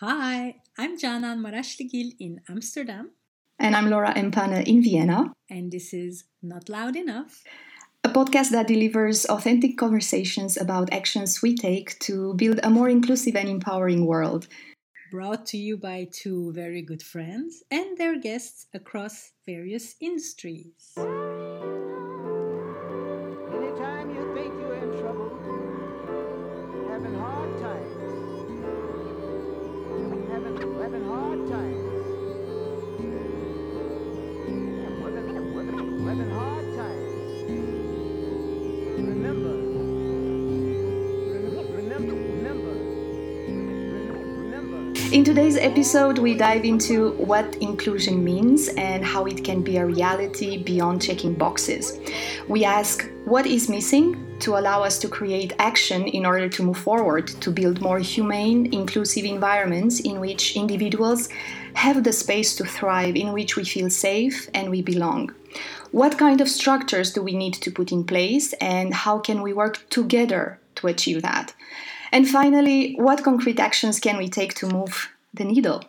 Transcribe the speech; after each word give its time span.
Hi, 0.00 0.56
I'm 0.76 0.98
Canan 0.98 1.38
Maraşligil 1.40 2.16
in 2.18 2.40
Amsterdam. 2.48 3.10
And 3.60 3.76
I'm 3.76 3.88
Laura 3.88 4.12
Empane 4.16 4.66
in 4.66 4.82
Vienna. 4.82 5.32
And 5.48 5.70
this 5.70 5.94
is 5.94 6.24
Not 6.42 6.68
Loud 6.68 6.96
Enough, 6.96 7.44
a 8.02 8.08
podcast 8.08 8.50
that 8.50 8.66
delivers 8.66 9.24
authentic 9.26 9.78
conversations 9.78 10.56
about 10.56 10.92
actions 10.92 11.42
we 11.42 11.54
take 11.54 11.96
to 12.00 12.34
build 12.34 12.58
a 12.64 12.70
more 12.70 12.88
inclusive 12.88 13.36
and 13.36 13.48
empowering 13.48 14.04
world. 14.04 14.48
Brought 15.12 15.46
to 15.46 15.58
you 15.58 15.76
by 15.76 16.08
two 16.10 16.50
very 16.52 16.82
good 16.82 17.00
friends 17.00 17.62
and 17.70 17.96
their 17.96 18.18
guests 18.18 18.66
across 18.74 19.30
various 19.46 19.94
industries. 20.00 20.98
In 45.14 45.22
today's 45.22 45.56
episode, 45.56 46.18
we 46.18 46.34
dive 46.34 46.64
into 46.64 47.12
what 47.12 47.54
inclusion 47.62 48.24
means 48.24 48.66
and 48.70 49.04
how 49.04 49.26
it 49.26 49.44
can 49.44 49.62
be 49.62 49.76
a 49.76 49.86
reality 49.86 50.60
beyond 50.60 51.02
checking 51.02 51.34
boxes. 51.34 52.00
We 52.48 52.64
ask 52.64 53.08
what 53.24 53.46
is 53.46 53.68
missing 53.68 54.36
to 54.40 54.56
allow 54.56 54.82
us 54.82 54.98
to 54.98 55.08
create 55.08 55.52
action 55.60 56.08
in 56.08 56.26
order 56.26 56.48
to 56.48 56.64
move 56.64 56.78
forward 56.78 57.28
to 57.28 57.52
build 57.52 57.80
more 57.80 58.00
humane, 58.00 58.74
inclusive 58.74 59.24
environments 59.24 60.00
in 60.00 60.18
which 60.18 60.56
individuals 60.56 61.28
have 61.74 62.02
the 62.02 62.12
space 62.12 62.56
to 62.56 62.64
thrive, 62.64 63.14
in 63.14 63.32
which 63.32 63.54
we 63.54 63.64
feel 63.64 63.90
safe 63.90 64.50
and 64.52 64.68
we 64.68 64.82
belong. 64.82 65.32
What 65.92 66.18
kind 66.18 66.40
of 66.40 66.48
structures 66.48 67.12
do 67.12 67.22
we 67.22 67.36
need 67.36 67.54
to 67.54 67.70
put 67.70 67.92
in 67.92 68.02
place, 68.02 68.52
and 68.54 68.92
how 68.92 69.20
can 69.20 69.42
we 69.42 69.52
work 69.52 69.88
together 69.90 70.58
to 70.74 70.88
achieve 70.88 71.22
that? 71.22 71.54
And 72.14 72.28
finally, 72.28 72.94
what 72.94 73.24
concrete 73.24 73.58
actions 73.58 73.98
can 73.98 74.18
we 74.18 74.28
take 74.28 74.54
to 74.60 74.66
move 74.68 75.10
the 75.38 75.44
needle? 75.44 75.82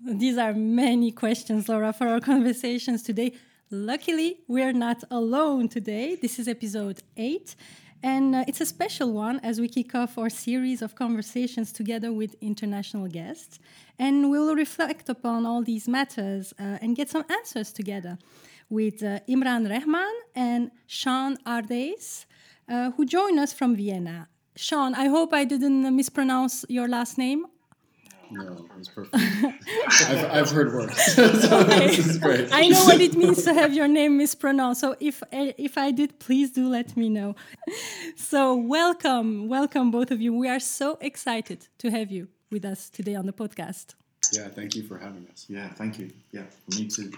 These 0.00 0.38
are 0.38 0.54
many 0.54 1.10
questions, 1.10 1.68
Laura, 1.68 1.92
for 1.92 2.06
our 2.06 2.20
conversations 2.20 3.02
today. 3.02 3.32
Luckily, 3.68 4.38
we're 4.46 4.72
not 4.72 5.02
alone 5.10 5.68
today. 5.68 6.14
This 6.14 6.38
is 6.38 6.46
episode 6.46 7.02
eight, 7.16 7.56
and 8.04 8.36
uh, 8.36 8.44
it's 8.46 8.60
a 8.60 8.66
special 8.66 9.12
one 9.12 9.40
as 9.40 9.60
we 9.60 9.66
kick 9.66 9.96
off 9.96 10.16
our 10.16 10.30
series 10.30 10.80
of 10.80 10.94
conversations 10.94 11.72
together 11.72 12.12
with 12.12 12.36
international 12.40 13.08
guests. 13.08 13.58
And 13.98 14.30
we'll 14.30 14.54
reflect 14.54 15.08
upon 15.08 15.44
all 15.44 15.64
these 15.64 15.88
matters 15.88 16.54
uh, 16.60 16.78
and 16.80 16.94
get 16.94 17.10
some 17.10 17.24
answers 17.28 17.72
together 17.72 18.16
with 18.70 19.02
uh, 19.02 19.18
Imran 19.28 19.66
Rehman 19.66 20.14
and 20.36 20.70
Sean 20.86 21.36
Ardeis, 21.38 22.26
uh, 22.68 22.92
who 22.92 23.04
join 23.04 23.40
us 23.40 23.52
from 23.52 23.74
Vienna. 23.74 24.28
Sean, 24.56 24.94
I 24.94 25.06
hope 25.06 25.32
I 25.32 25.44
didn't 25.44 25.94
mispronounce 25.96 26.64
your 26.68 26.88
last 26.88 27.16
name. 27.16 27.46
No, 28.30 28.66
it 28.70 28.78
was 28.78 28.88
perfect. 28.88 29.14
I've, 29.14 30.30
I've, 30.30 30.50
heard 30.50 30.72
worse. 30.72 30.96
so 31.14 31.28
this 31.64 31.98
is 31.98 32.18
great. 32.18 32.48
I 32.50 32.68
know 32.68 32.84
what 32.84 33.00
it 33.00 33.14
means 33.14 33.44
to 33.44 33.52
have 33.52 33.74
your 33.74 33.88
name 33.88 34.16
mispronounced. 34.16 34.80
So 34.80 34.96
if 35.00 35.22
if 35.30 35.76
I 35.76 35.90
did, 35.90 36.18
please 36.18 36.50
do 36.50 36.66
let 36.66 36.96
me 36.96 37.10
know. 37.10 37.36
So 38.16 38.54
welcome, 38.54 39.48
welcome 39.48 39.90
both 39.90 40.10
of 40.10 40.22
you. 40.22 40.32
We 40.32 40.48
are 40.48 40.60
so 40.60 40.96
excited 41.02 41.68
to 41.78 41.90
have 41.90 42.10
you 42.10 42.28
with 42.50 42.64
us 42.64 42.88
today 42.88 43.14
on 43.14 43.26
the 43.26 43.34
podcast. 43.34 43.94
Yeah, 44.32 44.48
thank 44.48 44.76
you 44.76 44.82
for 44.82 44.96
having 44.96 45.26
us. 45.30 45.44
Yeah, 45.48 45.68
thank 45.68 45.98
you. 45.98 46.10
Yeah, 46.32 46.44
me 46.70 46.88
too 46.88 47.12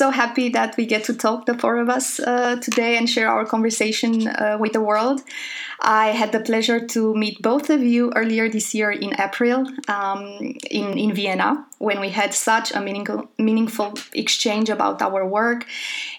so 0.00 0.10
happy 0.10 0.48
that 0.48 0.76
we 0.78 0.86
get 0.86 1.04
to 1.04 1.14
talk, 1.14 1.44
the 1.44 1.56
four 1.62 1.76
of 1.76 1.90
us, 1.90 2.18
uh, 2.20 2.56
today 2.56 2.96
and 2.96 3.06
share 3.06 3.28
our 3.28 3.44
conversation 3.44 4.28
uh, 4.28 4.56
with 4.58 4.72
the 4.72 4.80
world. 4.80 5.20
I 5.80 6.06
had 6.20 6.32
the 6.32 6.40
pleasure 6.40 6.80
to 6.94 7.14
meet 7.14 7.42
both 7.42 7.68
of 7.68 7.82
you 7.82 8.10
earlier 8.16 8.48
this 8.48 8.74
year 8.74 8.90
in 8.90 9.12
April 9.20 9.66
um, 9.88 10.22
in, 10.70 10.96
in 10.96 11.14
Vienna 11.14 11.66
when 11.80 11.98
we 11.98 12.10
had 12.10 12.34
such 12.34 12.72
a 12.72 12.80
meaningful, 12.80 13.26
meaningful 13.38 13.94
exchange 14.12 14.68
about 14.68 15.00
our 15.00 15.26
work. 15.26 15.66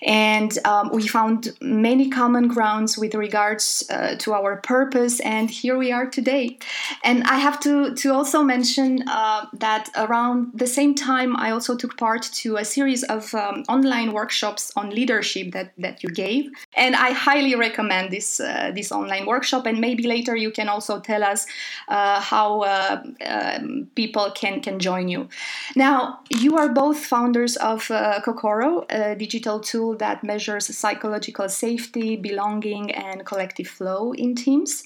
And 0.02 0.52
um, 0.66 0.90
we 0.92 1.08
found 1.08 1.56
many 1.62 2.10
common 2.10 2.48
grounds 2.48 2.98
with 2.98 3.14
regards 3.14 3.84
uh, 3.92 4.16
to 4.18 4.34
our 4.34 4.58
purpose. 4.58 5.20
And 5.20 5.52
here 5.52 5.78
we 5.78 5.92
are 5.92 6.08
today. 6.08 6.58
And 7.04 7.24
I 7.26 7.38
have 7.38 7.60
to, 7.60 7.94
to 7.94 8.12
also 8.12 8.42
mention 8.42 9.08
uh, 9.08 9.46
that 9.54 9.92
around 9.96 10.52
the 10.56 10.66
same 10.66 10.96
time, 10.96 11.38
I 11.38 11.52
also 11.52 11.78
took 11.78 11.96
part 11.96 12.24
to 12.42 12.58
a 12.58 12.66
series 12.66 13.04
of 13.04 13.32
um, 13.36 13.64
online 13.70 14.14
workshops 14.14 14.72
on 14.76 14.90
leadership 14.90 15.52
that, 15.52 15.74
that 15.78 16.02
you 16.02 16.10
gave. 16.10 16.50
And 16.76 16.96
I 16.96 17.12
highly 17.12 17.54
recommend 17.54 18.12
this, 18.12 18.40
uh, 18.40 18.72
this 18.74 18.92
online 18.92 19.28
workshop. 19.28 19.68
And 19.68 19.80
maybe 19.80 20.08
later 20.08 20.36
you 20.36 20.50
can 20.50 20.70
also 20.70 21.00
tell 21.00 21.24
us 21.24 21.46
uh, 21.88 22.20
how 22.20 22.62
uh, 22.62 23.04
um, 23.28 23.88
people 23.94 24.32
can, 24.32 24.60
can 24.62 24.80
join 24.80 25.08
you. 25.08 25.30
Now, 25.76 26.20
you 26.30 26.58
are 26.58 26.70
both 26.70 27.06
founders 27.06 27.56
of 27.58 27.90
uh, 27.90 28.20
Kokoro, 28.22 28.86
a 28.90 29.16
digital 29.16 29.60
tool 29.60 29.96
that 29.98 30.24
measures 30.24 30.76
psychological 30.76 31.48
safety, 31.50 32.16
belonging, 32.16 32.92
and 32.92 33.26
collective 33.26 33.68
flow 33.68 34.12
in 34.14 34.36
teams. 34.36 34.84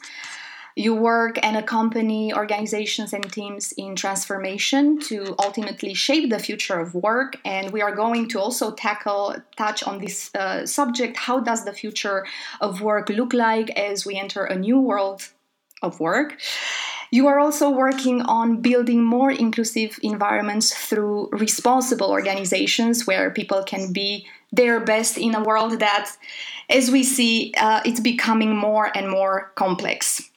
You 0.78 0.94
work 0.94 1.40
and 1.42 1.56
accompany 1.56 2.34
organizations 2.34 3.14
and 3.14 3.32
teams 3.32 3.72
in 3.78 3.96
transformation 3.96 5.00
to 5.08 5.34
ultimately 5.40 5.94
shape 5.94 6.30
the 6.30 6.38
future 6.38 6.78
of 6.78 6.94
work. 6.94 7.38
And 7.46 7.72
we 7.72 7.82
are 7.82 7.96
going 7.96 8.28
to 8.30 8.40
also 8.42 8.74
tackle, 8.74 9.38
touch 9.56 9.84
on 9.84 10.00
this 10.00 10.36
uh, 10.36 10.66
subject 10.66 11.16
how 11.16 11.40
does 11.40 11.64
the 11.64 11.72
future 11.72 12.26
of 12.60 12.82
work 12.82 13.08
look 13.08 13.34
like 13.34 13.70
as 13.70 14.06
we 14.06 14.18
enter 14.18 14.44
a 14.44 14.58
new 14.58 14.78
world 14.78 15.30
of 15.82 16.02
work? 16.02 16.38
You 17.12 17.28
are 17.28 17.40
also 17.40 17.70
working 17.70 18.22
on 18.22 18.62
building 18.62 19.04
more 19.04 19.32
inclusive 19.32 20.00
environments 20.02 20.74
through 20.74 21.30
responsible 21.32 22.10
organizations 22.10 23.06
where 23.08 23.30
people 23.32 23.64
can 23.64 23.94
be 23.94 24.28
their 24.52 24.80
best 24.80 25.18
in 25.18 25.36
a 25.36 25.44
world 25.44 25.80
that, 25.80 26.12
as 26.70 26.90
we 26.92 27.04
see, 27.04 27.54
uh, 27.58 27.82
it's 27.86 28.00
becoming 28.00 28.56
more 28.56 28.92
and 28.96 29.10
more 29.10 29.52
complex. 29.56 30.30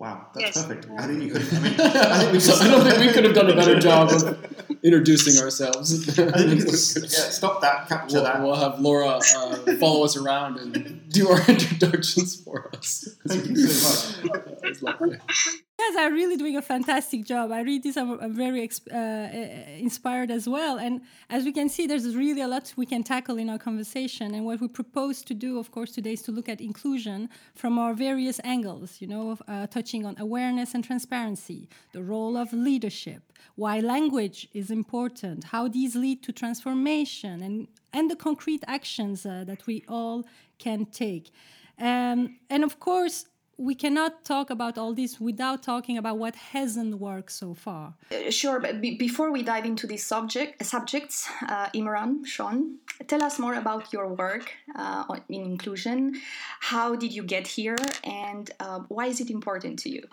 Wow, 0.00 0.28
that's 0.32 0.56
yes. 0.56 0.66
perfect. 0.66 0.88
I 0.98 1.06
think 1.06 1.22
you 1.22 1.30
could. 1.30 1.42
I, 1.42 1.60
mean, 1.60 1.74
I, 1.78 2.18
think 2.20 2.32
we 2.32 2.52
I 2.52 2.68
don't 2.68 2.82
think 2.86 2.98
we 3.00 3.12
could 3.12 3.24
have 3.24 3.34
done 3.34 3.50
a 3.50 3.54
better 3.54 3.78
job 3.88 4.10
of 4.10 4.56
introducing 4.82 5.44
ourselves. 5.44 6.18
I 6.18 6.38
think 6.38 6.64
we 6.64 6.70
yeah, 6.70 7.28
stop 7.28 7.60
that, 7.60 7.86
capture 7.86 8.14
we'll, 8.14 8.24
that. 8.24 8.40
We'll 8.40 8.54
have 8.54 8.80
Laura 8.80 9.20
uh, 9.36 9.56
follow 9.78 10.02
us 10.02 10.16
around 10.16 10.58
and 10.58 11.06
do 11.10 11.28
our 11.28 11.38
introductions 11.48 12.34
for 12.42 12.70
us. 12.74 13.14
Thank 13.28 13.44
you 13.48 13.56
so 13.66 14.28
much. 14.82 15.60
Guys 15.80 15.96
are 16.02 16.12
really 16.12 16.36
doing 16.36 16.56
a 16.56 16.62
fantastic 16.62 17.24
job. 17.24 17.52
I 17.52 17.60
read 17.62 17.82
this, 17.82 17.96
I'm, 17.96 18.18
I'm 18.20 18.34
very 18.34 18.68
uh, 18.92 18.98
inspired 19.78 20.30
as 20.30 20.48
well. 20.48 20.78
And 20.78 21.00
as 21.28 21.44
we 21.44 21.52
can 21.52 21.68
see, 21.68 21.86
there's 21.86 22.14
really 22.14 22.42
a 22.42 22.48
lot 22.48 22.72
we 22.76 22.86
can 22.86 23.02
tackle 23.02 23.38
in 23.38 23.48
our 23.48 23.58
conversation. 23.58 24.34
And 24.34 24.44
what 24.44 24.60
we 24.60 24.68
propose 24.68 25.22
to 25.22 25.34
do, 25.34 25.58
of 25.58 25.70
course, 25.70 25.92
today 25.92 26.14
is 26.14 26.22
to 26.22 26.32
look 26.32 26.48
at 26.48 26.60
inclusion 26.60 27.28
from 27.54 27.78
our 27.78 27.94
various 27.94 28.40
angles, 28.44 29.00
you 29.00 29.06
know, 29.06 29.38
uh, 29.48 29.66
touching 29.68 30.04
on 30.04 30.16
awareness 30.18 30.74
and 30.74 30.84
transparency, 30.84 31.68
the 31.92 32.02
role 32.02 32.36
of 32.36 32.52
leadership, 32.52 33.22
why 33.54 33.80
language 33.80 34.48
is 34.52 34.70
important, 34.70 35.44
how 35.44 35.68
these 35.68 35.96
lead 35.96 36.22
to 36.22 36.32
transformation, 36.32 37.42
and, 37.42 37.68
and 37.92 38.10
the 38.10 38.16
concrete 38.16 38.62
actions 38.66 39.24
uh, 39.24 39.44
that 39.46 39.66
we 39.66 39.84
all 39.88 40.26
can 40.58 40.84
take. 40.86 41.30
Um, 41.78 42.36
and 42.50 42.62
of 42.64 42.78
course, 42.78 43.24
we 43.60 43.74
cannot 43.74 44.24
talk 44.24 44.48
about 44.48 44.78
all 44.78 44.94
this 44.94 45.20
without 45.20 45.62
talking 45.62 45.98
about 45.98 46.16
what 46.16 46.34
hasn't 46.34 46.94
worked 46.98 47.30
so 47.30 47.52
far. 47.52 47.94
Uh, 48.10 48.30
sure, 48.30 48.58
but 48.58 48.80
be- 48.80 48.96
before 48.96 49.30
we 49.30 49.42
dive 49.42 49.66
into 49.66 49.86
these 49.86 50.04
subject 50.04 50.64
subjects, 50.64 51.28
uh, 51.46 51.68
Imran, 51.74 52.24
Sean, 52.24 52.78
tell 53.06 53.22
us 53.22 53.38
more 53.38 53.54
about 53.54 53.92
your 53.92 54.08
work 54.08 54.50
uh, 54.74 55.04
in 55.28 55.42
inclusion. 55.42 56.14
How 56.60 56.96
did 56.96 57.12
you 57.12 57.22
get 57.22 57.46
here, 57.46 57.76
and 58.02 58.50
uh, 58.60 58.80
why 58.88 59.06
is 59.06 59.20
it 59.20 59.28
important 59.30 59.78
to 59.80 59.90
you? 59.90 60.04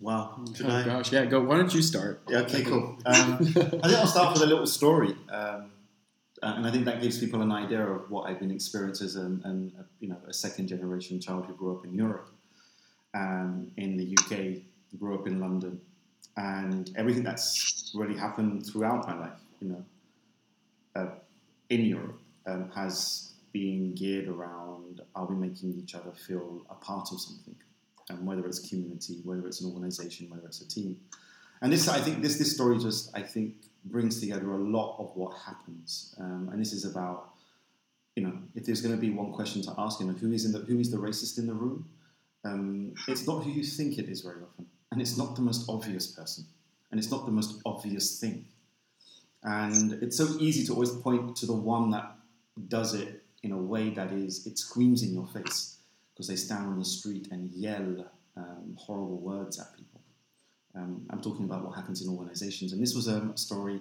Wow. 0.00 0.44
Oh 0.64 0.76
I... 0.76 0.82
gosh, 0.82 1.12
yeah. 1.12 1.24
Go. 1.26 1.42
Why 1.42 1.56
don't 1.58 1.72
you 1.72 1.82
start? 1.82 2.22
Yeah. 2.28 2.38
Okay. 2.38 2.62
Cool. 2.64 2.98
Um, 3.06 3.38
I 3.40 3.88
think 3.88 3.98
I'll 4.00 4.06
start 4.06 4.32
with 4.32 4.42
a 4.42 4.46
little 4.46 4.66
story. 4.66 5.14
Um, 5.30 5.70
and 6.42 6.66
I 6.66 6.70
think 6.70 6.84
that 6.86 7.00
gives 7.00 7.18
people 7.18 7.40
an 7.40 7.52
idea 7.52 7.86
of 7.86 8.10
what 8.10 8.28
I've 8.28 8.40
been 8.40 8.50
experiencing 8.50 9.06
as 9.06 9.16
an, 9.16 9.40
an, 9.44 9.72
you 10.00 10.08
know, 10.08 10.18
a 10.28 10.32
second 10.32 10.66
generation 10.68 11.20
child 11.20 11.46
who 11.46 11.54
grew 11.54 11.78
up 11.78 11.86
in 11.86 11.94
Europe 11.94 12.33
um, 13.14 13.70
in 13.76 13.96
the 13.96 14.16
UK, 14.18 14.62
grew 14.98 15.14
up 15.14 15.26
in 15.26 15.40
London, 15.40 15.80
and 16.36 16.90
everything 16.96 17.22
that's 17.22 17.92
really 17.94 18.16
happened 18.16 18.66
throughout 18.66 19.06
my 19.06 19.18
life, 19.18 19.40
you 19.60 19.68
know, 19.68 19.84
uh, 20.96 21.06
in 21.70 21.84
Europe, 21.84 22.20
um, 22.46 22.70
has 22.74 23.32
been 23.52 23.94
geared 23.94 24.28
around 24.28 25.00
are 25.14 25.26
we 25.26 25.36
making 25.36 25.72
each 25.78 25.94
other 25.94 26.10
feel 26.12 26.66
a 26.68 26.74
part 26.74 27.08
of 27.12 27.20
something? 27.20 27.54
um, 28.10 28.24
whether 28.26 28.44
it's 28.46 28.68
community, 28.68 29.20
whether 29.24 29.46
it's 29.46 29.60
an 29.60 29.72
organization, 29.72 30.28
whether 30.28 30.46
it's 30.46 30.60
a 30.60 30.68
team. 30.68 31.00
And 31.62 31.72
this, 31.72 31.88
I 31.88 32.00
think, 32.00 32.22
this 32.22 32.38
this 32.38 32.54
story 32.54 32.78
just 32.78 33.16
I 33.16 33.22
think 33.22 33.54
brings 33.86 34.20
together 34.20 34.52
a 34.52 34.58
lot 34.58 34.96
of 34.98 35.14
what 35.14 35.36
happens. 35.38 36.14
Um, 36.18 36.48
and 36.52 36.60
this 36.60 36.72
is 36.72 36.84
about, 36.84 37.30
you 38.16 38.22
know, 38.22 38.38
if 38.54 38.66
there's 38.66 38.80
going 38.80 38.94
to 38.94 39.00
be 39.00 39.10
one 39.10 39.32
question 39.32 39.62
to 39.62 39.74
ask, 39.78 40.00
you 40.00 40.06
know, 40.06 40.12
who 40.12 40.32
is 40.32 40.44
in 40.44 40.52
the 40.52 40.58
who 40.60 40.78
is 40.78 40.90
the 40.90 40.98
racist 40.98 41.38
in 41.38 41.46
the 41.46 41.54
room? 41.54 41.88
Um, 42.44 42.94
it's 43.08 43.26
not 43.26 43.44
who 43.44 43.50
you 43.50 43.64
think 43.64 43.98
it 43.98 44.08
is 44.08 44.20
very 44.20 44.42
often, 44.42 44.66
and 44.92 45.00
it's 45.00 45.16
not 45.16 45.34
the 45.34 45.42
most 45.42 45.68
obvious 45.68 46.06
person, 46.08 46.44
and 46.90 47.00
it's 47.00 47.10
not 47.10 47.26
the 47.26 47.32
most 47.32 47.60
obvious 47.64 48.20
thing. 48.20 48.46
And 49.42 49.94
it's 50.02 50.16
so 50.16 50.28
easy 50.38 50.64
to 50.66 50.72
always 50.72 50.90
point 50.90 51.36
to 51.36 51.46
the 51.46 51.54
one 51.54 51.90
that 51.90 52.16
does 52.68 52.94
it 52.94 53.22
in 53.42 53.52
a 53.52 53.58
way 53.58 53.90
that 53.90 54.10
is 54.12 54.46
it 54.46 54.58
screams 54.58 55.02
in 55.02 55.12
your 55.12 55.26
face 55.26 55.78
because 56.12 56.28
they 56.28 56.36
stand 56.36 56.66
on 56.66 56.78
the 56.78 56.84
street 56.84 57.28
and 57.30 57.50
yell 57.52 58.06
um, 58.36 58.76
horrible 58.78 59.18
words 59.18 59.60
at 59.60 59.76
people. 59.76 60.00
Um, 60.74 61.06
I'm 61.10 61.20
talking 61.20 61.44
about 61.44 61.64
what 61.64 61.74
happens 61.76 62.02
in 62.02 62.08
organizations, 62.08 62.72
and 62.72 62.82
this 62.82 62.94
was 62.94 63.06
a 63.06 63.32
story 63.36 63.80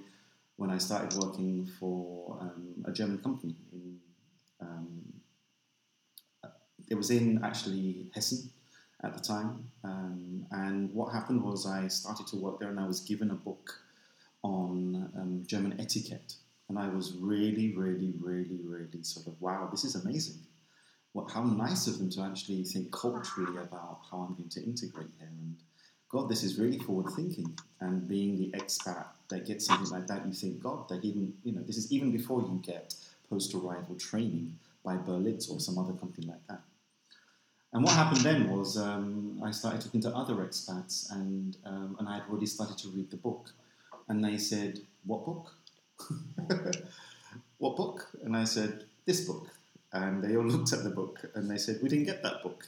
when 0.57 0.69
I 0.69 0.77
started 0.77 1.17
working 1.17 1.65
for 1.65 2.37
um, 2.39 2.83
a 2.85 2.91
German 2.91 3.19
company. 3.19 3.55
In, 3.71 3.92
it 6.89 6.95
was 6.95 7.09
in 7.09 7.43
actually 7.43 8.07
Hessen 8.15 8.49
at 9.03 9.13
the 9.13 9.19
time, 9.19 9.69
um, 9.83 10.45
and 10.51 10.93
what 10.93 11.11
happened 11.13 11.43
was 11.43 11.65
I 11.65 11.87
started 11.87 12.27
to 12.27 12.37
work 12.37 12.59
there, 12.59 12.69
and 12.69 12.79
I 12.79 12.87
was 12.87 13.01
given 13.01 13.31
a 13.31 13.35
book 13.35 13.79
on 14.43 15.09
um, 15.17 15.43
German 15.47 15.79
etiquette. 15.79 16.35
And 16.69 16.79
I 16.79 16.87
was 16.87 17.13
really, 17.19 17.73
really, 17.75 18.13
really, 18.19 18.59
really 18.63 19.03
sort 19.03 19.27
of, 19.27 19.39
wow, 19.41 19.67
this 19.69 19.83
is 19.83 19.95
amazing. 19.95 20.39
What, 21.11 21.29
how 21.29 21.43
nice 21.43 21.87
of 21.87 21.97
them 21.97 22.09
to 22.11 22.21
actually 22.21 22.63
think 22.63 22.91
culturally 22.91 23.57
about 23.57 23.99
how 24.09 24.19
I'm 24.19 24.35
going 24.35 24.49
to 24.49 24.63
integrate 24.63 25.09
here. 25.19 25.27
And 25.27 25.57
God, 26.09 26.29
this 26.29 26.41
is 26.41 26.57
really 26.57 26.79
forward 26.79 27.13
thinking. 27.13 27.57
And 27.81 28.07
being 28.07 28.37
the 28.37 28.57
expat 28.57 29.05
that 29.29 29.45
gets 29.45 29.65
something 29.65 29.91
like 29.91 30.07
that, 30.07 30.25
you 30.25 30.33
think, 30.33 30.63
God, 30.63 30.87
that 30.89 31.03
even, 31.03 31.33
you 31.43 31.51
know, 31.51 31.61
this 31.61 31.77
is 31.77 31.91
even 31.91 32.11
before 32.11 32.41
you 32.41 32.61
get 32.63 32.95
post 33.29 33.53
arrival 33.53 33.95
training 33.95 34.57
by 34.83 34.95
Berlitz 34.95 35.51
or 35.51 35.59
some 35.59 35.77
other 35.77 35.93
company 35.93 36.27
like 36.27 36.47
that. 36.47 36.61
And 37.73 37.83
what 37.83 37.93
happened 37.93 38.21
then 38.21 38.55
was 38.55 38.77
um, 38.77 39.41
I 39.43 39.49
started 39.49 39.81
talking 39.81 40.01
to 40.01 40.15
other 40.15 40.35
expats, 40.35 41.11
and, 41.11 41.57
um, 41.65 41.95
and 41.99 42.07
I 42.07 42.15
had 42.15 42.23
already 42.29 42.45
started 42.45 42.77
to 42.79 42.89
read 42.89 43.09
the 43.09 43.17
book. 43.17 43.49
And 44.07 44.23
they 44.23 44.37
said, 44.37 44.79
What 45.05 45.25
book? 45.25 45.51
what 47.57 47.75
book? 47.75 48.09
And 48.23 48.37
I 48.37 48.43
said, 48.43 48.85
This 49.05 49.21
book. 49.21 49.47
And 49.91 50.23
they 50.23 50.37
all 50.37 50.45
looked 50.53 50.71
at 50.71 50.83
the 50.83 50.91
book 50.91 51.25
and 51.33 51.49
they 51.49 51.57
said, 51.57 51.79
We 51.81 51.89
didn't 51.89 52.05
get 52.05 52.21
that 52.21 52.43
book. 52.43 52.67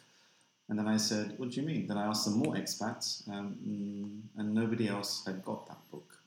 And 0.69 0.79
then 0.79 0.87
I 0.87 0.97
said, 0.97 1.35
What 1.37 1.51
do 1.51 1.61
you 1.61 1.67
mean? 1.67 1.85
Then 1.85 1.99
I 1.99 2.07
asked 2.07 2.23
some 2.23 2.39
more 2.39 2.55
expats, 2.55 3.29
um, 3.29 3.57
mm, 3.63 4.39
and 4.39 4.55
nobody 4.55 4.87
else 4.87 5.23
had 5.25 5.45
got 5.45 5.67
that 5.67 5.79
book 5.91 6.17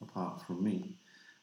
apart 0.00 0.40
from 0.46 0.64
me. 0.64 0.96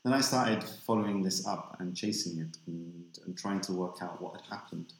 Then 0.04 0.14
I 0.14 0.22
started 0.22 0.64
following 0.64 1.22
this 1.22 1.46
up 1.46 1.78
and 1.80 1.96
chasing 1.96 2.40
it 2.40 2.58
and, 2.66 3.20
and 3.26 3.38
trying 3.38 3.62
to 3.62 3.74
work 3.74 3.98
out 4.02 4.20
what 4.20 4.42
had 4.42 4.50
happened. 4.50 4.94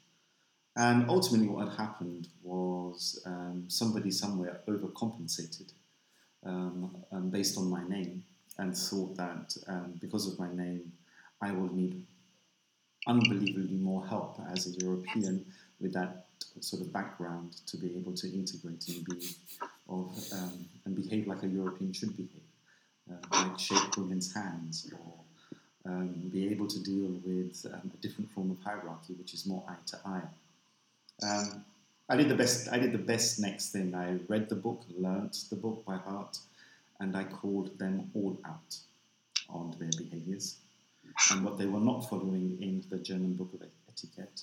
And 0.76 1.08
ultimately, 1.08 1.48
what 1.48 1.68
had 1.68 1.76
happened 1.76 2.28
was 2.42 3.22
um, 3.26 3.64
somebody 3.68 4.10
somewhere 4.10 4.60
overcompensated 4.66 5.72
um, 6.46 6.96
um, 7.12 7.30
based 7.30 7.58
on 7.58 7.68
my 7.68 7.86
name 7.86 8.24
and 8.58 8.76
thought 8.76 9.16
that 9.16 9.54
um, 9.68 9.94
because 10.00 10.32
of 10.32 10.38
my 10.38 10.52
name, 10.52 10.92
I 11.42 11.52
will 11.52 11.72
need 11.72 12.06
unbelievably 13.06 13.76
more 13.76 14.06
help 14.06 14.40
as 14.50 14.66
a 14.66 14.84
European 14.84 15.44
with 15.80 15.92
that 15.92 16.26
sort 16.60 16.82
of 16.82 16.92
background 16.92 17.56
to 17.66 17.76
be 17.76 17.96
able 17.96 18.14
to 18.14 18.32
integrate 18.32 18.86
and 18.88 19.04
be 19.04 19.28
of 19.88 20.16
um, 20.32 20.64
and 20.84 20.94
behave 20.94 21.26
like 21.26 21.42
a 21.42 21.48
European 21.48 21.92
should 21.92 22.16
behave, 22.16 22.42
uh, 23.10 23.44
like 23.48 23.58
shake 23.58 23.96
women's 23.96 24.32
hands 24.32 24.90
or 24.92 25.22
be 26.30 26.48
able 26.48 26.66
to 26.66 26.82
deal 26.82 27.20
with 27.24 27.66
a 27.66 27.96
different 28.00 28.30
form 28.30 28.50
of 28.50 28.58
hierarchy, 28.64 29.12
which 29.14 29.34
is 29.34 29.46
more 29.46 29.62
eye 29.68 29.76
to 29.86 29.98
eye. 30.06 30.22
Um, 31.22 31.64
I 32.08 32.16
did 32.16 32.28
the 32.28 32.34
best. 32.34 32.68
I 32.70 32.78
did 32.78 32.92
the 32.92 32.98
best 32.98 33.40
next 33.40 33.70
thing. 33.70 33.94
I 33.94 34.18
read 34.28 34.48
the 34.48 34.56
book, 34.56 34.84
learnt 34.96 35.36
the 35.50 35.56
book 35.56 35.84
by 35.86 35.96
heart, 35.96 36.38
and 37.00 37.16
I 37.16 37.24
called 37.24 37.78
them 37.78 38.10
all 38.14 38.38
out 38.44 38.76
on 39.48 39.74
their 39.78 39.90
behaviours 39.96 40.56
and 41.30 41.44
what 41.44 41.58
they 41.58 41.66
were 41.66 41.80
not 41.80 42.08
following 42.08 42.58
in 42.60 42.84
the 42.90 42.98
German 42.98 43.34
Book 43.34 43.52
of 43.54 43.62
Etiquette. 43.88 44.42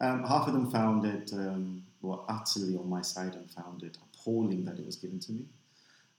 Um, 0.00 0.24
half 0.24 0.48
of 0.48 0.52
them 0.52 0.70
found 0.70 1.04
it 1.04 1.32
um, 1.32 1.84
were 2.00 2.18
utterly 2.28 2.76
on 2.76 2.88
my 2.88 3.02
side 3.02 3.34
and 3.34 3.48
found 3.50 3.82
it 3.82 3.98
appalling 4.02 4.64
that 4.64 4.78
it 4.78 4.86
was 4.86 4.96
given 4.96 5.20
to 5.20 5.32
me, 5.32 5.44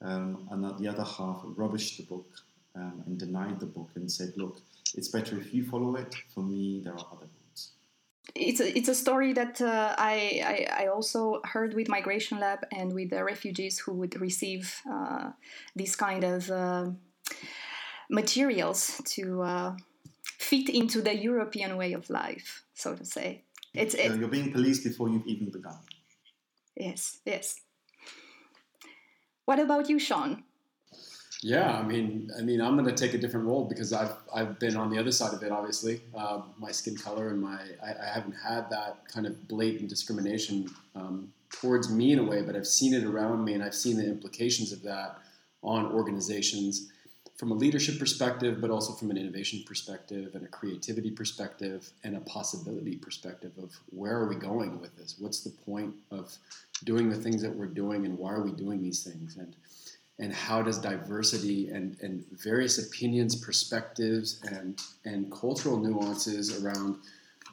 um, 0.02 0.48
and 0.52 0.78
the 0.80 0.88
other 0.88 1.04
half 1.04 1.42
rubbished 1.56 1.98
the 1.98 2.04
book 2.04 2.28
um, 2.76 3.04
and 3.06 3.18
denied 3.18 3.60
the 3.60 3.66
book 3.66 3.90
and 3.96 4.12
said, 4.12 4.34
"Look, 4.38 4.62
it's 4.96 5.08
better 5.08 5.38
if 5.38 5.54
you 5.54 5.66
follow 5.66 5.96
it. 5.96 6.16
For 6.34 6.42
me, 6.42 6.82
there 6.84 6.94
are 6.94 7.08
other 7.12 7.28
it's 8.36 8.60
a, 8.60 8.78
it's 8.78 8.90
a 8.90 8.96
story 8.96 9.34
that 9.34 9.62
uh, 9.62 9.96
I, 9.98 10.68
I, 10.78 10.84
I, 10.84 10.88
also 10.88 11.40
heard 11.44 11.76
with 11.76 11.88
Migration 11.88 12.40
Lab 12.40 12.60
and 12.72 12.92
with 12.94 13.12
the 13.12 13.24
refugees 13.24 13.78
who 13.78 13.94
would 13.94 14.20
receive 14.20 14.82
uh, 14.90 15.32
these 15.76 15.96
kind 15.96 16.24
of 16.24 16.50
uh, 16.50 16.90
materials 18.10 19.02
to 19.06 19.42
uh, 19.44 19.76
fit 20.40 20.70
into 20.70 21.02
the 21.02 21.16
European 21.16 21.78
way 21.78 21.94
of 21.94 22.10
life, 22.10 22.64
so 22.74 22.96
to 22.96 23.06
say. 23.06 23.44
It's, 23.74 23.94
it, 23.94 24.16
you're 24.16 24.28
being 24.28 24.52
policed 24.52 24.84
before 24.84 25.10
you've 25.10 25.28
even 25.28 25.52
begun. 25.52 25.78
Yes, 26.76 27.20
yes. 27.26 27.62
What 29.46 29.60
about 29.60 29.90
you, 29.90 30.00
Sean? 30.00 30.44
Yeah, 31.44 31.78
I 31.78 31.84
mean, 31.84 32.32
I 32.40 32.42
mean, 32.42 32.62
I'm 32.62 32.78
going 32.78 32.88
to 32.88 32.96
take 32.96 33.14
a 33.14 33.18
different 33.18 33.46
role 33.48 33.66
because 33.66 33.92
I've 33.92 34.16
I've 34.34 34.58
been 34.60 34.78
on 34.78 34.90
the 34.90 34.98
other 34.98 35.12
side 35.12 35.34
of 35.34 35.44
it. 35.44 35.52
Obviously, 35.52 36.02
um, 36.16 36.54
my 36.58 36.72
skin 36.72 36.96
color 36.96 37.30
and 37.30 37.42
my 37.42 37.60
I, 37.86 37.92
I, 38.02 38.14
haven't 38.14 38.36
had 38.42 38.70
that 38.70 39.00
kind 39.14 39.28
of 39.28 39.46
blatant 39.50 39.90
discrimination 39.90 40.70
um, 40.96 41.34
towards 41.52 41.92
me 41.92 42.14
in 42.14 42.20
a 42.20 42.24
way, 42.24 42.44
but 42.44 42.56
I've 42.56 42.66
seen 42.66 42.94
it 42.94 43.04
around 43.04 43.44
me, 43.44 43.56
and 43.56 43.62
I've 43.62 43.76
seen 43.76 43.98
the 43.98 44.06
implications 44.06 44.72
of 44.72 44.84
that 44.84 45.18
on 45.62 45.88
organizations 45.88 46.90
from 47.36 47.52
a 47.52 47.56
leadership 47.56 48.00
perspective, 48.00 48.62
but 48.62 48.70
also 48.70 48.94
from 48.94 49.12
an 49.12 49.18
innovation 49.18 49.66
perspective 49.68 50.36
and 50.36 50.46
a 50.46 50.48
creativity 50.48 51.12
perspective 51.12 51.90
and 52.06 52.16
a 52.16 52.22
possibility 52.22 52.96
perspective 52.96 53.52
of 53.62 53.76
where 53.90 54.16
are 54.16 54.30
we 54.30 54.36
going 54.36 54.80
with 54.80 54.96
this? 54.96 55.18
What's 55.20 55.42
the 55.42 55.50
point 55.50 55.94
of 56.10 56.34
doing 56.86 57.10
the 57.10 57.18
things 57.18 57.42
that 57.42 57.54
we're 57.54 57.66
doing, 57.66 58.06
and 58.06 58.18
why 58.18 58.32
are 58.32 58.44
we 58.44 58.54
doing 58.54 58.82
these 58.82 59.04
things? 59.04 59.36
And 59.36 59.58
and 60.20 60.34
how 60.34 60.62
does 60.62 60.80
diversity 60.80 61.70
and, 61.70 61.98
and 62.02 62.24
various 62.32 62.78
opinions, 62.78 63.36
perspectives, 63.36 64.42
and, 64.52 64.80
and 65.06 65.32
cultural 65.32 65.78
nuances 65.78 66.64
around 66.64 66.98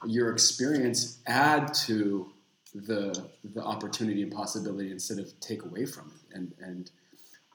your 0.07 0.33
experience 0.33 1.19
add 1.27 1.73
to 1.73 2.33
the, 2.75 3.29
the 3.55 3.63
opportunity 3.63 4.23
and 4.23 4.33
possibility 4.33 4.91
instead 4.93 5.19
of 5.19 5.39
take 5.41 5.65
away 5.65 5.85
from 5.87 6.13
it. 6.15 6.37
And, 6.37 6.55
and 6.61 6.91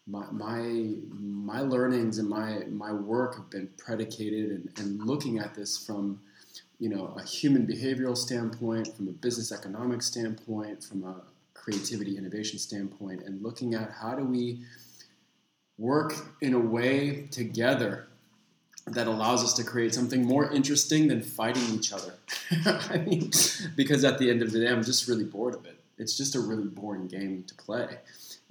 my, 0.08 0.26
my, 0.32 0.96
my 1.10 1.62
learnings 1.62 2.18
and 2.18 2.28
my, 2.28 2.64
my 2.70 2.92
work 2.92 3.36
have 3.36 3.50
been 3.50 3.70
predicated 3.78 4.52
and, 4.52 4.70
and 4.78 5.06
looking 5.06 5.40
at 5.40 5.56
this 5.56 5.78
from 5.78 6.20
you 6.80 6.90
know, 6.90 7.16
a 7.18 7.24
human 7.24 7.66
behavioral 7.66 8.18
standpoint, 8.18 8.96
from 8.96 9.08
a 9.08 9.12
business 9.12 9.52
economic 9.52 10.02
standpoint, 10.02 10.84
from 10.84 11.04
a 11.04 11.22
creativity 11.54 12.18
innovation 12.18 12.60
standpoint, 12.60 13.22
and 13.24 13.42
looking 13.42 13.74
at 13.74 13.92
how 13.92 14.14
do 14.14 14.26
we 14.26 14.62
work 15.78 16.14
in 16.42 16.54
a 16.54 16.60
way 16.60 17.28
together 17.32 18.08
that 18.88 19.08
allows 19.08 19.44
us 19.44 19.54
to 19.54 19.64
create 19.64 19.94
something 19.94 20.24
more 20.24 20.52
interesting 20.52 21.08
than 21.08 21.22
fighting 21.22 21.64
each 21.74 21.92
other. 21.92 22.14
I 22.66 22.98
mean, 23.00 23.32
because 23.76 24.04
at 24.04 24.20
the 24.20 24.30
end 24.30 24.42
of 24.42 24.52
the 24.52 24.60
day, 24.60 24.68
I'm 24.68 24.84
just 24.84 25.08
really 25.08 25.24
bored 25.24 25.56
of 25.56 25.66
it. 25.66 25.80
It's 25.98 26.16
just 26.16 26.36
a 26.36 26.40
really 26.40 26.68
boring 26.68 27.08
game 27.08 27.44
to 27.48 27.56
play. 27.56 27.98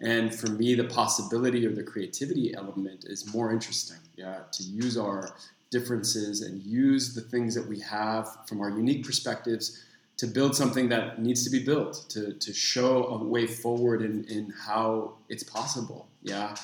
And 0.01 0.35
for 0.35 0.51
me, 0.51 0.75
the 0.75 0.85
possibility 0.85 1.65
or 1.67 1.71
the 1.71 1.85
creativity 1.85 2.55
element 2.55 3.05
is 3.05 3.33
more 3.33 3.53
interesting. 3.53 3.99
Yeah, 4.17 4.41
to 4.53 4.63
use 4.65 4.97
our 4.97 5.35
differences 5.71 6.43
and 6.43 6.63
use 6.63 7.15
the 7.15 7.21
things 7.21 7.55
that 7.55 7.67
we 7.67 7.81
have 7.81 8.47
from 8.47 8.61
our 8.61 8.71
unique 8.71 9.05
perspectives 9.05 9.85
to 10.17 10.27
build 10.27 10.55
something 10.57 10.89
that 10.89 11.21
needs 11.21 11.45
to 11.45 11.51
be 11.51 11.65
built, 11.65 12.07
to, 12.09 12.33
to 12.35 12.53
show 12.53 13.07
a 13.07 13.25
way 13.25 13.47
forward 13.47 14.03
in, 14.03 14.25
in 14.25 14.53
how 14.67 15.15
it's 15.29 15.43
possible. 15.43 16.09
Yeah 16.23 16.57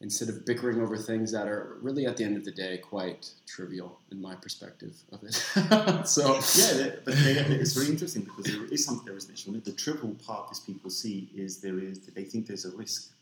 instead 0.00 0.28
of 0.28 0.44
bickering 0.44 0.80
over 0.80 0.96
things 0.96 1.32
that 1.32 1.48
are 1.48 1.78
really 1.80 2.04
at 2.06 2.16
the 2.16 2.24
end 2.24 2.36
of 2.36 2.44
the 2.44 2.50
day 2.50 2.78
quite 2.78 3.30
trivial 3.46 3.98
in 4.12 4.20
my 4.20 4.34
perspective 4.34 4.94
of 5.10 5.22
it. 5.24 5.34
so 6.06 6.34
yeah, 6.54 6.90
but 7.04 7.14
it's 7.16 7.72
very 7.72 7.88
interesting 7.88 8.22
because 8.22 8.44
there 8.44 8.64
is 8.66 8.84
something 8.84 9.06
there 9.06 9.16
is 9.16 9.28
an 9.28 9.34
issue. 9.34 9.60
The 9.60 9.72
trivial 9.72 10.14
part 10.26 10.50
these 10.50 10.60
people 10.60 10.90
see 10.90 11.30
is 11.34 11.58
there 11.60 11.78
is 11.78 12.00
they 12.00 12.24
think 12.24 12.46
there's 12.46 12.64
a 12.64 12.76
risk. 12.76 13.12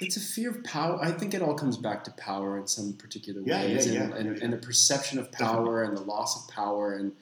It's 0.00 0.16
a 0.16 0.20
fear 0.20 0.50
of 0.50 0.64
power. 0.64 0.98
I 1.00 1.12
think 1.12 1.34
it 1.34 1.42
all 1.42 1.54
comes 1.54 1.76
back 1.76 2.02
to 2.04 2.10
power 2.12 2.58
in 2.58 2.66
some 2.66 2.94
particular 2.94 3.42
yeah, 3.44 3.60
ways, 3.60 3.86
yeah, 3.86 4.02
and, 4.02 4.10
yeah, 4.10 4.18
and, 4.18 4.42
and, 4.42 4.52
the 4.52 4.56
perception 4.56 5.20
of 5.20 5.30
power 5.30 5.82
Definitely. 5.82 5.86
and 5.86 5.96
the 5.96 6.02
loss 6.02 6.42
of 6.42 6.52
power, 6.52 6.94
and 6.94 7.12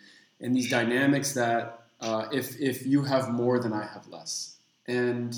and 0.40 0.56
these 0.56 0.70
dynamics 0.70 1.34
that 1.34 1.82
uh, 2.00 2.28
if 2.32 2.58
if 2.58 2.86
you 2.86 3.02
have 3.02 3.30
more, 3.30 3.58
than 3.58 3.74
I 3.74 3.84
have 3.86 4.08
less 4.08 4.52
and 4.86 5.36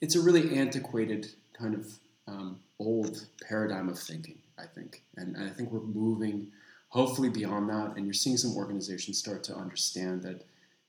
it's 0.00 0.14
a 0.14 0.20
really 0.20 0.56
antiquated 0.58 1.28
kind 1.52 1.74
of 1.74 1.86
um, 2.30 2.60
old 2.78 3.26
paradigm 3.46 3.88
of 3.88 3.98
thinking, 3.98 4.38
I 4.58 4.66
think. 4.66 5.02
And, 5.16 5.36
and 5.36 5.48
I 5.48 5.52
think 5.52 5.70
we're 5.70 5.80
moving 5.80 6.48
hopefully 6.88 7.28
beyond 7.28 7.68
that. 7.70 7.96
And 7.96 8.04
you're 8.04 8.14
seeing 8.14 8.36
some 8.36 8.56
organizations 8.56 9.18
start 9.18 9.42
to 9.44 9.54
understand 9.54 10.22
that 10.22 10.44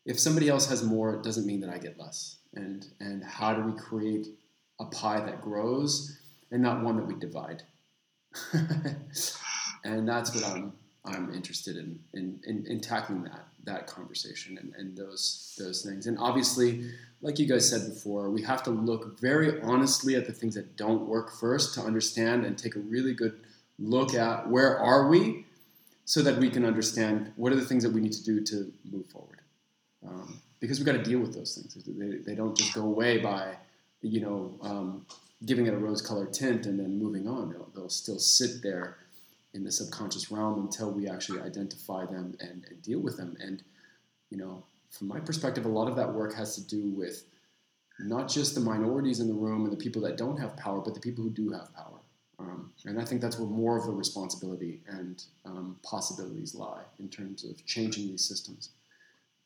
if 0.05 0.19
somebody 0.19 0.50
else 0.50 0.67
has 0.69 0.83
more, 0.83 1.13
it 1.15 1.24
doesn't 1.24 1.45
mean 1.45 1.62
that 1.62 1.69
I 1.69 1.77
get 1.77 2.00
less. 2.00 2.38
And, 2.53 2.88
and 3.00 3.24
how 3.24 3.53
do 3.53 3.62
we 3.63 3.74
create 3.79 4.27
a 4.79 4.86
pie 4.86 5.21
that 5.21 5.41
grows 5.41 6.19
and 6.51 6.62
not 6.62 6.83
one 6.83 6.98
that 6.98 7.05
we 7.05 7.15
divide? 7.15 7.63
and 9.83 10.07
that's 10.07 10.33
what 10.33 10.45
I'm, 10.45 10.74
I'm 11.03 11.34
interested 11.34 11.77
in, 11.77 12.00
in, 12.13 12.39
in, 12.46 12.65
in 12.67 12.79
tackling 12.79 13.24
that, 13.24 13.48
that 13.63 13.88
conversation 13.88 14.58
and, 14.58 14.74
and 14.75 14.96
those, 14.96 15.55
those 15.58 15.81
things. 15.81 16.05
And 16.05 16.17
obviously, 16.20 16.91
like 17.22 17.39
you 17.39 17.48
guys 17.48 17.67
said 17.67 17.89
before, 17.89 18.29
we 18.29 18.43
have 18.43 18.62
to 18.63 18.70
look 18.70 19.20
very 19.20 19.60
honestly 19.62 20.15
at 20.15 20.27
the 20.27 20.34
things 20.34 20.53
that 20.55 20.77
don't 20.77 21.08
work 21.08 21.31
first 21.31 21.74
to 21.75 21.81
understand 21.81 22.46
and 22.46 22.58
take 22.58 22.75
a 22.75 22.79
really 22.79 23.13
good 23.13 23.39
look 23.79 24.13
at 24.13 24.48
where 24.48 24.77
are 24.77 25.08
we 25.08 25.46
so 26.05 26.22
that 26.22 26.38
we 26.38 26.50
can 26.50 26.65
understand 26.65 27.31
what 27.36 27.51
are 27.51 27.55
the 27.55 27.65
things 27.65 27.84
that 27.84 27.91
we 27.91 28.01
need 28.01 28.13
to 28.13 28.24
do 28.24 28.41
to 28.41 28.72
move 28.91 29.08
forward. 29.08 29.39
Um, 30.08 30.39
because 30.60 30.79
we've 30.79 30.86
got 30.86 30.93
to 30.93 31.03
deal 31.03 31.20
with 31.20 31.34
those 31.34 31.55
things. 31.55 31.74
They, 31.86 32.17
they 32.17 32.36
don't 32.36 32.55
just 32.55 32.74
go 32.74 32.84
away 32.84 33.17
by, 33.17 33.55
you 34.01 34.22
know, 34.22 34.53
um, 34.62 35.05
giving 35.46 35.65
it 35.65 35.74
a 35.74 35.77
rose-colored 35.77 36.34
tint 36.34 36.65
and 36.67 36.79
then 36.79 37.00
moving 37.00 37.27
on. 37.27 37.50
They'll, 37.50 37.70
they'll, 37.74 37.89
still 37.89 38.20
sit 38.20 38.62
there 38.62 38.98
in 39.53 39.63
the 39.63 39.72
subconscious 39.72 40.31
realm 40.31 40.60
until 40.62 40.91
we 40.91 41.08
actually 41.08 41.41
identify 41.41 42.05
them 42.05 42.36
and, 42.39 42.65
and 42.70 42.81
deal 42.81 43.00
with 43.00 43.17
them. 43.17 43.36
And, 43.41 43.63
you 44.29 44.38
know, 44.38 44.63
from 44.89 45.08
my 45.08 45.20
perspective, 45.20 45.65
a 45.65 45.70
lot 45.70 45.89
of 45.89 45.96
that 45.98 46.13
work 46.13 46.34
has 46.36 46.55
to 46.55 46.67
do 46.67 46.89
with 46.89 47.24
not 48.00 48.29
just 48.29 48.55
the 48.55 48.62
minorities 48.62 49.20
in 49.20 49.27
the 49.27 49.34
room 49.34 49.63
and 49.63 49.74
the 49.74 49.77
people 49.77 50.01
that 50.03 50.17
don't 50.17 50.39
have 50.39 50.55
power, 50.58 50.79
but 50.79 50.93
the 50.93 51.00
people 51.00 51.24
who 51.24 51.29
do 51.29 51.51
have 51.51 51.74
power. 51.75 52.00
Um, 52.39 52.72
and 52.86 53.00
I 53.00 53.05
think 53.05 53.22
that's 53.22 53.38
where 53.38 53.48
more 53.48 53.77
of 53.77 53.86
the 53.86 53.91
responsibility 53.91 54.81
and 54.88 55.24
um, 55.46 55.77
possibilities 55.84 56.55
lie 56.55 56.81
in 57.00 57.10
terms 57.10 57.43
of 57.43 57.63
changing 57.65 58.08
these 58.08 58.25
systems. 58.25 58.70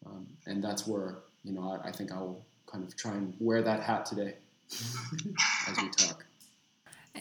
Um, 0.05 0.27
and 0.45 0.63
that's 0.63 0.87
where, 0.87 1.17
you 1.43 1.51
know, 1.51 1.79
I, 1.83 1.89
I 1.89 1.91
think 1.91 2.11
I'll 2.11 2.45
kind 2.71 2.83
of 2.83 2.95
try 2.95 3.13
and 3.13 3.33
wear 3.39 3.61
that 3.63 3.81
hat 3.81 4.05
today 4.05 4.35
as 5.67 5.77
we 5.77 5.89
talk 5.89 6.25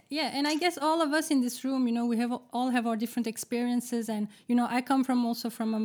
yeah 0.08 0.30
and 0.32 0.46
i 0.46 0.54
guess 0.54 0.76
all 0.78 1.00
of 1.00 1.12
us 1.12 1.30
in 1.30 1.40
this 1.40 1.64
room 1.64 1.86
you 1.86 1.92
know 1.92 2.06
we 2.06 2.16
have 2.16 2.32
all 2.52 2.70
have 2.70 2.86
our 2.86 2.96
different 2.96 3.26
experiences 3.26 4.08
and 4.08 4.28
you 4.48 4.54
know 4.54 4.66
i 4.70 4.80
come 4.80 5.04
from 5.04 5.24
also 5.24 5.48
from 5.50 5.74
a, 5.74 5.80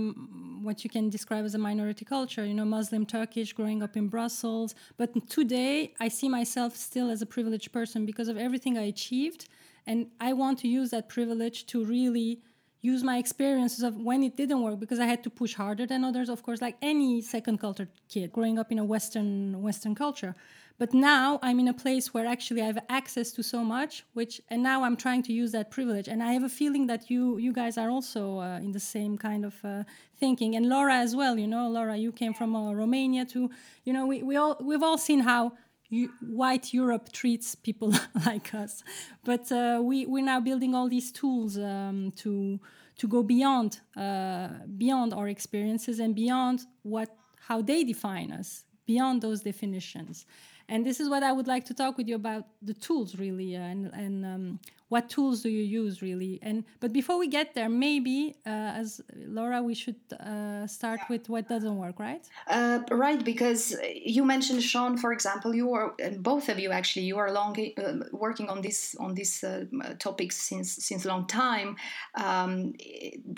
what 0.66 0.84
you 0.84 0.90
can 0.90 1.10
describe 1.10 1.46
as 1.46 1.56
a 1.56 1.58
minority 1.58 2.06
culture 2.06 2.46
you 2.46 2.54
know 2.54 2.66
muslim 2.66 3.06
turkish 3.06 3.54
growing 3.54 3.82
up 3.84 3.96
in 3.96 4.08
brussels. 4.08 4.76
But 4.98 5.30
today 5.30 5.94
i 6.00 6.08
see 6.08 6.30
myself 6.30 6.76
still 6.76 7.10
as 7.10 7.22
a 7.22 7.26
privileged 7.26 7.72
person 7.72 8.06
because 8.06 8.28
of 8.28 8.38
everything 8.38 8.78
i 8.78 8.84
achieved. 8.84 9.48
And 9.86 10.08
i 10.20 10.34
want 10.34 10.60
to 10.60 10.68
use 10.68 10.90
that 10.92 11.10
privilege 11.10 11.66
to 11.68 11.84
really 11.86 12.42
use 12.82 13.04
my 13.04 13.18
experiences 13.18 13.84
of 13.84 13.98
when 13.98 14.24
it 14.24 14.38
didn't 14.38 14.62
work 14.62 14.80
because 14.80 15.00
i 15.00 15.06
had 15.06 15.24
to 15.24 15.30
push 15.30 15.54
harder 15.54 15.86
than 15.86 16.04
others. 16.04 16.30
Of 16.30 16.44
course 16.44 16.62
like 16.62 16.78
any 16.82 17.22
second 17.22 17.60
culture 17.60 17.88
kid 18.08 18.32
growing 18.32 18.58
up 18.60 18.72
in 18.72 18.80
a 18.80 18.86
western 18.86 19.62
western 19.62 19.96
culture 19.96 20.36
but 20.80 20.94
now 20.94 21.40
I'm 21.44 21.60
in 21.60 21.68
a 21.68 21.74
place 21.74 22.14
where 22.14 22.26
actually 22.26 22.62
I 22.62 22.66
have 22.66 22.80
access 22.88 23.34
to 23.34 23.44
so 23.44 23.66
much, 23.66 24.06
which 24.14 24.42
and 24.50 24.64
now 24.64 24.86
I'm 24.86 24.96
trying 24.96 25.22
to 25.24 25.34
use 25.34 25.52
that 25.52 25.72
privilege. 25.72 26.08
And 26.08 26.24
I 26.24 26.32
have 26.32 26.44
a 26.44 26.50
feeling 26.50 26.88
that 26.88 27.12
you 27.12 27.38
you 27.38 27.52
guys 27.52 27.78
are 27.78 27.90
also 27.90 28.40
uh, 28.40 28.60
in 28.60 28.72
the 28.72 28.80
same 28.80 29.18
kind 29.18 29.44
of 29.44 29.56
uh, 29.64 29.84
thinking. 30.18 30.56
And 30.56 30.70
Laura 30.70 30.96
as 30.96 31.18
well. 31.18 31.38
You 31.38 31.48
know, 31.48 31.70
Laura, 31.70 31.98
you 31.98 32.14
came 32.14 32.34
from 32.34 32.56
uh, 32.56 32.74
Romania 32.74 33.26
too. 33.26 33.52
You 33.84 33.92
know, 33.92 34.06
we 34.08 34.24
we 34.24 34.38
all 34.38 34.56
we've 34.62 34.84
all 34.84 34.98
seen 34.98 35.20
how. 35.20 35.52
You, 35.92 36.12
white 36.22 36.72
Europe 36.72 37.12
treats 37.12 37.56
people 37.56 37.92
like 38.28 38.54
us, 38.54 38.84
but 39.24 39.52
uh, 39.52 39.80
we 39.82 40.06
we're 40.06 40.24
now 40.24 40.40
building 40.40 40.76
all 40.76 40.88
these 40.88 41.12
tools 41.12 41.58
um, 41.58 42.12
to 42.18 42.60
to 43.00 43.08
go 43.08 43.24
beyond 43.24 43.80
uh, 43.98 44.50
beyond 44.78 45.16
our 45.16 45.28
experiences 45.28 46.00
and 46.00 46.14
beyond 46.14 46.60
what 46.84 47.10
how 47.48 47.64
they 47.64 47.84
define 47.84 48.32
us, 48.32 48.66
beyond 48.86 49.24
those 49.24 49.42
definitions. 49.42 50.28
And 50.70 50.86
this 50.86 51.00
is 51.00 51.10
what 51.10 51.24
I 51.24 51.32
would 51.32 51.48
like 51.48 51.66
to 51.66 51.74
talk 51.74 51.98
with 51.98 52.08
you 52.08 52.16
about 52.16 52.46
the 52.62 52.76
tools, 52.76 53.16
really, 53.18 53.56
uh, 53.58 53.62
and, 53.62 53.88
and 53.88 54.26
um, 54.26 54.60
what 54.90 55.10
tools 55.10 55.42
do 55.42 55.50
you 55.50 55.64
use 55.64 56.02
really? 56.02 56.40
And 56.42 56.66
but 56.80 56.92
before 56.92 57.18
we 57.18 57.28
get 57.28 57.54
there 57.54 57.70
maybe 57.70 58.36
uh, 58.46 58.82
as 58.82 59.02
laura 59.16 59.62
we 59.62 59.76
should 59.76 60.02
uh, 60.20 60.68
start 60.68 61.00
with 61.10 61.30
what 61.30 61.48
doesn't 61.48 61.78
work 61.78 62.00
right? 62.00 62.28
Uh, 62.48 62.80
right 62.92 63.24
because 63.24 63.76
you 63.94 64.26
mentioned 64.26 64.62
sean 64.64 64.98
for 64.98 65.14
example 65.14 65.56
you 65.56 65.72
are 65.74 65.94
and 66.00 66.22
both 66.24 66.50
of 66.50 66.60
you 66.60 66.72
actually 66.72 67.06
you 67.06 67.18
are 67.18 67.32
long 67.32 67.56
uh, 67.78 67.94
working 68.12 68.50
on 68.50 68.62
this 68.62 68.96
on 69.00 69.14
these 69.14 69.44
uh, 69.44 69.66
topics 70.00 70.36
since 70.36 70.72
since 70.72 71.06
long 71.06 71.26
time. 71.28 71.76
Um, 72.16 72.74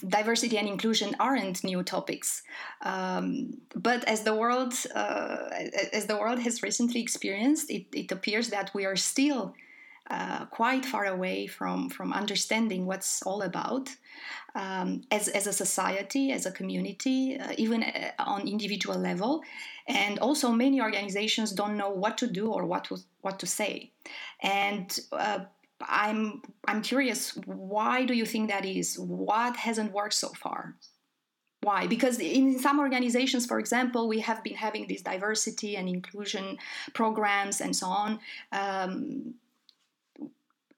diversity 0.08 0.58
and 0.58 0.68
inclusion 0.68 1.16
aren't 1.20 1.64
new 1.64 1.84
topics. 1.84 2.44
Um, 2.82 3.62
but 3.76 4.04
as 4.06 4.24
the 4.24 4.36
world 4.36 4.74
uh, 4.96 5.50
as 5.94 6.06
the 6.06 6.18
world 6.18 6.40
has 6.40 6.64
recently 6.64 7.02
experienced 7.02 7.70
it, 7.70 7.86
it 7.94 8.12
appears 8.12 8.50
that 8.50 8.72
we 8.74 8.86
are 8.86 8.96
still 8.96 9.54
uh, 10.12 10.46
quite 10.48 10.86
far 10.86 11.06
away 11.06 11.48
from, 11.48 11.90
from 11.90 12.12
understanding 12.12 12.86
what's 12.86 13.22
all 13.24 13.44
about 13.44 13.90
um, 14.56 15.02
as, 15.10 15.30
as 15.30 15.48
a 15.48 15.54
society, 15.54 16.34
as 16.34 16.46
a 16.46 16.52
community, 16.52 17.40
uh, 17.40 17.54
even 17.58 17.82
uh, 17.84 18.12
on 18.20 18.46
individual 18.46 18.98
level. 18.98 19.42
And 19.88 20.20
also, 20.20 20.52
many 20.52 20.82
organizations 20.82 21.54
don't 21.54 21.78
know 21.78 21.90
what 21.90 22.18
to 22.18 22.28
do 22.28 22.52
or 22.52 22.66
what 22.66 22.84
to, 22.86 22.98
what 23.22 23.40
to 23.40 23.48
say. 23.48 23.92
And 24.42 25.00
uh, 25.14 25.40
I'm, 25.82 26.42
I'm 26.68 26.82
curious, 26.82 27.38
why 27.46 28.04
do 28.04 28.14
you 28.14 28.26
think 28.26 28.50
that 28.50 28.66
is? 28.66 29.00
What 29.00 29.56
hasn't 29.56 29.94
worked 29.94 30.16
so 30.16 30.30
far? 30.30 30.76
Why? 31.62 31.88
Because 31.88 32.20
in 32.20 32.60
some 32.60 32.80
organizations, 32.80 33.46
for 33.46 33.60
example, 33.60 34.08
we 34.08 34.20
have 34.20 34.44
been 34.44 34.56
having 34.56 34.88
these 34.88 35.04
diversity 35.04 35.78
and 35.78 35.88
inclusion 35.88 36.58
programs 36.94 37.62
and 37.62 37.74
so 37.76 37.88
on. 37.88 38.20
Um, 38.52 39.36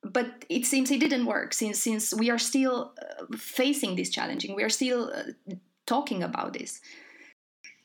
but 0.04 0.46
it 0.50 0.66
seems 0.66 0.92
it 0.92 1.00
didn't 1.00 1.26
work 1.26 1.54
since 1.54 1.80
since 1.80 2.14
we 2.14 2.30
are 2.30 2.40
still 2.40 2.94
uh, 3.02 3.38
facing 3.38 3.96
this 3.96 4.10
challenging. 4.10 4.56
We 4.56 4.64
are 4.64 4.70
still 4.70 5.12
uh, 5.14 5.56
talking 5.86 6.24
about 6.24 6.54
this. 6.54 6.82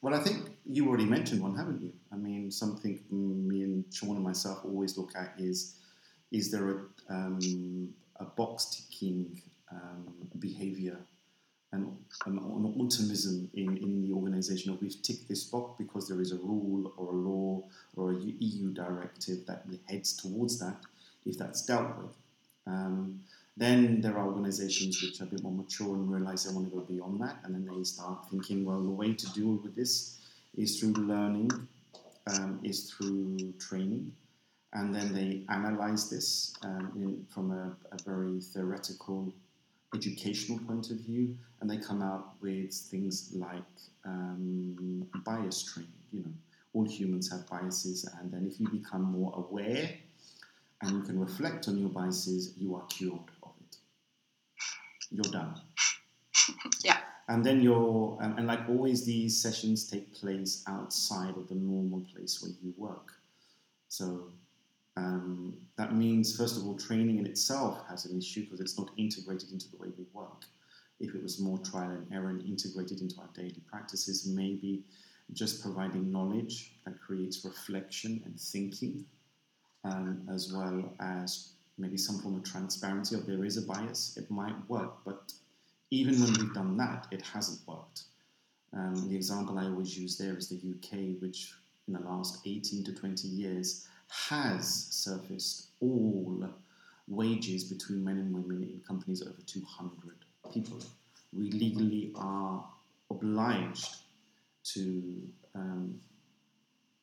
Well 0.00 0.14
i 0.14 0.20
think 0.20 0.50
you 0.64 0.88
already 0.88 1.06
mentioned 1.06 1.42
one 1.42 1.56
haven't 1.56 1.80
you? 1.82 1.92
I 2.12 2.16
mean 2.16 2.50
something 2.50 3.00
me 3.10 3.62
and 3.62 3.84
sean 3.92 4.16
and 4.16 4.24
myself 4.24 4.64
always 4.64 4.96
look 4.96 5.12
at 5.16 5.34
is 5.38 5.76
is 6.30 6.50
there 6.50 6.68
a, 6.68 6.78
um, 7.08 7.94
a 8.16 8.24
box 8.24 8.66
ticking 8.74 9.40
um, 9.72 10.14
behavior 10.38 10.98
and 11.72 11.96
an, 12.26 12.38
an 12.38 12.74
automism 12.78 13.48
in, 13.54 13.76
in 13.78 14.02
the 14.02 14.12
organization? 14.12 14.72
Of 14.72 14.80
we've 14.80 15.00
ticked 15.02 15.28
this 15.28 15.44
box 15.44 15.74
because 15.78 16.08
there 16.08 16.20
is 16.20 16.32
a 16.32 16.36
rule 16.36 16.92
or 16.96 17.12
a 17.12 17.16
law 17.16 17.62
or 17.96 18.12
a 18.12 18.16
EU 18.16 18.72
directive 18.72 19.46
that 19.46 19.64
heads 19.88 20.16
towards 20.16 20.58
that 20.60 20.76
if 21.24 21.38
that's 21.38 21.64
dealt 21.64 21.96
with. 21.98 22.14
Um, 22.66 23.20
then 23.58 24.00
there 24.00 24.16
are 24.16 24.26
organizations 24.26 25.02
which 25.02 25.20
are 25.20 25.24
a 25.24 25.26
bit 25.26 25.42
more 25.42 25.52
mature 25.52 25.94
and 25.96 26.10
realize 26.10 26.44
they 26.44 26.54
want 26.54 26.70
to 26.70 26.76
go 26.76 26.82
beyond 26.82 27.20
that, 27.20 27.38
and 27.42 27.54
then 27.54 27.66
they 27.66 27.82
start 27.82 28.30
thinking, 28.30 28.64
well, 28.64 28.80
the 28.80 28.88
way 28.88 29.12
to 29.12 29.32
deal 29.32 29.58
with 29.62 29.74
this 29.74 30.18
is 30.56 30.78
through 30.78 30.92
learning, 30.92 31.50
um, 32.28 32.60
is 32.62 32.92
through 32.92 33.52
training, 33.58 34.12
and 34.74 34.94
then 34.94 35.12
they 35.12 35.42
analyze 35.48 36.08
this 36.08 36.54
um, 36.62 36.92
in, 36.94 37.26
from 37.30 37.50
a, 37.50 37.76
a, 37.92 38.02
very 38.04 38.40
theoretical, 38.40 39.32
educational 39.92 40.58
point 40.60 40.90
of 40.90 40.98
view, 40.98 41.36
and 41.60 41.68
they 41.68 41.78
come 41.78 42.00
out 42.00 42.34
with 42.40 42.72
things 42.72 43.32
like 43.34 43.62
um, 44.04 45.04
bias 45.24 45.64
training. 45.64 45.90
You 46.12 46.20
know, 46.20 46.32
all 46.74 46.84
humans 46.84 47.28
have 47.32 47.48
biases, 47.48 48.08
and 48.20 48.30
then 48.30 48.46
if 48.46 48.60
you 48.60 48.68
become 48.68 49.02
more 49.02 49.32
aware 49.36 49.90
and 50.82 50.92
you 50.92 51.02
can 51.02 51.18
reflect 51.18 51.68
on 51.68 51.78
your 51.78 51.88
biases, 51.88 52.54
you 52.56 52.74
are 52.74 52.84
cured 52.86 53.30
of 53.42 53.52
it. 53.60 53.76
You're 55.10 55.32
done. 55.32 55.54
Yeah. 56.82 56.98
And 57.28 57.44
then 57.44 57.60
you're, 57.60 58.16
and, 58.22 58.38
and 58.38 58.46
like 58.46 58.60
always, 58.70 59.04
these 59.04 59.42
sessions 59.42 59.86
take 59.86 60.14
place 60.14 60.64
outside 60.66 61.36
of 61.36 61.46
the 61.48 61.54
normal 61.54 62.00
place 62.14 62.40
where 62.40 62.52
you 62.62 62.72
work. 62.78 63.12
So 63.88 64.30
um, 64.96 65.54
that 65.76 65.94
means, 65.94 66.36
first 66.36 66.56
of 66.56 66.66
all, 66.66 66.74
training 66.74 67.18
in 67.18 67.26
itself 67.26 67.82
has 67.88 68.06
an 68.06 68.16
issue 68.16 68.44
because 68.44 68.60
it's 68.60 68.78
not 68.78 68.90
integrated 68.96 69.52
into 69.52 69.70
the 69.70 69.76
way 69.76 69.88
we 69.98 70.04
work. 70.14 70.44
If 71.00 71.14
it 71.14 71.22
was 71.22 71.38
more 71.38 71.58
trial 71.58 71.90
and 71.90 72.06
error 72.12 72.30
and 72.30 72.42
integrated 72.42 73.02
into 73.02 73.20
our 73.20 73.28
daily 73.34 73.62
practices, 73.70 74.26
maybe 74.26 74.84
just 75.32 75.62
providing 75.62 76.10
knowledge 76.10 76.72
that 76.84 76.98
creates 77.00 77.44
reflection 77.44 78.22
and 78.24 78.40
thinking 78.40 79.04
um, 79.84 80.26
as 80.32 80.52
well 80.52 80.92
as 81.00 81.52
maybe 81.78 81.96
some 81.96 82.18
form 82.18 82.36
of 82.36 82.44
transparency 82.44 83.14
of 83.14 83.26
there 83.26 83.44
is 83.44 83.56
a 83.56 83.62
bias, 83.62 84.16
it 84.16 84.30
might 84.30 84.56
work. 84.68 84.94
But 85.04 85.32
even 85.90 86.20
when 86.20 86.32
we've 86.34 86.54
done 86.54 86.76
that, 86.78 87.06
it 87.10 87.22
hasn't 87.22 87.60
worked. 87.66 88.02
Um, 88.72 89.08
the 89.08 89.16
example 89.16 89.58
I 89.58 89.64
always 89.64 89.96
use 89.98 90.18
there 90.18 90.36
is 90.36 90.48
the 90.48 90.56
UK, 90.56 91.20
which 91.20 91.52
in 91.86 91.94
the 91.94 92.00
last 92.00 92.40
18 92.46 92.84
to 92.84 92.92
20 92.92 93.28
years 93.28 93.86
has 94.08 94.88
surfaced 94.90 95.68
all 95.80 96.48
wages 97.06 97.64
between 97.64 98.04
men 98.04 98.18
and 98.18 98.34
women 98.34 98.62
in 98.62 98.80
companies 98.86 99.22
over 99.22 99.40
200 99.46 99.92
people. 100.52 100.78
We 101.32 101.50
legally 101.50 102.12
are 102.16 102.64
obliged 103.10 103.96
to 104.74 105.22
um, 105.54 106.00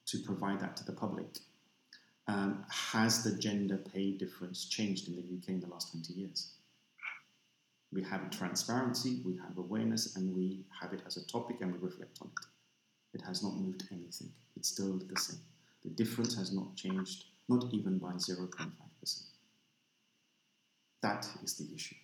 to 0.05 0.19
provide 0.19 0.59
that 0.59 0.77
to 0.77 0.85
the 0.85 0.91
public. 0.91 1.39
Um, 2.27 2.65
has 2.69 3.23
the 3.23 3.37
gender 3.37 3.77
pay 3.77 4.11
difference 4.11 4.65
changed 4.65 5.07
in 5.07 5.15
the 5.15 5.21
UK 5.21 5.49
in 5.49 5.59
the 5.59 5.67
last 5.67 5.91
20 5.91 6.13
years? 6.13 6.53
We 7.93 8.03
have 8.03 8.29
transparency, 8.31 9.21
we 9.23 9.37
have 9.37 9.57
awareness, 9.57 10.15
and 10.15 10.35
we 10.35 10.65
have 10.81 10.91
it 10.91 11.01
as 11.05 11.17
a 11.17 11.27
topic 11.27 11.57
and 11.61 11.71
we 11.71 11.79
reflect 11.79 12.17
on 12.21 12.29
it. 12.29 12.45
It 13.19 13.21
has 13.25 13.43
not 13.43 13.55
moved 13.55 13.83
anything. 13.91 14.31
It's 14.57 14.69
still 14.69 14.97
the 14.97 15.19
same. 15.19 15.39
The 15.83 15.91
difference 15.91 16.35
has 16.35 16.51
not 16.51 16.75
changed, 16.75 17.25
not 17.47 17.65
even 17.71 17.99
by 17.99 18.13
0.5%. 18.13 18.71
That 21.01 21.27
is 21.43 21.53
the 21.55 21.73
issue. 21.73 21.95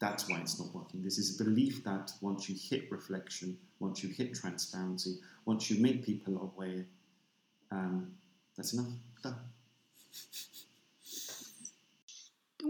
That's 0.00 0.28
why 0.28 0.40
it's 0.40 0.58
not 0.58 0.74
working. 0.74 1.02
This 1.02 1.18
is 1.18 1.38
a 1.38 1.44
belief 1.44 1.84
that 1.84 2.10
once 2.20 2.48
you 2.48 2.56
hit 2.58 2.90
reflection, 2.90 3.56
once 3.78 4.02
you 4.02 4.08
hit 4.08 4.34
transparency, 4.34 5.18
once 5.44 5.70
you 5.70 5.80
make 5.80 6.04
people 6.04 6.40
aware, 6.42 6.86
um, 7.70 8.10
that's 8.56 8.72
enough. 8.72 8.86
Done. 9.22 9.36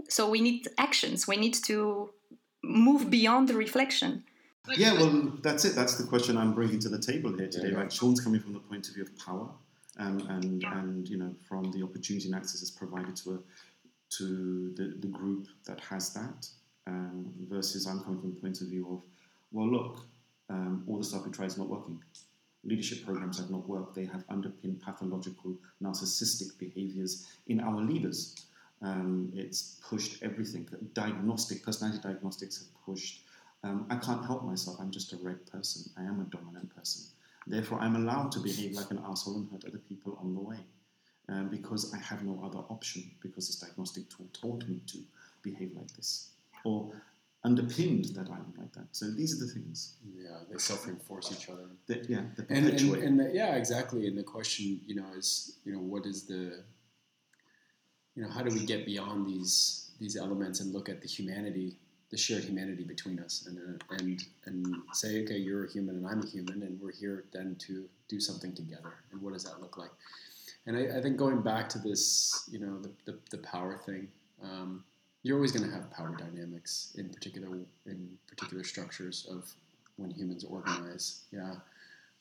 So 0.09 0.29
we 0.29 0.41
need 0.41 0.67
actions. 0.77 1.27
We 1.27 1.37
need 1.37 1.53
to 1.65 2.09
move 2.63 3.09
beyond 3.09 3.49
the 3.49 3.55
reflection. 3.55 4.23
Yeah, 4.77 4.93
well, 4.93 5.33
that's 5.41 5.65
it. 5.65 5.75
That's 5.75 5.95
the 5.95 6.05
question 6.05 6.37
I'm 6.37 6.53
bringing 6.53 6.79
to 6.79 6.89
the 6.89 6.99
table 6.99 7.35
here 7.35 7.49
today. 7.49 7.73
Right, 7.73 7.91
Sean's 7.91 8.21
coming 8.21 8.39
from 8.39 8.53
the 8.53 8.59
point 8.59 8.87
of 8.87 8.93
view 8.93 9.03
of 9.03 9.17
power, 9.17 9.49
um, 9.97 10.19
and 10.29 10.63
and 10.63 11.07
you 11.09 11.17
know 11.17 11.35
from 11.47 11.71
the 11.71 11.83
opportunity 11.83 12.27
and 12.27 12.35
access 12.35 12.61
that's 12.61 12.71
provided 12.71 13.15
to 13.17 13.31
a, 13.33 13.39
to 14.17 14.73
the, 14.77 14.95
the 14.99 15.07
group 15.07 15.47
that 15.65 15.79
has 15.81 16.13
that, 16.13 16.47
um, 16.87 17.33
versus 17.49 17.87
I'm 17.87 17.99
coming 18.01 18.21
from 18.21 18.29
the 18.29 18.39
point 18.39 18.61
of 18.61 18.67
view 18.67 18.87
of, 18.89 19.01
well, 19.51 19.69
look, 19.69 20.05
um, 20.49 20.83
all 20.87 20.97
the 20.97 21.03
stuff 21.03 21.25
we 21.25 21.31
try 21.31 21.45
is 21.45 21.57
not 21.57 21.67
working. 21.67 22.01
Leadership 22.63 23.05
programs 23.05 23.37
have 23.39 23.49
not 23.49 23.67
worked. 23.67 23.95
They 23.95 24.05
have 24.05 24.23
underpinned 24.29 24.81
pathological, 24.81 25.55
narcissistic 25.81 26.57
behaviors 26.57 27.27
in 27.47 27.59
our 27.59 27.81
leaders. 27.81 28.45
Um, 28.81 29.31
it's 29.33 29.79
pushed 29.87 30.23
everything. 30.23 30.67
Diagnostic, 30.93 31.63
personality 31.63 31.99
diagnostics 32.01 32.59
have 32.59 32.85
pushed. 32.85 33.21
Um, 33.63 33.85
I 33.89 33.95
can't 33.95 34.25
help 34.25 34.43
myself. 34.43 34.77
I'm 34.79 34.91
just 34.91 35.13
a 35.13 35.17
red 35.17 35.45
person. 35.45 35.91
I 35.97 36.03
am 36.03 36.19
a 36.19 36.35
dominant 36.35 36.75
person. 36.75 37.05
Therefore, 37.47 37.79
I'm 37.79 37.95
allowed 37.95 38.31
to 38.33 38.39
behave 38.39 38.73
like 38.73 38.91
an 38.91 39.01
asshole 39.05 39.35
and 39.35 39.51
hurt 39.51 39.65
other 39.65 39.77
people 39.77 40.17
on 40.21 40.33
the 40.33 40.39
way 40.39 40.59
um, 41.29 41.49
because 41.49 41.93
I 41.93 41.97
have 41.97 42.23
no 42.23 42.41
other 42.43 42.59
option 42.69 43.09
because 43.21 43.47
this 43.47 43.57
diagnostic 43.57 44.09
tool 44.09 44.27
told 44.33 44.67
me 44.69 44.81
to 44.87 44.99
behave 45.41 45.73
like 45.75 45.91
this 45.93 46.29
or 46.63 46.91
underpinned 47.43 48.05
that 48.15 48.29
I'm 48.29 48.53
like 48.57 48.71
that. 48.73 48.87
So 48.91 49.11
these 49.11 49.35
are 49.35 49.45
the 49.45 49.51
things. 49.51 49.95
Yeah, 50.15 50.37
they 50.49 50.57
self-reinforce 50.57 51.31
each 51.31 51.49
other. 51.49 51.67
That, 51.87 52.09
yeah, 52.09 52.21
and, 52.49 52.67
and, 52.67 52.95
and 52.95 53.19
the, 53.19 53.31
yeah, 53.33 53.55
exactly. 53.55 54.07
And 54.07 54.17
the 54.17 54.23
question, 54.23 54.79
you 54.85 54.95
know, 54.95 55.07
is 55.17 55.57
you 55.65 55.73
know 55.73 55.79
what 55.79 56.05
is 56.05 56.25
the 56.25 56.63
you 58.15 58.23
know 58.23 58.29
how 58.29 58.41
do 58.43 58.53
we 58.53 58.65
get 58.65 58.85
beyond 58.85 59.27
these 59.27 59.91
these 59.99 60.15
elements 60.15 60.59
and 60.59 60.73
look 60.73 60.89
at 60.89 61.01
the 61.01 61.07
humanity 61.07 61.77
the 62.11 62.17
shared 62.17 62.43
humanity 62.43 62.83
between 62.83 63.19
us 63.19 63.47
and 63.47 63.57
uh, 63.57 63.95
and 63.99 64.23
and 64.45 64.75
say 64.93 65.23
okay 65.23 65.37
you're 65.37 65.65
a 65.65 65.71
human 65.71 65.95
and 65.95 66.07
I'm 66.07 66.21
a 66.21 66.27
human 66.27 66.61
and 66.61 66.79
we're 66.79 66.91
here 66.91 67.25
then 67.33 67.55
to 67.67 67.85
do 68.07 68.19
something 68.19 68.53
together 68.53 68.93
and 69.11 69.21
what 69.21 69.33
does 69.33 69.45
that 69.45 69.61
look 69.61 69.77
like 69.77 69.89
and 70.65 70.77
I, 70.77 70.97
I 70.97 71.01
think 71.01 71.17
going 71.17 71.41
back 71.41 71.67
to 71.69 71.79
this, 71.79 72.47
you 72.51 72.59
know, 72.59 72.79
the, 72.79 72.91
the, 73.05 73.19
the 73.31 73.37
power 73.39 73.77
thing, 73.77 74.07
um, 74.41 74.83
you're 75.23 75.37
always 75.37 75.51
going 75.51 75.67
to 75.67 75.73
have 75.73 75.89
power 75.91 76.15
dynamics 76.15 76.93
in 76.97 77.09
particular 77.09 77.47
in 77.85 78.09
particular 78.27 78.63
structures 78.63 79.25
of 79.31 79.51
when 79.95 80.11
humans 80.11 80.43
organize. 80.43 81.23
Yeah, 81.31 81.55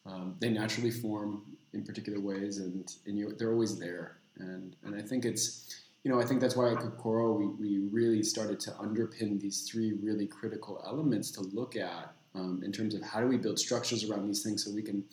um, 0.06 0.36
they 0.40 0.50
naturally 0.50 0.90
form 0.90 1.42
in 1.72 1.84
particular 1.84 2.20
ways, 2.20 2.58
and 2.58 2.92
and 3.06 3.18
you, 3.18 3.34
they're 3.36 3.52
always 3.52 3.78
there. 3.78 4.16
And 4.38 4.76
and 4.84 4.94
I 4.94 5.02
think 5.02 5.24
it's, 5.24 5.82
you 6.04 6.10
know, 6.10 6.20
I 6.20 6.24
think 6.24 6.40
that's 6.40 6.56
why 6.56 6.72
at 6.72 6.78
Kokoro 6.78 7.32
we, 7.34 7.46
we 7.46 7.78
really 7.90 8.22
started 8.22 8.58
to 8.60 8.70
underpin 8.72 9.40
these 9.40 9.68
three 9.68 9.92
really 9.94 10.26
critical 10.26 10.82
elements 10.86 11.30
to 11.32 11.42
look 11.42 11.76
at 11.76 12.14
um, 12.34 12.62
in 12.64 12.72
terms 12.72 12.94
of 12.94 13.02
how 13.02 13.20
do 13.20 13.26
we 13.26 13.36
build 13.36 13.58
structures 13.58 14.08
around 14.08 14.26
these 14.26 14.42
things 14.42 14.64
so 14.64 14.70
we 14.72 14.82
can 14.82 15.04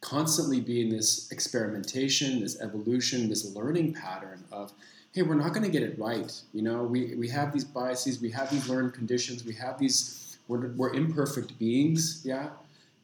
constantly 0.00 0.60
be 0.60 0.82
in 0.82 0.90
this 0.90 1.30
experimentation, 1.32 2.40
this 2.40 2.60
evolution, 2.60 3.28
this 3.28 3.54
learning 3.54 3.94
pattern 3.94 4.44
of, 4.52 4.72
hey, 5.14 5.22
we're 5.22 5.36
not 5.36 5.52
going 5.52 5.62
to 5.62 5.70
get 5.70 5.84
it 5.84 5.96
right. 5.96 6.32
You 6.52 6.62
know, 6.62 6.82
we, 6.82 7.14
we 7.14 7.28
have 7.28 7.52
these 7.52 7.64
biases, 7.64 8.20
we 8.20 8.30
have 8.30 8.50
these 8.50 8.68
learned 8.68 8.94
conditions, 8.94 9.44
we 9.44 9.54
have 9.54 9.78
these, 9.78 10.38
we're, 10.48 10.72
we're 10.72 10.92
imperfect 10.92 11.56
beings, 11.56 12.22
yeah? 12.24 12.48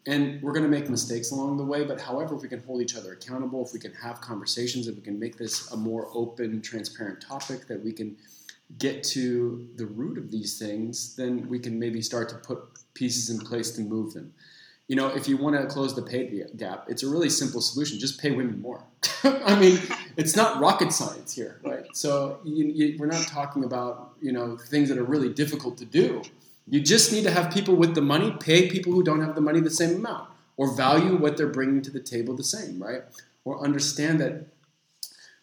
And 0.07 0.43
we're 0.43 0.53
going 0.53 0.65
to 0.65 0.69
make 0.69 0.91
mistakes 0.91 1.31
along 1.31 1.57
the 1.57 1.65
way, 1.65 1.85
but 1.85 2.01
however, 2.01 2.35
if 2.35 2.43
we 2.43 2.49
can 2.49 2.65
hold 2.65 2.83
each 2.83 2.97
other 2.97 3.13
accountable, 3.13 3.65
if 3.65 3.73
we 3.73 3.79
can 3.79 3.95
have 3.95 4.21
conversations, 4.21 4.89
if 4.89 4.97
we 4.97 5.03
can 5.03 5.21
make 5.21 5.39
this 5.39 5.71
a 5.71 5.77
more 5.77 6.09
open, 6.13 6.61
transparent 6.63 7.21
topic, 7.21 7.69
that 7.69 7.85
we 7.85 7.93
can 7.93 8.17
get 8.79 9.05
to 9.05 9.69
the 9.77 9.87
root 9.87 10.19
of 10.19 10.33
these 10.33 10.59
things, 10.59 11.15
then 11.15 11.49
we 11.49 11.61
can 11.61 11.79
maybe 11.79 12.03
start 12.03 12.29
to 12.31 12.35
put 12.35 12.59
pieces 12.95 13.31
in 13.31 13.39
place 13.39 13.71
to 13.73 13.83
move 13.83 14.15
them 14.15 14.33
you 14.91 14.97
know, 14.97 15.07
if 15.07 15.29
you 15.29 15.37
want 15.37 15.55
to 15.55 15.69
close 15.69 15.95
the 15.95 16.03
pay 16.03 16.45
gap, 16.57 16.87
it's 16.89 17.05
a 17.05 17.09
really 17.09 17.31
simple 17.31 17.61
solution. 17.61 18.01
Just 18.01 18.21
pay 18.21 18.33
women 18.33 18.61
more. 18.61 18.83
I 19.23 19.55
mean, 19.55 19.79
it's 20.17 20.35
not 20.35 20.61
rocket 20.61 20.93
science 20.93 21.33
here, 21.33 21.61
right? 21.63 21.87
So 21.93 22.41
you, 22.43 22.65
you, 22.67 22.97
we're 22.99 23.07
not 23.07 23.25
talking 23.29 23.63
about 23.63 24.15
you 24.21 24.33
know 24.33 24.57
things 24.57 24.89
that 24.89 24.99
are 24.99 25.05
really 25.05 25.33
difficult 25.33 25.79
to 25.79 25.85
do. 25.85 26.23
You 26.67 26.81
just 26.81 27.13
need 27.13 27.23
to 27.23 27.31
have 27.31 27.53
people 27.53 27.77
with 27.77 27.95
the 27.95 28.03
money 28.03 28.33
pay 28.41 28.69
people 28.69 28.93
who 28.93 29.05
don't 29.05 29.21
have 29.21 29.37
the 29.37 29.41
money 29.41 29.61
the 29.61 29.71
same 29.71 29.95
amount, 29.95 30.29
or 30.57 30.75
value 30.75 31.15
what 31.17 31.37
they're 31.37 31.47
bringing 31.47 31.83
to 31.83 31.93
the 31.93 32.01
table 32.01 32.35
the 32.35 32.43
same, 32.43 32.83
right? 32.83 33.03
Or 33.45 33.63
understand 33.63 34.21
that 34.23 34.49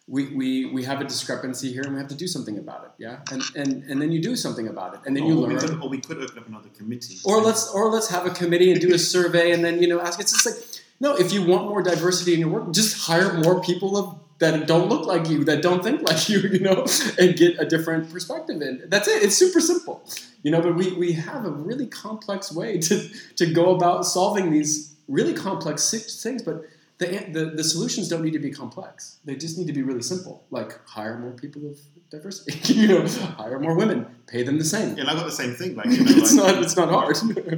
we, 0.08 0.26
we, 0.34 0.64
we 0.66 0.84
have 0.84 1.00
a 1.00 1.04
discrepancy 1.04 1.72
here 1.72 1.82
and 1.82 1.92
we 1.92 1.98
have 1.98 2.08
to 2.08 2.14
do 2.14 2.26
something 2.26 2.58
about 2.58 2.84
it. 2.84 2.90
Yeah, 2.98 3.18
and 3.30 3.42
and, 3.54 3.82
and 3.84 4.00
then 4.00 4.10
you 4.10 4.20
do 4.20 4.34
something 4.36 4.68
about 4.68 4.94
it, 4.94 5.00
and 5.06 5.14
then 5.14 5.24
or 5.24 5.28
you 5.28 5.34
learn. 5.34 5.54
We 5.54 5.60
could, 5.60 5.82
or 5.82 5.88
we 5.88 5.98
could 6.00 6.22
open 6.22 6.38
up 6.38 6.48
another 6.48 6.70
committee. 6.76 7.18
Or 7.24 7.40
let's 7.40 7.70
or 7.70 7.90
let's 7.90 8.08
have 8.08 8.26
a 8.26 8.30
committee 8.30 8.72
and 8.72 8.80
do 8.80 8.94
a 8.94 8.98
survey, 8.98 9.52
and 9.52 9.64
then 9.64 9.82
you 9.82 9.88
know 9.88 10.00
ask. 10.00 10.18
It's 10.18 10.32
just 10.32 10.46
like 10.46 10.56
no, 11.00 11.14
if 11.16 11.32
you 11.32 11.44
want 11.44 11.68
more 11.68 11.82
diversity 11.82 12.34
in 12.34 12.40
your 12.40 12.48
work, 12.48 12.72
just 12.72 13.06
hire 13.06 13.34
more 13.34 13.62
people 13.62 13.96
of, 13.96 14.18
that 14.38 14.66
don't 14.66 14.88
look 14.88 15.06
like 15.06 15.28
you, 15.28 15.44
that 15.44 15.62
don't 15.62 15.82
think 15.82 16.02
like 16.02 16.28
you, 16.28 16.38
you 16.38 16.60
know, 16.60 16.86
and 17.18 17.36
get 17.36 17.60
a 17.60 17.64
different 17.64 18.10
perspective. 18.10 18.60
And 18.60 18.82
that's 18.90 19.08
it. 19.08 19.22
It's 19.22 19.36
super 19.36 19.60
simple, 19.60 20.02
you 20.42 20.50
know. 20.50 20.60
But 20.60 20.76
we 20.76 20.92
we 20.92 21.12
have 21.12 21.44
a 21.44 21.50
really 21.50 21.86
complex 21.86 22.52
way 22.52 22.78
to 22.78 23.08
to 23.36 23.52
go 23.52 23.74
about 23.74 24.06
solving 24.06 24.50
these 24.50 24.94
really 25.08 25.34
complex 25.34 25.90
things, 26.22 26.42
but 26.42 26.64
the, 26.98 27.06
the, 27.30 27.44
the 27.56 27.64
solutions 27.64 28.08
don't 28.08 28.22
need 28.22 28.32
to 28.32 28.40
be 28.40 28.50
complex. 28.50 29.18
They 29.24 29.36
just 29.36 29.56
need 29.56 29.68
to 29.68 29.72
be 29.72 29.82
really 29.82 30.02
simple, 30.02 30.44
like 30.50 30.84
hire 30.86 31.16
more 31.16 31.30
people 31.30 31.64
of 31.70 31.78
diversity. 32.10 32.74
you 32.74 32.88
know, 32.88 33.06
hire 33.06 33.60
more 33.60 33.76
women, 33.76 34.06
pay 34.26 34.42
them 34.42 34.58
the 34.58 34.64
same. 34.64 34.96
Yeah, 34.96 35.02
and 35.02 35.10
I 35.10 35.14
got 35.14 35.24
the 35.24 35.30
same 35.30 35.54
thing. 35.54 35.76
Like, 35.76 35.86
you 35.90 36.04
know, 36.04 36.10
it's 36.10 36.34
like, 36.34 36.54
not 36.54 36.62
it's 36.62 36.76
not 36.76 36.88
hard. 36.88 37.16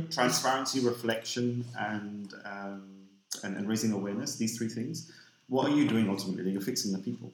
transparency, 0.10 0.80
reflection, 0.80 1.64
and, 1.78 2.34
um, 2.44 2.82
and 3.42 3.56
and 3.56 3.66
raising 3.66 3.92
awareness. 3.92 4.36
These 4.36 4.58
three 4.58 4.68
things. 4.68 5.10
What 5.48 5.70
are 5.70 5.74
you 5.74 5.88
doing 5.88 6.08
ultimately? 6.08 6.50
You're 6.50 6.60
fixing 6.60 6.92
the 6.92 6.98
people. 6.98 7.32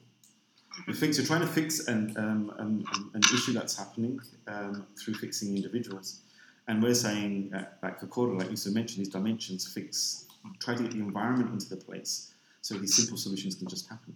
You 0.87 0.93
fix. 0.93 1.17
You're 1.17 1.27
trying 1.27 1.41
to 1.41 1.47
fix 1.47 1.87
an 1.87 2.15
um, 2.17 2.53
um, 2.57 3.11
an 3.15 3.21
issue 3.21 3.51
that's 3.51 3.77
happening 3.77 4.21
um, 4.47 4.87
through 4.97 5.15
fixing 5.15 5.57
individuals. 5.57 6.21
And 6.69 6.81
we're 6.83 6.93
saying, 6.93 7.53
uh, 7.53 7.65
like 7.81 7.99
Kokoro, 7.99 8.37
like 8.37 8.49
you 8.49 8.57
said 8.57 8.73
mentioned, 8.73 9.05
these 9.05 9.13
dimensions 9.13 9.67
fix 9.67 10.26
try 10.59 10.75
to 10.75 10.83
get 10.83 10.91
the 10.91 10.99
environment 10.99 11.51
into 11.51 11.69
the 11.69 11.77
place 11.77 12.33
so 12.61 12.75
these 12.75 12.95
simple 12.95 13.17
solutions 13.17 13.55
can 13.55 13.67
just 13.67 13.87
happen. 13.87 14.15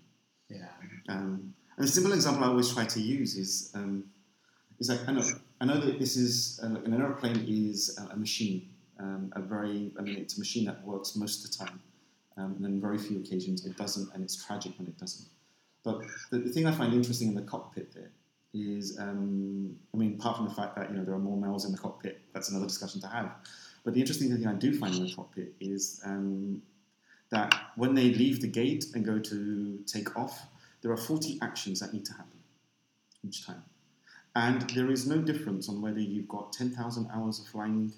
Yeah. 0.50 0.67
Um, 1.08 1.54
and 1.78 1.86
a 1.86 1.88
simple 1.88 2.13
example 2.13 2.44
I 2.44 2.48
always 2.48 2.74
try 2.74 2.86
to 2.86 3.00
use 3.00 3.38
is 3.38 3.72
um, 3.74 4.04
is 4.80 4.89
like 4.89 5.08
I 5.08 5.13
know 5.13 5.24
I 5.62 5.65
know 5.65 5.80
that 5.80 6.00
this 6.00 6.17
is 6.17 6.60
uh, 6.62 6.67
an 6.67 6.94
aeroplane 6.94 7.46
is 7.48 7.98
a, 7.98 8.13
a 8.13 8.17
machine, 8.17 8.70
um, 9.00 9.32
a 9.36 9.41
very 9.41 9.94
I 9.98 10.02
mean 10.02 10.17
it's 10.17 10.36
a 10.38 10.39
machine 10.39 10.65
that 10.65 10.84
works 10.86 11.15
most 11.15 11.46
of 11.46 11.52
the 11.52 11.65
time, 11.65 11.80
um, 12.38 12.56
and 12.58 12.65
on 12.65 12.82
very 12.82 12.98
few 12.98 13.20
occasions 13.20 13.65
it 13.65 13.78
doesn't, 13.78 14.13
and 14.13 14.24
it's 14.24 14.44
tragic 14.46 14.74
when 14.78 14.88
it 14.88 14.98
doesn't. 14.98 15.30
But 15.84 16.02
the, 16.30 16.39
the 16.39 16.50
thing 16.50 16.67
I 16.67 16.72
find 16.72 16.94
interesting 16.94 17.30
in 17.30 17.36
the 17.36 17.41
cockpit 17.41 17.94
there 17.94 18.12
is, 18.54 19.00
um, 19.00 19.76
I 19.94 19.98
mean, 19.98 20.17
apart 20.20 20.38
from 20.38 20.48
the 20.50 20.54
fact 20.54 20.76
that 20.76 20.89
you 20.89 20.98
know 20.98 21.06
there 21.06 21.15
are 21.15 21.20
more 21.20 21.38
males 21.38 21.65
in 21.65 21.72
the 21.72 21.78
cockpit, 21.78 22.22
that's 22.34 22.50
another 22.50 22.67
discussion 22.67 23.00
to 23.02 23.08
have. 23.08 23.32
But 23.84 23.94
the 23.94 24.00
interesting 24.00 24.30
thing 24.30 24.46
I 24.48 24.54
do 24.54 24.78
find 24.78 24.96
in 24.96 25.06
the 25.06 25.13
cockpit 25.13 25.54
is 25.60 26.02
um, 26.06 26.62
that 27.32 27.54
when 27.76 27.96
they 27.96 28.13
leave 28.13 28.41
the 28.41 28.48
gate 28.48 28.86
and 28.94 29.04
go 29.04 29.17
to 29.20 29.80
take 29.88 30.15
off, 30.15 30.48
there 30.82 30.91
are 30.91 30.98
40 30.98 31.39
actions 31.41 31.80
that 31.80 31.94
need 31.94 32.06
to 32.06 32.13
happen 32.13 32.39
each 33.24 33.46
time. 33.46 33.63
And 34.36 34.62
there 34.72 34.89
is 34.91 35.08
no 35.08 35.17
difference 35.17 35.67
on 35.67 35.82
whether 35.82 36.00
you've 36.00 36.28
got 36.28 36.54
10,000 36.54 37.10
hours 37.13 37.39
of 37.39 37.48
flying 37.48 37.91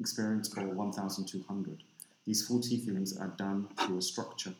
experience 0.00 0.52
or 0.56 0.66
1,200. 0.66 1.82
these 2.26 2.46
40 2.46 2.78
things 2.78 3.16
are 3.16 3.28
done 3.36 3.68
through 3.78 3.98
a 3.98 4.02
structure. 4.02 4.54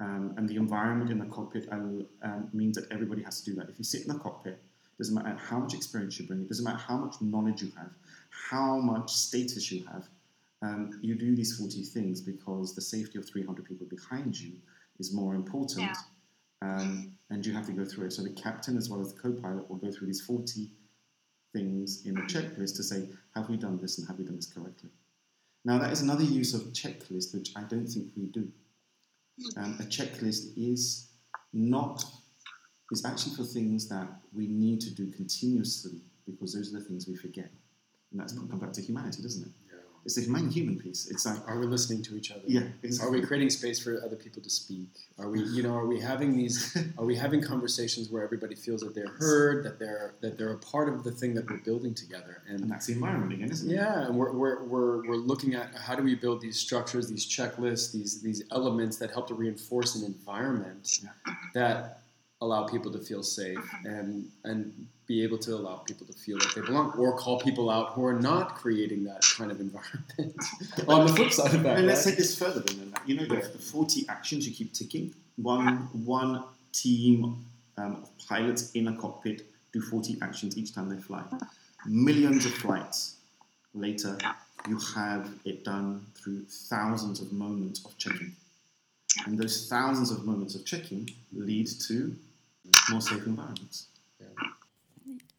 Um, 0.00 0.34
and 0.36 0.48
the 0.48 0.56
environment 0.56 1.10
in 1.10 1.18
the 1.18 1.26
cockpit 1.26 1.66
um, 1.72 2.06
um, 2.22 2.48
means 2.52 2.76
that 2.76 2.90
everybody 2.92 3.22
has 3.22 3.40
to 3.40 3.50
do 3.50 3.56
that. 3.56 3.68
If 3.68 3.78
you 3.78 3.84
sit 3.84 4.02
in 4.02 4.08
the 4.08 4.18
cockpit, 4.18 4.62
doesn't 4.98 5.14
matter 5.14 5.36
how 5.36 5.58
much 5.58 5.74
experience 5.74 6.18
you 6.18 6.26
bring, 6.26 6.42
it 6.42 6.48
doesn't 6.48 6.64
matter 6.64 6.78
how 6.78 6.96
much 6.96 7.20
knowledge 7.20 7.62
you 7.62 7.72
have, 7.76 7.90
how 8.30 8.78
much 8.78 9.12
status 9.12 9.70
you 9.70 9.84
have, 9.86 10.08
um, 10.62 10.98
you 11.02 11.14
do 11.14 11.34
these 11.36 11.56
40 11.56 11.82
things 11.84 12.20
because 12.20 12.74
the 12.74 12.80
safety 12.80 13.18
of 13.18 13.26
300 13.26 13.64
people 13.64 13.86
behind 13.86 14.38
you 14.38 14.54
is 14.98 15.14
more 15.14 15.34
important. 15.34 15.82
Yeah. 15.82 15.94
Um, 16.60 17.12
and 17.30 17.44
you 17.46 17.52
have 17.52 17.66
to 17.66 17.72
go 17.72 17.84
through 17.84 18.06
it. 18.06 18.12
So 18.12 18.22
the 18.22 18.30
captain, 18.30 18.76
as 18.76 18.90
well 18.90 19.00
as 19.00 19.12
the 19.12 19.20
co 19.20 19.32
pilot, 19.32 19.68
will 19.68 19.76
go 19.76 19.92
through 19.92 20.08
these 20.08 20.20
40 20.20 20.68
things 21.52 22.04
in 22.04 22.14
the 22.14 22.22
checklist 22.22 22.76
to 22.76 22.82
say, 22.82 23.08
have 23.34 23.48
we 23.48 23.56
done 23.56 23.78
this 23.78 23.98
and 23.98 24.08
have 24.08 24.18
we 24.18 24.24
done 24.24 24.36
this 24.36 24.52
correctly? 24.52 24.90
Now, 25.64 25.78
that 25.78 25.92
is 25.92 26.02
another 26.02 26.24
use 26.24 26.54
of 26.54 26.62
checklist, 26.72 27.34
which 27.34 27.52
I 27.54 27.62
don't 27.62 27.86
think 27.86 28.08
we 28.16 28.26
do. 28.26 28.48
Um, 29.56 29.76
a 29.78 29.84
checklist 29.84 30.52
is 30.56 31.08
not, 31.52 32.04
is 32.90 33.04
actually 33.04 33.36
for 33.36 33.44
things 33.44 33.88
that 33.88 34.08
we 34.32 34.46
need 34.48 34.80
to 34.80 34.90
do 34.90 35.12
continuously 35.12 36.00
because 36.26 36.54
those 36.54 36.74
are 36.74 36.78
the 36.78 36.84
things 36.84 37.06
we 37.06 37.16
forget. 37.16 37.50
And 38.10 38.20
that's 38.20 38.32
come 38.32 38.58
back 38.58 38.72
to 38.72 38.82
humanity, 38.82 39.22
doesn't 39.22 39.46
it? 39.46 39.52
it's 40.08 40.14
the 40.14 40.22
human 40.22 40.50
human 40.50 40.78
piece. 40.78 41.10
It's 41.10 41.26
like 41.26 41.36
are 41.46 41.58
we 41.58 41.66
listening 41.66 42.02
to 42.04 42.16
each 42.16 42.30
other? 42.30 42.40
Yeah, 42.46 42.62
exactly. 42.82 43.18
Are 43.18 43.20
we 43.20 43.26
creating 43.26 43.50
space 43.50 43.78
for 43.78 44.00
other 44.02 44.16
people 44.16 44.40
to 44.40 44.48
speak? 44.48 44.88
Are 45.18 45.28
we, 45.28 45.42
you 45.42 45.62
know, 45.62 45.74
are 45.74 45.86
we 45.86 46.00
having 46.00 46.34
these? 46.34 46.76
are 46.98 47.04
we 47.04 47.14
having 47.14 47.42
conversations 47.42 48.08
where 48.08 48.22
everybody 48.22 48.54
feels 48.54 48.80
that 48.80 48.94
they're 48.94 49.08
heard, 49.18 49.64
that 49.64 49.78
they're 49.78 50.14
that 50.22 50.38
they're 50.38 50.52
a 50.52 50.58
part 50.58 50.88
of 50.88 51.04
the 51.04 51.10
thing 51.10 51.34
that 51.34 51.50
we're 51.50 51.58
building 51.58 51.92
together? 51.92 52.42
And, 52.48 52.60
and 52.60 52.70
that's 52.70 52.86
the 52.86 52.94
environment 52.94 53.34
again, 53.34 53.50
isn't 53.50 53.70
it? 53.70 53.74
Yeah, 53.74 54.06
and 54.06 54.16
we're, 54.16 54.32
we're, 54.32 54.64
we're, 54.64 55.06
we're 55.06 55.16
looking 55.16 55.54
at 55.54 55.74
how 55.74 55.94
do 55.94 56.02
we 56.02 56.14
build 56.14 56.40
these 56.40 56.58
structures, 56.58 57.08
these 57.08 57.26
checklists, 57.26 57.92
these 57.92 58.22
these 58.22 58.44
elements 58.50 58.96
that 58.98 59.10
help 59.10 59.28
to 59.28 59.34
reinforce 59.34 59.94
an 59.96 60.06
environment 60.06 61.00
yeah. 61.02 61.34
that 61.52 62.00
allow 62.40 62.64
people 62.64 62.92
to 62.92 62.98
feel 62.98 63.22
safe 63.22 63.58
and 63.84 64.28
and 64.44 64.86
be 65.06 65.22
able 65.22 65.38
to 65.38 65.54
allow 65.54 65.76
people 65.76 66.06
to 66.06 66.12
feel 66.12 66.38
like 66.38 66.54
they 66.54 66.60
belong 66.60 66.92
or 66.98 67.16
call 67.16 67.40
people 67.40 67.70
out 67.70 67.92
who 67.92 68.04
are 68.04 68.20
not 68.20 68.54
creating 68.54 69.02
that 69.04 69.24
kind 69.36 69.50
of 69.50 69.58
environment. 69.58 70.36
On 70.88 71.06
the 71.06 71.12
flip 71.14 71.32
side 71.32 71.54
of 71.54 71.62
that 71.62 71.78
and 71.78 71.86
let's 71.86 72.04
take 72.04 72.16
this 72.16 72.38
further 72.38 72.60
than 72.60 72.90
that. 72.90 73.02
You 73.06 73.16
know 73.16 73.26
the, 73.26 73.36
the 73.36 73.58
40 73.58 74.06
actions 74.08 74.46
you 74.46 74.54
keep 74.54 74.72
ticking 74.72 75.14
one 75.36 75.88
one 76.04 76.44
team 76.72 77.44
um, 77.76 78.02
of 78.02 78.10
pilots 78.28 78.72
in 78.72 78.88
a 78.88 78.96
cockpit 78.96 79.46
do 79.72 79.80
40 79.80 80.18
actions 80.22 80.56
each 80.56 80.74
time 80.74 80.88
they 80.88 81.00
fly. 81.00 81.22
Millions 81.86 82.46
of 82.46 82.52
flights 82.52 83.16
later 83.74 84.16
you 84.68 84.78
have 84.94 85.30
it 85.44 85.64
done 85.64 86.04
through 86.14 86.42
thousands 86.44 87.20
of 87.20 87.32
moments 87.32 87.84
of 87.84 87.96
checking. 87.98 88.34
And 89.26 89.38
those 89.38 89.68
thousands 89.68 90.10
of 90.10 90.24
moments 90.24 90.54
of 90.54 90.64
checking 90.64 91.08
lead 91.32 91.68
to 91.86 92.14
more 92.90 93.00
safe 93.00 93.26
environments. 93.26 93.88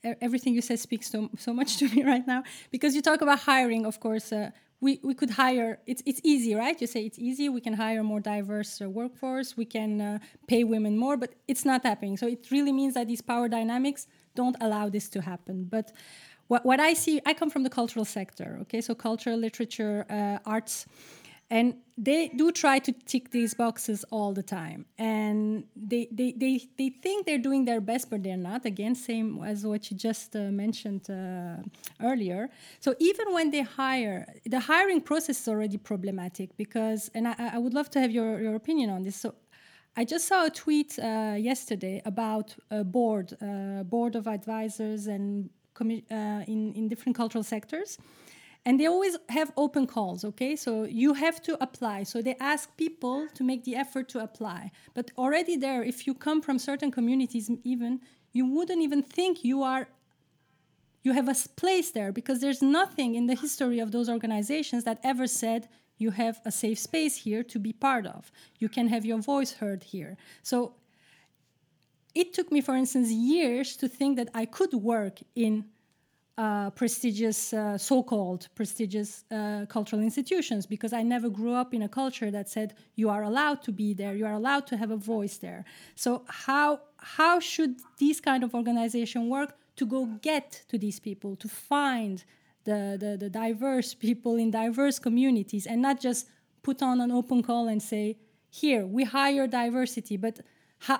Yeah. 0.03 0.13
Everything 0.21 0.53
you 0.53 0.62
said 0.62 0.79
speaks 0.79 1.09
so, 1.09 1.29
so 1.38 1.53
much 1.53 1.77
to 1.77 1.88
me 1.95 2.03
right 2.03 2.25
now 2.25 2.43
because 2.71 2.95
you 2.95 3.01
talk 3.01 3.21
about 3.21 3.39
hiring, 3.39 3.85
of 3.85 3.99
course. 3.99 4.31
Uh, 4.31 4.51
we, 4.81 4.99
we 5.03 5.13
could 5.13 5.31
hire 5.31 5.79
it's, 5.85 6.01
it's 6.05 6.21
easy 6.23 6.55
right 6.55 6.79
you 6.79 6.88
say 6.88 7.05
it's 7.05 7.19
easy 7.19 7.49
we 7.49 7.59
can 7.59 7.73
hire 7.73 8.01
more 8.03 8.19
diverse 8.21 8.81
uh, 8.81 8.89
workforce 8.89 9.57
we 9.57 9.65
can 9.65 9.99
uh, 9.99 10.19
pay 10.47 10.63
women 10.63 10.97
more 10.97 11.17
but 11.17 11.35
it's 11.47 11.65
not 11.65 11.83
happening 11.83 12.15
so 12.15 12.27
it 12.27 12.47
really 12.49 12.71
means 12.71 12.93
that 12.93 13.07
these 13.07 13.21
power 13.21 13.49
dynamics 13.49 14.07
don't 14.35 14.55
allow 14.62 14.88
this 14.88 15.09
to 15.09 15.21
happen 15.21 15.65
but 15.65 15.91
what, 16.47 16.65
what 16.65 16.79
i 16.79 16.93
see 16.93 17.19
i 17.25 17.33
come 17.33 17.49
from 17.49 17.63
the 17.63 17.69
cultural 17.69 18.05
sector 18.05 18.57
okay 18.62 18.79
so 18.79 18.95
culture 18.95 19.35
literature 19.35 20.05
uh, 20.09 20.38
arts 20.45 20.85
and 21.49 21.75
they 21.97 22.29
do 22.29 22.51
try 22.51 22.79
to 22.79 22.91
tick 22.91 23.31
these 23.31 23.53
boxes 23.53 24.05
all 24.12 24.33
the 24.33 24.43
time. 24.43 24.85
And 24.97 25.65
they, 25.75 26.07
they, 26.12 26.31
they, 26.31 26.62
they 26.77 26.89
think 26.89 27.25
they're 27.25 27.38
doing 27.38 27.65
their 27.65 27.81
best 27.81 28.09
but 28.09 28.23
they're 28.23 28.38
not. 28.38 28.65
Again 28.65 28.95
same 28.95 29.43
as 29.43 29.65
what 29.65 29.91
you 29.91 29.97
just 29.97 30.35
uh, 30.35 30.51
mentioned 30.63 31.09
uh, 31.09 31.57
earlier. 32.01 32.49
So 32.79 32.95
even 32.99 33.33
when 33.33 33.51
they 33.51 33.63
hire 33.63 34.25
the 34.45 34.59
hiring 34.59 35.01
process 35.01 35.41
is 35.41 35.47
already 35.47 35.77
problematic 35.77 36.55
because 36.55 37.09
and 37.13 37.27
i, 37.27 37.35
I 37.53 37.57
would 37.57 37.73
love 37.73 37.89
to 37.91 37.99
have 37.99 38.12
your, 38.12 38.39
your 38.39 38.55
opinion 38.55 38.89
on 38.89 39.03
this. 39.03 39.15
So 39.15 39.35
I 39.97 40.05
just 40.05 40.27
saw 40.27 40.45
a 40.45 40.49
tweet 40.49 40.97
uh, 40.99 41.35
yesterday 41.38 42.01
about 42.05 42.55
a 42.71 42.83
board, 42.83 43.35
uh, 43.41 43.83
board 43.83 44.15
of 44.15 44.27
advisors 44.27 45.07
and 45.07 45.49
commi- 45.73 46.05
uh, 46.12 46.43
in 46.47 46.73
in 46.73 46.88
different 46.88 47.17
cultural 47.17 47.43
sectors, 47.43 47.97
and 48.69 48.79
they 48.79 48.86
always 48.86 49.17
have 49.29 49.51
open 49.58 49.88
calls 49.88 50.23
okay? 50.23 50.55
So 50.55 50.84
you 50.84 51.15
have 51.15 51.41
to 51.41 51.58
apply. 51.60 52.03
So 52.03 52.21
they 52.21 52.36
ask 52.39 52.69
people 52.77 53.27
to 53.34 53.43
make 53.43 53.63
the 53.63 53.75
effort 53.75 54.08
to 54.10 54.19
apply. 54.19 54.69
But 54.93 55.10
already 55.17 55.58
there 55.58 55.82
if 55.82 56.05
you 56.05 56.13
come 56.13 56.39
from 56.39 56.60
certain 56.60 56.91
communities 56.91 57.49
even 57.63 57.99
you 58.32 58.45
wouldn't 58.45 58.84
even 58.84 59.01
think 59.01 59.43
you 59.43 59.63
are 59.63 59.88
you 61.01 61.13
have 61.13 61.27
a 61.27 61.36
place 61.55 61.89
there 61.89 62.12
because 62.12 62.41
there's 62.41 62.62
nothing 62.62 63.15
in 63.15 63.25
the 63.25 63.34
history 63.34 63.79
of 63.79 63.91
those 63.91 64.08
organizations 64.08 64.84
that 64.84 64.99
ever 65.03 65.25
said 65.25 65.67
you 65.97 66.12
have 66.12 66.39
a 66.45 66.51
safe 66.51 66.77
space 66.77 67.15
here 67.15 67.41
to 67.41 67.58
be 67.58 67.73
part 67.73 68.05
of. 68.05 68.32
You 68.60 68.69
can 68.69 68.88
have 68.89 69.03
your 69.03 69.17
voice 69.17 69.53
heard 69.53 69.82
here. 69.82 70.15
So 70.43 70.75
it 72.13 72.34
took 72.36 72.51
me 72.51 72.62
for 72.62 72.75
instance 72.75 73.10
years 73.10 73.75
to 73.77 73.88
think 73.88 74.17
that 74.17 74.29
i 74.34 74.45
could 74.45 74.73
work 74.73 75.19
in 75.36 75.65
uh, 76.39 76.69
prestigious, 76.69 77.54
uh, 77.54 77.78
so-called 77.78 78.47
prestigious 78.56 79.25
uh, 79.30 79.65
cultural 79.67 80.02
institutions 80.02 80.65
because 80.65 80.93
I 80.93 81.04
never 81.04 81.30
grew 81.30 81.54
up 81.54 81.73
in 81.73 81.82
a 81.82 81.89
culture 81.89 82.32
that 82.32 82.47
said 82.47 82.75
you 82.95 83.10
are 83.10 83.23
allowed 83.23 83.62
to 83.63 83.71
be 83.73 83.93
there, 83.93 84.15
you 84.15 84.25
are 84.25 84.38
allowed 84.41 84.65
to 84.67 84.78
have 84.78 84.89
a 84.89 84.95
voice 85.15 85.38
there. 85.38 85.65
So 85.95 86.23
how 86.28 86.69
how 86.97 87.41
should 87.52 87.73
these 87.97 88.21
kind 88.21 88.43
of 88.45 88.56
organization 88.56 89.30
work 89.30 89.52
to 89.75 89.86
go 89.86 90.06
get 90.21 90.63
to 90.69 90.78
these 90.78 90.99
people, 90.99 91.36
to 91.38 91.49
find 91.49 92.23
the, 92.63 92.97
the, 92.99 93.17
the 93.17 93.30
diverse 93.30 93.93
people 93.93 94.36
in 94.36 94.52
diverse 94.52 94.97
communities 94.99 95.65
and 95.65 95.82
not 95.82 95.99
just 95.99 96.28
put 96.62 96.82
on 96.82 97.02
an 97.02 97.12
open 97.12 97.41
call 97.43 97.67
and 97.67 97.82
say, 97.82 98.17
here, 98.49 98.86
we 98.86 99.04
hire 99.04 99.47
diversity, 99.47 100.17
but 100.17 100.39
how, 100.80 100.99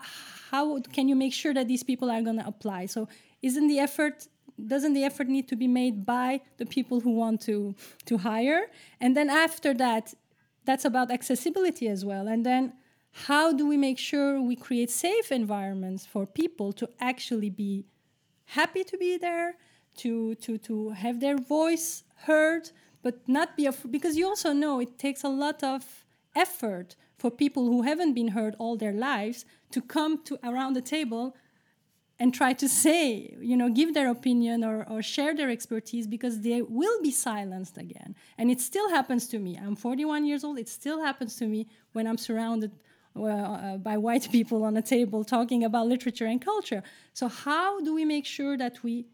how 0.52 0.80
can 0.94 1.08
you 1.08 1.16
make 1.16 1.34
sure 1.34 1.54
that 1.54 1.68
these 1.68 1.84
people 1.84 2.10
are 2.10 2.22
going 2.22 2.40
to 2.40 2.48
apply? 2.48 2.86
So 2.86 3.08
isn't 3.42 3.68
the 3.68 3.80
effort 3.80 4.28
doesn't 4.68 4.94
the 4.94 5.04
effort 5.04 5.28
need 5.28 5.48
to 5.48 5.56
be 5.56 5.68
made 5.68 6.06
by 6.06 6.42
the 6.58 6.66
people 6.66 7.00
who 7.00 7.12
want 7.12 7.42
to 7.42 7.76
to 8.06 8.18
hire? 8.18 8.68
And 9.00 9.16
then 9.16 9.30
after 9.30 9.74
that 9.76 10.14
that's 10.66 10.86
about 10.86 11.10
accessibility 11.12 11.88
as 11.88 12.06
well. 12.06 12.28
And 12.28 12.46
then 12.46 12.74
how 13.12 13.52
do 13.52 13.68
we 13.68 13.78
make 13.78 13.98
sure 13.98 14.42
we 14.42 14.56
create 14.56 14.90
safe 14.90 15.32
environments 15.32 16.06
for 16.06 16.26
people 16.26 16.72
to 16.74 16.88
actually 17.00 17.50
be 17.50 17.86
happy 18.46 18.84
to 18.84 18.98
be 18.98 19.18
there 19.18 19.56
to 19.98 20.36
to 20.36 20.58
to 20.58 20.90
have 20.90 21.20
their 21.20 21.38
voice 21.38 22.04
heard 22.28 22.72
but 23.02 23.28
not 23.28 23.56
be 23.56 23.66
af- 23.66 23.86
because 23.90 24.18
you 24.18 24.28
also 24.28 24.54
know 24.54 24.80
it 24.80 24.98
takes 24.98 25.24
a 25.24 25.30
lot 25.30 25.64
of 25.64 26.06
effort 26.36 26.96
for 27.18 27.30
people 27.30 27.66
who 27.66 27.82
haven't 27.82 28.14
been 28.14 28.30
heard 28.30 28.56
all 28.60 28.78
their 28.78 28.94
lives 28.94 29.46
to 29.72 29.82
come 29.82 30.24
to 30.24 30.38
around 30.44 30.74
the 30.74 30.82
table 30.82 31.36
and 32.20 32.34
try 32.34 32.52
to 32.54 32.68
say, 32.68 33.36
you 33.40 33.56
know, 33.56 33.70
give 33.70 33.94
their 33.94 34.10
opinion 34.10 34.64
or, 34.64 34.86
or 34.90 35.02
share 35.02 35.34
their 35.34 35.50
expertise 35.50 36.06
because 36.06 36.42
they 36.42 36.62
will 36.62 37.02
be 37.02 37.12
silenced 37.12 37.78
again. 37.78 38.14
And 38.38 38.52
it 38.52 38.60
still 38.60 38.90
happens 38.90 39.28
to 39.30 39.40
me. 39.40 39.58
I'm 39.58 39.76
41 39.76 40.26
years 40.26 40.44
old. 40.44 40.60
It 40.60 40.68
still 40.68 41.02
happens 41.02 41.38
to 41.38 41.46
me 41.46 41.68
when 41.94 42.06
I'm 42.08 42.18
surrounded 42.18 42.72
uh, 43.16 43.78
by 43.78 43.98
white 43.98 44.30
people 44.34 44.64
on 44.64 44.76
a 44.76 44.82
table 44.82 45.24
talking 45.24 45.64
about 45.64 45.88
literature 45.88 46.26
and 46.26 46.42
culture. 46.42 46.84
So, 47.14 47.30
how 47.30 47.80
do 47.80 47.94
we 47.94 48.04
make 48.04 48.26
sure 48.26 48.58
that 48.58 48.84
we 48.84 49.06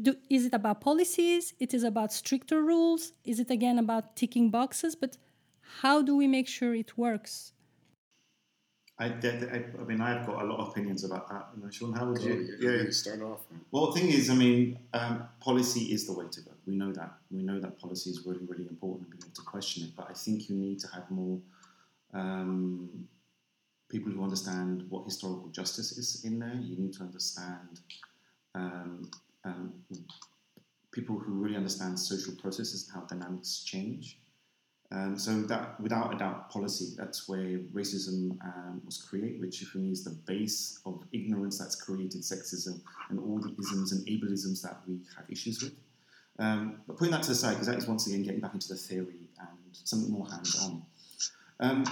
do? 0.00 0.16
Is 0.28 0.46
it 0.46 0.54
about 0.54 0.82
policies? 0.82 1.54
It 1.58 1.72
is 1.72 1.82
about 1.82 2.12
stricter 2.12 2.62
rules? 2.62 3.12
Is 3.24 3.40
it 3.40 3.50
again 3.50 3.78
about 3.78 4.16
ticking 4.16 4.50
boxes? 4.50 4.94
But 4.94 5.16
how 5.80 6.02
do 6.02 6.14
we 6.14 6.26
make 6.26 6.46
sure 6.46 6.74
it 6.74 6.98
works? 6.98 7.52
I, 9.00 9.06
I, 9.06 9.64
I, 9.80 9.84
mean, 9.84 10.02
I've 10.02 10.26
got 10.26 10.42
a 10.42 10.44
lot 10.44 10.60
of 10.60 10.68
opinions 10.68 11.04
about 11.04 11.26
that. 11.30 11.46
You 11.56 11.64
know, 11.64 11.70
Sean, 11.70 11.94
how 11.94 12.04
would 12.06 12.20
you? 12.20 12.54
Yeah, 12.60 12.82
yeah, 12.82 12.90
start 12.90 13.22
off. 13.22 13.40
Well, 13.70 13.90
the 13.90 13.98
thing 13.98 14.10
is, 14.10 14.28
I 14.28 14.34
mean, 14.34 14.78
um, 14.92 15.26
policy 15.40 15.92
is 15.94 16.06
the 16.06 16.12
way 16.12 16.26
to 16.30 16.40
go. 16.42 16.50
We 16.66 16.76
know 16.76 16.92
that. 16.92 17.14
We 17.30 17.42
know 17.42 17.58
that 17.60 17.80
policy 17.80 18.10
is 18.10 18.26
really, 18.26 18.44
really 18.46 18.66
important 18.68 19.08
and 19.08 19.10
being 19.12 19.22
able 19.24 19.34
to 19.34 19.42
question 19.42 19.84
it. 19.84 19.96
But 19.96 20.10
I 20.10 20.12
think 20.12 20.50
you 20.50 20.56
need 20.56 20.80
to 20.80 20.88
have 20.88 21.10
more 21.10 21.38
um, 22.12 23.08
people 23.88 24.12
who 24.12 24.22
understand 24.22 24.84
what 24.90 25.06
historical 25.06 25.48
justice 25.48 25.96
is 25.96 26.22
in 26.24 26.38
there. 26.38 26.54
You 26.54 26.76
need 26.76 26.92
to 26.94 27.02
understand 27.02 27.80
um, 28.54 29.10
um 29.44 29.72
people 30.92 31.18
who 31.18 31.32
really 31.32 31.56
understand 31.56 31.98
social 31.98 32.34
processes 32.34 32.86
and 32.88 33.00
how 33.00 33.06
dynamics 33.06 33.62
change. 33.64 34.18
Um, 34.92 35.16
so 35.16 35.42
that, 35.42 35.78
without 35.80 36.12
a 36.12 36.18
doubt, 36.18 36.50
policy, 36.50 36.94
that's 36.98 37.28
where 37.28 37.58
racism 37.72 38.36
um, 38.44 38.82
was 38.84 39.00
created, 39.00 39.40
which 39.40 39.60
for 39.60 39.78
me 39.78 39.92
is 39.92 40.02
the 40.02 40.10
base 40.10 40.80
of 40.84 41.04
ignorance 41.12 41.58
that's 41.58 41.76
created 41.76 42.22
sexism 42.22 42.80
and 43.08 43.20
all 43.20 43.38
the 43.38 43.54
isms 43.56 43.92
and 43.92 44.04
ableisms 44.08 44.62
that 44.62 44.78
we 44.88 44.98
have 45.16 45.26
issues 45.30 45.62
with. 45.62 45.74
Um, 46.40 46.80
but 46.88 46.96
putting 46.96 47.12
that 47.12 47.22
to 47.22 47.28
the 47.28 47.34
side, 47.36 47.50
because 47.52 47.68
that 47.68 47.78
is 47.78 47.86
once 47.86 48.08
again 48.08 48.22
getting 48.22 48.40
back 48.40 48.54
into 48.54 48.66
the 48.66 48.76
theory 48.76 49.28
and 49.38 49.48
something 49.72 50.10
more 50.10 50.28
hands 50.28 50.60
on. 50.64 50.82
Um, 51.60 51.84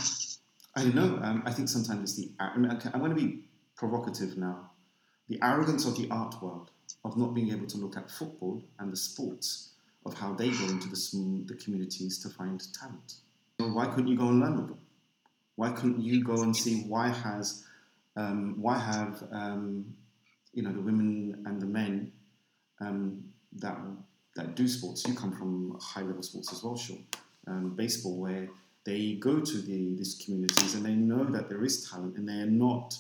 I 0.75 0.83
don't 0.83 0.95
know. 0.95 1.21
Um, 1.23 1.43
I 1.47 1.53
think 1.53 1.69
sometimes 1.69 2.03
it's 2.03 2.15
the. 2.15 2.33
I 2.41 2.57
mean, 2.57 2.71
I'm 2.71 3.01
going 3.01 3.15
to 3.15 3.17
be 3.17 3.45
provocative 3.77 4.37
now. 4.37 4.71
The 5.29 5.39
arrogance 5.43 5.85
of 5.87 5.97
the 5.97 6.09
art 6.11 6.43
world 6.43 6.71
of 7.05 7.17
not 7.17 7.35
being 7.35 7.53
able 7.53 7.67
to 7.67 7.77
look 7.77 7.97
at 7.97 8.11
football 8.11 8.63
and 8.79 8.91
the 8.91 8.97
sports 8.97 9.75
of 10.09 10.19
how 10.19 10.33
they 10.33 10.51
go 10.51 10.65
into 10.65 10.89
the, 10.89 11.45
the 11.47 11.55
communities 11.55 12.19
to 12.23 12.29
find 12.29 12.61
talent. 12.73 13.15
Why 13.59 13.87
couldn't 13.87 14.09
you 14.09 14.17
go 14.17 14.29
and 14.29 14.41
learn 14.41 14.57
with 14.57 14.69
them? 14.69 14.79
Why 15.57 15.71
couldn't 15.71 16.01
you 16.01 16.25
go 16.25 16.43
and 16.43 16.57
see 16.57 16.83
why 16.83 17.09
has 17.09 17.65
um, 18.17 18.55
why 18.61 18.79
have 18.79 19.23
um, 19.33 19.95
you 20.55 20.63
know 20.63 20.73
the 20.73 20.81
women 20.81 21.43
and 21.47 21.61
the 21.61 21.67
men 21.67 22.13
um, 22.81 23.25
that 23.57 23.77
that 24.37 24.55
do 24.55 24.69
sports? 24.69 25.07
You 25.07 25.15
come 25.15 25.33
from 25.33 25.77
high 25.81 26.03
level 26.03 26.23
sports 26.23 26.53
as 26.53 26.63
well, 26.63 26.77
sure. 26.77 26.99
Um, 27.47 27.75
baseball, 27.75 28.17
where 28.17 28.49
they 28.85 29.15
go 29.15 29.41
to 29.41 29.59
the 29.59 29.97
these 29.97 30.21
communities 30.25 30.75
and 30.75 30.85
they 30.87 30.95
know 30.95 31.25
that 31.25 31.49
there 31.49 31.65
is 31.65 31.91
talent 31.91 32.17
and 32.17 32.29
they 32.29 32.41
are 32.41 32.47
not 32.47 32.95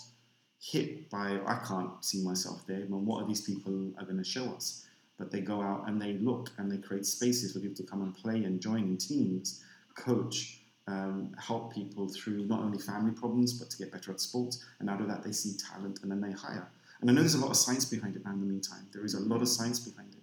hit 0.61 1.09
by 1.09 1.39
I 1.47 1.61
can't 1.67 2.05
see 2.05 2.25
myself 2.25 2.67
there. 2.67 2.81
And 2.81 3.07
what 3.07 3.23
are 3.23 3.29
these 3.29 3.43
people 3.43 3.93
are 3.99 4.05
going 4.05 4.19
to 4.19 4.25
show 4.25 4.47
us? 4.57 4.88
But 5.19 5.31
they 5.31 5.41
go 5.41 5.61
out 5.61 5.89
and 5.89 6.01
they 6.01 6.15
look 6.15 6.51
and 6.59 6.71
they 6.71 6.79
create 6.79 7.05
spaces 7.05 7.53
for 7.53 7.61
people 7.61 7.77
to 7.77 7.83
come 7.83 8.03
and 8.03 8.15
play 8.15 8.45
and 8.45 8.61
join 8.61 8.85
in 8.85 8.97
teams, 8.97 9.65
coach, 9.95 10.61
um, 10.87 11.35
help 11.39 11.75
people 11.75 12.09
through 12.09 12.47
not 12.47 12.61
only 12.61 12.79
family 12.79 13.11
problems 13.11 13.53
but 13.53 13.69
to 13.71 13.77
get 13.79 13.93
better 13.93 14.13
at 14.13 14.21
sports. 14.21 14.65
And 14.79 14.89
out 14.89 15.01
of 15.01 15.09
that, 15.09 15.23
they 15.23 15.33
see 15.33 15.57
talent 15.57 16.01
and 16.03 16.11
then 16.11 16.21
they 16.21 16.33
hire. 16.33 16.69
And 17.01 17.11
I 17.11 17.13
know 17.13 17.21
there's 17.21 17.35
a 17.35 17.41
lot 17.41 17.51
of 17.51 17.57
science 17.57 17.85
behind 17.85 18.17
it 18.17 18.25
now. 18.25 18.33
In 18.33 18.41
the 18.41 18.47
meantime, 18.47 18.87
there 18.93 19.05
is 19.05 19.15
a 19.15 19.21
lot 19.21 19.43
of 19.43 19.49
science 19.49 19.81
behind 19.81 20.13
it. 20.13 20.23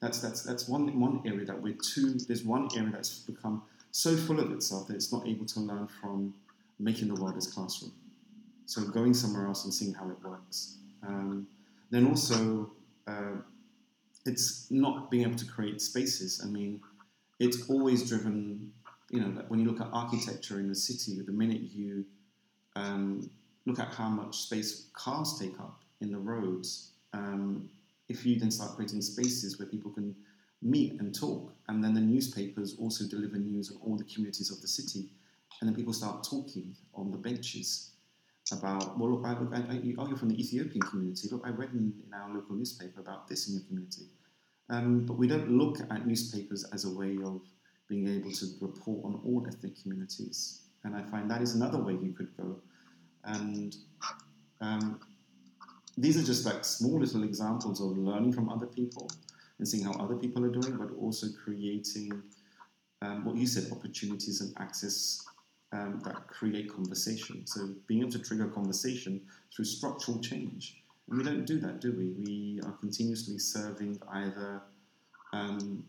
That's 0.00 0.20
that's 0.20 0.42
that's 0.42 0.68
one 0.68 0.98
one 0.98 1.22
area 1.24 1.44
that 1.46 1.60
we're 1.60 1.74
too. 1.74 2.14
There's 2.14 2.44
one 2.44 2.68
area 2.76 2.90
that's 2.90 3.20
become 3.20 3.62
so 3.92 4.16
full 4.16 4.40
of 4.40 4.50
itself 4.50 4.88
that 4.88 4.94
it's 4.94 5.12
not 5.12 5.26
able 5.26 5.46
to 5.46 5.60
learn 5.60 5.86
from 5.86 6.34
making 6.78 7.08
the 7.08 7.14
world 7.14 7.36
its 7.36 7.46
classroom. 7.46 7.92
So 8.66 8.82
going 8.82 9.14
somewhere 9.14 9.46
else 9.46 9.64
and 9.64 9.72
seeing 9.72 9.94
how 9.94 10.10
it 10.10 10.16
works. 10.24 10.76
Um, 11.06 11.46
then 11.90 12.06
also, 12.06 12.70
uh, 13.06 13.36
it's 14.24 14.70
not 14.70 15.10
being 15.10 15.24
able 15.24 15.38
to 15.38 15.46
create 15.46 15.80
spaces. 15.80 16.40
I 16.44 16.48
mean, 16.48 16.80
it's 17.38 17.68
always 17.68 18.08
driven. 18.08 18.72
You 19.10 19.20
know, 19.20 19.44
when 19.48 19.60
you 19.60 19.66
look 19.66 19.80
at 19.80 19.88
architecture 19.92 20.58
in 20.58 20.68
the 20.68 20.74
city, 20.74 21.20
the 21.20 21.32
minute 21.32 21.60
you 21.60 22.04
um, 22.76 23.30
look 23.66 23.78
at 23.78 23.92
how 23.92 24.08
much 24.08 24.38
space 24.38 24.86
cars 24.94 25.38
take 25.38 25.58
up 25.60 25.82
in 26.00 26.10
the 26.10 26.18
roads, 26.18 26.92
um, 27.12 27.68
if 28.08 28.24
you 28.24 28.38
then 28.38 28.50
start 28.50 28.74
creating 28.76 29.02
spaces 29.02 29.58
where 29.58 29.68
people 29.68 29.90
can 29.90 30.14
meet 30.62 30.98
and 31.00 31.14
talk, 31.14 31.52
and 31.68 31.82
then 31.82 31.92
the 31.92 32.00
newspapers 32.00 32.76
also 32.78 33.04
deliver 33.04 33.36
news 33.36 33.70
on 33.70 33.78
all 33.82 33.96
the 33.96 34.04
communities 34.04 34.50
of 34.50 34.60
the 34.62 34.68
city, 34.68 35.10
and 35.60 35.68
then 35.68 35.76
people 35.76 35.92
start 35.92 36.24
talking 36.24 36.74
on 36.94 37.10
the 37.10 37.18
benches 37.18 37.91
about, 38.52 38.98
well, 38.98 39.10
look, 39.12 39.24
I, 39.24 39.32
I, 39.56 39.60
I, 39.74 39.94
oh, 39.98 40.08
you're 40.08 40.16
from 40.16 40.28
the 40.28 40.40
Ethiopian 40.40 40.80
community. 40.82 41.28
Look, 41.30 41.42
I 41.44 41.50
read 41.50 41.70
in, 41.72 41.92
in 42.06 42.14
our 42.14 42.34
local 42.34 42.54
newspaper 42.54 43.00
about 43.00 43.28
this 43.28 43.48
in 43.48 43.54
your 43.54 43.62
community. 43.64 44.06
Um, 44.70 45.04
but 45.06 45.14
we 45.14 45.26
don't 45.26 45.50
look 45.50 45.78
at 45.80 46.06
newspapers 46.06 46.64
as 46.72 46.84
a 46.84 46.90
way 46.90 47.18
of 47.24 47.42
being 47.88 48.08
able 48.08 48.32
to 48.32 48.46
report 48.60 49.04
on 49.04 49.20
all 49.24 49.44
ethnic 49.46 49.80
communities. 49.82 50.62
And 50.84 50.96
I 50.96 51.02
find 51.02 51.30
that 51.30 51.42
is 51.42 51.54
another 51.54 51.78
way 51.78 51.92
you 51.92 52.12
could 52.12 52.36
go. 52.36 52.56
And 53.24 53.76
um, 54.60 55.00
these 55.96 56.16
are 56.16 56.24
just 56.24 56.46
like 56.46 56.64
small 56.64 56.98
little 56.98 57.22
examples 57.22 57.80
of 57.80 57.96
learning 57.98 58.32
from 58.32 58.48
other 58.48 58.66
people 58.66 59.10
and 59.58 59.68
seeing 59.68 59.84
how 59.84 59.92
other 59.92 60.16
people 60.16 60.44
are 60.44 60.50
doing, 60.50 60.76
but 60.76 60.90
also 60.98 61.26
creating 61.44 62.22
um, 63.02 63.24
what 63.24 63.36
you 63.36 63.46
said 63.46 63.70
opportunities 63.72 64.40
and 64.40 64.54
access 64.58 65.24
um, 65.72 66.00
that 66.04 66.26
create 66.28 66.72
conversation. 66.72 67.46
So 67.46 67.70
being 67.86 68.00
able 68.00 68.12
to 68.12 68.18
trigger 68.18 68.46
conversation 68.48 69.20
through 69.54 69.64
structural 69.64 70.20
change. 70.20 70.82
And 71.08 71.18
we 71.18 71.24
don't 71.24 71.44
do 71.44 71.58
that, 71.60 71.80
do 71.80 71.92
we? 71.92 72.10
We 72.10 72.60
are 72.64 72.72
continuously 72.72 73.38
serving 73.38 74.00
either 74.12 74.62
um, 75.32 75.84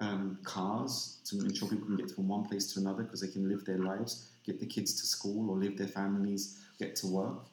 um, 0.00 0.38
cars 0.44 1.20
to 1.24 1.38
ensure 1.40 1.68
people 1.68 1.86
can 1.86 1.96
get 1.96 2.10
from 2.10 2.28
one 2.28 2.44
place 2.44 2.72
to 2.74 2.80
another 2.80 3.02
because 3.02 3.20
they 3.20 3.28
can 3.28 3.48
live 3.48 3.64
their 3.64 3.78
lives, 3.78 4.30
get 4.44 4.60
the 4.60 4.66
kids 4.66 5.00
to 5.00 5.06
school 5.06 5.50
or 5.50 5.56
live 5.56 5.76
their 5.76 5.88
families, 5.88 6.58
get 6.78 6.94
to 6.96 7.06
work. 7.06 7.46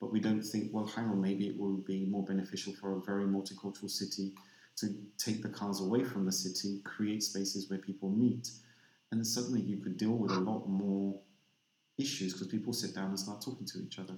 But 0.00 0.12
we 0.12 0.18
don't 0.18 0.42
think, 0.42 0.70
well, 0.72 0.86
hang 0.86 1.04
on, 1.04 1.20
maybe 1.20 1.46
it 1.46 1.58
will 1.58 1.76
be 1.76 2.06
more 2.06 2.24
beneficial 2.24 2.72
for 2.72 2.96
a 2.96 3.00
very 3.00 3.24
multicultural 3.24 3.88
city 3.90 4.32
to 4.76 4.88
take 5.16 5.42
the 5.42 5.48
cars 5.48 5.80
away 5.80 6.02
from 6.02 6.24
the 6.24 6.32
city, 6.32 6.80
create 6.82 7.22
spaces 7.22 7.70
where 7.70 7.78
people 7.78 8.08
meet, 8.08 8.50
and 9.12 9.24
suddenly 9.26 9.60
you 9.60 9.76
could 9.76 9.96
deal 9.96 10.12
with 10.12 10.32
a 10.32 10.40
lot 10.40 10.66
more 10.66 11.14
issues 11.98 12.32
because 12.32 12.48
people 12.48 12.72
sit 12.72 12.94
down 12.94 13.10
and 13.10 13.20
start 13.20 13.40
talking 13.42 13.66
to 13.66 13.78
each 13.78 13.98
other. 13.98 14.14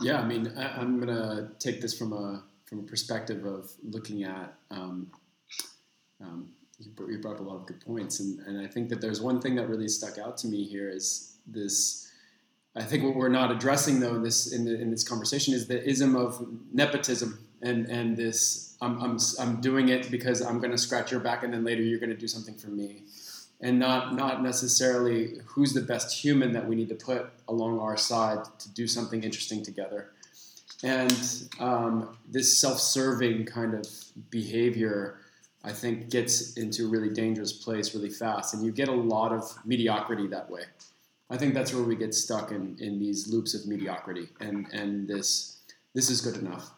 Yeah, 0.00 0.20
I 0.20 0.24
mean, 0.24 0.50
I, 0.56 0.80
am 0.80 0.98
gonna 1.00 1.50
take 1.58 1.82
this 1.82 1.98
from 1.98 2.12
a 2.12 2.44
from 2.64 2.78
a 2.78 2.82
perspective 2.84 3.44
of 3.44 3.70
looking 3.82 4.22
at. 4.24 4.54
Um, 4.70 5.10
um, 6.22 6.52
you 6.78 7.18
brought 7.18 7.34
up 7.34 7.40
a 7.40 7.42
lot 7.42 7.56
of 7.56 7.66
good 7.66 7.80
points, 7.80 8.20
and, 8.20 8.38
and 8.46 8.58
I 8.66 8.66
think 8.66 8.88
that 8.88 9.02
there's 9.02 9.20
one 9.20 9.40
thing 9.40 9.56
that 9.56 9.68
really 9.68 9.88
stuck 9.88 10.16
out 10.16 10.38
to 10.38 10.46
me 10.46 10.64
here 10.64 10.88
is 10.88 11.36
this. 11.46 12.10
I 12.76 12.84
think 12.84 13.02
what 13.02 13.16
we're 13.16 13.28
not 13.28 13.50
addressing 13.50 13.98
though 13.98 14.14
in 14.14 14.22
this 14.22 14.52
in, 14.52 14.64
the, 14.64 14.80
in 14.80 14.90
this 14.90 15.06
conversation 15.06 15.52
is 15.52 15.66
the 15.66 15.86
ism 15.86 16.14
of 16.14 16.46
nepotism 16.72 17.44
and 17.62 17.86
and 17.86 18.16
this 18.16 18.76
I'm 18.80 19.02
I'm 19.02 19.18
I'm 19.40 19.60
doing 19.60 19.88
it 19.88 20.10
because 20.10 20.40
I'm 20.40 20.58
going 20.58 20.70
to 20.70 20.78
scratch 20.78 21.10
your 21.10 21.20
back, 21.20 21.42
and 21.42 21.52
then 21.52 21.64
later 21.64 21.82
you're 21.82 21.98
going 21.98 22.10
to 22.10 22.16
do 22.16 22.28
something 22.28 22.56
for 22.56 22.68
me 22.68 23.04
and 23.60 23.78
not 23.78 24.14
not 24.14 24.42
necessarily 24.42 25.40
who's 25.44 25.72
the 25.72 25.80
best 25.80 26.24
human 26.24 26.52
that 26.52 26.66
we 26.66 26.74
need 26.74 26.88
to 26.88 26.94
put 26.94 27.30
along 27.48 27.78
our 27.78 27.96
side 27.96 28.44
to 28.58 28.68
do 28.70 28.86
something 28.86 29.22
interesting 29.22 29.62
together. 29.62 30.10
And 30.82 31.48
um, 31.58 32.16
this 32.26 32.58
self-serving 32.58 33.44
kind 33.44 33.74
of 33.74 33.86
behavior, 34.30 35.18
I 35.62 35.72
think, 35.72 36.08
gets 36.08 36.54
into 36.56 36.86
a 36.86 36.88
really 36.88 37.10
dangerous 37.10 37.52
place 37.52 37.94
really 37.94 38.08
fast, 38.08 38.54
and 38.54 38.64
you 38.64 38.72
get 38.72 38.88
a 38.88 38.92
lot 38.92 39.32
of 39.32 39.42
mediocrity 39.66 40.26
that 40.28 40.48
way. 40.48 40.62
I 41.28 41.36
think 41.36 41.54
that's 41.54 41.74
where 41.74 41.82
we 41.84 41.96
get 41.96 42.14
stuck 42.14 42.50
in, 42.50 42.76
in 42.80 42.98
these 42.98 43.28
loops 43.28 43.54
of 43.54 43.66
mediocrity, 43.66 44.28
and 44.40 44.66
and 44.72 45.06
this 45.06 45.58
this 45.94 46.08
is 46.08 46.20
good 46.20 46.36
enough. 46.36 46.70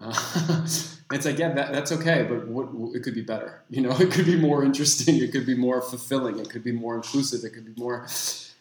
Uh, 0.00 0.62
it's 1.12 1.24
like, 1.24 1.38
yeah, 1.38 1.52
that, 1.52 1.72
that's 1.72 1.92
okay, 1.92 2.24
but 2.28 2.48
what, 2.48 2.72
what, 2.72 2.96
it 2.96 3.02
could 3.02 3.14
be 3.14 3.22
better. 3.22 3.62
You 3.70 3.82
know, 3.82 3.92
it 3.98 4.10
could 4.10 4.26
be 4.26 4.36
more 4.36 4.64
interesting. 4.64 5.16
It 5.16 5.32
could 5.32 5.46
be 5.46 5.54
more 5.54 5.80
fulfilling. 5.80 6.38
It 6.38 6.50
could 6.50 6.64
be 6.64 6.72
more 6.72 6.96
inclusive. 6.96 7.44
It 7.44 7.54
could 7.54 7.74
be 7.74 7.80
more. 7.80 8.06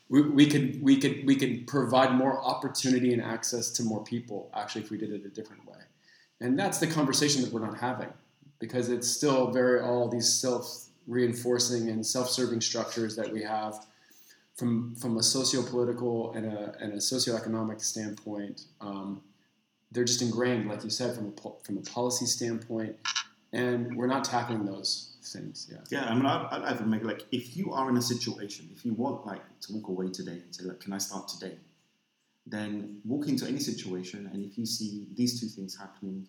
We, 0.09 0.21
we 0.21 0.45
could 0.47 0.81
we 0.81 0.97
could 0.97 1.25
we 1.25 1.35
could 1.35 1.67
provide 1.67 2.13
more 2.13 2.39
opportunity 2.43 3.13
and 3.13 3.21
access 3.21 3.69
to 3.71 3.83
more 3.83 4.03
people. 4.03 4.49
Actually, 4.55 4.83
if 4.83 4.91
we 4.91 4.97
did 4.97 5.11
it 5.11 5.25
a 5.25 5.29
different 5.29 5.67
way, 5.67 5.77
and 6.41 6.57
that's 6.57 6.79
the 6.79 6.87
conversation 6.87 7.41
that 7.43 7.51
we're 7.51 7.65
not 7.65 7.77
having 7.77 8.11
because 8.59 8.89
it's 8.89 9.07
still 9.07 9.51
very 9.51 9.81
all 9.81 10.07
these 10.07 10.31
self 10.31 10.85
reinforcing 11.07 11.89
and 11.89 12.05
self 12.05 12.29
serving 12.29 12.61
structures 12.61 13.15
that 13.15 13.31
we 13.31 13.41
have 13.41 13.85
from 14.55 14.93
from 14.95 15.17
a 15.17 15.23
socio 15.23 15.63
political 15.63 16.33
and 16.33 16.45
a 16.45 16.75
and 16.79 16.93
a 16.93 16.97
socioeconomic 16.97 17.81
standpoint. 17.81 18.65
Um, 18.81 19.21
they're 19.91 20.05
just 20.05 20.21
ingrained, 20.21 20.67
like 20.69 20.83
you 20.83 20.89
said, 20.89 21.15
from 21.15 21.33
a, 21.33 21.63
from 21.63 21.77
a 21.77 21.81
policy 21.81 22.25
standpoint, 22.25 22.95
and 23.53 23.95
we're 23.95 24.07
not 24.07 24.23
tackling 24.23 24.65
those 24.65 25.17
things. 25.23 25.67
Yeah. 25.71 25.77
Yeah, 25.89 26.09
I 26.09 26.13
mean, 26.13 26.25
I'd, 26.25 26.61
I'd 26.63 26.87
make 26.87 27.03
like 27.03 27.25
if 27.31 27.57
you 27.57 27.73
are 27.73 27.89
in 27.89 27.97
a 27.97 28.01
situation, 28.01 28.69
if 28.71 28.85
you 28.85 28.93
want 28.93 29.25
like 29.25 29.41
to 29.61 29.73
walk 29.73 29.89
away 29.89 30.09
today 30.09 30.41
and 30.43 30.55
say, 30.55 30.65
like, 30.65 30.79
can 30.79 30.93
I 30.93 30.97
start 30.99 31.27
today? 31.27 31.57
Then 32.45 33.01
walk 33.05 33.27
into 33.27 33.47
any 33.47 33.59
situation, 33.59 34.29
and 34.31 34.43
if 34.43 34.57
you 34.57 34.65
see 34.65 35.07
these 35.15 35.39
two 35.39 35.47
things 35.47 35.77
happening, 35.77 36.27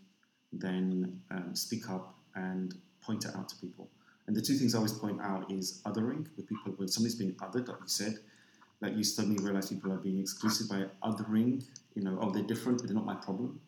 then 0.52 1.20
um, 1.30 1.54
speak 1.54 1.88
up 1.88 2.14
and 2.34 2.74
point 3.02 3.24
it 3.24 3.34
out 3.36 3.48
to 3.50 3.56
people. 3.56 3.88
And 4.26 4.36
the 4.36 4.42
two 4.42 4.54
things 4.54 4.74
I 4.74 4.78
always 4.78 4.92
point 4.92 5.20
out 5.20 5.50
is 5.50 5.80
othering, 5.86 6.26
with 6.36 6.48
people 6.48 6.72
when 6.76 6.88
somebody's 6.88 7.16
being 7.16 7.32
othered, 7.34 7.68
like 7.68 7.78
you 7.80 7.88
said, 7.88 8.18
like 8.80 8.96
you 8.96 9.04
suddenly 9.04 9.42
realize 9.42 9.68
people 9.68 9.92
are 9.92 9.98
being 9.98 10.20
excluded 10.20 10.68
by 10.68 10.86
othering 11.08 11.62
you 11.94 12.02
know, 12.02 12.18
oh, 12.20 12.30
they're 12.30 12.42
different, 12.42 12.82
they're 12.82 12.94
not 12.94 13.06
my 13.06 13.14
problem. 13.14 13.60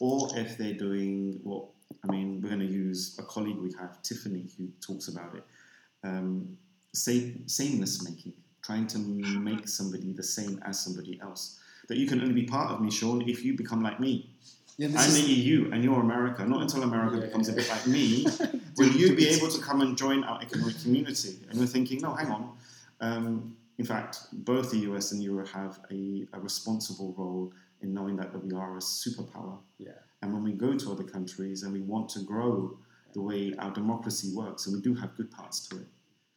Or 0.00 0.28
if 0.36 0.56
they're 0.56 0.74
doing 0.74 1.40
what, 1.42 1.66
I 2.02 2.10
mean, 2.10 2.40
we're 2.40 2.48
going 2.48 2.60
to 2.60 2.66
use 2.66 3.18
a 3.18 3.22
colleague 3.22 3.58
we 3.58 3.72
have, 3.78 4.00
Tiffany, 4.02 4.48
who 4.56 4.68
talks 4.80 5.08
about 5.08 5.34
it, 5.34 5.44
um, 6.02 6.56
same, 6.94 7.46
sameness 7.46 8.02
making, 8.02 8.32
trying 8.62 8.86
to 8.88 8.98
make 8.98 9.68
somebody 9.68 10.12
the 10.12 10.22
same 10.22 10.60
as 10.64 10.80
somebody 10.80 11.20
else. 11.22 11.60
That 11.88 11.98
you 11.98 12.06
can 12.06 12.20
only 12.20 12.34
be 12.34 12.44
part 12.44 12.70
of 12.70 12.80
me, 12.80 12.90
Sean, 12.90 13.28
if 13.28 13.44
you 13.44 13.56
become 13.56 13.82
like 13.82 14.00
me. 14.00 14.30
Yeah, 14.78 14.88
I'm 14.96 15.12
the 15.12 15.20
EU 15.20 15.70
and 15.72 15.84
you're 15.84 16.00
America. 16.00 16.44
Not 16.46 16.62
until 16.62 16.84
America 16.84 17.16
yeah, 17.16 17.26
becomes 17.26 17.48
yeah. 17.48 17.54
a 17.54 17.56
bit 17.56 17.68
like 17.68 17.86
me 17.86 18.26
will 18.78 18.88
you 18.88 19.14
be 19.14 19.28
able 19.28 19.48
to 19.48 19.60
come 19.60 19.82
and 19.82 19.98
join 19.98 20.24
our 20.24 20.40
economic 20.40 20.80
community. 20.80 21.36
And 21.50 21.60
we're 21.60 21.66
thinking, 21.66 22.00
no, 22.00 22.14
hang 22.14 22.30
on. 22.30 22.52
Um, 23.00 23.56
in 23.80 23.86
fact, 23.86 24.12
both 24.50 24.70
the 24.70 24.80
US 24.90 25.12
and 25.12 25.22
Europe 25.22 25.48
have 25.48 25.80
a, 25.90 26.26
a 26.34 26.38
responsible 26.48 27.14
role 27.16 27.50
in 27.82 27.88
knowing 27.94 28.14
that, 28.20 28.28
we 28.44 28.52
are 28.54 28.76
a 28.76 28.80
superpower. 28.80 29.56
Yeah. 29.78 29.92
And 30.20 30.28
when 30.34 30.42
we 30.48 30.52
go 30.52 30.70
to 30.82 30.86
other 30.92 31.02
countries 31.16 31.62
and 31.62 31.72
we 31.72 31.80
want 31.80 32.06
to 32.10 32.20
grow 32.32 32.76
the 33.14 33.22
way 33.22 33.54
our 33.58 33.72
democracy 33.72 34.28
works, 34.42 34.66
and 34.66 34.76
we 34.76 34.82
do 34.82 34.92
have 35.00 35.10
good 35.16 35.30
parts 35.30 35.66
to 35.68 35.76
it, 35.78 35.86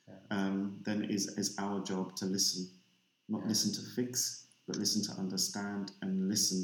yeah. 0.08 0.38
um, 0.38 0.78
then 0.86 1.04
it 1.04 1.12
is, 1.12 1.24
is 1.38 1.54
our 1.60 1.82
job 1.92 2.16
to 2.20 2.26
listen, 2.26 2.62
not 3.28 3.42
Yeah. 3.42 3.50
listen 3.50 3.70
to 3.78 3.82
fix, 3.98 4.46
but 4.68 4.78
listen 4.78 5.02
to 5.08 5.12
understand 5.24 5.92
and 6.02 6.30
listen. 6.30 6.62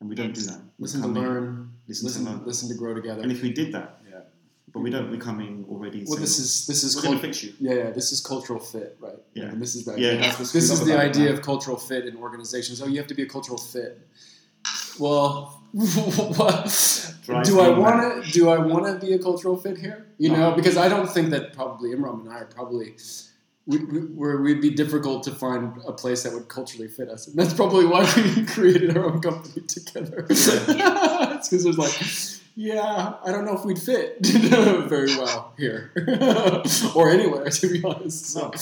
And 0.00 0.08
we 0.10 0.14
don't 0.20 0.34
do 0.34 0.42
that. 0.42 0.60
We 0.78 0.82
Listen 0.84 1.00
to 1.00 1.06
come 1.06 1.16
in, 1.16 1.22
learn. 1.22 1.72
listen, 1.88 2.06
Listen, 2.08 2.24
to 2.26 2.30
learn. 2.32 2.44
listen 2.50 2.68
to 2.68 2.74
grow 2.74 2.92
together. 2.92 3.22
And 3.22 3.32
if 3.32 3.40
we 3.40 3.52
did 3.54 3.72
that, 3.72 3.90
yeah. 4.12 4.20
but 4.74 4.80
we 4.80 4.90
don't, 4.90 5.10
we 5.10 5.16
come 5.28 5.40
in 5.40 5.64
already. 5.70 6.00
Well, 6.00 6.08
saying, 6.18 6.20
this 6.20 6.38
is 6.38 6.66
this 6.66 6.84
is 6.84 6.94
we're 6.94 7.02
going 7.04 7.14
cult- 7.20 7.22
to 7.22 7.28
fix 7.28 7.42
you. 7.44 7.52
yeah, 7.66 7.74
yeah. 7.84 7.90
This 7.98 8.12
is 8.12 8.20
cultural 8.20 8.60
fit, 8.60 8.98
right? 9.00 9.13
Yeah. 9.34 9.44
And 9.44 9.60
this 9.60 9.74
is 9.74 9.84
the 9.84 9.94
idea. 9.94 10.16
that's 10.18 10.38
what's 10.38 10.52
This 10.52 10.70
is 10.70 10.84
the 10.84 10.98
idea 10.98 11.32
of 11.32 11.42
cultural 11.42 11.76
fit 11.76 12.06
in 12.06 12.16
organizations. 12.16 12.80
Oh, 12.80 12.86
you 12.86 12.98
have 12.98 13.08
to 13.08 13.14
be 13.14 13.22
a 13.22 13.28
cultural 13.28 13.58
fit. 13.58 14.00
Well, 14.98 15.60
what, 15.72 17.12
do 17.44 17.60
I 17.60 17.68
want 17.68 18.24
to 18.24 18.30
do 18.30 18.48
I 18.48 18.58
want 18.58 18.86
to 18.86 19.04
be 19.04 19.12
a 19.12 19.18
cultural 19.18 19.56
fit 19.56 19.76
here? 19.76 20.06
You 20.18 20.30
know, 20.30 20.52
because 20.52 20.76
I 20.76 20.88
don't 20.88 21.10
think 21.10 21.30
that 21.30 21.52
probably 21.52 21.90
Imran 21.90 22.20
and 22.20 22.30
I 22.30 22.38
are 22.38 22.44
probably 22.46 22.94
we, 23.66 23.78
we, 23.78 24.36
we'd 24.36 24.60
be 24.60 24.70
difficult 24.70 25.22
to 25.24 25.30
find 25.32 25.80
a 25.86 25.92
place 25.92 26.22
that 26.22 26.32
would 26.32 26.48
culturally 26.48 26.88
fit 26.88 27.08
us, 27.08 27.26
and 27.26 27.36
that's 27.36 27.54
probably 27.54 27.86
why 27.86 28.02
we 28.16 28.44
created 28.46 28.96
our 28.96 29.06
own 29.06 29.20
company 29.20 29.66
together. 29.66 30.26
it's 30.30 31.48
because 31.48 31.64
there's 31.64 31.78
like, 31.78 31.92
yeah, 32.54 33.14
I 33.24 33.30
don't 33.32 33.44
know 33.44 33.56
if 33.56 33.64
we'd 33.64 33.78
fit 33.78 34.18
very 34.24 35.16
well 35.16 35.52
here 35.58 35.92
or 36.94 37.10
anywhere, 37.10 37.48
to 37.50 37.68
be 37.68 37.82
honest. 37.84 38.26
So, 38.26 38.40
No. 38.48 38.52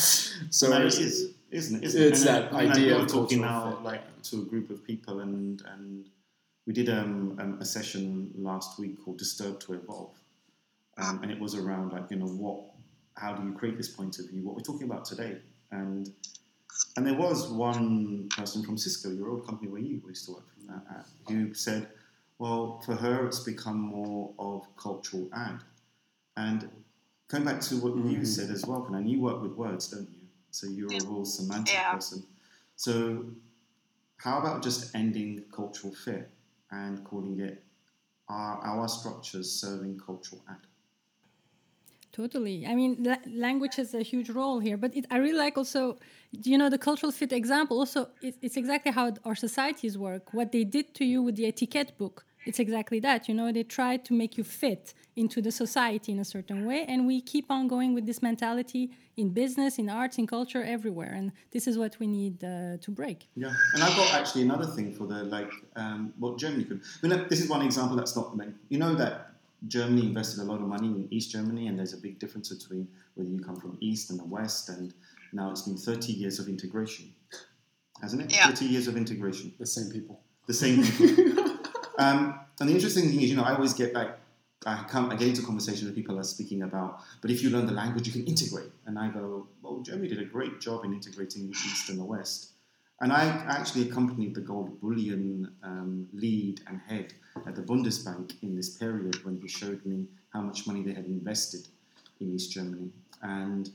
so 0.51 0.71
no, 0.71 0.77
it's- 0.79 0.99
is, 0.99 1.35
isn't 1.51 1.83
it? 1.83 1.85
Isn't 1.87 2.03
it's 2.03 2.23
it? 2.23 2.25
that 2.27 2.53
I 2.55 2.67
idea 2.69 2.97
of 2.97 3.09
talking 3.09 3.43
now 3.43 3.73
fit, 3.73 3.83
like 3.83 4.23
to 4.23 4.41
a 4.43 4.45
group 4.45 4.71
of 4.71 4.83
people, 4.85 5.21
and 5.21 5.63
and 5.73 6.09
we 6.67 6.73
did 6.73 6.89
um, 6.89 7.37
um, 7.41 7.59
a 7.61 7.65
session 7.65 8.31
last 8.37 8.79
week 8.79 9.03
called 9.05 9.19
"Disturb 9.19 9.61
to 9.61 9.75
Evolve," 9.75 10.17
um, 10.97 11.23
and 11.23 11.31
it 11.31 11.39
was 11.39 11.55
around 11.55 11.93
like 11.93 12.11
you 12.11 12.17
know 12.17 12.27
what, 12.27 12.61
how 13.17 13.35
do 13.35 13.47
you 13.47 13.53
create 13.53 13.77
this 13.77 13.89
point 13.89 14.19
of 14.19 14.31
view? 14.31 14.43
What 14.43 14.55
we're 14.57 14.63
talking 14.63 14.85
about 14.91 15.05
today, 15.05 15.37
and 15.71 16.09
and 16.97 17.07
there 17.07 17.15
was 17.15 17.49
one 17.51 18.29
person 18.35 18.63
from 18.65 18.79
Cisco, 18.79 19.11
your 19.11 19.29
old 19.29 19.45
company 19.47 19.71
where 19.71 19.83
you 19.83 20.01
used 20.09 20.25
to 20.27 20.33
work 20.33 20.47
at, 20.91 21.07
who 21.29 21.53
said, 21.53 21.89
well, 22.43 22.81
for 22.85 22.97
her 22.97 23.27
it's 23.27 23.39
become 23.41 23.79
more 23.79 24.35
of 24.39 24.67
cultural 24.77 25.29
add, 25.33 25.63
and 26.37 26.69
going 27.29 27.45
back 27.45 27.61
to 27.69 27.77
what 27.77 27.95
you 27.97 28.19
Mhm. 28.19 28.27
said 28.27 28.51
as 28.51 28.67
well, 28.67 28.85
and 28.95 29.09
you 29.09 29.21
work 29.21 29.41
with 29.43 29.53
words, 29.53 29.89
don't 29.89 30.11
you? 30.11 30.27
So 30.51 30.67
you're 30.67 30.99
a 30.99 31.05
real 31.11 31.25
semantic 31.25 31.75
Yeah. 31.75 31.93
person. 31.93 32.27
So 32.77 33.27
how 34.17 34.39
about 34.41 34.63
just 34.63 34.95
ending 34.95 35.45
cultural 35.53 35.95
fit 35.95 36.31
and 36.71 37.05
calling 37.05 37.39
it 37.41 37.63
our, 38.29 38.55
our 38.71 38.89
structures 38.89 39.49
serving 39.53 39.99
cultural 40.01 40.43
add? 40.49 40.67
Totally. 42.13 42.67
I 42.67 42.75
mean, 42.75 43.03
la- 43.03 43.25
language 43.27 43.77
has 43.77 43.95
a 43.95 44.03
huge 44.03 44.29
role 44.29 44.59
here, 44.61 44.77
but 44.77 44.95
it, 44.95 45.07
I 45.11 45.17
really 45.17 45.39
like 45.39 45.57
also, 45.57 45.99
you 46.31 46.59
know, 46.59 46.69
the 46.69 46.79
cultural 46.79 47.11
fit 47.11 47.33
example. 47.33 47.79
Also, 47.79 48.11
it, 48.21 48.37
it's 48.43 48.57
exactly 48.59 48.93
how 48.93 49.15
our 49.25 49.35
societies 49.35 49.97
work. 49.97 50.35
What 50.35 50.53
they 50.53 50.65
did 50.65 50.95
to 50.97 51.05
you 51.07 51.23
with 51.23 51.37
the 51.37 51.47
etiquette 51.47 51.97
book, 51.97 52.27
it's 52.47 52.59
exactly 52.59 53.01
that. 53.01 53.29
You 53.29 53.35
know, 53.35 53.53
they 53.53 53.63
try 53.63 53.97
to 53.97 54.13
make 54.13 54.37
you 54.39 54.45
fit 54.45 54.95
into 55.17 55.43
the 55.43 55.53
society 55.53 56.13
in 56.13 56.19
a 56.19 56.25
certain 56.25 56.65
way, 56.67 56.85
and 56.89 57.07
we 57.07 57.21
keep 57.21 57.51
on 57.51 57.69
going 57.69 57.95
with 57.95 58.07
this 58.07 58.23
mentality 58.23 58.91
in 59.17 59.31
business, 59.31 59.79
in 59.79 59.89
arts, 59.91 60.19
in 60.19 60.27
culture, 60.27 60.63
everywhere. 60.63 61.13
And 61.15 61.33
this 61.51 61.67
is 61.67 61.77
what 61.77 61.99
we 61.99 62.07
need 62.07 62.43
uh, 62.43 62.79
to 62.81 62.91
break. 62.91 63.29
Yeah, 63.35 63.53
and 63.75 63.83
I've 63.83 63.97
got 63.97 64.15
actually 64.15 64.43
another 64.43 64.67
thing 64.67 64.93
for 64.93 65.07
the 65.07 65.25
like 65.25 65.53
um, 65.77 66.13
what 66.19 66.39
Germany 66.39 66.65
could. 66.65 66.81
I 66.81 67.07
mean, 67.07 67.19
look, 67.19 67.29
this 67.29 67.41
is 67.41 67.49
one 67.49 67.63
example 67.63 67.97
that's 67.97 68.17
not. 68.17 68.37
Like, 68.37 68.49
you 68.69 68.79
know 68.79 68.95
that 68.95 69.33
Germany 69.69 70.07
invested 70.07 70.41
a 70.41 70.45
lot 70.45 70.61
of 70.61 70.67
money 70.67 70.89
in 70.89 71.09
East 71.11 71.31
Germany, 71.31 71.69
and 71.69 71.79
there's 71.79 71.93
a 71.93 71.99
big 71.99 72.19
difference 72.19 72.49
between 72.49 72.89
whether 73.15 73.29
you 73.29 73.41
come 73.41 73.57
from 73.57 73.77
East 73.81 74.11
and 74.11 74.19
the 74.19 74.25
West. 74.25 74.69
And 74.69 74.93
now 75.33 75.51
it's 75.51 75.63
been 75.63 75.77
30 75.77 76.13
years 76.13 76.39
of 76.39 76.49
integration, 76.49 77.13
hasn't 78.01 78.23
it? 78.23 78.35
Yeah. 78.35 78.49
30 78.49 78.65
years 78.67 78.89
of 78.89 78.97
integration, 78.97 79.53
the 79.59 79.67
same 79.67 79.91
people. 79.91 80.21
the 80.47 80.55
same 80.55 80.83
people. 80.83 81.35
um, 81.99 82.41
and 82.61 82.69
the 82.69 82.75
interesting 82.75 83.09
thing 83.09 83.21
is, 83.21 83.31
you 83.31 83.37
know, 83.37 83.45
I 83.45 83.55
always 83.55 83.75
get 83.75 83.95
like. 83.95 84.19
I 84.65 84.85
come, 84.89 85.11
I 85.11 85.17
get 85.17 85.27
into 85.27 85.43
conversations 85.43 85.87
with 85.87 85.97
people 85.97 86.21
are 86.21 86.23
speaking 86.23 86.63
about, 86.63 87.01
but 87.21 87.33
if 87.33 87.43
you 87.43 87.51
learn 87.51 87.67
the 87.67 87.73
language, 87.73 88.07
you 88.07 88.13
can 88.13 88.25
integrate. 88.27 88.71
And 88.87 88.97
I 88.97 89.09
go, 89.09 89.49
well, 89.61 89.81
Germany 89.81 90.07
did 90.07 90.21
a 90.21 90.25
great 90.25 90.61
job 90.61 90.85
in 90.85 90.93
integrating 90.93 91.49
the 91.49 91.51
East 91.51 91.89
and 91.89 91.99
the 91.99 92.05
West. 92.05 92.53
And 93.01 93.13
I 93.13 93.25
actually 93.25 93.89
accompanied 93.89 94.37
the 94.37 94.41
gold 94.41 94.81
bullion 94.81 95.53
um, 95.65 96.09
lead 96.13 96.61
and 96.69 96.81
head 96.87 97.13
at 97.45 97.57
the 97.57 97.63
Bundesbank 97.63 98.35
in 98.43 98.55
this 98.55 98.77
period 98.77 99.25
when 99.25 99.37
he 99.37 99.49
showed 99.49 99.85
me 99.85 100.07
how 100.33 100.41
much 100.41 100.69
money 100.69 100.85
they 100.85 100.93
had 100.93 101.07
invested 101.07 101.67
in 102.21 102.33
East 102.33 102.53
Germany. 102.53 102.91
And 103.21 103.69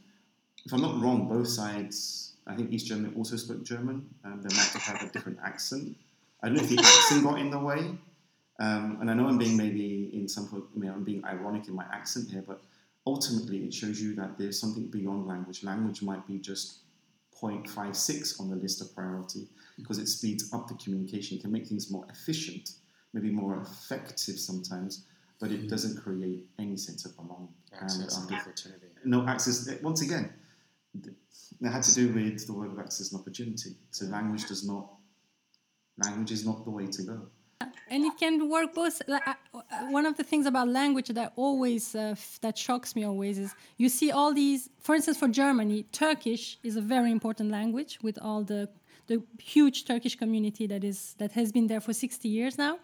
if 0.66 0.72
I'm 0.72 0.82
not 0.82 1.02
wrong, 1.02 1.28
both 1.28 1.50
sides, 1.50 2.36
I 2.48 2.56
think 2.56 2.72
East 2.72 2.88
Germany 2.88 3.14
also 3.18 3.36
spoke 3.36 3.64
German. 3.64 4.10
Um, 4.24 4.42
they 4.42 4.56
might 4.56 4.70
have 4.70 4.82
had 4.82 5.10
a 5.10 5.12
different 5.12 5.40
accent. 5.44 5.98
I 6.44 6.48
don't 6.48 6.58
know 6.58 6.64
if 6.64 6.70
the 6.70 6.78
accent 6.80 7.24
got 7.24 7.40
in 7.40 7.50
the 7.50 7.60
way. 7.60 7.98
Um, 8.60 8.98
and 9.02 9.10
I 9.12 9.14
know 9.14 9.28
I'm 9.28 9.38
being 9.38 9.56
maybe 9.58 10.10
in 10.14 10.28
some, 10.28 10.48
point- 10.48 10.64
I 10.76 10.80
mean, 10.80 10.90
I'm 10.90 11.04
being 11.04 11.24
ironic 11.26 11.68
in 11.68 11.76
my 11.76 11.86
accent 11.92 12.30
here, 12.32 12.44
but 12.46 12.62
ultimately 13.06 13.60
it 13.60 13.74
shows 13.74 14.02
you 14.02 14.16
that 14.16 14.38
there's 14.38 14.60
something 14.60 14.88
beyond 14.88 15.28
language. 15.28 15.64
Language 15.64 16.02
might 16.02 16.26
be 16.28 16.40
just 16.40 16.80
0.56 17.40 18.40
on 18.40 18.50
the 18.50 18.56
list 18.56 18.82
of 18.82 18.94
priority 18.96 19.48
because 19.78 20.00
it 20.00 20.08
speeds 20.08 20.52
up 20.54 20.68
the 20.68 20.74
communication. 20.76 21.38
It 21.38 21.42
can 21.42 21.52
make 21.52 21.68
things 21.68 21.92
more 21.92 22.06
efficient, 22.10 22.72
maybe 23.14 23.30
more 23.30 23.62
effective 23.62 24.40
sometimes, 24.40 25.06
but 25.40 25.52
it 25.52 25.70
doesn't 25.70 26.02
create 26.02 26.48
any 26.58 26.78
sense 26.78 27.06
of 27.06 27.16
belonging. 27.16 27.50
Access 27.80 28.18
And, 28.18 28.24
and 28.32 28.32
um, 28.34 28.40
opportunity. 28.48 28.86
no 29.06 29.28
access, 29.28 29.70
once 29.84 30.02
again, 30.02 30.34
it 31.06 31.70
had 31.72 31.84
to 31.84 31.94
do 31.94 32.12
with 32.12 32.48
the 32.48 32.54
word 32.54 32.72
of 32.72 32.80
access 32.80 33.12
and 33.12 33.22
opportunity. 33.22 33.76
So 33.92 34.06
language 34.08 34.48
does 34.48 34.68
not, 34.68 34.90
language 36.04 36.32
is 36.32 36.46
not 36.46 36.64
the 36.64 36.72
way 36.72 36.88
to 36.88 37.02
go. 37.04 37.18
and 37.90 38.04
it 38.06 38.18
can 38.18 38.50
work 38.50 38.74
both 38.74 39.02
uh, 39.10 39.34
one 39.90 40.06
of 40.06 40.16
the 40.18 40.24
things 40.24 40.46
about 40.46 40.68
language 40.68 41.10
that 41.20 41.34
always 41.36 41.96
uh, 41.96 42.16
that 42.42 42.58
shocks 42.58 42.96
me 42.96 43.04
always 43.04 43.38
is 43.40 43.56
you 43.78 43.90
see 43.90 44.12
all 44.12 44.32
these 44.34 44.70
for 44.80 44.94
instance 44.96 45.18
for 45.18 45.28
germany 45.28 45.84
turkish 46.04 46.44
is 46.64 46.76
a 46.76 46.82
very 46.96 47.12
important 47.12 47.50
language 47.50 47.98
with 48.08 48.18
all 48.22 48.44
the 48.44 48.70
the 49.08 49.24
huge 49.40 49.86
turkish 49.86 50.16
community 50.16 50.68
that 50.68 50.84
is 50.84 51.16
that 51.18 51.32
has 51.32 51.52
been 51.52 51.68
there 51.68 51.82
for 51.82 51.94
60 51.94 52.28
years 52.28 52.58
now 52.58 52.78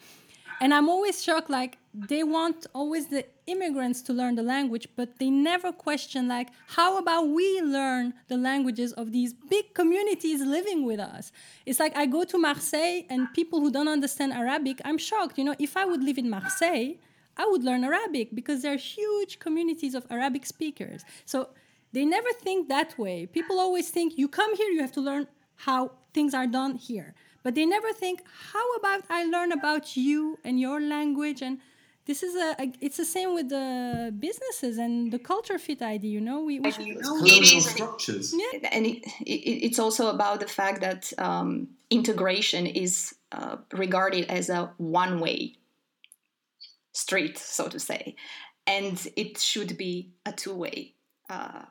and 0.62 0.74
i'm 0.74 0.90
always 0.90 1.24
shocked 1.24 1.50
like 1.50 1.78
they 1.94 2.24
want 2.24 2.66
always 2.74 3.08
the 3.08 3.26
immigrants 3.46 4.02
to 4.02 4.14
learn 4.14 4.36
the 4.36 4.42
language 4.42 4.88
but 4.96 5.20
they 5.20 5.30
never 5.30 5.72
question 5.72 6.28
like 6.28 6.48
how 6.68 6.98
about 6.98 7.28
we 7.28 7.62
learn 7.62 8.14
the 8.30 8.38
languages 8.38 8.94
of 8.94 9.12
these 9.12 9.34
big 9.34 9.74
communities 9.74 10.42
living 10.42 10.86
with 10.86 11.00
us? 11.00 11.32
It's 11.66 11.80
like 11.80 11.96
i 11.96 12.06
go 12.06 12.24
to 12.24 12.38
marseille 12.38 13.04
and 13.10 13.32
people 13.34 13.60
who 13.60 13.70
don't 13.70 13.88
understand 13.88 14.34
arabic 14.34 14.82
i'm 14.86 14.98
shocked 14.98 15.38
you 15.38 15.44
know 15.44 15.56
if 15.60 15.78
i 15.78 15.86
would 15.86 16.04
live 16.04 16.18
in 16.18 16.30
marseille 16.30 16.94
i 17.38 17.46
would 17.46 17.64
learn 17.64 17.84
arabic 17.84 18.30
because 18.34 18.62
there 18.62 18.74
are 18.74 18.78
huge 18.78 19.40
communities 19.40 19.94
of 19.94 20.06
arabic 20.10 20.46
speakers. 20.46 21.04
So 21.26 21.50
they 21.92 22.06
never 22.06 22.32
think 22.34 22.70
that 22.70 22.98
way. 22.98 23.28
People 23.28 23.60
always 23.60 23.92
think 23.92 24.18
you 24.18 24.28
come 24.28 24.56
here 24.56 24.70
you 24.70 24.82
have 24.82 24.94
to 24.94 25.02
learn 25.02 25.28
how 25.58 25.92
things 26.14 26.34
are 26.34 26.48
done 26.48 26.76
here 26.76 27.14
but 27.44 27.56
they 27.56 27.66
never 27.66 27.92
think 27.94 28.22
how 28.54 28.74
about 28.76 29.02
i 29.10 29.24
learn 29.26 29.52
about 29.52 29.96
you 29.98 30.40
and 30.44 30.60
your 30.60 30.80
language 30.82 31.42
and 31.42 31.60
this 32.06 32.22
is 32.22 32.36
a, 32.36 32.56
a- 32.60 32.74
it's 32.82 32.98
the 32.98 33.06
same 33.06 33.34
with 33.34 33.50
the 33.50 34.14
businesses 34.20 34.78
and 34.78 35.12
the 35.12 35.20
culture 35.20 35.58
fit 35.58 35.82
idea 35.82 36.12
you 36.12 36.22
know 36.22 36.42
we, 36.42 36.60
we 36.60 36.72
should, 36.72 36.86
you 36.86 36.94
It's 37.00 37.08
know, 37.10 37.16
it 37.18 37.20
colonial 37.20 37.58
is. 37.58 37.66
structures. 37.70 38.34
and 38.72 38.86
it, 38.86 38.98
it, 39.26 39.66
it's 39.68 39.80
also 39.80 40.08
about 40.10 40.40
the 40.40 40.48
fact 40.48 40.82
that 40.82 41.12
um, 41.18 41.70
integration 41.90 42.66
is 42.68 43.16
uh, 43.32 43.58
regarded 43.72 44.26
as 44.30 44.50
a 44.50 44.72
one 44.78 45.20
way 45.20 45.56
street, 46.94 47.38
so 47.38 47.68
to 47.68 47.80
say, 47.80 48.16
and 48.68 49.08
it 49.16 49.38
should 49.38 49.78
be 49.78 50.12
a 50.26 50.32
two 50.32 50.54
way 50.54 50.94
uh, 51.30 51.64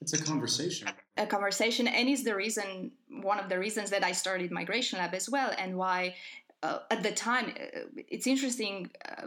It's 0.00 0.12
a 0.12 0.22
conversation. 0.22 0.88
A 1.18 1.26
conversation 1.26 1.86
and 1.86 2.08
is 2.08 2.24
the 2.24 2.34
reason 2.34 2.90
one 3.10 3.38
of 3.38 3.48
the 3.48 3.58
reasons 3.58 3.90
that 3.90 4.04
i 4.04 4.12
started 4.12 4.50
migration 4.50 4.98
lab 4.98 5.14
as 5.14 5.28
well 5.28 5.52
and 5.58 5.76
why 5.76 6.14
uh, 6.62 6.78
at 6.90 7.02
the 7.02 7.12
time 7.12 7.52
uh, 7.60 7.80
it's 8.08 8.26
interesting 8.26 8.90
uh, 9.08 9.26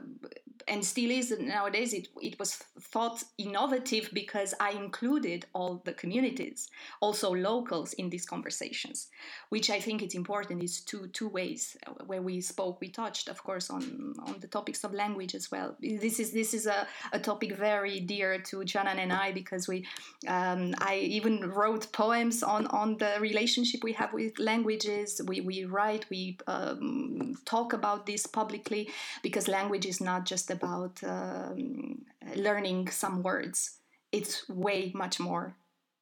and 0.68 0.84
still 0.84 1.12
is 1.12 1.32
nowadays 1.39 1.93
it, 1.93 2.07
it 2.22 2.38
was 2.39 2.55
thought 2.80 3.24
innovative 3.38 4.09
because 4.14 4.53
i 4.59 4.72
included 4.72 5.45
all 5.53 5.82
the 5.86 5.93
communities 5.93 6.70
also 6.99 7.34
locals 7.34 7.93
in 7.93 8.09
these 8.09 8.26
conversations 8.26 9.07
which 9.49 9.70
i 9.70 9.80
think 9.80 10.01
it's 10.01 10.16
important 10.16 10.64
is 10.64 10.82
two 10.82 11.07
two 11.07 11.28
ways 11.28 11.78
uh, 11.88 11.91
where 12.05 12.22
we 12.22 12.41
spoke 12.41 12.80
we 12.82 12.89
touched 12.89 13.28
of 13.30 13.43
course 13.43 13.70
on 13.70 14.14
on 14.26 14.36
the 14.39 14.47
topics 14.47 14.84
of 14.84 14.93
language 14.93 15.36
as 15.36 15.51
well 15.51 15.76
this 15.80 16.20
is 16.20 16.32
this 16.32 16.53
is 16.53 16.68
a, 16.68 16.88
a 17.14 17.20
topic 17.20 17.55
very 17.55 17.99
dear 17.99 18.39
to 18.39 18.57
janan 18.57 18.97
and 18.97 19.12
i 19.14 19.32
because 19.32 19.68
we 19.68 19.86
um, 20.28 20.74
I 20.80 20.97
even 20.97 21.49
wrote 21.49 21.91
poems 21.91 22.43
on, 22.43 22.68
on 22.68 22.97
the 22.97 23.16
relationship 23.20 23.84
we 23.84 23.93
have 23.93 24.14
with 24.14 24.38
languages. 24.39 25.22
We, 25.26 25.41
we 25.41 25.66
write, 25.66 26.05
we 26.09 26.38
um, 26.47 27.38
talk 27.45 27.74
about 27.74 28.05
this 28.05 28.28
publicly 28.28 28.89
because 29.24 29.47
language 29.47 29.86
is 29.86 29.99
not 29.99 30.26
just 30.26 30.51
about 30.52 31.04
um, 31.04 32.04
learning 32.36 32.89
some 32.89 33.24
words. 33.24 33.80
It's 34.12 34.47
way 34.49 34.91
much 34.93 35.20
more 35.20 35.56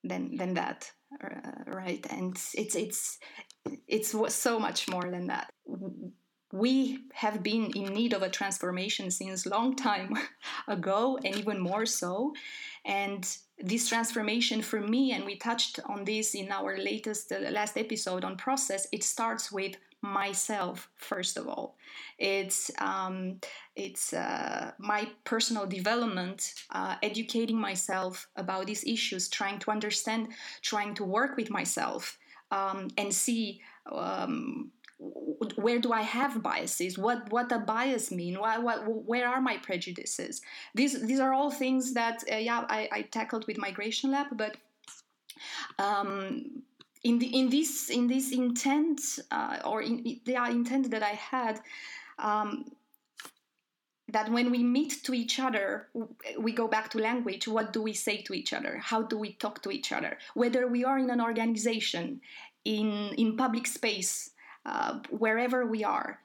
than 0.03 0.35
than 0.37 0.53
that, 0.55 0.91
uh, 1.23 1.63
right? 1.67 2.05
And 2.09 2.35
it's 2.53 2.75
it's 2.75 3.19
it's 3.87 4.15
so 4.33 4.59
much 4.59 4.89
more 4.89 5.09
than 5.09 5.27
that. 5.27 5.49
We 6.51 6.99
have 7.13 7.43
been 7.43 7.71
in 7.75 7.93
need 7.93 8.13
of 8.13 8.23
a 8.23 8.29
transformation 8.29 9.11
since 9.11 9.45
long 9.45 9.75
time 9.75 10.17
ago, 10.67 11.19
and 11.23 11.35
even 11.35 11.59
more 11.59 11.85
so. 11.85 12.33
And 12.85 13.23
this 13.59 13.87
transformation 13.87 14.61
for 14.61 14.81
me, 14.81 15.11
and 15.11 15.25
we 15.25 15.35
touched 15.35 15.79
on 15.87 16.05
this 16.05 16.33
in 16.33 16.51
our 16.51 16.77
latest 16.77 17.31
uh, 17.31 17.39
last 17.51 17.77
episode 17.77 18.23
on 18.23 18.37
process, 18.37 18.87
it 18.91 19.03
starts 19.03 19.51
with 19.51 19.75
myself 20.01 20.89
first 20.95 21.37
of 21.37 21.47
all 21.47 21.75
it's 22.17 22.71
um, 22.79 23.39
it's 23.75 24.13
uh, 24.13 24.71
my 24.77 25.09
personal 25.23 25.65
development 25.65 26.53
uh, 26.71 26.95
educating 27.03 27.59
myself 27.59 28.27
about 28.35 28.67
these 28.67 28.83
issues 28.85 29.27
trying 29.27 29.59
to 29.59 29.71
understand 29.71 30.29
trying 30.61 30.93
to 30.93 31.03
work 31.03 31.35
with 31.35 31.49
myself 31.49 32.17
um, 32.51 32.87
and 32.97 33.13
see 33.13 33.61
um, 33.91 34.71
where 35.55 35.79
do 35.79 35.93
I 35.93 36.01
have 36.01 36.43
biases? 36.43 36.97
What 36.97 37.31
what 37.31 37.51
a 37.51 37.59
bias 37.59 38.11
mean? 38.11 38.37
What, 38.37 38.61
what, 38.63 38.83
where 38.85 39.27
are 39.27 39.39
my 39.39 39.57
prejudices? 39.57 40.41
These 40.75 41.01
these 41.07 41.21
are 41.21 41.33
all 41.33 41.51
things 41.51 41.93
that 41.93 42.23
uh, 42.31 42.35
yeah 42.35 42.65
I, 42.67 42.89
I, 42.91 43.01
tackled 43.03 43.47
with 43.47 43.57
Migration 43.57 44.11
Lab, 44.11 44.27
but 44.35 44.57
um, 45.77 46.63
in 47.03 47.19
the 47.19 47.27
in 47.27 47.49
this 47.49 47.89
in 47.89 48.07
this 48.07 48.31
intent 48.31 49.19
uh, 49.31 49.57
or 49.65 49.81
in 49.81 50.19
the 50.25 50.35
intent 50.49 50.91
that 50.91 51.03
I 51.03 51.15
had. 51.31 51.61
Um, 52.17 52.71
that 54.11 54.31
when 54.31 54.49
we 54.49 54.63
meet 54.63 55.03
to 55.03 55.13
each 55.13 55.39
other, 55.39 55.87
we 56.39 56.51
go 56.51 56.67
back 56.67 56.89
to 56.89 56.97
language. 56.97 57.47
What 57.47 57.71
do 57.73 57.83
we 57.83 57.93
say 57.93 58.23
to 58.23 58.33
each 58.33 58.53
other? 58.53 58.79
How 58.79 59.03
do 59.03 59.19
we 59.19 59.33
talk 59.33 59.61
to 59.61 59.69
each 59.69 59.91
other? 59.91 60.17
Whether 60.33 60.67
we 60.67 60.83
are 60.83 60.97
in 60.97 61.11
an 61.11 61.21
organization, 61.21 62.19
in 62.65 63.13
in 63.17 63.37
public 63.37 63.67
space, 63.67 64.31
uh, 64.65 64.99
wherever 65.11 65.65
we 65.67 65.83
are, 65.83 66.19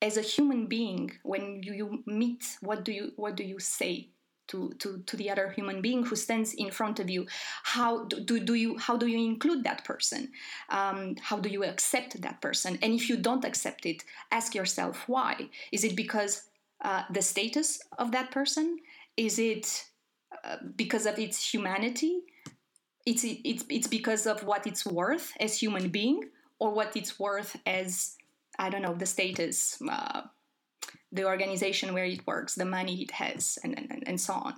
as 0.00 0.16
a 0.16 0.22
human 0.22 0.66
being, 0.66 1.10
when 1.24 1.62
you, 1.62 1.72
you 1.72 2.02
meet, 2.06 2.56
what 2.60 2.84
do 2.84 2.92
you 2.92 3.12
what 3.16 3.36
do 3.36 3.42
you 3.42 3.58
say 3.58 4.10
to, 4.48 4.72
to, 4.78 5.02
to 5.06 5.16
the 5.16 5.30
other 5.30 5.50
human 5.50 5.80
being 5.80 6.04
who 6.04 6.16
stands 6.16 6.54
in 6.54 6.70
front 6.70 7.00
of 7.00 7.08
you 7.08 7.26
how 7.62 8.04
do, 8.04 8.40
do 8.40 8.54
you 8.54 8.78
how 8.78 8.96
do 8.96 9.06
you 9.06 9.18
include 9.18 9.64
that 9.64 9.84
person? 9.84 10.30
Um, 10.68 11.16
how 11.20 11.38
do 11.38 11.48
you 11.48 11.64
accept 11.64 12.20
that 12.22 12.40
person? 12.40 12.78
And 12.82 12.92
if 12.92 13.08
you 13.08 13.16
don't 13.16 13.44
accept 13.44 13.86
it 13.86 14.04
ask 14.30 14.54
yourself 14.54 15.08
why. 15.08 15.48
Is 15.72 15.84
it 15.84 15.96
because 15.96 16.48
uh, 16.82 17.02
the 17.10 17.22
status 17.22 17.80
of 17.98 18.12
that 18.12 18.30
person? 18.30 18.78
Is 19.16 19.38
it 19.38 19.84
uh, 20.44 20.56
because 20.76 21.06
of 21.06 21.18
its 21.18 21.52
humanity? 21.52 22.20
It's, 23.06 23.22
it's 23.24 23.64
it's 23.68 23.86
because 23.86 24.26
of 24.26 24.44
what 24.44 24.66
it's 24.66 24.86
worth 24.86 25.32
as 25.38 25.58
human 25.58 25.88
being 25.88 26.24
or 26.58 26.70
what 26.70 26.96
it's 26.96 27.18
worth 27.18 27.56
as 27.66 28.16
i 28.58 28.70
don't 28.70 28.82
know 28.82 28.94
the 28.94 29.06
status 29.06 29.78
uh, 29.90 30.22
the 31.14 31.24
organization 31.24 31.94
where 31.94 32.04
it 32.04 32.26
works, 32.26 32.54
the 32.54 32.64
money 32.64 33.02
it 33.02 33.10
has, 33.12 33.58
and, 33.62 33.78
and, 33.78 34.02
and 34.06 34.20
so 34.20 34.34
on. 34.34 34.54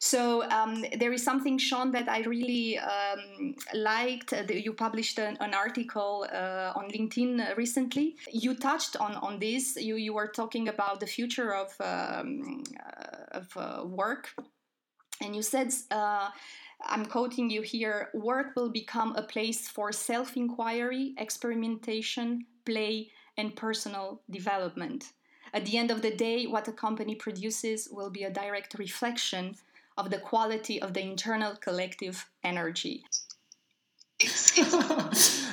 So 0.00 0.48
um, 0.50 0.84
there 0.98 1.12
is 1.12 1.24
something, 1.24 1.58
Sean, 1.58 1.90
that 1.92 2.08
I 2.08 2.20
really 2.20 2.78
um, 2.78 3.54
liked. 3.74 4.32
Uh, 4.32 4.44
you 4.48 4.72
published 4.72 5.18
an, 5.18 5.36
an 5.40 5.54
article 5.54 6.26
uh, 6.32 6.72
on 6.76 6.88
LinkedIn 6.88 7.56
recently. 7.56 8.16
You 8.32 8.54
touched 8.54 8.96
on, 8.96 9.14
on 9.16 9.40
this. 9.40 9.76
You, 9.76 9.96
you 9.96 10.14
were 10.14 10.28
talking 10.28 10.68
about 10.68 11.00
the 11.00 11.06
future 11.06 11.52
of, 11.52 11.74
um, 11.80 12.62
uh, 12.78 13.38
of 13.38 13.56
uh, 13.56 13.84
work. 13.86 14.28
And 15.20 15.34
you 15.34 15.42
said, 15.42 15.72
uh, 15.90 16.28
I'm 16.86 17.04
quoting 17.06 17.50
you 17.50 17.62
here 17.62 18.10
work 18.14 18.54
will 18.54 18.70
become 18.70 19.16
a 19.16 19.22
place 19.22 19.68
for 19.68 19.90
self 19.90 20.36
inquiry, 20.36 21.14
experimentation, 21.18 22.46
play, 22.64 23.10
and 23.36 23.56
personal 23.56 24.22
development. 24.30 25.12
At 25.52 25.66
the 25.66 25.78
end 25.78 25.90
of 25.90 26.02
the 26.02 26.14
day, 26.14 26.46
what 26.46 26.68
a 26.68 26.72
company 26.72 27.14
produces 27.14 27.88
will 27.90 28.10
be 28.10 28.24
a 28.24 28.30
direct 28.30 28.78
reflection 28.78 29.56
of 29.96 30.10
the 30.10 30.18
quality 30.18 30.80
of 30.80 30.94
the 30.94 31.02
internal 31.02 31.56
collective 31.56 32.26
energy. 32.44 33.04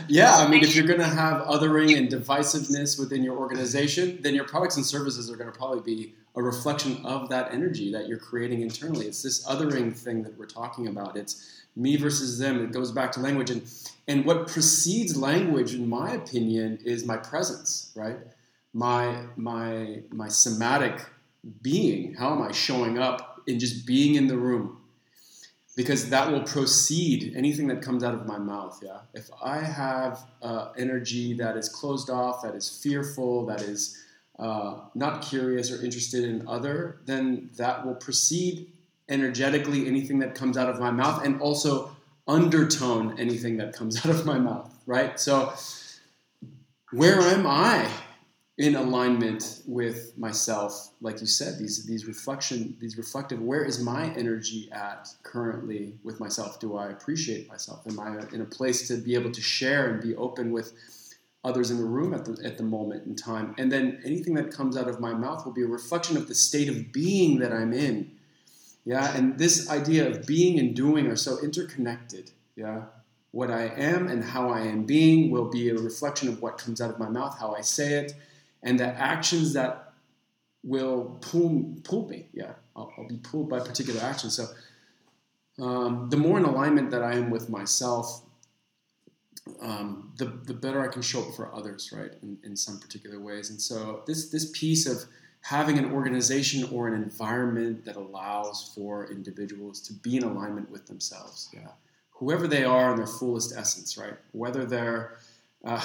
yeah, 0.07 0.37
I 0.37 0.47
mean, 0.49 0.63
if 0.63 0.75
you're 0.75 0.87
going 0.87 0.99
to 0.99 1.05
have 1.05 1.43
othering 1.43 1.97
and 1.97 2.09
divisiveness 2.09 2.99
within 2.99 3.23
your 3.23 3.37
organization, 3.37 4.19
then 4.23 4.33
your 4.33 4.45
products 4.45 4.75
and 4.77 4.85
services 4.85 5.29
are 5.29 5.35
going 5.35 5.51
to 5.51 5.57
probably 5.57 5.81
be 5.81 6.15
a 6.35 6.41
reflection 6.41 6.97
of 7.05 7.29
that 7.29 7.53
energy 7.53 7.91
that 7.91 8.07
you're 8.07 8.17
creating 8.17 8.61
internally. 8.61 9.05
It's 9.05 9.21
this 9.21 9.45
othering 9.47 9.95
thing 9.95 10.23
that 10.23 10.37
we're 10.37 10.47
talking 10.47 10.87
about. 10.87 11.15
It's 11.15 11.63
me 11.75 11.95
versus 11.95 12.39
them. 12.39 12.63
It 12.63 12.71
goes 12.71 12.91
back 12.91 13.11
to 13.13 13.19
language. 13.19 13.51
And, 13.51 13.61
and 14.07 14.25
what 14.25 14.47
precedes 14.47 15.15
language, 15.15 15.75
in 15.75 15.87
my 15.87 16.13
opinion, 16.13 16.79
is 16.83 17.05
my 17.05 17.17
presence, 17.17 17.91
right? 17.95 18.17
My 18.75 19.23
my 19.37 20.01
my 20.11 20.27
somatic 20.27 20.99
being 21.61 22.13
how 22.15 22.33
am 22.33 22.41
i 22.41 22.51
showing 22.51 22.99
up 22.99 23.41
in 23.47 23.57
just 23.57 23.85
being 23.87 24.15
in 24.15 24.27
the 24.27 24.37
room? 24.37 24.81
Because 25.77 26.09
that 26.09 26.31
will 26.31 26.41
proceed 26.43 27.33
anything 27.35 27.67
that 27.67 27.81
comes 27.81 28.03
out 28.03 28.13
of 28.13 28.25
my 28.25 28.37
mouth 28.37 28.81
yeah? 28.83 28.99
If 29.13 29.29
i 29.41 29.59
have 29.59 30.19
uh, 30.41 30.71
energy 30.77 31.33
that 31.35 31.55
is 31.55 31.69
closed 31.69 32.09
off 32.09 32.43
that 32.43 32.53
is 32.53 32.67
fearful 32.83 33.45
that 33.45 33.61
is 33.61 34.03
uh, 34.37 34.79
not 34.93 35.21
curious 35.21 35.71
or 35.71 35.81
interested 35.81 36.25
in 36.25 36.45
other 36.45 36.97
then 37.05 37.49
that 37.55 37.85
will 37.85 37.95
proceed 37.95 38.67
energetically 39.07 39.87
anything 39.87 40.19
that 40.19 40.35
comes 40.35 40.57
out 40.57 40.69
of 40.69 40.81
my 40.81 40.91
mouth 40.91 41.23
and 41.23 41.39
also 41.39 41.95
undertone 42.27 43.17
anything 43.17 43.55
that 43.55 43.71
comes 43.71 43.97
out 44.05 44.11
of 44.13 44.25
my 44.25 44.37
mouth 44.37 44.69
right? 44.85 45.17
So 45.17 45.53
where 46.91 47.21
am 47.21 47.47
i 47.47 47.89
in 48.57 48.75
alignment 48.75 49.63
with 49.67 50.17
myself 50.17 50.91
like 51.01 51.19
you 51.19 51.27
said 51.27 51.59
these 51.59 51.85
these 51.85 52.05
reflection 52.05 52.75
these 52.79 52.97
reflective 52.97 53.41
where 53.41 53.65
is 53.65 53.81
my 53.81 54.13
energy 54.13 54.69
at 54.71 55.09
currently 55.23 55.93
with 56.03 56.19
myself? 56.21 56.59
Do 56.59 56.77
i 56.77 56.87
appreciate 56.87 57.49
myself? 57.49 57.85
Am 57.87 57.99
i 57.99 58.17
in 58.33 58.41
a 58.41 58.45
place 58.45 58.87
to 58.87 58.97
be 58.97 59.13
able 59.13 59.31
to 59.31 59.41
share 59.41 59.91
and 59.91 60.01
be 60.01 60.15
open 60.15 60.51
with 60.51 60.71
others 61.43 61.69
in 61.69 61.77
the 61.77 61.83
room 61.83 62.13
at 62.13 62.25
the, 62.25 62.41
at 62.45 62.57
the 62.57 62.63
moment 62.63 63.05
in 63.05 63.15
time? 63.15 63.55
And 63.57 63.69
then 63.69 64.01
anything 64.05 64.35
that 64.35 64.51
comes 64.51 64.77
out 64.77 64.87
of 64.87 65.01
my 65.01 65.13
mouth 65.13 65.45
will 65.45 65.53
be 65.53 65.63
a 65.63 65.67
reflection 65.67 66.15
of 66.15 66.29
the 66.29 66.35
state 66.35 66.69
of 66.69 66.93
being 66.93 67.39
that 67.39 67.51
i'm 67.51 67.73
in. 67.73 68.11
Yeah 68.85 69.17
and 69.17 69.37
this 69.37 69.69
idea 69.69 70.09
of 70.09 70.25
being 70.25 70.59
and 70.59 70.73
doing 70.73 71.07
are 71.07 71.17
so 71.17 71.39
interconnected. 71.39 72.31
Yeah 72.55 72.83
what 73.31 73.51
i 73.51 73.63
am 73.75 74.07
and 74.07 74.23
how 74.23 74.49
i 74.49 74.61
am 74.61 74.85
being 74.85 75.29
will 75.29 75.49
be 75.49 75.67
a 75.67 75.75
reflection 75.75 76.29
of 76.29 76.41
what 76.41 76.57
comes 76.57 76.79
out 76.79 76.89
of 76.89 76.97
my 76.97 77.09
mouth 77.09 77.37
how 77.37 77.53
i 77.53 77.59
say 77.59 77.95
it 77.95 78.13
and 78.63 78.79
the 78.79 78.87
actions 78.87 79.53
that 79.53 79.93
will 80.63 81.17
pull 81.21 81.75
pull 81.83 82.09
me. 82.09 82.27
Yeah, 82.33 82.53
I'll, 82.75 82.91
I'll 82.97 83.07
be 83.07 83.17
pulled 83.17 83.49
by 83.49 83.59
particular 83.59 84.01
actions. 84.01 84.35
So 84.35 84.45
um, 85.63 86.09
the 86.09 86.17
more 86.17 86.37
in 86.37 86.45
alignment 86.45 86.91
that 86.91 87.03
I 87.03 87.13
am 87.13 87.29
with 87.29 87.49
myself, 87.49 88.23
um, 89.61 90.11
the 90.17 90.25
the 90.25 90.53
better 90.53 90.81
I 90.81 90.87
can 90.87 91.01
show 91.01 91.21
up 91.21 91.35
for 91.35 91.53
others, 91.53 91.93
right? 91.95 92.11
In, 92.21 92.37
in 92.43 92.55
some 92.55 92.79
particular 92.79 93.19
ways. 93.19 93.49
And 93.49 93.61
so 93.61 94.03
this 94.07 94.29
this 94.29 94.51
piece 94.51 94.87
of 94.87 95.05
having 95.41 95.77
an 95.77 95.91
organization 95.91 96.67
or 96.71 96.87
an 96.87 96.95
environment 96.95 97.85
that 97.85 97.95
allows 97.95 98.71
for 98.73 99.11
individuals 99.11 99.79
to 99.79 99.93
be 99.93 100.17
in 100.17 100.23
alignment 100.23 100.71
with 100.71 100.87
themselves. 100.87 101.49
Yeah. 101.53 101.67
Whoever 102.13 102.47
they 102.47 102.63
are 102.63 102.91
in 102.91 102.97
their 102.97 103.05
fullest 103.05 103.55
essence, 103.55 103.95
right? 103.95 104.15
Whether 104.31 104.65
they're 104.65 105.19
uh, 105.65 105.81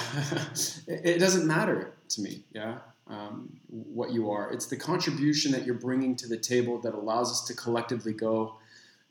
it, 0.87 1.19
doesn't 1.19 1.47
matter 1.47 1.93
to 2.09 2.21
me, 2.21 2.43
yeah, 2.53 2.77
um, 3.07 3.49
what 3.67 4.11
you 4.11 4.29
are. 4.29 4.51
It's 4.51 4.67
the 4.67 4.77
contribution 4.77 5.51
that 5.53 5.65
you're 5.65 5.75
bringing 5.75 6.15
to 6.17 6.27
the 6.27 6.37
table 6.37 6.79
that 6.81 6.93
allows 6.93 7.31
us 7.31 7.41
to 7.47 7.55
collectively 7.55 8.13
go 8.13 8.57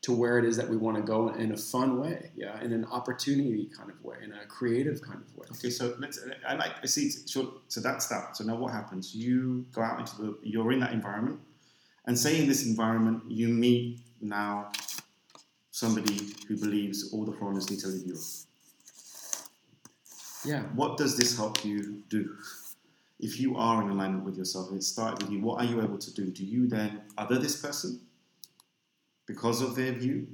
to 0.03 0.13
where 0.13 0.39
it 0.39 0.45
is 0.45 0.57
that 0.57 0.69
we 0.69 0.77
want 0.77 0.97
to 0.97 1.03
go 1.03 1.29
in 1.29 1.53
a 1.53 1.57
fun 1.57 2.01
way, 2.01 2.31
yeah, 2.35 2.63
in 2.63 2.73
an 2.73 2.87
opportunity 2.87 3.69
kind 3.77 3.91
of 3.91 4.03
way, 4.03 4.17
in 4.23 4.33
a 4.33 4.47
creative 4.47 5.03
kind 5.03 5.21
of 5.21 5.37
way. 5.37 5.47
Okay, 5.51 5.71
so 5.71 5.95
let's. 5.99 6.21
I 6.47 6.55
like. 6.55 6.73
I 6.83 6.87
see. 6.87 7.11
So, 7.11 7.61
so 7.69 7.81
that's 7.81 8.07
that. 8.07 8.37
So 8.37 8.45
now 8.45 8.57
what 8.57 8.73
happens? 8.73 9.15
You 9.15 9.67
go 9.73 9.83
out 9.83 9.99
into 9.99 10.17
the. 10.17 10.39
You're 10.43 10.73
in 10.73 10.81
that 10.81 10.93
environment, 10.93 11.41
and 12.07 12.17
say 12.17 12.41
in 12.41 12.47
this 12.47 12.65
environment 12.65 13.25
you 13.29 13.49
meet 13.49 14.01
now 14.21 14.71
somebody 15.73 16.31
who 16.47 16.57
believes 16.57 17.13
all 17.13 17.25
the 17.25 17.33
foreigners 17.33 17.71
need 17.71 17.81
to 17.81 17.89
leave 17.89 18.07
Europe 18.07 18.23
yeah. 20.45 20.63
What 20.75 20.97
does 20.97 21.17
this 21.17 21.37
help 21.37 21.65
you 21.65 22.03
do? 22.09 22.37
If 23.19 23.39
you 23.39 23.57
are 23.57 23.83
in 23.83 23.91
alignment 23.91 24.25
with 24.25 24.37
yourself, 24.37 24.73
it 24.73 24.83
started 24.83 25.23
with 25.23 25.33
you, 25.33 25.41
what 25.41 25.61
are 25.61 25.65
you 25.65 25.83
able 25.83 25.99
to 25.99 26.15
do? 26.15 26.27
Do 26.31 26.45
you 26.45 26.67
then 26.67 27.03
other 27.19 27.39
this 27.39 27.61
person 27.61 28.01
because 29.27 29.61
of 29.61 29.75
their 29.75 29.93
view? 29.93 30.27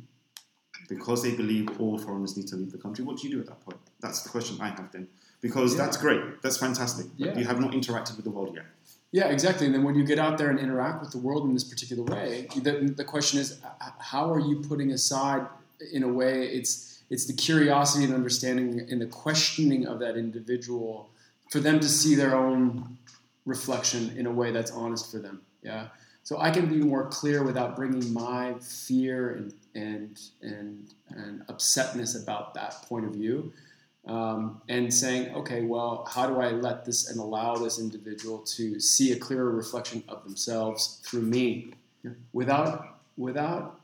Because 0.89 1.23
they 1.23 1.35
believe 1.35 1.81
all 1.81 1.99
foreigners 1.99 2.37
need 2.37 2.47
to 2.49 2.57
leave 2.57 2.71
the 2.71 2.79
country? 2.79 3.05
What 3.05 3.17
do 3.17 3.27
you 3.27 3.35
do 3.35 3.41
at 3.41 3.47
that 3.47 3.61
point? 3.61 3.79
That's 3.99 4.23
the 4.23 4.29
question 4.29 4.59
I 4.61 4.69
have 4.69 4.93
then. 4.93 5.09
Because 5.41 5.75
yeah. 5.75 5.85
that's 5.85 5.97
great, 5.97 6.43
that's 6.43 6.59
fantastic, 6.59 7.07
but 7.19 7.27
yeah. 7.27 7.39
you 7.39 7.45
have 7.45 7.61
not 7.61 7.73
interacted 7.73 8.15
with 8.17 8.25
the 8.25 8.31
world 8.31 8.55
yet. 8.55 8.67
Yeah, 9.11 9.27
exactly. 9.27 9.67
And 9.67 9.75
then 9.75 9.83
when 9.83 9.95
you 9.95 10.05
get 10.05 10.19
out 10.19 10.39
there 10.39 10.51
and 10.51 10.59
interact 10.59 11.01
with 11.01 11.11
the 11.11 11.19
world 11.19 11.45
in 11.45 11.55
this 11.55 11.65
particular 11.65 12.05
way, 12.05 12.47
the, 12.55 12.93
the 12.97 13.05
question 13.05 13.41
is, 13.41 13.61
how 13.99 14.31
are 14.31 14.41
you 14.41 14.61
putting 14.61 14.93
aside, 14.93 15.47
in 15.93 16.03
a 16.03 16.09
way, 16.09 16.47
it's 16.47 16.96
it's 17.11 17.27
the 17.27 17.33
curiosity 17.33 18.05
and 18.05 18.15
understanding 18.15 18.87
and 18.91 19.01
the 19.01 19.07
questioning 19.07 19.87
of 19.87 19.99
that 20.01 20.17
individual 20.17 21.11
for 21.51 21.61
them 21.61 21.79
to 21.81 21.89
see 21.89 22.15
their 22.15 22.35
own 22.35 22.99
reflection 23.45 24.17
in 24.17 24.27
a 24.27 24.31
way 24.31 24.51
that's 24.51 24.71
honest 24.73 25.11
for 25.11 25.19
them. 25.19 25.41
Yeah. 25.63 25.89
So 26.25 26.41
I 26.41 26.51
can 26.51 26.67
be 26.69 26.79
more 26.79 27.07
clear 27.07 27.45
without 27.45 27.77
bringing 27.77 28.13
my 28.13 28.55
fear 28.61 29.31
and 29.31 29.55
and 29.77 30.21
and 30.43 30.93
and 31.11 31.47
upsetness 31.47 32.21
about 32.21 32.55
that 32.55 32.83
point 32.89 33.05
of 33.05 33.13
view, 33.13 33.53
um, 34.09 34.61
and 34.69 34.93
saying, 34.93 35.33
okay, 35.37 35.63
well, 35.63 36.05
how 36.11 36.27
do 36.27 36.41
I 36.41 36.51
let 36.51 36.85
this 36.85 37.11
and 37.11 37.21
allow 37.21 37.55
this 37.55 37.79
individual 37.79 38.39
to 38.57 38.81
see 38.81 39.13
a 39.13 39.17
clearer 39.17 39.51
reflection 39.51 40.03
of 40.09 40.25
themselves 40.25 41.01
through 41.05 41.23
me, 41.23 41.75
yeah. 42.03 42.11
without 42.33 42.99
without 43.17 43.81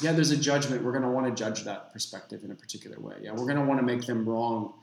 yeah, 0.00 0.12
there's 0.12 0.30
a 0.30 0.36
judgment. 0.36 0.82
We're 0.82 0.92
going 0.92 1.04
to 1.04 1.10
want 1.10 1.26
to 1.26 1.32
judge 1.32 1.64
that 1.64 1.92
perspective 1.92 2.42
in 2.44 2.50
a 2.50 2.54
particular 2.54 2.98
way. 2.98 3.16
Yeah, 3.22 3.32
we're 3.32 3.46
going 3.46 3.58
to 3.58 3.64
want 3.64 3.80
to 3.80 3.86
make 3.86 4.06
them 4.06 4.28
wrong, 4.28 4.74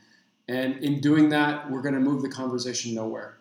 and 0.47 0.77
in 0.77 1.01
doing 1.01 1.29
that, 1.29 1.69
we're 1.69 1.81
going 1.81 1.95
to 1.95 1.99
move 1.99 2.21
the 2.21 2.29
conversation 2.29 2.93
nowhere. 2.93 3.37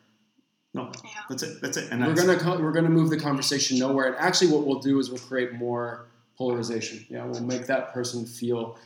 No, 0.73 0.93
yeah. 1.05 1.11
that's 1.29 1.43
it. 1.43 1.61
That's 1.61 1.77
it. 1.77 1.91
And 1.91 2.07
we're 2.07 2.15
gonna 2.15 2.63
we're 2.63 2.73
gonna 2.73 2.89
move 2.89 3.11
the 3.11 3.19
conversation 3.19 3.79
nowhere. 3.79 4.07
And 4.07 4.17
actually, 4.17 4.53
what 4.53 4.65
we'll 4.67 4.79
do 4.79 5.01
is 5.01 5.11
we'll 5.11 5.19
create 5.19 5.53
more 5.53 6.07
polarization. 6.39 7.05
Yeah, 7.09 7.25
we'll 7.25 7.43
make 7.43 7.67
that 7.67 7.93
person 7.93 8.25
feel 8.25 8.79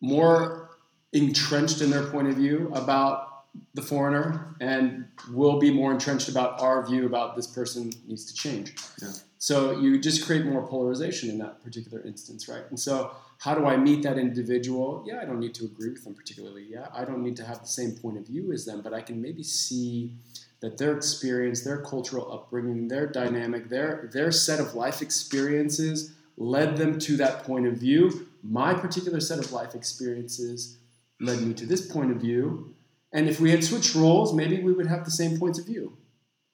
more 0.00 0.70
entrenched 1.12 1.82
in 1.82 1.90
their 1.90 2.04
point 2.04 2.28
of 2.28 2.36
view 2.36 2.70
about 2.74 3.44
the 3.74 3.82
foreigner, 3.82 4.56
and 4.60 5.08
we'll 5.30 5.58
be 5.58 5.70
more 5.70 5.92
entrenched 5.92 6.28
about 6.28 6.60
our 6.60 6.86
view 6.86 7.04
about 7.04 7.36
this 7.36 7.46
person 7.46 7.92
needs 8.06 8.24
to 8.26 8.34
change. 8.34 8.74
Yeah. 9.02 9.08
So 9.40 9.70
you 9.80 9.98
just 9.98 10.26
create 10.26 10.44
more 10.44 10.66
polarization 10.66 11.30
in 11.30 11.38
that 11.38 11.64
particular 11.64 12.02
instance, 12.02 12.46
right? 12.46 12.62
And 12.68 12.78
so, 12.78 13.12
how 13.38 13.54
do 13.54 13.64
I 13.64 13.74
meet 13.74 14.02
that 14.02 14.18
individual? 14.18 15.02
Yeah, 15.06 15.18
I 15.22 15.24
don't 15.24 15.40
need 15.40 15.54
to 15.54 15.64
agree 15.64 15.88
with 15.88 16.04
them 16.04 16.14
particularly. 16.14 16.66
Yeah, 16.68 16.88
I 16.92 17.06
don't 17.06 17.22
need 17.22 17.38
to 17.38 17.44
have 17.46 17.62
the 17.62 17.66
same 17.66 17.92
point 17.92 18.18
of 18.18 18.26
view 18.26 18.52
as 18.52 18.66
them, 18.66 18.82
but 18.82 18.92
I 18.92 19.00
can 19.00 19.22
maybe 19.22 19.42
see 19.42 20.12
that 20.60 20.76
their 20.76 20.94
experience, 20.94 21.62
their 21.62 21.80
cultural 21.80 22.30
upbringing, 22.30 22.88
their 22.88 23.06
dynamic, 23.06 23.70
their 23.70 24.10
their 24.12 24.30
set 24.30 24.60
of 24.60 24.74
life 24.74 25.00
experiences 25.00 26.12
led 26.36 26.76
them 26.76 26.98
to 26.98 27.16
that 27.16 27.44
point 27.44 27.66
of 27.66 27.78
view. 27.78 28.26
My 28.42 28.74
particular 28.74 29.20
set 29.20 29.38
of 29.38 29.52
life 29.52 29.74
experiences 29.74 30.76
led 31.18 31.40
me 31.40 31.54
to 31.54 31.64
this 31.64 31.90
point 31.90 32.10
of 32.10 32.18
view. 32.18 32.74
And 33.10 33.26
if 33.26 33.40
we 33.40 33.50
had 33.52 33.64
switched 33.64 33.94
roles, 33.94 34.34
maybe 34.34 34.62
we 34.62 34.74
would 34.74 34.86
have 34.86 35.06
the 35.06 35.10
same 35.10 35.38
points 35.38 35.58
of 35.58 35.64
view. 35.64 35.96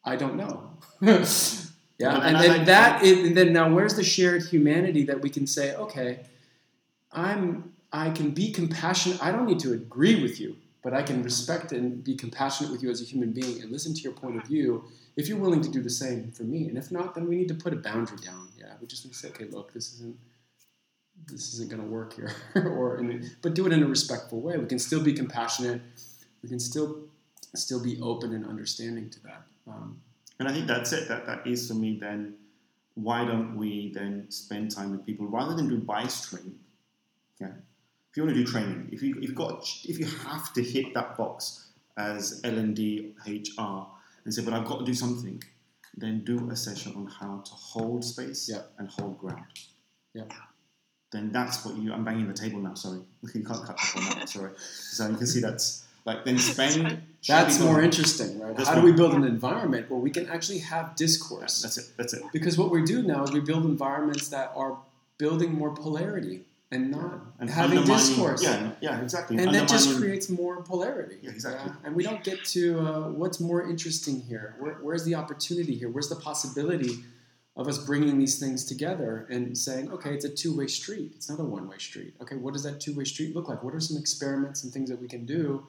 I 0.04 0.14
don't 0.14 0.36
know. 0.36 0.70
yeah, 1.98 2.20
and, 2.20 2.36
then 2.36 2.64
that 2.66 3.02
is, 3.02 3.26
and 3.28 3.36
then 3.36 3.52
now 3.52 3.72
where's 3.72 3.94
the 3.94 4.04
shared 4.04 4.44
humanity 4.44 5.04
that 5.04 5.20
we 5.20 5.30
can 5.30 5.46
say, 5.46 5.74
okay, 5.76 6.20
I'm 7.12 7.72
I 7.92 8.10
can 8.10 8.30
be 8.30 8.52
compassionate. 8.52 9.22
I 9.22 9.32
don't 9.32 9.46
need 9.46 9.60
to 9.60 9.72
agree 9.72 10.20
with 10.20 10.40
you 10.40 10.56
but 10.86 10.94
I 10.94 11.02
can 11.02 11.24
respect 11.24 11.72
and 11.72 12.04
be 12.04 12.14
compassionate 12.14 12.70
with 12.70 12.80
you 12.80 12.90
as 12.90 13.02
a 13.02 13.04
human 13.04 13.32
being 13.32 13.60
and 13.60 13.72
listen 13.72 13.92
to 13.92 14.00
your 14.02 14.12
point 14.12 14.36
of 14.36 14.44
view 14.44 14.84
if 15.16 15.26
you're 15.26 15.36
willing 15.36 15.60
to 15.62 15.68
do 15.68 15.82
the 15.82 15.90
same 15.90 16.30
for 16.30 16.44
me. 16.44 16.68
And 16.68 16.78
if 16.78 16.92
not, 16.92 17.16
then 17.16 17.26
we 17.26 17.34
need 17.34 17.48
to 17.48 17.54
put 17.54 17.72
a 17.72 17.76
boundary 17.76 18.18
down. 18.18 18.46
Yeah, 18.56 18.72
we 18.80 18.86
just 18.86 19.04
need 19.04 19.10
to 19.10 19.18
say, 19.18 19.30
okay, 19.30 19.46
look, 19.46 19.72
this 19.72 19.94
isn't 19.94 20.16
this 21.26 21.54
isn't 21.54 21.70
going 21.70 21.82
to 21.82 21.88
work 21.88 22.12
here, 22.12 22.30
or 22.54 22.98
in, 22.98 23.28
but 23.42 23.54
do 23.54 23.66
it 23.66 23.72
in 23.72 23.82
a 23.82 23.86
respectful 23.88 24.40
way. 24.40 24.56
We 24.58 24.66
can 24.66 24.78
still 24.78 25.02
be 25.02 25.12
compassionate. 25.12 25.82
We 26.40 26.48
can 26.48 26.60
still 26.60 27.00
still 27.56 27.82
be 27.82 28.00
open 28.00 28.32
and 28.32 28.46
understanding 28.46 29.10
to 29.10 29.22
that. 29.24 29.42
Um, 29.66 30.00
and 30.38 30.48
I 30.48 30.52
think 30.52 30.66
that's 30.66 30.92
it. 30.92 31.08
That 31.08 31.26
that 31.26 31.46
is 31.46 31.68
for 31.68 31.74
me. 31.74 31.98
Then 32.00 32.34
why 32.94 33.24
don't 33.24 33.56
we 33.56 33.92
then 33.92 34.30
spend 34.30 34.70
time 34.70 34.90
with 34.90 35.04
people 35.04 35.26
rather 35.26 35.54
than 35.54 35.68
do 35.68 35.78
bias 35.78 36.28
training? 36.28 36.58
Yeah, 37.40 37.52
if 38.10 38.16
you 38.16 38.24
want 38.24 38.34
to 38.34 38.44
do 38.44 38.50
training, 38.50 38.88
if 38.92 39.02
you 39.02 39.16
if 39.16 39.22
you've 39.22 39.34
got 39.34 39.68
if 39.84 39.98
you 39.98 40.06
have 40.06 40.52
to 40.54 40.62
hit 40.62 40.94
that 40.94 41.16
box 41.16 41.68
as 41.96 42.40
L 42.44 42.58
and 42.58 42.74
D 42.74 43.14
HR 43.26 43.86
and 44.24 44.34
say, 44.34 44.42
but 44.42 44.52
I've 44.52 44.66
got 44.66 44.80
to 44.80 44.84
do 44.84 44.94
something, 44.94 45.42
then 45.96 46.24
do 46.24 46.50
a 46.50 46.56
session 46.56 46.92
on 46.96 47.06
how 47.06 47.42
to 47.44 47.52
hold 47.52 48.04
space 48.04 48.48
yeah. 48.52 48.62
and 48.78 48.90
hold 48.90 49.18
ground. 49.18 49.44
Yeah. 50.12 50.24
Then 51.12 51.32
that's 51.32 51.64
what 51.64 51.76
you. 51.76 51.92
I'm 51.92 52.04
banging 52.04 52.26
the 52.26 52.34
table 52.34 52.58
now. 52.58 52.74
Sorry, 52.74 53.00
you 53.34 53.44
can't 53.44 53.64
cut 53.64 53.78
that. 53.78 54.28
Sorry. 54.28 54.52
So 54.56 55.08
you 55.08 55.16
can 55.16 55.26
see 55.26 55.40
that's 55.40 55.85
like 56.06 56.24
then 56.24 56.38
spend. 56.52 57.02
That's 57.26 57.60
more 57.60 57.82
interesting, 57.82 58.38
right? 58.38 58.56
How 58.58 58.76
do 58.76 58.82
we 58.82 58.92
build 58.92 59.12
an 59.14 59.24
environment 59.24 59.90
where 59.90 59.98
we 59.98 60.10
can 60.10 60.28
actually 60.28 60.58
have 60.58 60.94
discourse? 60.94 61.62
That's 61.62 61.76
it. 61.76 61.86
That's 61.96 62.12
it. 62.14 62.22
Because 62.32 62.56
what 62.56 62.70
we 62.70 62.84
do 62.84 63.02
now 63.02 63.24
is 63.24 63.32
we 63.32 63.40
build 63.40 63.64
environments 63.64 64.28
that 64.28 64.52
are 64.54 64.78
building 65.18 65.52
more 65.52 65.74
polarity 65.74 66.44
and 66.70 66.92
not 66.92 67.20
and 67.40 67.50
having 67.50 67.82
discourse. 67.84 68.44
Yeah, 68.44 68.70
yeah, 68.80 69.00
exactly. 69.00 69.38
And 69.38 69.52
that 69.54 69.68
just 69.68 69.98
creates 69.98 70.28
more 70.28 70.62
polarity. 70.62 71.16
Yeah, 71.20 71.30
exactly. 71.30 71.72
Yeah? 71.72 71.86
And 71.86 71.96
we 71.96 72.04
don't 72.04 72.22
get 72.22 72.44
to 72.44 72.78
uh, 72.78 73.08
what's 73.10 73.40
more 73.40 73.68
interesting 73.68 74.20
here. 74.20 74.54
Where, 74.60 74.74
where's 74.74 75.04
the 75.04 75.16
opportunity 75.16 75.74
here? 75.74 75.88
Where's 75.88 76.08
the 76.08 76.16
possibility 76.16 77.04
of 77.56 77.68
us 77.68 77.78
bringing 77.78 78.18
these 78.18 78.38
things 78.38 78.64
together 78.64 79.26
and 79.30 79.56
saying, 79.56 79.90
okay, 79.90 80.12
it's 80.12 80.26
a 80.26 80.28
two-way 80.28 80.66
street. 80.66 81.12
It's 81.16 81.30
not 81.30 81.40
a 81.40 81.44
one-way 81.44 81.78
street. 81.78 82.14
Okay, 82.20 82.36
what 82.36 82.52
does 82.52 82.62
that 82.64 82.80
two-way 82.80 83.04
street 83.04 83.34
look 83.34 83.48
like? 83.48 83.62
What 83.62 83.74
are 83.74 83.80
some 83.80 83.96
experiments 83.96 84.62
and 84.62 84.72
things 84.72 84.90
that 84.90 85.00
we 85.00 85.08
can 85.08 85.24
do 85.24 85.66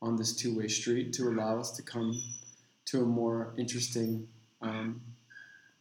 on 0.00 0.16
this 0.16 0.34
two-way 0.34 0.68
street 0.68 1.12
to 1.14 1.28
allow 1.28 1.58
us 1.58 1.72
to 1.72 1.82
come 1.82 2.20
to 2.86 3.02
a 3.02 3.06
more 3.06 3.52
interesting 3.56 4.26
um, 4.62 5.00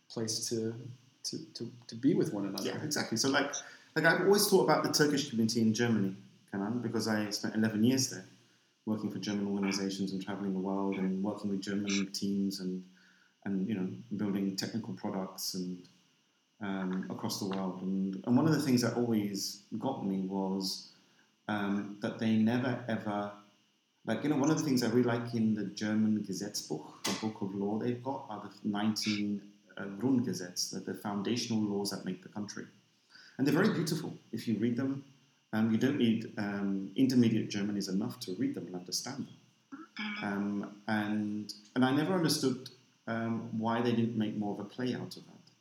place 0.10 0.50
to, 0.50 0.74
to, 1.24 1.38
to, 1.54 1.72
to 1.88 1.96
be 1.96 2.14
with 2.14 2.34
one 2.34 2.46
another? 2.46 2.70
Yeah, 2.70 2.84
exactly. 2.84 3.18
So 3.18 3.30
like 3.30 3.54
like 3.98 4.06
I've 4.06 4.28
always 4.28 4.48
thought 4.48 4.64
about 4.64 4.84
the 4.84 4.92
Turkish 4.92 5.30
community 5.30 5.60
in 5.62 5.74
Germany, 5.74 6.16
Kenan, 6.52 6.80
because 6.80 7.08
I 7.08 7.32
spent 7.32 7.56
11 7.56 7.84
years 7.84 8.12
there, 8.12 8.26
working 8.86 9.10
for 9.10 9.18
German 9.18 9.48
organizations 9.48 10.12
and 10.12 10.24
traveling 10.24 10.54
the 10.54 10.60
world 10.60 10.98
and 10.98 11.24
working 11.24 11.50
with 11.50 11.62
German 11.62 12.12
teams 12.14 12.60
and 12.60 12.84
and 13.46 13.68
you 13.68 13.74
know 13.74 13.88
building 14.18 14.56
technical 14.56 14.94
products 14.94 15.56
and 15.56 15.88
um, 16.62 17.08
across 17.10 17.40
the 17.40 17.48
world. 17.48 17.82
And 17.82 18.22
and 18.28 18.38
one 18.38 18.46
of 18.46 18.54
the 18.54 18.62
things 18.62 18.82
that 18.84 18.96
always 18.96 19.64
got 19.80 20.06
me 20.06 20.28
was 20.28 20.90
um, 21.48 21.98
that 22.02 22.20
they 22.20 22.36
never 22.36 22.84
ever 22.88 23.32
like 24.08 24.24
you 24.24 24.30
know 24.30 24.38
one 24.38 24.50
of 24.50 24.58
the 24.58 24.64
things 24.64 24.84
I 24.84 24.88
really 24.88 25.04
like 25.04 25.36
in 25.36 25.54
the 25.54 25.66
German 25.66 26.26
Gesetzbuch, 26.28 27.04
the 27.04 27.12
book 27.22 27.42
of 27.42 27.54
law 27.54 27.78
they've 27.78 28.02
got, 28.02 28.26
are 28.30 28.42
the 28.42 28.70
19 28.70 29.42
uh, 29.78 29.84
Grundgesetz, 30.00 30.72
the, 30.72 30.80
the 30.80 30.94
foundational 30.94 31.62
laws 31.62 31.92
that 31.92 32.06
make 32.06 32.24
the 32.24 32.30
country. 32.30 32.66
And 33.38 33.46
they're 33.46 33.54
very 33.54 33.74
beautiful 33.74 34.14
if 34.32 34.48
you 34.48 34.58
read 34.58 34.78
them. 34.78 35.04
Um, 35.54 35.72
you 35.72 35.78
don't 35.78 35.98
need 35.98 36.34
um, 36.38 36.92
intermediate 36.96 37.50
German 37.50 37.78
is 37.78 37.90
enough 37.90 38.20
to 38.22 38.36
read 38.40 38.56
them 38.56 38.66
and 38.68 38.76
understand 38.76 39.28
them. 39.28 39.86
Um, 40.24 40.76
and 40.88 41.54
and 41.76 41.86
I 41.86 41.92
never 41.92 42.14
understood 42.14 42.70
um, 43.08 43.50
why 43.58 43.82
they 43.82 43.92
didn't 43.92 44.18
make 44.18 44.36
more 44.38 44.54
of 44.54 44.60
a 44.60 44.66
play 44.66 44.94
out 44.94 45.16
of 45.18 45.26
that. 45.26 45.52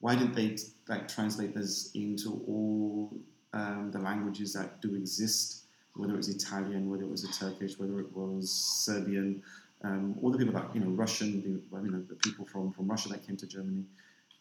Why 0.00 0.14
didn't 0.14 0.34
they 0.34 0.56
like 0.88 1.08
translate 1.08 1.54
this 1.54 1.90
into 1.94 2.42
all 2.46 3.12
um, 3.52 3.90
the 3.90 3.98
languages 3.98 4.52
that 4.54 4.80
do 4.80 4.94
exist, 4.94 5.57
whether 5.98 6.14
it 6.14 6.16
was 6.16 6.28
Italian, 6.28 6.88
whether 6.88 7.02
it 7.02 7.10
was 7.10 7.22
Turkish, 7.38 7.78
whether 7.78 7.98
it 8.00 8.14
was 8.16 8.50
Serbian, 8.50 9.42
um, 9.84 10.16
all 10.22 10.30
the 10.30 10.38
people 10.38 10.54
that 10.54 10.74
you 10.74 10.80
know 10.80 10.90
Russian, 10.90 11.42
the, 11.42 12.14
the 12.14 12.14
people 12.16 12.44
from, 12.46 12.72
from 12.72 12.88
Russia 12.88 13.08
that 13.10 13.26
came 13.26 13.36
to 13.36 13.46
Germany. 13.46 13.84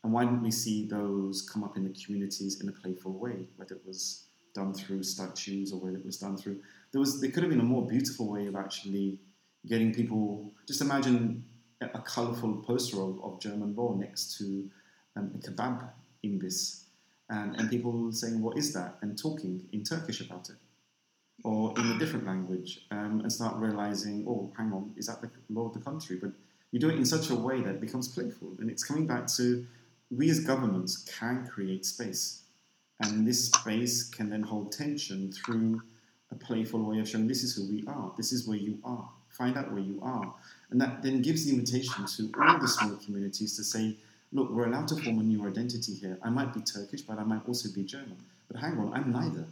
And 0.03 0.14
why 0.14 0.24
didn't 0.24 0.43
we 0.43 0.51
see 0.51 0.88
those 0.88 1.47
come 1.51 1.64
up 1.64 1.76
in 1.76 1.84
the 1.84 1.95
communities 2.03 2.62
in 2.62 2.70
a 2.70 2.72
playful 2.72 3.14
way, 3.14 3.49
whether 3.58 3.76
it 3.76 3.82
was 3.86 4.28
done 4.58 4.74
through 4.74 5.03
statues 5.03 5.72
or 5.72 5.80
whether 5.80 5.97
it 5.97 6.05
was 6.05 6.18
done 6.18 6.36
through 6.36 6.60
there 6.91 6.99
was 6.99 7.22
there 7.22 7.30
could 7.30 7.43
have 7.43 7.51
been 7.51 7.60
a 7.60 7.72
more 7.76 7.86
beautiful 7.88 8.28
way 8.28 8.47
of 8.47 8.55
actually 8.55 9.20
getting 9.68 9.93
people 9.93 10.51
just 10.68 10.82
imagine 10.82 11.43
a 11.82 11.99
colourful 11.99 12.55
poster 12.66 12.99
of, 12.99 13.24
of, 13.24 13.39
German 13.39 13.76
law 13.76 13.93
next 13.93 14.36
to 14.38 14.68
um, 15.16 15.32
a 15.36 15.38
kebab 15.38 15.88
imbis 16.26 16.86
and, 17.30 17.55
and 17.58 17.70
people 17.70 18.12
saying 18.12 18.41
what 18.41 18.58
is 18.58 18.74
that 18.74 18.95
and 19.01 19.16
talking 19.16 19.62
in 19.74 19.84
Turkish 19.84 20.22
about 20.22 20.49
it 20.49 20.55
or 21.43 21.73
in 21.77 21.91
a 21.91 21.99
different 21.99 22.25
language 22.25 22.85
um, 22.91 23.21
and 23.21 23.31
start 23.31 23.55
realizing 23.57 24.25
oh 24.27 24.51
hang 24.57 24.71
on 24.73 24.91
is 24.97 25.07
that 25.07 25.21
the 25.21 25.29
law 25.49 25.67
of 25.67 25.73
the 25.73 25.79
country 25.79 26.17
but 26.21 26.31
you 26.71 26.79
do 26.79 26.89
it 26.89 26.95
in 26.95 27.05
such 27.05 27.29
a 27.29 27.35
way 27.35 27.61
that 27.61 27.75
it 27.75 27.81
becomes 27.81 28.07
playful 28.07 28.49
and 28.59 28.69
it's 28.69 28.83
coming 28.83 29.05
back 29.05 29.27
to 29.27 29.65
we 30.09 30.29
as 30.29 30.39
governments 30.39 30.97
can 31.19 31.47
create 31.47 31.85
space. 31.85 32.43
And 33.01 33.27
this 33.27 33.47
space 33.47 34.09
can 34.09 34.29
then 34.29 34.41
hold 34.41 34.71
tension 34.71 35.31
through 35.31 35.81
a 36.31 36.35
playful 36.35 36.81
way 36.81 36.99
of 36.99 37.07
showing 37.07 37.27
this 37.27 37.43
is 37.43 37.55
who 37.55 37.67
we 37.69 37.85
are, 37.88 38.11
this 38.17 38.31
is 38.31 38.47
where 38.47 38.57
you 38.57 38.79
are, 38.83 39.07
find 39.29 39.57
out 39.57 39.71
where 39.71 39.81
you 39.81 39.99
are. 40.01 40.33
And 40.71 40.81
that 40.81 41.03
then 41.03 41.21
gives 41.21 41.45
the 41.45 41.53
invitation 41.53 42.05
to 42.05 42.31
all 42.41 42.59
the 42.59 42.67
small 42.67 42.95
communities 42.97 43.55
to 43.57 43.63
say, 43.63 43.95
look, 44.33 44.49
we're 44.49 44.65
allowed 44.65 44.88
to 44.89 44.95
form 44.95 45.19
a 45.19 45.23
new 45.23 45.45
identity 45.47 45.93
here. 45.93 46.17
I 46.23 46.29
might 46.29 46.53
be 46.53 46.61
Turkish, 46.61 47.01
but 47.01 47.19
I 47.19 47.23
might 47.23 47.47
also 47.47 47.69
be 47.69 47.83
German. 47.83 48.17
But 48.49 48.59
hang 48.59 48.77
on, 48.79 48.93
I'm 48.93 49.11
neither. 49.11 49.45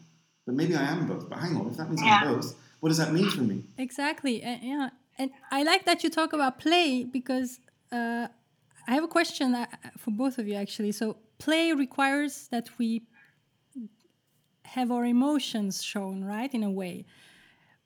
But 0.46 0.56
maybe 0.56 0.76
I 0.76 0.84
am 0.84 1.08
both. 1.08 1.30
But 1.30 1.40
hang 1.40 1.56
on, 1.58 1.68
if 1.68 1.78
that 1.78 1.90
means 1.90 2.02
yeah. 2.04 2.22
I'm 2.24 2.36
both, 2.36 2.56
what 2.80 2.90
does 2.90 2.98
that 2.98 3.12
mean 3.14 3.30
for 3.30 3.42
me? 3.42 3.64
Exactly. 3.78 4.44
Uh, 4.44 4.58
yeah. 4.62 4.90
And 5.18 5.32
I 5.52 5.64
like 5.64 5.86
that 5.86 6.04
you 6.04 6.10
talk 6.10 6.34
about 6.34 6.60
play 6.60 7.04
because 7.04 7.60
uh, 7.92 8.28
I 8.88 8.94
have 8.94 9.04
a 9.04 9.08
question 9.08 9.56
uh, 9.56 9.66
for 9.98 10.12
both 10.12 10.38
of 10.38 10.48
you 10.48 10.56
actually. 10.56 10.92
So 10.92 11.18
play 11.40 11.72
requires 11.72 12.48
that 12.50 12.70
we 12.78 13.04
have 14.64 14.92
our 14.92 15.06
emotions 15.06 15.84
shown, 15.84 16.24
right, 16.24 16.54
in 16.54 16.64
a 16.64 16.72
way. 16.72 17.06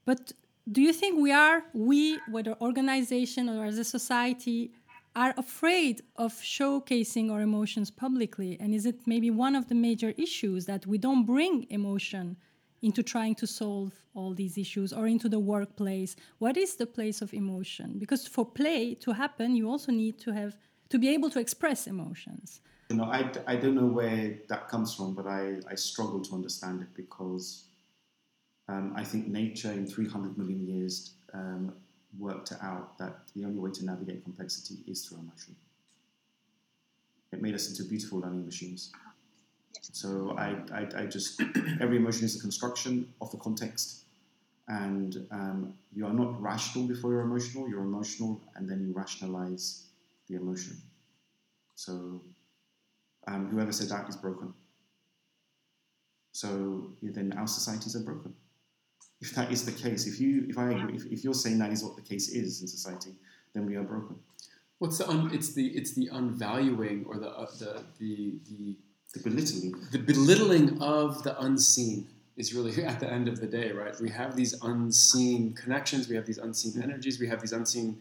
But 0.05 0.31
do 0.71 0.81
you 0.81 0.93
think 0.93 1.19
we 1.21 1.31
are, 1.31 1.63
we, 1.73 2.19
whether 2.29 2.55
organization 2.61 3.49
or 3.49 3.65
as 3.65 3.77
a 3.77 3.83
society, 3.83 4.71
are 5.15 5.33
afraid 5.37 6.01
of 6.15 6.33
showcasing 6.33 7.31
our 7.31 7.41
emotions 7.41 7.89
publicly? 7.91 8.57
And 8.59 8.73
is 8.73 8.85
it 8.85 8.99
maybe 9.05 9.29
one 9.29 9.55
of 9.55 9.67
the 9.67 9.75
major 9.75 10.13
issues 10.17 10.65
that 10.65 10.85
we 10.87 10.97
don't 10.97 11.25
bring 11.25 11.67
emotion 11.69 12.37
into 12.81 13.03
trying 13.03 13.35
to 13.35 13.47
solve 13.47 13.93
all 14.13 14.33
these 14.33 14.57
issues 14.57 14.93
or 14.93 15.07
into 15.07 15.29
the 15.29 15.39
workplace? 15.39 16.15
What 16.37 16.57
is 16.57 16.75
the 16.75 16.85
place 16.85 17.21
of 17.21 17.33
emotion? 17.33 17.97
Because 17.97 18.27
for 18.27 18.45
play 18.45 18.95
to 18.95 19.13
happen, 19.13 19.55
you 19.55 19.69
also 19.69 19.91
need 19.91 20.19
to 20.19 20.31
have 20.31 20.57
to 20.89 20.97
be 20.97 21.09
able 21.09 21.29
to 21.29 21.39
express 21.39 21.87
emotions. 21.87 22.61
You 22.89 22.97
know, 22.97 23.05
I, 23.05 23.29
I 23.45 23.55
don't 23.55 23.75
know 23.75 23.85
where 23.85 24.39
that 24.47 24.67
comes 24.67 24.95
from, 24.95 25.13
but 25.13 25.27
I, 25.27 25.57
I 25.69 25.75
struggle 25.75 26.21
to 26.21 26.33
understand 26.33 26.81
it 26.81 26.87
because 26.95 27.65
um, 28.67 28.93
I 28.95 29.03
think 29.03 29.27
nature 29.27 29.71
in 29.71 29.85
300 29.85 30.37
million 30.37 30.67
years 30.67 31.13
um, 31.33 31.73
worked 32.17 32.51
out 32.61 32.97
that 32.97 33.27
the 33.35 33.45
only 33.45 33.59
way 33.59 33.71
to 33.71 33.85
navigate 33.85 34.23
complexity 34.23 34.75
is 34.87 35.05
through 35.05 35.19
emotion. 35.19 35.55
It 37.31 37.41
made 37.41 37.53
us 37.53 37.69
into 37.69 37.83
beautiful 37.87 38.19
learning 38.19 38.45
machines. 38.45 38.91
So 39.81 40.35
I, 40.37 40.55
I, 40.73 41.03
I 41.03 41.05
just, 41.05 41.41
every 41.81 41.97
emotion 41.97 42.25
is 42.25 42.37
a 42.37 42.39
construction 42.39 43.13
of 43.21 43.31
the 43.31 43.37
context. 43.37 44.03
And 44.67 45.27
um, 45.31 45.73
you 45.93 46.05
are 46.05 46.13
not 46.13 46.39
rational 46.41 46.87
before 46.87 47.11
you're 47.11 47.21
emotional, 47.21 47.67
you're 47.67 47.81
emotional 47.81 48.39
and 48.55 48.69
then 48.69 48.85
you 48.85 48.93
rationalize 48.93 49.85
the 50.27 50.35
emotion. 50.35 50.77
So 51.75 52.21
um, 53.27 53.49
whoever 53.49 53.71
said 53.71 53.89
that 53.89 54.07
is 54.07 54.15
broken. 54.15 54.53
So 56.33 56.91
then 57.01 57.33
our 57.37 57.47
societies 57.47 57.95
are 57.95 58.03
broken 58.03 58.35
if 59.21 59.35
that 59.35 59.51
is 59.51 59.65
the 59.65 59.71
case, 59.71 60.07
if 60.07 60.19
you, 60.19 60.45
if 60.47 60.57
I 60.57 60.71
agree, 60.71 60.95
if, 60.95 61.05
if 61.07 61.23
you're 61.23 61.33
saying 61.33 61.59
that 61.59 61.71
is 61.71 61.83
what 61.83 61.95
the 61.95 62.01
case 62.01 62.29
is 62.29 62.61
in 62.61 62.67
society, 62.67 63.11
then 63.53 63.65
we 63.65 63.75
are 63.75 63.83
broken. 63.83 64.15
What's 64.77 64.97
the 64.97 65.09
un, 65.09 65.29
it's 65.33 65.53
the 65.53 65.67
it's 65.67 65.93
the 65.93 66.07
unvaluing 66.07 67.05
or 67.05 67.19
the 67.19 67.29
uh, 67.29 67.47
the 67.59 67.83
the 67.99 68.39
the 68.49 68.77
the 69.13 69.19
belittling 69.21 69.75
the 69.91 69.99
belittling 69.99 70.81
of 70.81 71.23
the 71.23 71.39
unseen 71.41 72.07
is 72.37 72.53
really 72.53 72.83
at 72.91 72.99
the 72.99 73.11
end 73.11 73.27
of 73.27 73.39
the 73.39 73.47
day, 73.47 73.71
right? 73.71 73.99
We 73.99 74.09
have 74.09 74.35
these 74.35 74.53
unseen 74.63 75.53
connections, 75.53 76.07
we 76.07 76.15
have 76.15 76.25
these 76.25 76.37
unseen 76.37 76.81
energies, 76.81 77.19
we 77.19 77.27
have 77.27 77.41
these 77.41 77.53
unseen 77.53 77.99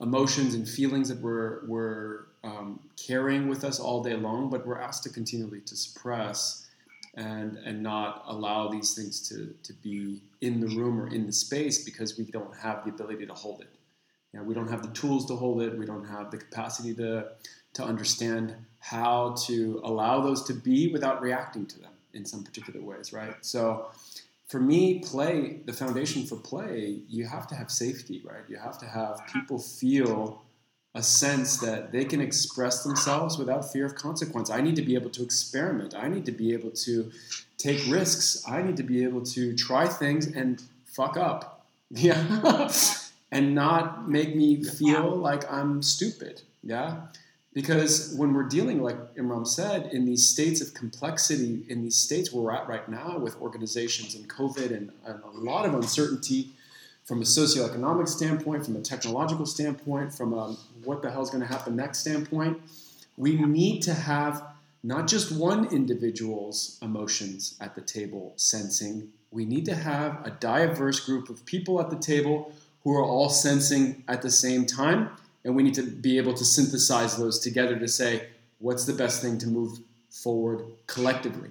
emotions 0.00 0.54
and 0.54 0.68
feelings 0.68 1.08
that 1.08 1.20
we're 1.20 1.66
we're 1.66 2.26
um, 2.44 2.80
carrying 2.96 3.48
with 3.48 3.64
us 3.64 3.80
all 3.80 4.02
day 4.02 4.14
long, 4.14 4.50
but 4.50 4.66
we're 4.66 4.78
asked 4.78 5.02
to 5.04 5.10
continually 5.10 5.60
to 5.62 5.76
suppress 5.76 6.66
and 7.14 7.56
and 7.58 7.82
not 7.82 8.24
allow 8.26 8.68
these 8.68 8.94
things 8.94 9.26
to 9.28 9.54
to 9.62 9.72
be 9.74 10.22
in 10.40 10.60
the 10.60 10.68
room 10.68 11.00
or 11.00 11.08
in 11.08 11.26
the 11.26 11.32
space 11.32 11.84
because 11.84 12.18
we 12.18 12.24
don't 12.24 12.54
have 12.56 12.84
the 12.84 12.90
ability 12.90 13.26
to 13.26 13.34
hold 13.34 13.60
it. 13.62 13.70
You 14.32 14.40
know, 14.40 14.44
we 14.44 14.54
don't 14.54 14.68
have 14.68 14.82
the 14.82 14.92
tools 14.92 15.26
to 15.26 15.36
hold 15.36 15.62
it. 15.62 15.78
We 15.78 15.86
don't 15.86 16.04
have 16.04 16.30
the 16.30 16.38
capacity 16.38 16.94
to 16.94 17.28
to 17.74 17.84
understand 17.84 18.54
how 18.80 19.34
to 19.46 19.80
allow 19.84 20.20
those 20.20 20.44
to 20.44 20.54
be 20.54 20.92
without 20.92 21.20
reacting 21.20 21.66
to 21.66 21.78
them 21.80 21.90
in 22.14 22.24
some 22.24 22.42
particular 22.44 22.80
ways, 22.80 23.12
right? 23.12 23.34
So 23.40 23.90
for 24.48 24.60
me, 24.60 25.00
play, 25.00 25.60
the 25.64 25.72
foundation 25.72 26.24
for 26.24 26.36
play, 26.36 27.00
you 27.08 27.26
have 27.26 27.46
to 27.48 27.54
have 27.54 27.70
safety, 27.70 28.22
right? 28.24 28.44
You 28.48 28.56
have 28.56 28.78
to 28.78 28.86
have 28.86 29.20
people 29.32 29.58
feel 29.58 30.42
a 30.94 31.02
sense 31.02 31.58
that 31.58 31.92
they 31.92 32.04
can 32.04 32.20
express 32.22 32.82
themselves 32.82 33.36
without 33.36 33.70
fear 33.70 33.84
of 33.84 33.94
consequence. 33.96 34.48
I 34.48 34.62
need 34.62 34.76
to 34.76 34.82
be 34.82 34.94
able 34.94 35.10
to 35.10 35.22
experiment. 35.22 35.94
I 35.94 36.08
need 36.08 36.24
to 36.24 36.32
be 36.32 36.54
able 36.54 36.70
to 36.70 37.10
take 37.58 37.86
risks. 37.88 38.42
I 38.48 38.62
need 38.62 38.78
to 38.78 38.82
be 38.82 39.04
able 39.04 39.22
to 39.26 39.54
try 39.54 39.86
things 39.88 40.26
and 40.26 40.62
fuck 40.84 41.16
up. 41.16 41.52
Yeah. 41.88 42.68
and 43.30 43.54
not 43.54 44.08
make 44.10 44.34
me 44.34 44.64
feel 44.64 45.14
like 45.14 45.50
I'm 45.50 45.82
stupid. 45.82 46.42
Yeah. 46.64 47.02
Because 47.56 48.14
when 48.18 48.34
we're 48.34 48.50
dealing, 48.50 48.82
like 48.82 49.14
Imran 49.14 49.46
said, 49.46 49.88
in 49.90 50.04
these 50.04 50.28
states 50.28 50.60
of 50.60 50.74
complexity, 50.74 51.64
in 51.70 51.82
these 51.82 51.96
states 51.96 52.30
where 52.30 52.42
we're 52.42 52.52
at 52.52 52.68
right 52.68 52.86
now 52.86 53.16
with 53.16 53.40
organizations 53.40 54.14
and 54.14 54.28
COVID 54.28 54.76
and, 54.76 54.92
and 55.06 55.22
a 55.24 55.30
lot 55.30 55.64
of 55.64 55.72
uncertainty, 55.72 56.50
from 57.06 57.22
a 57.22 57.24
socioeconomic 57.24 58.08
standpoint, 58.08 58.66
from 58.66 58.76
a 58.76 58.82
technological 58.82 59.46
standpoint, 59.46 60.12
from 60.12 60.34
a 60.34 60.54
what 60.84 61.00
the 61.00 61.10
hell 61.10 61.22
is 61.22 61.30
going 61.30 61.40
to 61.40 61.46
happen 61.48 61.74
next 61.74 62.00
standpoint, 62.00 62.60
we 63.16 63.36
need 63.36 63.80
to 63.84 63.94
have 63.94 64.44
not 64.82 65.06
just 65.06 65.32
one 65.32 65.64
individual's 65.72 66.78
emotions 66.82 67.56
at 67.58 67.74
the 67.74 67.80
table 67.80 68.34
sensing, 68.36 69.08
we 69.30 69.46
need 69.46 69.64
to 69.64 69.74
have 69.74 70.20
a 70.26 70.30
diverse 70.30 71.00
group 71.00 71.30
of 71.30 71.46
people 71.46 71.80
at 71.80 71.88
the 71.88 71.96
table 71.96 72.52
who 72.84 72.92
are 72.92 73.02
all 73.02 73.30
sensing 73.30 74.04
at 74.08 74.20
the 74.20 74.30
same 74.30 74.66
time. 74.66 75.08
And 75.46 75.54
we 75.54 75.62
need 75.62 75.74
to 75.74 75.82
be 75.84 76.18
able 76.18 76.34
to 76.34 76.44
synthesize 76.44 77.16
those 77.16 77.38
together 77.38 77.78
to 77.78 77.86
say, 77.86 78.26
what's 78.58 78.84
the 78.84 78.92
best 78.92 79.22
thing 79.22 79.38
to 79.38 79.46
move 79.46 79.78
forward 80.10 80.66
collectively? 80.88 81.50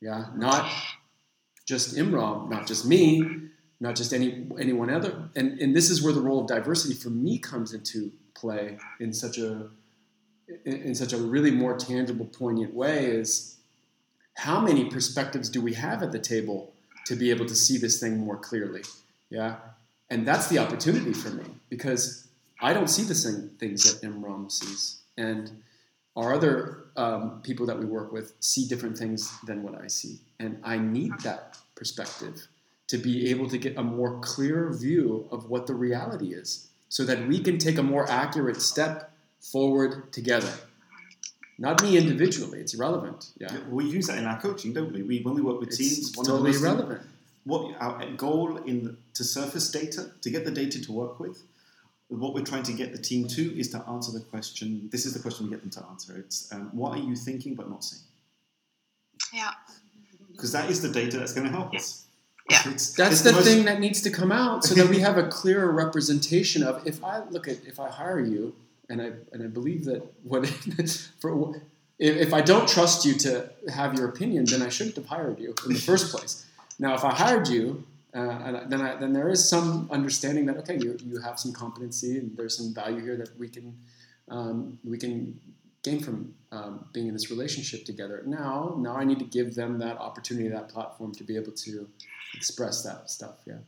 Yeah, 0.00 0.26
not 0.36 0.70
just 1.66 1.96
Imran, 1.96 2.48
not 2.48 2.68
just 2.68 2.86
me, 2.86 3.40
not 3.80 3.96
just 3.96 4.12
any 4.12 4.46
anyone 4.60 4.88
other. 4.88 5.30
And 5.34 5.58
and 5.58 5.74
this 5.74 5.90
is 5.90 6.00
where 6.00 6.12
the 6.12 6.20
role 6.20 6.42
of 6.42 6.46
diversity 6.46 6.94
for 6.94 7.10
me 7.10 7.38
comes 7.38 7.74
into 7.74 8.12
play 8.34 8.78
in 9.00 9.12
such 9.12 9.38
a 9.38 9.68
in 10.64 10.94
such 10.94 11.12
a 11.12 11.16
really 11.16 11.50
more 11.50 11.76
tangible, 11.76 12.26
poignant 12.26 12.72
way. 12.72 13.06
Is 13.06 13.56
how 14.34 14.60
many 14.60 14.84
perspectives 14.84 15.48
do 15.48 15.60
we 15.60 15.74
have 15.74 16.04
at 16.04 16.12
the 16.12 16.20
table 16.20 16.72
to 17.06 17.16
be 17.16 17.30
able 17.30 17.46
to 17.46 17.56
see 17.56 17.78
this 17.78 17.98
thing 17.98 18.16
more 18.18 18.36
clearly? 18.36 18.82
Yeah, 19.28 19.56
and 20.08 20.24
that's 20.24 20.46
the 20.46 20.58
opportunity 20.58 21.12
for 21.12 21.30
me 21.30 21.46
because 21.68 22.23
I 22.60 22.72
don't 22.72 22.88
see 22.88 23.02
the 23.02 23.14
same 23.14 23.50
things 23.58 24.00
that 24.00 24.06
Imran 24.06 24.50
sees, 24.50 25.00
and 25.16 25.62
our 26.16 26.34
other 26.34 26.84
um, 26.96 27.40
people 27.42 27.66
that 27.66 27.78
we 27.78 27.84
work 27.84 28.12
with 28.12 28.34
see 28.40 28.66
different 28.66 28.96
things 28.96 29.32
than 29.46 29.62
what 29.62 29.80
I 29.80 29.88
see, 29.88 30.20
and 30.38 30.60
I 30.62 30.78
need 30.78 31.12
that 31.24 31.58
perspective 31.74 32.46
to 32.88 32.98
be 32.98 33.30
able 33.30 33.48
to 33.48 33.58
get 33.58 33.76
a 33.76 33.82
more 33.82 34.20
clear 34.20 34.72
view 34.72 35.26
of 35.30 35.48
what 35.48 35.66
the 35.66 35.74
reality 35.74 36.34
is 36.34 36.68
so 36.88 37.04
that 37.04 37.26
we 37.26 37.40
can 37.40 37.58
take 37.58 37.78
a 37.78 37.82
more 37.82 38.08
accurate 38.10 38.60
step 38.60 39.10
forward 39.40 40.12
together. 40.12 40.52
Not 41.58 41.82
me 41.82 41.96
individually, 41.96 42.60
it's 42.60 42.74
irrelevant. 42.74 43.30
Yeah. 43.38 43.56
We 43.68 43.84
use 43.84 44.08
that 44.08 44.18
in 44.18 44.26
our 44.26 44.40
coaching, 44.40 44.72
don't 44.72 44.92
we? 44.92 45.02
we 45.02 45.22
when 45.22 45.34
we 45.34 45.42
work 45.42 45.60
with 45.60 45.70
teams, 45.70 45.98
it's 45.98 46.10
teams, 46.10 46.28
totally 46.28 46.52
irrelevant. 46.52 47.02
What 47.44 47.76
our 47.80 48.06
goal 48.12 48.56
in 48.58 48.96
to 49.14 49.24
surface 49.24 49.70
data, 49.70 50.10
to 50.20 50.30
get 50.30 50.44
the 50.44 50.50
data 50.50 50.80
to 50.82 50.92
work 50.92 51.20
with, 51.20 51.42
what 52.08 52.34
we're 52.34 52.44
trying 52.44 52.62
to 52.64 52.72
get 52.72 52.92
the 52.92 52.98
team 52.98 53.26
to 53.28 53.58
is 53.58 53.70
to 53.70 53.78
answer 53.88 54.12
the 54.12 54.24
question. 54.24 54.88
This 54.92 55.06
is 55.06 55.14
the 55.14 55.20
question 55.20 55.46
we 55.46 55.50
get 55.50 55.62
them 55.62 55.70
to 55.70 55.84
answer. 55.90 56.16
It's 56.18 56.52
um, 56.52 56.70
what 56.72 56.92
are 56.92 57.02
you 57.02 57.16
thinking 57.16 57.54
but 57.54 57.70
not 57.70 57.84
saying? 57.84 58.02
Yeah. 59.32 59.50
Because 60.32 60.52
that 60.52 60.70
is 60.70 60.82
the 60.82 60.88
data 60.88 61.18
that's 61.18 61.32
going 61.32 61.46
to 61.46 61.52
help 61.52 61.74
us. 61.74 62.06
Yeah. 62.50 62.60
It's, 62.66 62.92
That's 62.92 63.12
it's 63.12 63.22
the, 63.22 63.30
the 63.30 63.36
most... 63.36 63.46
thing 63.46 63.64
that 63.64 63.80
needs 63.80 64.02
to 64.02 64.10
come 64.10 64.30
out 64.30 64.64
so 64.64 64.74
that 64.74 64.88
we 64.88 64.98
have 64.98 65.16
a 65.16 65.28
clearer 65.28 65.72
representation 65.72 66.62
of 66.62 66.86
if 66.86 67.02
I 67.02 67.22
look 67.30 67.48
at 67.48 67.64
if 67.64 67.80
I 67.80 67.88
hire 67.88 68.20
you 68.20 68.54
and 68.90 69.00
I 69.00 69.12
and 69.32 69.42
I 69.42 69.46
believe 69.46 69.86
that 69.86 70.02
what 70.24 70.46
for 71.20 71.54
if, 71.98 72.16
if 72.16 72.34
I 72.34 72.42
don't 72.42 72.68
trust 72.68 73.06
you 73.06 73.14
to 73.14 73.50
have 73.72 73.94
your 73.94 74.08
opinion, 74.08 74.44
then 74.44 74.60
I 74.60 74.68
shouldn't 74.68 74.96
have 74.96 75.06
hired 75.06 75.38
you 75.38 75.54
in 75.66 75.72
the 75.72 75.80
first 75.80 76.10
place. 76.14 76.44
Now, 76.78 76.94
if 76.94 77.04
I 77.04 77.14
hired 77.14 77.48
you, 77.48 77.84
uh, 78.14 78.66
then 78.68 78.80
I, 78.80 78.96
then 78.96 79.12
there 79.12 79.28
is 79.28 79.48
some 79.48 79.88
understanding 79.90 80.46
that 80.46 80.56
okay, 80.58 80.78
you, 80.78 80.96
you 81.04 81.20
have 81.20 81.38
some 81.38 81.52
competency 81.52 82.18
and 82.18 82.36
there's 82.36 82.56
some 82.56 82.72
value 82.72 83.02
here 83.02 83.16
that 83.16 83.36
we 83.38 83.48
can 83.48 83.76
um, 84.28 84.78
we 84.84 84.98
can 84.98 85.40
gain 85.82 86.00
from 86.00 86.34
um, 86.50 86.86
being 86.92 87.08
in 87.08 87.12
this 87.12 87.30
relationship 87.30 87.84
together. 87.84 88.22
Now, 88.26 88.74
now 88.78 88.96
I 88.96 89.04
need 89.04 89.18
to 89.18 89.24
give 89.24 89.54
them 89.54 89.78
that 89.78 89.98
opportunity, 89.98 90.48
that 90.48 90.68
platform 90.68 91.12
to 91.12 91.24
be 91.24 91.36
able 91.36 91.52
to 91.52 91.88
express 92.34 92.82
that 92.82 93.10
stuff. 93.10 93.36
Yeah. 93.46 93.58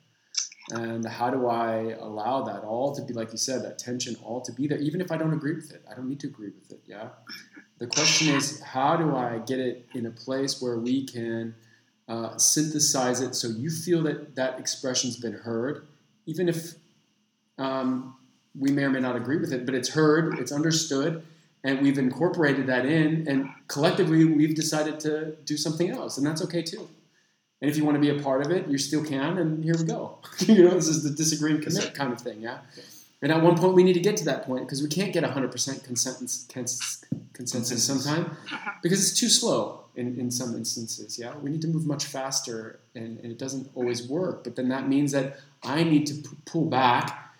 And 0.70 1.06
how 1.06 1.30
do 1.30 1.46
I 1.46 1.94
allow 2.00 2.42
that 2.44 2.64
all 2.64 2.94
to 2.96 3.02
be, 3.02 3.12
like 3.12 3.30
you 3.32 3.38
said, 3.38 3.62
that 3.64 3.78
tension 3.78 4.16
all 4.24 4.40
to 4.40 4.52
be 4.52 4.66
there, 4.66 4.78
even 4.78 5.00
if 5.00 5.12
I 5.12 5.16
don't 5.16 5.32
agree 5.32 5.54
with 5.54 5.70
it? 5.72 5.84
I 5.88 5.94
don't 5.94 6.08
need 6.08 6.20
to 6.20 6.26
agree 6.26 6.50
with 6.58 6.72
it. 6.72 6.80
Yeah. 6.86 7.10
The 7.78 7.86
question 7.86 8.34
is, 8.34 8.60
how 8.60 8.96
do 8.96 9.14
I 9.14 9.38
get 9.38 9.60
it 9.60 9.86
in 9.94 10.06
a 10.06 10.10
place 10.10 10.60
where 10.60 10.78
we 10.78 11.04
can 11.04 11.54
uh, 12.08 12.36
synthesize 12.36 13.20
it 13.20 13.34
so 13.34 13.48
you 13.48 13.70
feel 13.70 14.02
that 14.04 14.36
that 14.36 14.58
expression's 14.58 15.16
been 15.16 15.32
heard, 15.32 15.86
even 16.26 16.48
if 16.48 16.74
um, 17.58 18.16
we 18.58 18.70
may 18.70 18.84
or 18.84 18.90
may 18.90 19.00
not 19.00 19.16
agree 19.16 19.36
with 19.36 19.52
it, 19.52 19.66
but 19.66 19.74
it's 19.74 19.90
heard, 19.90 20.38
it's 20.38 20.52
understood, 20.52 21.24
and 21.64 21.82
we've 21.82 21.98
incorporated 21.98 22.66
that 22.68 22.86
in, 22.86 23.26
and 23.28 23.48
collectively 23.68 24.24
we've 24.24 24.54
decided 24.54 25.00
to 25.00 25.36
do 25.44 25.56
something 25.56 25.90
else, 25.90 26.16
and 26.16 26.26
that's 26.26 26.42
okay 26.42 26.62
too. 26.62 26.88
And 27.60 27.70
if 27.70 27.76
you 27.76 27.84
want 27.84 27.96
to 27.96 28.00
be 28.00 28.10
a 28.10 28.22
part 28.22 28.44
of 28.44 28.52
it, 28.52 28.68
you 28.68 28.78
still 28.78 29.04
can, 29.04 29.38
and 29.38 29.64
here 29.64 29.74
we 29.76 29.84
go. 29.84 30.18
you 30.40 30.64
know, 30.64 30.74
this 30.74 30.88
is 30.88 31.02
the 31.02 31.10
disagreeing 31.10 31.62
commit 31.62 31.94
kind 31.94 32.12
of 32.12 32.20
thing, 32.20 32.40
yeah? 32.40 32.58
And 33.22 33.32
at 33.32 33.42
one 33.42 33.56
point, 33.56 33.74
we 33.74 33.82
need 33.82 33.94
to 33.94 34.00
get 34.00 34.16
to 34.18 34.24
that 34.26 34.44
point 34.44 34.66
because 34.66 34.82
we 34.82 34.88
can't 34.88 35.12
get 35.12 35.24
100% 35.24 35.84
consensus, 35.84 36.46
consensus 37.32 37.84
sometime 37.84 38.36
because 38.82 39.00
it's 39.00 39.18
too 39.18 39.30
slow. 39.30 39.85
In, 39.96 40.18
in 40.18 40.30
some 40.30 40.54
instances. 40.54 41.18
Yeah, 41.18 41.34
we 41.36 41.50
need 41.50 41.62
to 41.62 41.68
move 41.68 41.86
much 41.86 42.04
faster, 42.04 42.78
and, 42.94 43.18
and 43.20 43.32
it 43.32 43.38
doesn't 43.38 43.70
always 43.74 44.06
work. 44.06 44.44
But 44.44 44.56
then 44.56 44.68
that 44.68 44.88
means 44.88 45.12
that 45.12 45.38
I 45.62 45.82
need 45.82 46.06
to 46.06 46.14
p- 46.14 46.36
pull 46.44 46.66
back 46.66 47.32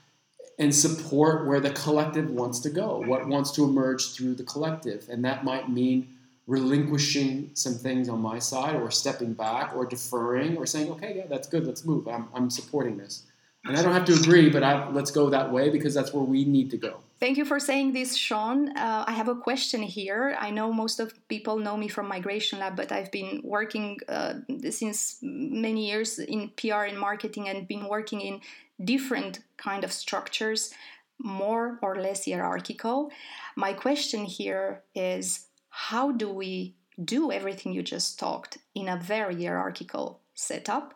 and 0.59 0.75
support 0.75 1.47
where 1.47 1.61
the 1.61 1.71
collective 1.71 2.31
wants 2.31 2.61
to 2.61 2.71
go, 2.71 2.99
what 3.01 3.29
wants 3.29 3.51
to 3.53 3.65
emerge 3.65 4.15
through 4.15 4.35
the 4.35 4.45
collective, 4.45 5.09
and 5.11 5.25
that 5.25 5.45
might 5.45 5.69
mean 5.69 6.09
relinquishing 6.47 7.51
some 7.55 7.75
things 7.75 8.09
on 8.09 8.21
my 8.21 8.39
side, 8.39 8.75
or 8.77 8.91
stepping 8.91 9.35
back, 9.35 9.75
or 9.75 9.85
deferring, 9.85 10.57
or 10.57 10.65
saying, 10.65 10.91
"Okay, 10.93 11.17
yeah, 11.17 11.27
that's 11.29 11.49
good. 11.49 11.67
Let's 11.67 11.85
move. 11.85 12.09
I'm, 12.09 12.29
I'm 12.35 12.51
supporting 12.51 12.97
this." 12.97 13.25
And 13.69 13.77
I 13.77 13.83
don't 13.83 13.93
have 13.93 14.05
to 14.07 14.15
agree, 14.15 14.49
but 14.49 14.63
I, 14.63 14.89
let's 14.91 15.11
go 15.11 15.31
that 15.31 15.51
way 15.51 15.71
because 15.71 15.93
that's 15.95 16.13
where 16.13 16.23
we 16.23 16.45
need 16.45 16.71
to 16.71 16.77
go. 16.77 17.01
Thank 17.19 17.39
you 17.39 17.45
for 17.45 17.59
saying 17.59 17.93
this, 17.93 18.15
Sean. 18.15 18.77
Uh, 18.77 19.05
I 19.07 19.13
have 19.13 19.29
a 19.29 19.35
question 19.35 19.83
here. 19.83 20.37
I 20.39 20.51
know 20.51 20.73
most 20.73 21.01
of 21.01 21.15
people 21.29 21.59
know 21.59 21.77
me 21.77 21.89
from 21.89 22.07
Migration 22.09 22.59
Lab, 22.59 22.77
but 22.77 22.93
I've 22.93 23.11
been 23.11 23.41
working 23.43 23.99
uh, 24.09 24.35
since 24.71 25.19
many 25.23 25.89
years 25.89 26.19
in 26.19 26.51
PR 26.51 26.85
and 26.91 26.99
marketing 26.99 27.49
and 27.49 27.67
been 27.67 27.89
working 27.89 28.21
in 28.21 28.41
different 28.85 29.41
kind 29.57 29.83
of 29.83 29.93
structures, 29.93 30.75
more 31.19 31.79
or 31.81 31.97
less 31.97 32.27
hierarchical. 32.27 33.11
My 33.57 33.73
question 33.73 34.27
here 34.27 34.83
is 34.95 35.47
how 35.71 36.13
do 36.13 36.31
we 36.31 36.75
do 37.03 37.33
everything 37.33 37.73
you 37.73 37.83
just 37.83 38.19
talked 38.19 38.59
in 38.75 38.89
a 38.89 38.97
very 38.97 39.35
hierarchical 39.43 40.21
setup 40.35 40.95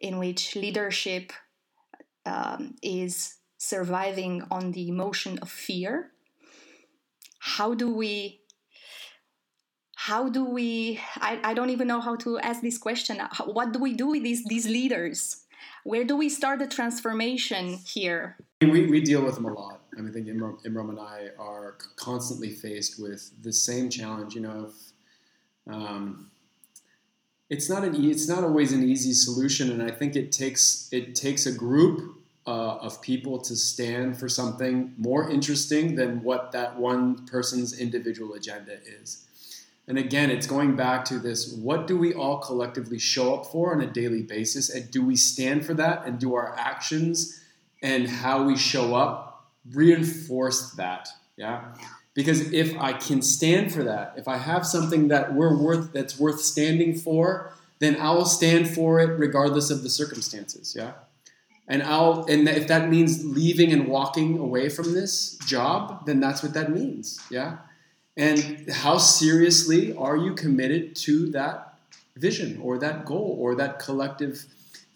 in 0.00 0.18
which 0.18 0.56
leadership 0.56 1.32
um, 2.26 2.74
is 2.82 3.36
surviving 3.58 4.42
on 4.50 4.72
the 4.72 4.88
emotion 4.88 5.38
of 5.38 5.50
fear. 5.50 6.12
How 7.38 7.74
do 7.74 7.92
we 7.92 8.40
how 9.94 10.28
do 10.30 10.44
we 10.44 11.00
I, 11.16 11.40
I 11.44 11.54
don't 11.54 11.70
even 11.70 11.86
know 11.86 12.00
how 12.00 12.16
to 12.16 12.38
ask 12.38 12.62
this 12.62 12.78
question. 12.78 13.20
What 13.44 13.72
do 13.72 13.78
we 13.78 13.94
do 13.94 14.08
with 14.08 14.22
these 14.22 14.44
these 14.44 14.66
leaders? 14.66 15.44
Where 15.84 16.04
do 16.04 16.16
we 16.16 16.28
start 16.28 16.58
the 16.58 16.66
transformation 16.66 17.78
here? 17.86 18.36
We, 18.60 18.86
we 18.86 19.00
deal 19.00 19.22
with 19.22 19.36
them 19.36 19.46
a 19.46 19.52
lot. 19.52 19.80
I, 19.96 20.02
mean, 20.02 20.10
I 20.10 20.12
think 20.12 20.26
Imran, 20.26 20.62
Imran 20.66 20.90
and 20.90 21.00
I 21.00 21.28
are 21.38 21.78
constantly 21.96 22.50
faced 22.50 23.00
with 23.00 23.30
the 23.42 23.52
same 23.52 23.88
challenge 23.88 24.34
you 24.34 24.42
know 24.42 24.68
if, 24.68 25.74
um, 25.74 26.30
it's 27.50 27.68
not 27.68 27.84
an 27.84 28.02
it's 28.02 28.28
not 28.28 28.44
always 28.44 28.72
an 28.72 28.88
easy 28.88 29.12
solution 29.12 29.70
and 29.70 29.82
I 29.82 29.90
think 29.90 30.16
it 30.16 30.32
takes 30.32 30.88
it 30.92 31.14
takes 31.14 31.44
a 31.46 31.52
group 31.52 32.16
uh, 32.46 32.76
of 32.76 33.02
people 33.02 33.38
to 33.38 33.54
stand 33.54 34.18
for 34.18 34.28
something 34.28 34.94
more 34.96 35.30
interesting 35.30 35.94
than 35.96 36.22
what 36.22 36.52
that 36.52 36.78
one 36.78 37.26
person's 37.26 37.78
individual 37.78 38.34
agenda 38.34 38.78
is. 39.00 39.26
And 39.86 39.98
again, 39.98 40.30
it's 40.30 40.46
going 40.46 40.74
back 40.74 41.04
to 41.06 41.18
this 41.18 41.52
what 41.52 41.86
do 41.86 41.98
we 41.98 42.14
all 42.14 42.38
collectively 42.38 42.98
show 42.98 43.34
up 43.34 43.46
for 43.46 43.74
on 43.74 43.80
a 43.80 43.86
daily 43.86 44.22
basis? 44.22 44.70
And 44.70 44.90
do 44.90 45.04
we 45.04 45.16
stand 45.16 45.66
for 45.66 45.74
that? 45.74 46.06
And 46.06 46.18
do 46.18 46.34
our 46.34 46.56
actions 46.56 47.40
and 47.82 48.08
how 48.08 48.44
we 48.44 48.56
show 48.56 48.94
up 48.94 49.50
reinforce 49.72 50.72
that? 50.72 51.08
Yeah. 51.36 51.74
Because 52.14 52.52
if 52.52 52.76
I 52.76 52.92
can 52.92 53.22
stand 53.22 53.72
for 53.72 53.84
that, 53.84 54.14
if 54.16 54.26
I 54.26 54.36
have 54.36 54.66
something 54.66 55.08
that 55.08 55.34
we're 55.34 55.56
worth 55.56 55.92
that's 55.92 56.18
worth 56.18 56.40
standing 56.40 56.94
for, 56.96 57.52
then 57.78 57.96
I 57.96 58.10
will 58.10 58.26
stand 58.26 58.68
for 58.68 59.00
it 59.00 59.18
regardless 59.18 59.70
of 59.70 59.82
the 59.82 59.90
circumstances. 59.90 60.74
Yeah 60.76 60.92
and 61.70 61.84
I'll 61.84 62.24
and 62.24 62.48
if 62.48 62.66
that 62.66 62.90
means 62.90 63.24
leaving 63.24 63.72
and 63.72 63.86
walking 63.86 64.38
away 64.38 64.68
from 64.68 64.92
this 64.92 65.38
job, 65.46 66.04
then 66.04 66.18
that's 66.18 66.42
what 66.42 66.52
that 66.54 66.72
means. 66.72 67.20
Yeah. 67.30 67.58
And 68.16 68.68
how 68.70 68.98
seriously 68.98 69.96
are 69.96 70.16
you 70.16 70.34
committed 70.34 70.96
to 70.96 71.30
that 71.30 71.78
vision 72.16 72.60
or 72.60 72.76
that 72.78 73.06
goal 73.06 73.36
or 73.40 73.54
that 73.54 73.78
collective 73.78 74.44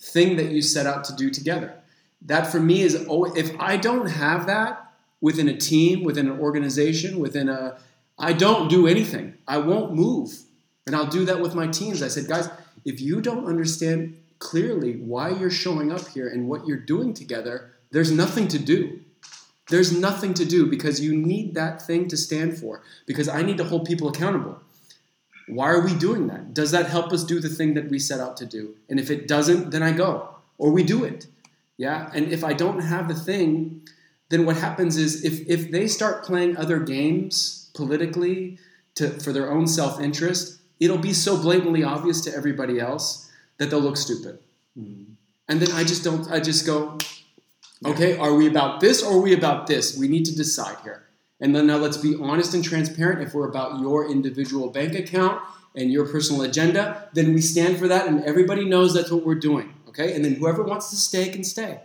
thing 0.00 0.36
that 0.36 0.50
you 0.50 0.60
set 0.60 0.84
out 0.84 1.04
to 1.04 1.14
do 1.14 1.30
together? 1.30 1.74
That 2.22 2.48
for 2.50 2.58
me 2.58 2.80
is 2.80 3.06
always, 3.06 3.36
if 3.36 3.58
I 3.60 3.76
don't 3.76 4.08
have 4.08 4.46
that 4.46 4.83
within 5.24 5.48
a 5.48 5.56
team, 5.56 6.04
within 6.04 6.30
an 6.30 6.38
organization, 6.38 7.18
within 7.18 7.48
a 7.48 7.78
I 8.18 8.34
don't 8.34 8.68
do 8.68 8.86
anything. 8.86 9.32
I 9.48 9.56
won't 9.56 9.94
move. 9.94 10.42
And 10.86 10.94
I'll 10.94 11.06
do 11.06 11.24
that 11.24 11.40
with 11.40 11.54
my 11.54 11.66
teams. 11.66 12.02
I 12.02 12.08
said, 12.08 12.28
guys, 12.28 12.50
if 12.84 13.00
you 13.00 13.22
don't 13.22 13.46
understand 13.46 14.18
clearly 14.38 14.96
why 14.96 15.30
you're 15.30 15.48
showing 15.64 15.90
up 15.90 16.06
here 16.08 16.28
and 16.28 16.46
what 16.46 16.66
you're 16.66 16.76
doing 16.76 17.14
together, 17.14 17.70
there's 17.90 18.12
nothing 18.12 18.48
to 18.48 18.58
do. 18.58 19.00
There's 19.70 19.98
nothing 19.98 20.34
to 20.34 20.44
do 20.44 20.66
because 20.66 21.00
you 21.00 21.16
need 21.16 21.54
that 21.54 21.80
thing 21.80 22.06
to 22.08 22.18
stand 22.18 22.58
for. 22.58 22.82
Because 23.06 23.26
I 23.26 23.40
need 23.40 23.56
to 23.56 23.64
hold 23.64 23.86
people 23.86 24.08
accountable. 24.08 24.60
Why 25.48 25.70
are 25.70 25.80
we 25.80 25.94
doing 25.94 26.26
that? 26.26 26.52
Does 26.52 26.70
that 26.72 26.90
help 26.90 27.14
us 27.14 27.24
do 27.24 27.40
the 27.40 27.48
thing 27.48 27.72
that 27.74 27.88
we 27.88 27.98
set 27.98 28.20
out 28.20 28.36
to 28.36 28.46
do? 28.46 28.74
And 28.90 29.00
if 29.00 29.10
it 29.10 29.26
doesn't, 29.26 29.70
then 29.70 29.82
I 29.82 29.92
go 29.92 30.34
or 30.58 30.70
we 30.70 30.82
do 30.82 31.02
it. 31.02 31.28
Yeah. 31.78 32.10
And 32.14 32.30
if 32.30 32.44
I 32.44 32.52
don't 32.52 32.80
have 32.80 33.08
the 33.08 33.14
thing, 33.14 33.80
then 34.34 34.44
what 34.46 34.56
happens 34.56 34.96
is 34.96 35.24
if, 35.24 35.48
if 35.48 35.70
they 35.70 35.86
start 35.86 36.24
playing 36.24 36.56
other 36.56 36.80
games 36.80 37.70
politically 37.72 38.58
to, 38.96 39.08
for 39.20 39.32
their 39.32 39.48
own 39.52 39.68
self 39.68 40.00
interest, 40.00 40.60
it'll 40.80 40.98
be 40.98 41.12
so 41.12 41.40
blatantly 41.40 41.84
obvious 41.84 42.20
to 42.22 42.34
everybody 42.34 42.80
else 42.80 43.30
that 43.58 43.70
they'll 43.70 43.78
look 43.78 43.96
stupid. 43.96 44.40
Mm. 44.76 45.14
And 45.48 45.60
then 45.60 45.70
I 45.76 45.84
just 45.84 46.02
don't, 46.02 46.28
I 46.32 46.40
just 46.40 46.66
go, 46.66 46.98
okay, 47.84 48.16
are 48.18 48.34
we 48.34 48.48
about 48.48 48.80
this 48.80 49.04
or 49.04 49.18
are 49.18 49.20
we 49.20 49.34
about 49.34 49.68
this? 49.68 49.96
We 49.96 50.08
need 50.08 50.24
to 50.24 50.34
decide 50.34 50.78
here. 50.82 51.04
And 51.40 51.54
then 51.54 51.68
now 51.68 51.76
let's 51.76 51.98
be 51.98 52.16
honest 52.20 52.54
and 52.54 52.64
transparent. 52.64 53.22
If 53.22 53.34
we're 53.34 53.48
about 53.48 53.78
your 53.78 54.10
individual 54.10 54.70
bank 54.70 54.94
account 54.94 55.42
and 55.76 55.92
your 55.92 56.08
personal 56.08 56.42
agenda, 56.42 57.08
then 57.12 57.34
we 57.34 57.40
stand 57.40 57.78
for 57.78 57.86
that 57.86 58.08
and 58.08 58.24
everybody 58.24 58.64
knows 58.64 58.94
that's 58.94 59.12
what 59.12 59.24
we're 59.24 59.36
doing. 59.36 59.74
Okay? 59.88 60.16
And 60.16 60.24
then 60.24 60.34
whoever 60.34 60.64
wants 60.64 60.90
to 60.90 60.96
stay 60.96 61.28
can 61.28 61.44
stay. 61.44 61.82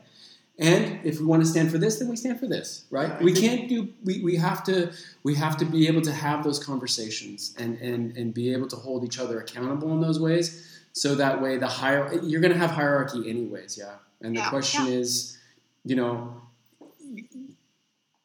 And 0.60 0.99
if 1.05 1.20
we 1.20 1.26
want 1.26 1.41
to 1.41 1.47
stand 1.47 1.72
for 1.72 1.78
this, 1.78 1.99
then 1.99 2.10
we 2.10 2.18
stand 2.18 2.38
for 2.38 2.45
this, 2.45 2.84
right? 2.91 3.22
We 3.22 3.34
can't 3.34 3.70
do 3.70 3.88
we, 4.03 4.22
we 4.22 4.36
have 4.36 4.64
to 4.66 4.91
we 5.24 5.34
have 5.36 5.55
to 5.57 5.66
be 5.66 5.88
able 5.88 6.01
to 6.01 6.12
have 6.12 6.43
those 6.43 6.62
conversations 6.62 7.55
and, 7.57 7.78
and 7.78 8.16
and 8.18 8.34
be 8.34 8.51
able 8.51 8.68
to 8.68 8.76
hold 8.76 9.05
each 9.05 9.20
other 9.20 9.39
accountable 9.39 9.93
in 9.93 10.01
those 10.01 10.20
ways 10.20 10.80
so 10.93 11.16
that 11.16 11.41
way 11.41 11.57
the 11.57 11.68
higher 11.68 12.14
you're 12.24 12.41
going 12.41 12.51
to 12.51 12.57
have 12.57 12.72
hierarchy 12.72 13.30
anyways 13.30 13.78
yeah 13.78 13.95
and 14.22 14.36
the 14.36 14.41
yeah, 14.41 14.49
question 14.49 14.86
yeah. 14.86 14.93
is 14.93 15.38
you 15.86 15.95
know 15.95 16.41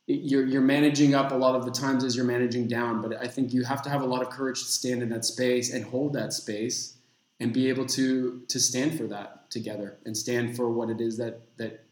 you're, 0.06 0.44
you're 0.44 0.60
managing 0.60 1.14
up 1.14 1.32
a 1.32 1.34
lot 1.34 1.54
of 1.54 1.64
the 1.64 1.70
times 1.70 2.04
as 2.04 2.14
you're 2.14 2.24
managing 2.24 2.66
down 2.66 3.00
but 3.00 3.16
i 3.22 3.26
think 3.26 3.52
you 3.52 3.62
have 3.62 3.82
to 3.82 3.90
have 3.90 4.02
a 4.02 4.06
lot 4.06 4.22
of 4.22 4.30
courage 4.30 4.60
to 4.60 4.70
stand 4.70 5.02
in 5.02 5.08
that 5.08 5.24
space 5.24 5.72
and 5.72 5.84
hold 5.84 6.12
that 6.12 6.32
space 6.32 6.96
and 7.40 7.52
be 7.52 7.68
able 7.68 7.86
to 7.86 8.42
to 8.48 8.58
stand 8.58 8.96
for 8.96 9.06
that 9.06 9.50
together 9.50 9.96
and 10.04 10.16
stand 10.16 10.56
for 10.56 10.70
what 10.70 10.90
it 10.90 11.00
is 11.00 11.16
that 11.16 11.40
that 11.56 11.83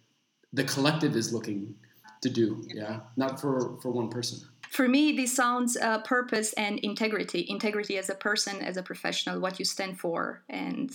the 0.52 0.64
collective 0.64 1.16
is 1.16 1.32
looking 1.32 1.74
to 2.20 2.30
do 2.30 2.64
yeah 2.74 3.00
not 3.16 3.40
for 3.40 3.78
for 3.80 3.90
one 3.90 4.08
person 4.08 4.38
for 4.72 4.88
me, 4.88 5.12
this 5.12 5.36
sounds 5.36 5.76
uh, 5.76 5.98
purpose 5.98 6.54
and 6.54 6.78
integrity. 6.78 7.44
Integrity 7.46 7.98
as 7.98 8.08
a 8.08 8.14
person, 8.14 8.62
as 8.62 8.78
a 8.78 8.82
professional, 8.82 9.38
what 9.38 9.58
you 9.58 9.66
stand 9.66 10.00
for, 10.00 10.44
and 10.48 10.90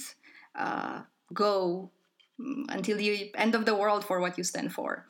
uh, 0.55 1.01
go 1.31 1.91
mm, 2.41 2.63
until 2.69 2.97
the 2.97 3.31
end 3.35 3.53
of 3.53 3.65
the 3.65 3.75
world 3.75 4.03
for 4.03 4.19
what 4.19 4.35
you 4.35 4.43
stand 4.43 4.73
for. 4.73 5.05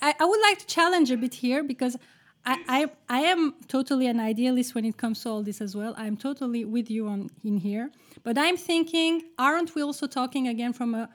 I, 0.00 0.14
I 0.18 0.24
would 0.24 0.40
like 0.40 0.58
to 0.58 0.66
challenge 0.66 1.12
a 1.12 1.16
bit 1.16 1.34
here 1.34 1.62
because 1.62 1.96
I, 2.44 2.58
I, 2.66 2.90
I 3.08 3.20
am 3.20 3.54
totally 3.68 4.08
an 4.08 4.18
idealist 4.18 4.74
when 4.74 4.84
it 4.84 4.96
comes 4.96 5.22
to 5.22 5.28
all 5.28 5.44
this 5.44 5.60
as 5.60 5.76
well. 5.76 5.94
I'm 5.96 6.16
totally 6.16 6.64
with 6.64 6.90
you 6.90 7.06
on 7.06 7.30
in 7.44 7.58
here. 7.58 7.92
But 8.24 8.36
I'm 8.36 8.56
thinking, 8.56 9.22
aren't 9.38 9.76
we 9.76 9.82
also 9.82 10.08
talking 10.08 10.48
again 10.48 10.72
from 10.72 10.96
a 10.96 11.08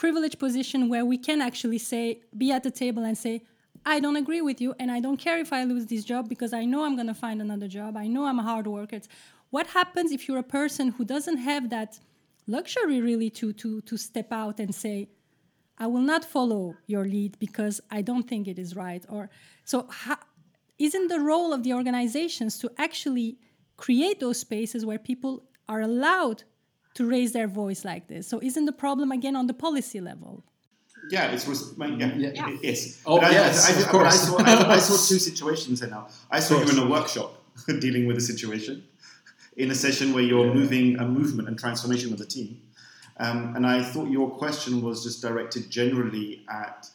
privileged 0.00 0.38
position 0.38 0.88
where 0.88 1.04
we 1.04 1.18
can 1.18 1.42
actually 1.42 1.76
say, 1.76 2.22
be 2.42 2.50
at 2.50 2.62
the 2.62 2.70
table 2.70 3.04
and 3.04 3.18
say, 3.18 3.42
I 3.84 4.00
don't 4.00 4.16
agree 4.16 4.40
with 4.40 4.58
you, 4.58 4.74
and 4.80 4.90
I 4.90 4.98
don't 4.98 5.18
care 5.18 5.38
if 5.38 5.52
I 5.52 5.64
lose 5.64 5.84
this 5.86 6.04
job 6.04 6.26
because 6.26 6.54
I 6.54 6.64
know 6.64 6.84
I'm 6.84 6.96
going 6.96 7.12
to 7.14 7.20
find 7.26 7.38
another 7.42 7.68
job. 7.68 7.98
I 7.98 8.06
know 8.06 8.24
I'm 8.24 8.38
a 8.38 8.42
hard 8.42 8.66
worker. 8.66 8.96
It's, 8.96 9.08
what 9.50 9.66
happens 9.66 10.10
if 10.10 10.26
you're 10.26 10.38
a 10.38 10.54
person 10.60 10.92
who 10.92 11.04
doesn't 11.04 11.36
have 11.50 11.68
that 11.68 12.00
luxury 12.46 13.00
really 13.02 13.30
to 13.38 13.52
to 13.52 13.82
to 13.82 13.96
step 13.98 14.32
out 14.32 14.58
and 14.58 14.74
say, 14.74 15.10
I 15.84 15.86
will 15.92 16.06
not 16.12 16.24
follow 16.24 16.62
your 16.86 17.04
lead 17.04 17.38
because 17.38 17.76
I 17.90 18.00
don't 18.08 18.26
think 18.30 18.48
it 18.48 18.58
is 18.58 18.74
right? 18.74 19.04
Or 19.08 19.28
so, 19.64 19.78
isn't 20.78 21.08
the 21.08 21.20
role 21.20 21.52
of 21.52 21.62
the 21.62 21.74
organizations 21.74 22.58
to 22.60 22.66
actually 22.86 23.36
create 23.76 24.18
those 24.20 24.38
spaces 24.46 24.86
where 24.86 25.00
people 25.10 25.32
are 25.68 25.82
allowed 25.82 26.44
to 26.94 27.08
raise 27.08 27.32
their 27.32 27.48
voice 27.48 27.84
like 27.84 28.08
this? 28.08 28.26
So, 28.26 28.40
isn't 28.42 28.64
the 28.64 28.72
problem 28.72 29.12
again 29.12 29.36
on 29.36 29.46
the 29.46 29.54
policy 29.54 30.00
level? 30.00 30.44
Yeah, 31.08 31.30
it's 31.32 31.46
yeah, 31.46 31.86
yeah. 31.86 32.30
yeah. 32.34 32.56
yes. 32.62 33.02
Oh 33.06 33.20
but 33.20 33.32
yes, 33.32 33.70
I, 33.70 33.78
I, 33.78 33.82
of 33.82 33.88
course. 33.88 34.14
I 34.14 34.16
saw, 34.16 34.36
I, 34.38 34.74
I, 34.74 34.78
saw 34.78 34.92
two 35.08 35.18
situations 35.18 35.80
here 35.80 35.88
now. 35.88 36.08
I 36.30 36.40
saw 36.40 36.62
you 36.62 36.70
in 36.70 36.78
a 36.78 36.88
workshop 36.88 37.42
dealing 37.80 38.06
with 38.06 38.16
a 38.18 38.20
situation, 38.20 38.84
in 39.56 39.70
a 39.70 39.74
session 39.74 40.12
where 40.12 40.22
you're 40.22 40.46
yeah. 40.46 40.52
moving 40.52 40.96
a 40.98 41.06
movement 41.06 41.48
and 41.48 41.58
transformation 41.58 42.10
with 42.10 42.20
a 42.20 42.26
team, 42.26 42.60
um, 43.18 43.56
and 43.56 43.66
I 43.66 43.82
thought 43.82 44.08
your 44.08 44.30
question 44.30 44.82
was 44.82 45.02
just 45.02 45.22
directed 45.22 45.70
generally 45.70 46.44
at. 46.50 46.88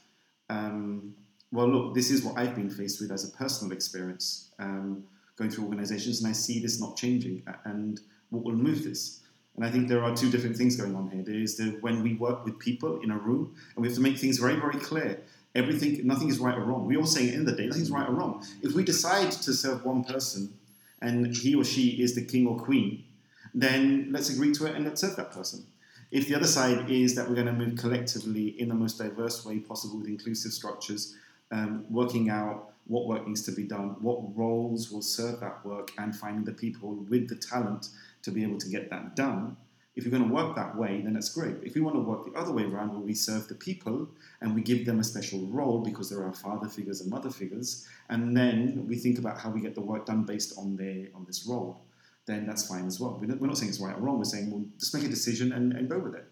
Um, 0.49 1.15
well, 1.51 1.69
look, 1.69 1.95
this 1.95 2.11
is 2.11 2.23
what 2.23 2.37
I've 2.37 2.53
been 2.53 2.69
faced 2.69 2.99
with 2.99 3.11
as 3.11 3.27
a 3.27 3.31
personal 3.31 3.71
experience 3.71 4.49
um, 4.59 5.05
going 5.37 5.49
through 5.49 5.65
organizations, 5.65 6.21
and 6.21 6.29
I 6.29 6.33
see 6.33 6.59
this 6.59 6.79
not 6.81 6.97
changing. 6.97 7.43
And 7.63 7.99
what 8.29 8.43
will 8.43 8.55
move 8.55 8.83
this? 8.83 9.21
And 9.55 9.65
I 9.65 9.71
think 9.71 9.87
there 9.87 10.03
are 10.03 10.15
two 10.15 10.29
different 10.29 10.57
things 10.57 10.75
going 10.75 10.95
on 10.95 11.09
here. 11.09 11.23
There 11.23 11.35
is 11.35 11.55
the 11.55 11.77
when 11.81 12.03
we 12.03 12.15
work 12.15 12.43
with 12.43 12.59
people 12.59 12.99
in 13.01 13.11
a 13.11 13.17
room, 13.17 13.55
and 13.75 13.81
we 13.81 13.87
have 13.87 13.95
to 13.95 14.01
make 14.01 14.17
things 14.17 14.37
very, 14.37 14.55
very 14.55 14.79
clear. 14.79 15.21
Everything, 15.53 16.05
nothing 16.05 16.27
is 16.27 16.39
right 16.39 16.57
or 16.57 16.65
wrong. 16.65 16.85
We 16.85 16.97
all 16.97 17.05
say 17.05 17.33
in 17.33 17.45
the 17.45 17.53
day, 17.53 17.67
nothing's 17.67 17.89
right 17.89 18.07
or 18.07 18.11
wrong. 18.11 18.45
If 18.61 18.73
we 18.73 18.83
decide 18.83 19.31
to 19.31 19.53
serve 19.53 19.85
one 19.85 20.03
person, 20.03 20.53
and 21.01 21.35
he 21.35 21.55
or 21.55 21.63
she 21.63 22.01
is 22.01 22.15
the 22.15 22.25
king 22.25 22.47
or 22.47 22.59
queen, 22.59 23.05
then 23.53 24.09
let's 24.11 24.29
agree 24.29 24.51
to 24.53 24.65
it 24.65 24.75
and 24.75 24.83
let's 24.83 24.99
serve 24.99 25.15
that 25.15 25.31
person. 25.31 25.65
If 26.11 26.27
the 26.27 26.35
other 26.35 26.47
side 26.47 26.89
is 26.89 27.15
that 27.15 27.27
we're 27.27 27.35
going 27.35 27.47
to 27.47 27.53
move 27.53 27.77
collectively 27.77 28.59
in 28.59 28.69
the 28.69 28.75
most 28.75 28.97
diverse 28.97 29.45
way 29.45 29.59
possible 29.59 29.99
with 29.99 30.07
inclusive 30.07 30.51
structures, 30.51 31.15
um, 31.51 31.85
working 31.89 32.29
out 32.29 32.73
what 32.87 33.07
work 33.07 33.27
needs 33.27 33.41
to 33.43 33.51
be 33.51 33.63
done, 33.63 33.95
what 34.01 34.37
roles 34.37 34.91
will 34.91 35.01
serve 35.01 35.39
that 35.39 35.65
work, 35.65 35.91
and 35.97 36.15
finding 36.15 36.43
the 36.43 36.51
people 36.51 36.95
with 37.09 37.27
the 37.29 37.35
talent 37.35 37.89
to 38.25 38.31
be 38.31 38.43
able 38.43 38.57
to 38.57 38.69
get 38.69 38.89
that 38.89 39.15
done. 39.15 39.55
If 39.95 40.03
you're 40.03 40.11
going 40.11 40.27
to 40.27 40.33
work 40.33 40.57
that 40.57 40.75
way, 40.75 40.99
then 41.01 41.13
that's 41.13 41.29
great. 41.29 41.55
If 41.63 41.75
we 41.75 41.79
want 41.79 41.95
to 41.95 42.01
work 42.01 42.25
the 42.25 42.37
other 42.37 42.51
way 42.51 42.63
around, 42.63 42.89
where 42.89 42.99
we 42.99 43.13
serve 43.13 43.47
the 43.47 43.55
people 43.55 44.09
and 44.41 44.53
we 44.53 44.61
give 44.61 44.85
them 44.85 44.99
a 44.99 45.03
special 45.03 45.39
role 45.47 45.79
because 45.79 46.09
there 46.09 46.21
are 46.25 46.33
father 46.33 46.67
figures 46.67 46.99
and 46.99 47.09
mother 47.09 47.29
figures, 47.29 47.87
and 48.09 48.35
then 48.35 48.85
we 48.89 48.97
think 48.97 49.19
about 49.19 49.39
how 49.39 49.49
we 49.49 49.61
get 49.61 49.73
the 49.73 49.81
work 49.81 50.05
done 50.05 50.23
based 50.23 50.57
on 50.57 50.75
their 50.75 51.07
on 51.15 51.23
this 51.25 51.45
role, 51.47 51.85
then 52.25 52.45
that's 52.45 52.67
fine 52.67 52.85
as 52.87 52.99
well. 52.99 53.17
We're 53.21 53.27
not, 53.27 53.39
we're 53.39 53.47
not 53.47 53.57
saying 53.57 53.69
it's 53.69 53.79
right 53.79 53.95
or 53.95 54.01
wrong. 54.01 54.17
We're 54.17 54.25
saying 54.25 54.51
well, 54.51 54.65
just 54.77 54.93
make 54.93 55.05
a 55.05 55.07
decision 55.07 55.53
and, 55.53 55.71
and 55.71 55.87
go 55.87 55.99
with 55.99 56.15
it. 56.15 56.27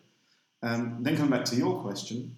Um, 0.62 0.98
then 1.02 1.16
come 1.16 1.30
back 1.30 1.46
to 1.46 1.56
your 1.56 1.82
question 1.82 2.36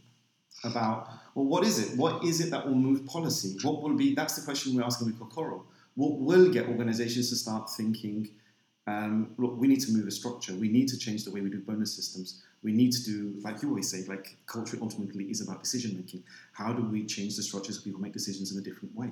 about 0.64 1.10
well, 1.34 1.46
what 1.46 1.64
is 1.64 1.80
it? 1.80 1.98
What 1.98 2.24
is 2.24 2.40
it 2.40 2.52
that 2.52 2.68
will 2.68 2.76
move 2.76 3.04
policy? 3.06 3.58
What 3.64 3.82
will 3.82 3.96
be? 3.96 4.14
That's 4.14 4.36
the 4.36 4.46
question 4.46 4.76
we're 4.76 4.84
asking 4.84 5.08
with 5.08 5.20
Kokoro. 5.20 5.64
What 5.96 6.20
will 6.20 6.52
get 6.52 6.68
organizations 6.68 7.30
to 7.30 7.36
start 7.36 7.70
thinking? 7.70 8.30
Um, 8.88 9.32
look, 9.38 9.58
we 9.58 9.68
need 9.68 9.82
to 9.82 9.92
move 9.92 10.08
a 10.08 10.12
structure. 10.12 10.54
We 10.54 10.70
need 10.70 10.88
to 10.90 10.98
change 10.98 11.24
the 11.24 11.32
way 11.32 11.42
we 11.42 11.50
do 11.50 11.60
bonus 11.60 11.96
systems. 11.96 12.44
We 12.64 12.72
need 12.72 12.92
to 12.94 13.04
do, 13.04 13.34
like 13.42 13.62
you 13.62 13.70
always 13.70 13.90
say, 13.90 14.04
like 14.08 14.38
culture 14.46 14.78
ultimately 14.82 15.26
is 15.26 15.42
about 15.42 15.64
decision 15.64 15.96
making. 15.96 16.24
How 16.54 16.74
do 16.74 16.84
we 16.84 17.06
change 17.06 17.36
the 17.36 17.44
structure 17.44 17.74
so 17.74 17.82
people 17.82 18.02
make 18.02 18.14
decisions 18.14 18.52
in 18.52 18.60
a 18.60 18.62
different 18.62 18.96
way? 18.96 19.12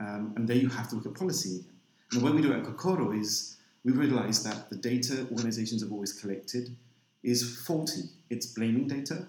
Um, 0.00 0.34
and 0.36 0.46
there 0.48 0.56
you 0.56 0.68
have 0.68 0.88
to 0.90 0.96
look 0.96 1.06
at 1.06 1.14
policy 1.14 1.56
again. 1.56 1.72
And 2.12 2.20
the 2.20 2.26
way 2.26 2.32
we 2.32 2.42
do 2.42 2.52
it 2.52 2.58
at 2.58 2.64
Kokoro 2.64 3.12
is 3.12 3.56
we 3.84 3.92
realize 3.92 4.42
that 4.44 4.70
the 4.70 4.76
data 4.76 5.26
organizations 5.30 5.82
have 5.82 5.92
always 5.92 6.12
collected 6.12 6.76
is 7.22 7.64
faulty. 7.66 8.02
It's 8.30 8.46
blaming 8.46 8.86
data, 8.88 9.26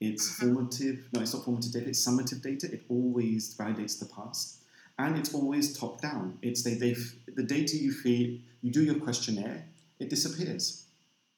it's 0.00 0.36
formative, 0.36 1.08
no, 1.12 1.20
it's 1.20 1.34
not 1.34 1.44
formative 1.44 1.72
data, 1.72 1.88
it's 1.88 2.06
summative 2.06 2.42
data. 2.42 2.72
It 2.72 2.84
always 2.88 3.54
validates 3.54 3.98
the 3.98 4.06
past. 4.06 4.59
And 5.06 5.16
it's 5.16 5.34
always 5.34 5.76
top 5.76 6.02
down. 6.02 6.38
It's 6.42 6.62
they, 6.62 6.74
they, 6.74 6.94
the 7.34 7.42
data 7.42 7.78
you 7.78 7.90
feed, 7.90 8.42
you 8.60 8.70
do 8.70 8.82
your 8.82 8.96
questionnaire, 8.96 9.64
it 9.98 10.10
disappears 10.10 10.84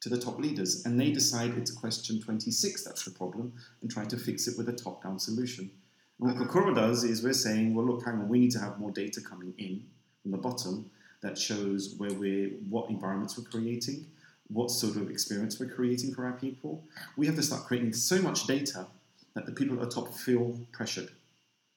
to 0.00 0.08
the 0.08 0.18
top 0.18 0.40
leaders. 0.40 0.84
And 0.84 0.98
they 0.98 1.12
decide 1.12 1.56
it's 1.56 1.70
question 1.70 2.20
26 2.20 2.82
that's 2.82 3.04
the 3.04 3.12
problem 3.12 3.52
and 3.80 3.88
try 3.88 4.04
to 4.04 4.16
fix 4.16 4.48
it 4.48 4.58
with 4.58 4.68
a 4.68 4.72
top 4.72 5.04
down 5.04 5.20
solution. 5.20 5.70
And 6.18 6.28
what 6.28 6.48
Kokoro 6.48 6.74
does 6.74 7.04
is 7.04 7.22
we're 7.22 7.32
saying, 7.32 7.72
well, 7.72 7.86
look, 7.86 8.04
hang 8.04 8.14
on, 8.14 8.28
we 8.28 8.40
need 8.40 8.50
to 8.50 8.58
have 8.58 8.80
more 8.80 8.90
data 8.90 9.20
coming 9.20 9.54
in 9.58 9.84
from 10.22 10.32
the 10.32 10.38
bottom 10.38 10.90
that 11.20 11.38
shows 11.38 11.94
where 11.98 12.12
we're, 12.12 12.50
what 12.68 12.90
environments 12.90 13.38
we're 13.38 13.44
creating, 13.44 14.06
what 14.48 14.72
sort 14.72 14.96
of 14.96 15.08
experience 15.08 15.60
we're 15.60 15.72
creating 15.72 16.12
for 16.12 16.26
our 16.26 16.32
people, 16.32 16.82
we 17.16 17.26
have 17.26 17.36
to 17.36 17.42
start 17.44 17.64
creating 17.64 17.92
so 17.92 18.20
much 18.20 18.48
data 18.48 18.88
that 19.34 19.46
the 19.46 19.52
people 19.52 19.80
at 19.80 19.88
the 19.88 19.94
top 19.94 20.12
feel 20.12 20.58
pressured 20.72 21.10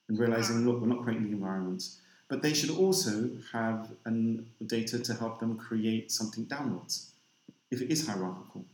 and 0.08 0.20
realizing, 0.20 0.66
look, 0.66 0.82
we're 0.82 0.88
not 0.88 1.04
creating 1.04 1.26
the 1.26 1.32
environment. 1.32 1.84
But 2.28 2.42
they 2.42 2.54
should 2.54 2.72
also 2.72 3.30
have 3.54 3.92
an, 4.06 4.48
data 4.66 5.00
to 5.00 5.14
help 5.14 5.40
them 5.40 5.58
create 5.58 6.12
something 6.12 6.46
downwards 6.46 7.12
if 7.72 7.82
it 7.82 7.92
is 7.92 8.08
hierarchical. 8.08 8.66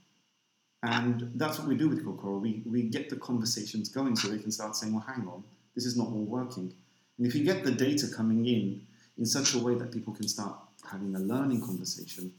And 0.83 1.31
that's 1.35 1.59
what 1.59 1.67
we 1.67 1.75
do 1.75 1.89
with 1.89 2.03
Kokoro. 2.03 2.39
We, 2.39 2.63
we 2.65 2.83
get 2.83 3.09
the 3.09 3.17
conversations 3.17 3.89
going 3.89 4.15
so 4.15 4.29
they 4.29 4.39
can 4.39 4.51
start 4.51 4.75
saying, 4.75 4.93
well, 4.93 5.05
hang 5.07 5.27
on, 5.27 5.43
this 5.75 5.85
is 5.85 5.95
not 5.95 6.07
all 6.07 6.23
working. 6.23 6.73
And 7.17 7.27
if 7.27 7.35
you 7.35 7.43
get 7.43 7.63
the 7.63 7.71
data 7.71 8.07
coming 8.07 8.45
in 8.45 8.81
in 9.17 9.25
such 9.25 9.53
a 9.53 9.59
way 9.59 9.75
that 9.75 9.91
people 9.91 10.13
can 10.13 10.27
start 10.27 10.55
having 10.89 11.15
a 11.15 11.19
learning 11.19 11.61
conversation, 11.61 12.33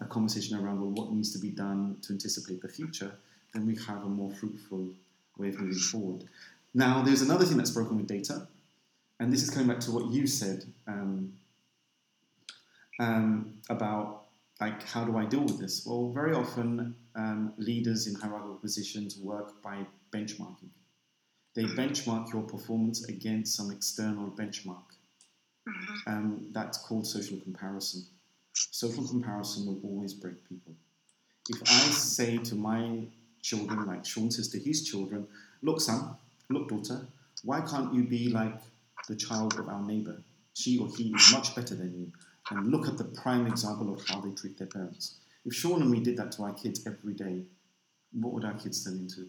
a 0.00 0.04
conversation 0.04 0.58
around 0.58 0.80
well, 0.80 0.90
what 0.90 1.12
needs 1.12 1.32
to 1.32 1.38
be 1.38 1.50
done 1.50 1.96
to 2.02 2.12
anticipate 2.12 2.60
the 2.60 2.68
future, 2.68 3.12
then 3.54 3.66
we 3.66 3.76
have 3.76 4.04
a 4.04 4.08
more 4.08 4.30
fruitful 4.32 4.88
way 5.38 5.48
of 5.48 5.60
moving 5.60 5.78
forward. 5.78 6.24
Now, 6.72 7.02
there's 7.02 7.22
another 7.22 7.44
thing 7.44 7.56
that's 7.56 7.70
broken 7.70 7.96
with 7.96 8.06
data, 8.06 8.46
and 9.18 9.32
this 9.32 9.42
is 9.42 9.50
coming 9.50 9.68
back 9.68 9.80
to 9.80 9.90
what 9.90 10.12
you 10.12 10.26
said 10.26 10.64
um, 10.86 11.32
um, 13.00 13.54
about 13.68 14.24
like 14.60 14.86
how 14.86 15.04
do 15.04 15.16
I 15.16 15.24
deal 15.24 15.40
with 15.40 15.58
this? 15.58 15.84
Well, 15.86 16.10
very 16.10 16.34
often 16.34 16.94
um, 17.16 17.54
leaders 17.56 18.06
in 18.06 18.14
hierarchical 18.14 18.56
positions 18.56 19.16
work 19.16 19.62
by 19.62 19.86
benchmarking. 20.12 20.68
They 21.54 21.64
benchmark 21.64 22.32
your 22.32 22.42
performance 22.42 23.08
against 23.08 23.56
some 23.56 23.70
external 23.70 24.30
benchmark. 24.30 24.84
Mm-hmm. 25.68 25.94
Um, 26.06 26.46
that's 26.52 26.78
called 26.78 27.06
social 27.06 27.38
comparison. 27.38 28.06
Social 28.52 29.06
comparison 29.06 29.66
will 29.66 29.80
always 29.82 30.14
break 30.14 30.48
people. 30.48 30.74
If 31.48 31.62
I 31.62 31.90
say 31.90 32.38
to 32.38 32.54
my 32.54 33.02
children, 33.42 33.86
like 33.86 34.04
Sean 34.04 34.30
says 34.30 34.48
to 34.50 34.58
his 34.58 34.84
children, 34.84 35.26
look, 35.62 35.80
son, 35.80 36.16
look, 36.50 36.68
daughter, 36.68 37.06
why 37.42 37.60
can't 37.60 37.94
you 37.94 38.04
be 38.04 38.28
like 38.28 38.60
the 39.08 39.16
child 39.16 39.58
of 39.58 39.68
our 39.68 39.82
neighbor? 39.82 40.22
She 40.54 40.78
or 40.78 40.88
he 40.88 41.14
is 41.14 41.32
much 41.32 41.54
better 41.54 41.74
than 41.74 41.92
you. 41.94 42.12
And 42.50 42.70
look 42.70 42.88
at 42.88 42.98
the 42.98 43.04
prime 43.04 43.46
example 43.46 43.94
of 43.94 44.06
how 44.06 44.20
they 44.20 44.30
treat 44.30 44.58
their 44.58 44.66
parents. 44.66 45.16
If 45.44 45.54
Sean 45.54 45.80
and 45.80 45.90
me 45.90 46.00
did 46.00 46.16
that 46.18 46.32
to 46.32 46.42
our 46.42 46.52
kids 46.52 46.86
every 46.86 47.14
day, 47.14 47.44
what 48.12 48.34
would 48.34 48.44
our 48.44 48.54
kids 48.54 48.84
turn 48.84 48.94
into? 48.94 49.28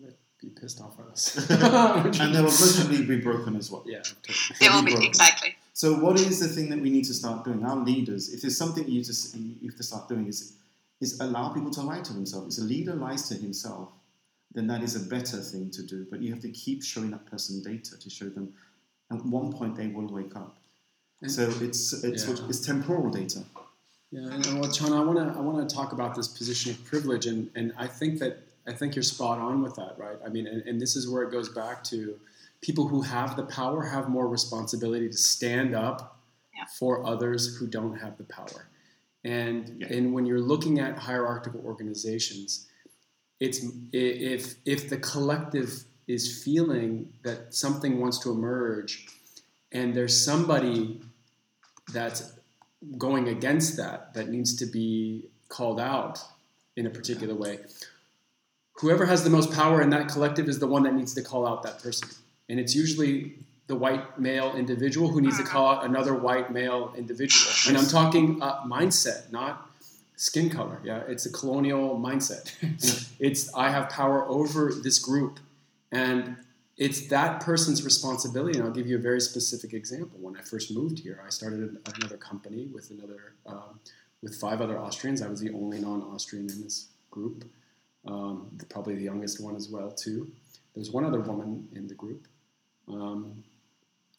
They'd 0.00 0.14
Be 0.40 0.48
pissed 0.48 0.80
off 0.80 0.98
at 0.98 1.06
us. 1.06 1.36
and 1.50 2.34
they'll 2.34 2.46
emotionally 2.46 3.04
be 3.04 3.20
broken 3.20 3.56
as 3.56 3.70
well. 3.70 3.84
Yeah, 3.86 4.00
totally. 4.00 4.36
they 4.60 4.68
will 4.68 4.82
be, 4.82 4.96
be 4.96 5.06
exactly. 5.06 5.54
So, 5.74 5.94
what 5.94 6.18
is 6.18 6.40
the 6.40 6.48
thing 6.48 6.70
that 6.70 6.80
we 6.80 6.90
need 6.90 7.04
to 7.04 7.14
start 7.14 7.44
doing? 7.44 7.64
Our 7.64 7.76
leaders, 7.76 8.32
if 8.32 8.40
there's 8.40 8.56
something 8.56 8.88
you 8.88 9.04
just 9.04 9.36
you 9.36 9.68
have 9.68 9.76
to 9.76 9.82
start 9.82 10.08
doing, 10.08 10.26
is 10.26 10.54
is 11.00 11.20
allow 11.20 11.50
people 11.50 11.70
to 11.72 11.82
lie 11.82 12.00
to 12.00 12.12
themselves. 12.12 12.58
If 12.58 12.64
a 12.64 12.66
leader 12.66 12.94
lies 12.94 13.28
to 13.28 13.34
himself, 13.34 13.90
then 14.54 14.66
that 14.66 14.82
is 14.82 14.96
a 14.96 15.00
better 15.00 15.38
thing 15.38 15.70
to 15.70 15.82
do. 15.82 16.06
But 16.10 16.20
you 16.20 16.30
have 16.30 16.42
to 16.42 16.50
keep 16.50 16.82
showing 16.82 17.10
that 17.10 17.26
person 17.26 17.62
data 17.62 17.98
to 17.98 18.10
show 18.10 18.28
them. 18.28 18.52
At 19.10 19.24
one 19.24 19.52
point, 19.52 19.76
they 19.76 19.88
will 19.88 20.08
wake 20.08 20.36
up. 20.36 20.56
So 21.26 21.52
it's 21.60 21.92
it's 22.04 22.26
yeah. 22.26 22.48
it's 22.48 22.60
temporal 22.60 23.10
data. 23.10 23.44
Yeah, 24.10 24.28
and 24.30 24.60
well, 24.60 24.70
John, 24.70 24.92
I 24.92 25.02
want 25.02 25.18
to 25.18 25.38
I 25.38 25.40
want 25.40 25.68
to 25.68 25.74
talk 25.74 25.92
about 25.92 26.14
this 26.14 26.28
position 26.28 26.72
of 26.72 26.84
privilege, 26.84 27.26
and 27.26 27.50
and 27.54 27.72
I 27.78 27.86
think 27.86 28.18
that 28.18 28.42
I 28.66 28.72
think 28.72 28.96
you're 28.96 29.02
spot 29.02 29.38
on 29.38 29.62
with 29.62 29.76
that, 29.76 29.94
right? 29.98 30.16
I 30.24 30.28
mean, 30.28 30.46
and, 30.46 30.62
and 30.62 30.80
this 30.80 30.96
is 30.96 31.08
where 31.08 31.22
it 31.22 31.30
goes 31.30 31.48
back 31.48 31.84
to 31.84 32.18
people 32.60 32.88
who 32.88 33.02
have 33.02 33.36
the 33.36 33.44
power 33.44 33.82
have 33.82 34.08
more 34.08 34.28
responsibility 34.28 35.08
to 35.08 35.16
stand 35.16 35.74
up 35.74 36.20
yeah. 36.56 36.64
for 36.78 37.06
others 37.06 37.56
who 37.56 37.66
don't 37.66 37.96
have 37.96 38.16
the 38.18 38.24
power. 38.24 38.68
And 39.24 39.76
yeah. 39.78 39.96
and 39.96 40.12
when 40.12 40.26
you're 40.26 40.40
looking 40.40 40.80
at 40.80 40.98
hierarchical 40.98 41.60
organizations, 41.64 42.66
it's 43.42 43.60
if 43.92 44.54
if 44.64 44.88
the 44.88 44.98
collective 44.98 45.84
is 46.06 46.44
feeling 46.44 47.12
that 47.24 47.52
something 47.52 48.00
wants 48.00 48.18
to 48.20 48.30
emerge, 48.30 49.06
and 49.72 49.94
there's 49.94 50.16
somebody 50.24 51.00
that's 51.92 52.34
going 52.96 53.28
against 53.28 53.76
that 53.78 54.14
that 54.14 54.28
needs 54.28 54.54
to 54.56 54.66
be 54.66 55.24
called 55.48 55.80
out 55.80 56.20
in 56.76 56.86
a 56.86 56.90
particular 56.90 57.34
way. 57.34 57.58
Whoever 58.74 59.06
has 59.06 59.24
the 59.24 59.30
most 59.30 59.52
power 59.52 59.82
in 59.82 59.90
that 59.90 60.08
collective 60.08 60.48
is 60.48 60.60
the 60.60 60.68
one 60.68 60.84
that 60.84 60.94
needs 60.94 61.14
to 61.14 61.22
call 61.22 61.46
out 61.46 61.64
that 61.64 61.82
person. 61.82 62.08
And 62.48 62.60
it's 62.60 62.74
usually 62.76 63.34
the 63.66 63.74
white 63.74 64.18
male 64.18 64.54
individual 64.54 65.08
who 65.08 65.20
needs 65.20 65.38
to 65.38 65.44
call 65.44 65.66
out 65.72 65.84
another 65.84 66.14
white 66.14 66.52
male 66.52 66.94
individual. 66.96 67.52
And 67.68 67.76
I'm 67.76 67.86
talking 67.86 68.40
uh, 68.40 68.62
mindset, 68.64 69.30
not 69.32 69.71
skin 70.16 70.50
color. 70.50 70.80
Yeah, 70.84 71.02
it's 71.08 71.26
a 71.26 71.32
colonial 71.32 71.98
mindset. 71.98 72.52
it's 73.18 73.52
I 73.54 73.70
have 73.70 73.88
power 73.88 74.26
over 74.28 74.72
this 74.72 74.98
group, 74.98 75.40
and 75.90 76.36
it's 76.76 77.08
that 77.08 77.40
person's 77.40 77.84
responsibility. 77.84 78.58
And 78.58 78.66
I'll 78.66 78.74
give 78.74 78.86
you 78.86 78.96
a 78.96 79.00
very 79.00 79.20
specific 79.20 79.72
example. 79.72 80.18
When 80.20 80.36
I 80.36 80.42
first 80.42 80.72
moved 80.72 80.98
here, 81.00 81.22
I 81.24 81.30
started 81.30 81.78
another 81.96 82.16
company 82.16 82.66
with 82.66 82.90
another 82.90 83.34
um, 83.46 83.80
with 84.22 84.36
five 84.36 84.60
other 84.60 84.78
Austrians. 84.78 85.22
I 85.22 85.28
was 85.28 85.40
the 85.40 85.50
only 85.52 85.80
non-Austrian 85.80 86.48
in 86.48 86.62
this 86.62 86.88
group, 87.10 87.44
um, 88.06 88.50
probably 88.68 88.94
the 88.94 89.02
youngest 89.02 89.40
one 89.42 89.56
as 89.56 89.68
well 89.68 89.90
too. 89.90 90.30
There's 90.74 90.90
one 90.90 91.04
other 91.04 91.20
woman 91.20 91.68
in 91.74 91.86
the 91.86 91.94
group, 91.94 92.26
um, 92.88 93.44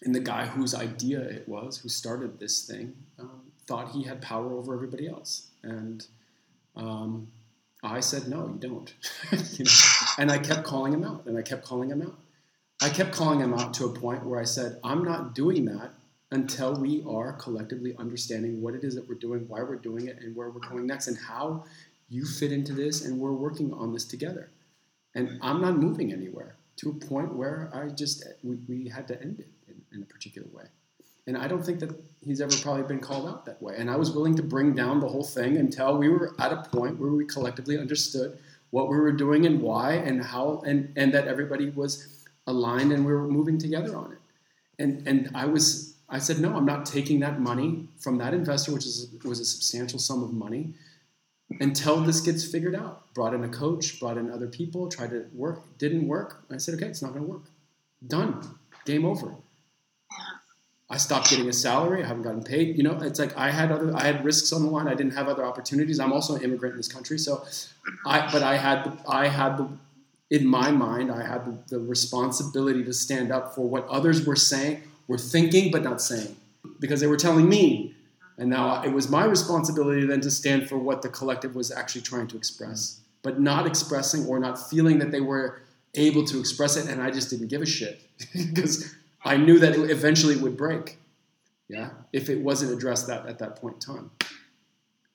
and 0.04 0.14
the 0.14 0.20
guy 0.20 0.46
whose 0.46 0.76
idea 0.76 1.22
it 1.22 1.48
was, 1.48 1.78
who 1.78 1.90
started 1.90 2.40
this 2.40 2.68
thing, 2.68 2.94
thought 3.68 3.92
he 3.92 4.04
had 4.04 4.22
power 4.22 4.54
over 4.54 4.74
everybody 4.74 5.08
else. 5.08 5.48
And 5.64 6.06
um, 6.76 7.28
I 7.84 8.00
said, 8.00 8.28
no, 8.28 8.48
you 8.48 8.60
don't. 8.60 8.94
you 9.32 9.66
know? 9.66 9.72
And 10.18 10.32
I 10.32 10.38
kept 10.38 10.64
calling 10.64 10.94
him 10.94 11.04
out, 11.04 11.26
and 11.26 11.38
I 11.38 11.42
kept 11.42 11.66
calling 11.66 11.90
him 11.90 12.02
out. 12.02 12.18
I 12.82 12.90
kept 12.90 13.14
calling 13.14 13.40
him 13.40 13.54
out 13.54 13.74
to 13.76 13.86
a 13.86 13.90
point 13.90 14.26
where 14.26 14.40
I 14.40 14.44
said, 14.44 14.80
I'm 14.84 15.04
not 15.04 15.36
doing 15.36 15.66
that 15.66 15.92
until 16.32 16.76
we 16.76 17.04
are 17.08 17.34
collectively 17.34 17.96
understanding 17.98 18.62
what 18.62 18.74
it 18.74 18.84
is 18.84 18.96
that 18.96 19.08
we're 19.08 19.16
doing, 19.16 19.46
why 19.48 19.62
we're 19.62 19.76
doing 19.76 20.08
it, 20.08 20.18
and 20.20 20.36
where 20.36 20.50
we're 20.50 20.68
going 20.68 20.88
next, 20.88 21.08
and 21.08 21.18
how 21.18 21.64
you 22.10 22.26
fit 22.26 22.52
into 22.52 22.74
this, 22.74 23.06
and 23.06 23.20
we're 23.20 23.34
working 23.34 23.72
on 23.74 23.94
this 23.94 24.06
together. 24.06 24.50
And 25.16 25.40
I'm 25.42 25.62
not 25.62 25.78
moving 25.78 26.12
anywhere 26.12 26.56
to 26.78 26.90
a 26.90 26.94
point 26.94 27.36
where 27.36 27.70
I 27.74 27.90
just 27.90 28.26
we, 28.44 28.58
we 28.68 28.90
had 28.90 29.08
to 29.10 29.22
end 29.22 29.40
it 29.40 29.48
in, 29.68 29.82
in 29.98 30.04
a 30.04 30.06
particular 30.06 30.48
way. 30.52 30.66
And 31.26 31.38
I 31.38 31.48
don't 31.48 31.66
think 31.66 31.80
that 31.80 31.92
he's 32.22 32.42
ever 32.42 32.56
probably 32.62 32.84
been 32.84 33.00
called 33.00 33.28
out 33.28 33.46
that 33.46 33.62
way. 33.62 33.76
And 33.78 33.90
I 33.90 33.96
was 33.96 34.12
willing 34.12 34.36
to 34.36 34.44
bring 34.44 34.74
down 34.74 35.00
the 35.00 35.08
whole 35.08 35.24
thing 35.24 35.58
until 35.58 35.98
we 35.98 36.10
were 36.10 36.36
at 36.40 36.52
a 36.52 36.64
point 36.72 37.00
where 37.00 37.12
we 37.12 37.26
collectively 37.26 37.78
understood 37.78 38.38
what 38.72 38.90
we 38.90 38.98
were 38.98 39.12
doing 39.12 39.46
and 39.46 39.62
why 39.62 39.94
and 39.94 40.24
how 40.24 40.64
and, 40.66 40.92
and 40.96 41.14
that 41.14 41.28
everybody 41.28 41.70
was 41.70 42.26
aligned 42.48 42.92
and 42.92 43.06
we 43.06 43.14
were 43.14 43.28
moving 43.28 43.58
together 43.58 43.96
on 43.96 44.12
it. 44.12 44.18
And 44.80 45.08
and 45.08 45.32
I 45.36 45.46
was 45.46 45.96
I 46.10 46.20
said, 46.20 46.40
no, 46.40 46.56
I'm 46.56 46.66
not 46.66 46.86
taking 46.86 47.20
that 47.22 47.40
money 47.40 47.88
from 47.98 48.18
that 48.18 48.34
investor, 48.34 48.74
which 48.74 48.86
is 48.86 49.10
was 49.24 49.40
a 49.40 49.46
substantial 49.46 50.00
sum 50.00 50.24
of 50.24 50.34
money, 50.34 50.74
until 51.60 52.02
this 52.02 52.20
gets 52.22 52.46
figured 52.46 52.76
out. 52.76 53.14
Brought 53.14 53.34
in 53.34 53.44
a 53.44 53.50
coach, 53.50 54.00
brought 54.00 54.18
in 54.18 54.30
other 54.30 54.48
people, 54.48 54.90
tried 54.90 55.12
to 55.12 55.26
work, 55.34 55.62
didn't 55.78 56.08
work. 56.08 56.44
I 56.52 56.58
said, 56.58 56.76
okay, 56.76 56.88
it's 56.88 57.02
not 57.02 57.14
to 57.16 57.22
work. 57.22 57.44
Done. 58.06 58.58
Game 58.86 59.06
over. 59.06 59.36
I 60.94 60.98
stopped 60.98 61.32
getting 61.32 61.50
a 61.50 61.54
salary. 61.54 62.04
I 62.04 62.08
haven't 62.08 62.22
gotten 62.22 62.44
paid. 62.44 62.78
You 62.78 62.84
know, 62.84 62.96
it's 63.02 63.18
like 63.18 63.36
I 63.36 63.50
had 63.50 63.72
other, 63.72 63.92
I 63.96 64.04
had 64.04 64.24
risks 64.24 64.54
on 64.54 64.62
the 64.62 64.70
line. 64.70 64.88
I 64.88 64.94
didn't 64.94 65.14
have 65.14 65.28
other 65.28 65.44
opportunities. 65.44 66.00
I'm 66.00 66.14
also 66.14 66.36
an 66.36 66.44
immigrant 66.44 66.74
in 66.74 66.78
this 66.78 66.88
country, 66.88 67.18
so 67.18 67.44
I, 68.06 68.32
but 68.32 68.44
I 68.44 68.58
had, 68.58 69.00
I 69.08 69.28
had 69.28 69.58
the, 69.58 69.68
in 70.30 70.46
my 70.46 70.70
mind, 70.70 71.12
I 71.12 71.26
had 71.26 71.46
the, 71.46 71.78
the 71.78 71.80
responsibility 71.80 72.84
to 72.84 72.94
stand 72.94 73.32
up 73.32 73.56
for 73.56 73.68
what 73.68 73.88
others 73.88 74.24
were 74.24 74.36
saying, 74.36 74.84
were 75.08 75.18
thinking, 75.18 75.72
but 75.72 75.82
not 75.82 76.00
saying, 76.00 76.36
because 76.80 77.02
they 77.02 77.08
were 77.08 77.18
telling 77.18 77.50
me, 77.50 77.96
and 78.38 78.52
now 78.52 78.84
it 78.84 78.94
was 78.94 79.10
my 79.10 79.26
responsibility 79.26 80.06
then 80.06 80.22
to 80.22 80.30
stand 80.30 80.70
for 80.70 80.78
what 80.78 81.02
the 81.02 81.10
collective 81.10 81.56
was 81.56 81.72
actually 81.72 82.02
trying 82.02 82.28
to 82.28 82.38
express, 82.38 83.00
but 83.24 83.40
not 83.40 83.66
expressing 83.66 84.28
or 84.28 84.38
not 84.38 84.70
feeling 84.70 85.00
that 85.00 85.10
they 85.10 85.22
were 85.22 85.64
able 85.96 86.24
to 86.26 86.40
express 86.40 86.78
it, 86.78 86.88
and 86.88 87.02
I 87.02 87.10
just 87.10 87.32
didn't 87.32 87.48
give 87.48 87.64
a 87.64 87.66
shit 87.66 88.00
because 88.34 88.94
I 89.26 89.38
knew 89.38 89.60
that 89.60 89.70
eventually 89.70 89.90
it 89.90 89.92
eventually 89.92 90.36
would 90.38 90.58
break. 90.58 90.98
Yeah, 91.70 91.90
if 92.12 92.30
it 92.30 92.42
wasn't 92.42 92.74
addressed 92.74 93.08
that 93.08 93.26
at 93.26 93.40
that 93.40 93.56
point 93.56 93.76
in 93.76 93.96
time. 93.96 94.12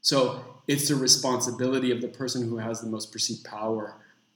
So 0.01 0.43
it's 0.67 0.89
the 0.89 0.95
responsibility 0.95 1.91
of 1.91 2.01
the 2.01 2.09
person 2.09 2.49
who 2.49 2.59
has 2.59 2.81
the 2.81 2.89
most 2.89 3.13
perceived 3.13 3.45
power 3.45 3.95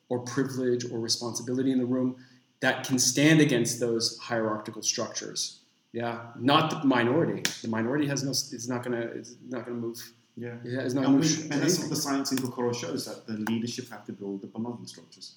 or 0.09 0.19
privilege 0.21 0.85
or 0.91 0.99
responsibility 0.99 1.73
in 1.73 1.79
the 1.79 1.87
room 1.87 2.17
that 2.61 2.87
can 2.87 2.99
stand 2.99 3.41
against 3.41 3.81
those 3.81 4.19
hierarchical 4.19 4.83
structures. 4.83 5.61
Yeah, 5.93 6.21
not 6.39 6.71
the 6.71 6.87
minority. 6.87 7.43
The 7.61 7.69
minority 7.69 8.07
has 8.07 8.23
no. 8.23 8.31
It's 8.31 8.69
not 8.69 8.83
gonna. 8.83 9.01
It's 9.01 9.35
not 9.49 9.67
gonna 9.67 9.77
move. 9.77 9.99
Yeah, 10.37 10.55
yeah 10.65 10.81
it's 10.81 10.95
not 10.95 11.05
and, 11.05 11.15
gonna 11.15 11.27
we, 11.27 11.37
move 11.37 11.51
and 11.51 11.63
that's 11.63 11.79
what 11.79 11.91
the 11.91 11.97
science 11.97 12.33
in 12.33 12.39
Kokoro 12.39 12.73
shows 12.73 13.05
that 13.05 13.27
the 13.27 13.35
leadership 13.53 13.91
have 13.91 14.07
to 14.07 14.13
build 14.13 14.41
the 14.41 14.47
belonging 14.47 14.87
structures. 14.87 15.35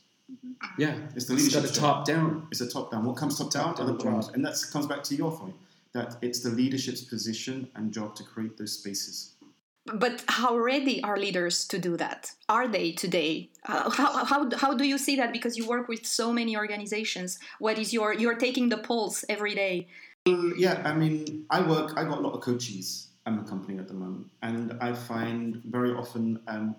Yeah, 0.78 0.97
It's 1.15 1.26
the 1.26 1.36
it's 1.36 1.53
got 1.53 1.65
a 1.65 1.73
top 1.73 2.05
down. 2.05 2.47
It's 2.51 2.61
a 2.61 2.69
top 2.69 2.91
down. 2.91 3.05
What 3.05 3.15
comes 3.15 3.38
top 3.38 3.51
down 3.51 3.76
Top 3.76 3.80
are 3.80 3.86
the 3.86 3.93
down 3.93 3.97
belongings, 3.97 4.34
and 4.34 4.43
that 4.45 4.55
comes 4.71 4.88
back 4.88 5.03
to 5.03 5.15
your 5.15 5.32
point 5.32 5.55
that 5.93 6.17
it's 6.21 6.41
the 6.41 6.49
leadership's 6.49 7.01
position 7.01 7.69
and 7.76 7.91
job 7.91 8.15
to 8.15 8.23
create 8.23 8.57
those 8.57 8.73
spaces. 8.73 9.36
But 9.93 10.23
how 10.28 10.57
ready 10.57 11.01
are 11.03 11.15
leaders 11.15 11.67
to 11.67 11.78
do 11.78 11.95
that? 11.97 12.32
Are 12.49 12.67
they 12.67 12.91
today? 12.91 13.51
Uh, 13.65 13.89
how, 13.91 14.26
how, 14.26 14.49
how 14.57 14.73
do 14.73 14.84
you 14.84 14.97
see 14.97 15.15
that? 15.17 15.32
Because 15.32 15.57
you 15.57 15.67
work 15.67 15.88
with 15.88 16.05
so 16.05 16.34
many 16.34 16.57
organizations. 16.57 17.38
What 17.59 17.78
is 17.78 17.93
your 17.93 18.13
you're 18.13 18.36
taking 18.36 18.69
the 18.69 18.78
pulse 18.78 19.23
every 19.30 19.53
day? 19.53 19.88
Yeah, 20.26 20.82
I 20.84 20.93
mean, 20.95 21.45
I 21.51 21.61
work. 21.61 21.93
I 21.97 22.03
got 22.03 22.17
a 22.17 22.21
lot 22.21 22.34
of 22.34 22.41
coaches 22.41 23.09
in 23.28 23.38
the 23.38 23.43
company 23.43 23.78
at 23.78 23.88
the 23.88 23.93
moment, 23.93 24.28
and 24.41 24.76
I 24.82 24.93
find 24.93 25.61
very 25.65 25.91
often 25.91 26.39
um, 26.47 26.76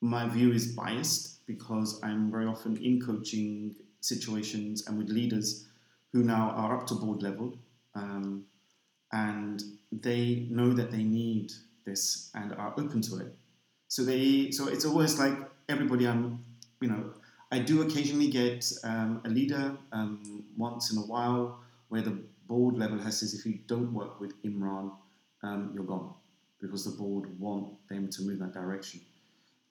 my 0.00 0.28
view 0.28 0.52
is 0.52 0.66
biased 0.68 1.39
because 1.50 2.00
I'm 2.02 2.30
very 2.30 2.46
often 2.46 2.76
in 2.76 3.00
coaching 3.00 3.74
situations 4.00 4.86
and 4.86 4.96
with 4.96 5.08
leaders 5.08 5.66
who 6.12 6.22
now 6.22 6.50
are 6.50 6.76
up 6.76 6.86
to 6.88 6.94
board 6.94 7.22
level, 7.22 7.58
um, 7.94 8.44
and 9.12 9.62
they 9.90 10.46
know 10.48 10.72
that 10.72 10.92
they 10.92 11.02
need 11.02 11.50
this 11.84 12.30
and 12.34 12.52
are 12.54 12.72
open 12.78 13.02
to 13.02 13.16
it. 13.18 13.34
So 13.88 14.04
they, 14.04 14.52
so 14.52 14.68
it's 14.68 14.84
always 14.84 15.18
like 15.18 15.36
everybody. 15.68 16.06
I'm, 16.06 16.44
you 16.80 16.88
know, 16.88 17.14
I 17.50 17.58
do 17.58 17.82
occasionally 17.82 18.28
get 18.28 18.70
um, 18.84 19.20
a 19.24 19.28
leader 19.28 19.76
um, 19.92 20.44
once 20.56 20.92
in 20.92 20.98
a 20.98 21.06
while 21.06 21.58
where 21.88 22.02
the 22.02 22.16
board 22.46 22.76
level 22.76 22.98
has 22.98 23.18
says 23.18 23.34
if 23.34 23.44
you 23.44 23.58
don't 23.66 23.92
work 23.92 24.20
with 24.20 24.40
Imran, 24.44 24.92
um, 25.42 25.72
you're 25.74 25.84
gone 25.84 26.14
because 26.60 26.84
the 26.84 26.96
board 27.02 27.24
want 27.40 27.66
them 27.88 28.08
to 28.08 28.22
move 28.22 28.38
that 28.38 28.52
direction. 28.52 29.00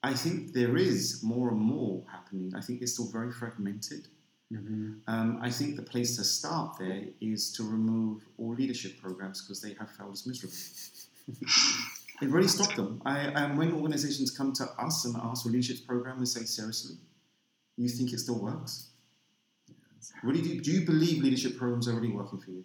I 0.01 0.13
think 0.13 0.53
there 0.53 0.77
is 0.77 1.21
more 1.23 1.49
and 1.49 1.59
more 1.59 2.03
happening. 2.09 2.53
I 2.55 2.61
think 2.61 2.81
it's 2.81 2.93
still 2.93 3.11
very 3.11 3.31
fragmented. 3.31 4.07
Um, 5.07 5.39
I 5.41 5.49
think 5.51 5.75
the 5.75 5.83
place 5.83 6.15
to 6.17 6.23
start 6.23 6.77
there 6.79 7.03
is 7.21 7.51
to 7.53 7.63
remove 7.63 8.23
all 8.37 8.55
leadership 8.55 8.99
programs 8.99 9.41
because 9.41 9.61
they 9.61 9.75
have 9.79 9.91
failed 9.91 10.13
us 10.13 10.25
miserably. 10.25 10.57
it 12.21 12.29
really 12.29 12.47
stopped 12.47 12.75
them. 12.75 13.01
I, 13.05 13.19
and 13.19 13.57
when 13.57 13.73
organizations 13.73 14.35
come 14.35 14.53
to 14.53 14.63
us 14.79 15.05
and 15.05 15.15
ask 15.17 15.43
for 15.43 15.49
leadership 15.49 15.85
program, 15.85 16.19
they 16.19 16.25
say, 16.25 16.45
seriously, 16.45 16.95
you 17.77 17.89
think 17.89 18.11
it 18.11 18.19
still 18.19 18.39
works? 18.39 18.89
Really, 20.23 20.41
do, 20.41 20.59
do 20.61 20.71
you 20.71 20.85
believe 20.85 21.21
leadership 21.21 21.57
programs 21.57 21.87
are 21.87 21.93
really 21.93 22.11
working 22.11 22.39
for 22.39 22.49
you? 22.49 22.63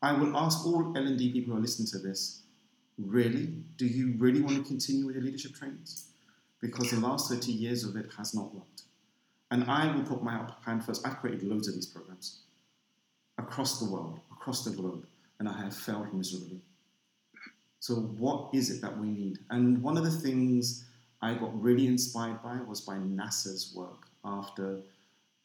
I 0.00 0.12
will 0.12 0.36
ask 0.36 0.64
all 0.64 0.96
L&D 0.96 1.32
people 1.32 1.52
who 1.52 1.58
are 1.58 1.62
listening 1.62 1.88
to 1.88 1.98
this, 1.98 2.42
really, 2.96 3.46
do 3.76 3.86
you 3.86 4.14
really 4.16 4.40
want 4.40 4.56
to 4.56 4.62
continue 4.64 5.06
with 5.06 5.16
your 5.16 5.24
leadership 5.24 5.54
trainings? 5.54 6.08
Because 6.60 6.90
the 6.90 7.00
last 7.00 7.30
30 7.30 7.52
years 7.52 7.84
of 7.84 7.96
it 7.96 8.10
has 8.16 8.34
not 8.34 8.54
worked. 8.54 8.82
And 9.50 9.64
I 9.64 9.94
will 9.94 10.02
put 10.02 10.22
my 10.22 10.44
hand 10.64 10.84
first. 10.84 11.06
I've 11.06 11.18
created 11.18 11.44
loads 11.44 11.68
of 11.68 11.74
these 11.74 11.86
programs 11.86 12.40
across 13.38 13.78
the 13.78 13.90
world, 13.90 14.18
across 14.32 14.64
the 14.64 14.70
globe, 14.70 15.06
and 15.38 15.48
I 15.48 15.56
have 15.62 15.74
failed 15.74 16.12
miserably. 16.12 16.60
So, 17.80 17.94
what 17.94 18.50
is 18.52 18.70
it 18.70 18.80
that 18.82 18.98
we 18.98 19.08
need? 19.08 19.38
And 19.50 19.80
one 19.82 19.96
of 19.96 20.04
the 20.04 20.10
things 20.10 20.84
I 21.22 21.34
got 21.34 21.58
really 21.62 21.86
inspired 21.86 22.42
by 22.42 22.58
was 22.66 22.80
by 22.80 22.94
NASA's 22.96 23.72
work 23.74 24.08
after 24.24 24.80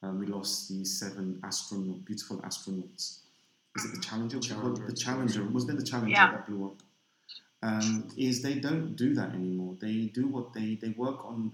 um, 0.01 0.19
we 0.19 0.25
lost 0.25 0.67
the 0.69 0.83
seven 0.83 1.39
astronaut, 1.43 2.03
beautiful 2.03 2.37
astronauts. 2.37 3.19
Is 3.75 3.85
it 3.85 3.95
the 3.95 4.01
Challenger? 4.01 4.39
Challenger. 4.39 4.85
The 4.85 4.93
Challenger. 4.93 5.43
Was 5.45 5.65
there 5.65 5.75
the 5.75 5.83
Challenger 5.83 6.11
Yeah. 6.11 6.31
that 6.31 6.47
blew 6.47 6.65
up? 6.65 6.75
Um, 7.63 8.09
is 8.17 8.41
they 8.41 8.55
don't 8.55 8.97
do 8.97 9.13
that 9.15 9.29
anymore. 9.29 9.77
They 9.79 10.11
do 10.13 10.27
what 10.27 10.53
they 10.53 10.75
they 10.81 10.89
work 10.89 11.23
on. 11.25 11.53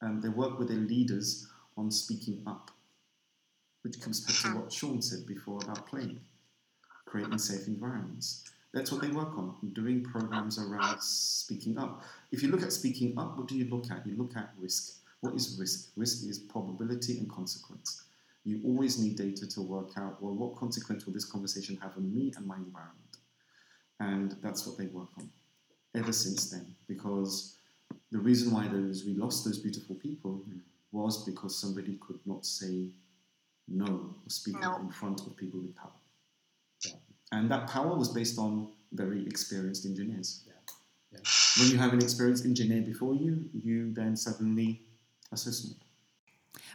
Um, 0.00 0.20
they 0.22 0.30
work 0.30 0.58
with 0.58 0.68
their 0.68 0.78
leaders 0.78 1.46
on 1.76 1.90
speaking 1.90 2.42
up, 2.46 2.70
which 3.82 4.00
comes 4.00 4.20
back 4.20 4.36
to 4.42 4.58
what 4.58 4.72
Sean 4.72 5.02
said 5.02 5.26
before 5.26 5.60
about 5.62 5.86
playing, 5.86 6.20
creating 7.04 7.38
safe 7.38 7.66
environments. 7.66 8.50
That's 8.72 8.90
what 8.90 9.02
they 9.02 9.08
work 9.08 9.36
on, 9.36 9.54
doing 9.74 10.02
programs 10.02 10.58
around 10.58 11.00
speaking 11.02 11.78
up. 11.78 12.02
If 12.32 12.42
you 12.42 12.48
look 12.48 12.62
at 12.62 12.72
speaking 12.72 13.18
up, 13.18 13.36
what 13.36 13.46
do 13.46 13.56
you 13.56 13.68
look 13.68 13.90
at? 13.90 14.06
You 14.06 14.16
look 14.16 14.36
at 14.36 14.50
risk. 14.58 14.98
What 15.20 15.34
is 15.34 15.56
risk? 15.58 15.90
Risk 15.96 16.26
is 16.26 16.38
probability 16.38 17.18
and 17.18 17.30
consequence. 17.30 18.04
You 18.44 18.60
always 18.64 18.98
need 18.98 19.16
data 19.16 19.46
to 19.46 19.60
work 19.62 19.90
out, 19.96 20.22
well, 20.22 20.34
what 20.34 20.56
consequence 20.56 21.04
will 21.04 21.14
this 21.14 21.24
conversation 21.24 21.76
have 21.82 21.96
on 21.96 22.14
me 22.14 22.32
and 22.36 22.46
my 22.46 22.56
environment? 22.56 23.05
And 24.00 24.36
that's 24.42 24.66
what 24.66 24.76
they 24.78 24.86
work 24.86 25.08
on 25.18 25.30
ever 25.94 26.12
since 26.12 26.50
then. 26.50 26.74
Because 26.86 27.56
the 28.12 28.18
reason 28.18 28.52
why 28.52 28.68
those 28.68 29.04
we 29.04 29.14
lost 29.14 29.44
those 29.44 29.58
beautiful 29.58 29.96
people 29.96 30.42
mm. 30.48 30.60
was 30.92 31.24
because 31.24 31.58
somebody 31.58 31.98
could 32.06 32.20
not 32.26 32.44
say 32.44 32.88
no 33.68 33.86
or 33.86 34.28
speak 34.28 34.64
up 34.64 34.80
in 34.80 34.90
front 34.90 35.20
of 35.26 35.36
people 35.36 35.60
with 35.60 35.74
power. 35.76 35.90
And 37.32 37.50
that 37.50 37.68
power 37.68 37.96
was 37.96 38.10
based 38.10 38.38
on 38.38 38.68
very 38.92 39.26
experienced 39.26 39.84
engineers. 39.84 40.44
Yeah. 40.46 41.18
When 41.58 41.70
you 41.70 41.78
have 41.78 41.92
an 41.92 42.00
experienced 42.00 42.44
engineer 42.44 42.82
before 42.82 43.14
you, 43.14 43.48
you 43.52 43.92
then 43.92 44.16
suddenly 44.16 44.82
are 45.32 45.36
so 45.36 45.50
small. 45.50 45.76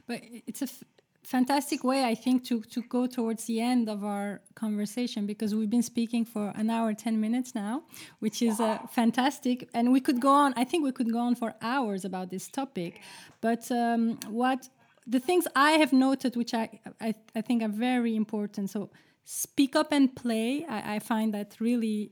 But 0.08 0.22
it's 0.46 0.62
a 0.62 0.66
f- 0.66 0.84
fantastic 1.24 1.84
way, 1.84 2.04
I 2.04 2.16
think, 2.16 2.44
to, 2.46 2.62
to 2.62 2.82
go 2.84 3.06
towards 3.08 3.46
the 3.46 3.62
end 3.62 3.90
of 3.90 4.04
our 4.04 4.42
conversation 4.56 5.26
because 5.26 5.54
we've 5.54 5.70
been 5.70 5.84
speaking 5.84 6.26
for 6.26 6.52
an 6.56 6.70
hour, 6.70 6.94
10 6.94 7.20
minutes 7.20 7.54
now, 7.56 7.84
which 8.20 8.42
is 8.42 8.60
uh, 8.60 8.80
fantastic. 8.92 9.70
And 9.74 9.92
we 9.92 10.00
could 10.00 10.20
go 10.20 10.32
on, 10.32 10.54
I 10.58 10.64
think 10.64 10.84
we 10.84 10.92
could 10.92 11.12
go 11.12 11.20
on 11.20 11.36
for 11.36 11.54
hours 11.62 12.06
about 12.06 12.30
this 12.30 12.48
topic. 12.48 13.02
But 13.40 13.72
um, 13.72 14.20
what 14.30 14.68
the 15.08 15.20
things 15.20 15.48
I 15.56 15.72
have 15.74 15.94
noted, 15.94 16.36
which 16.36 16.54
I, 16.54 16.80
I, 17.00 17.14
I 17.36 17.42
think 17.42 17.64
are 17.64 17.70
very 17.70 18.16
important. 18.16 18.70
So, 18.70 18.90
speak 19.24 19.76
up 19.76 19.92
and 19.92 20.14
play. 20.16 20.66
I, 20.68 20.96
I 20.96 21.00
find 21.00 21.34
that 21.34 21.56
really 21.60 22.12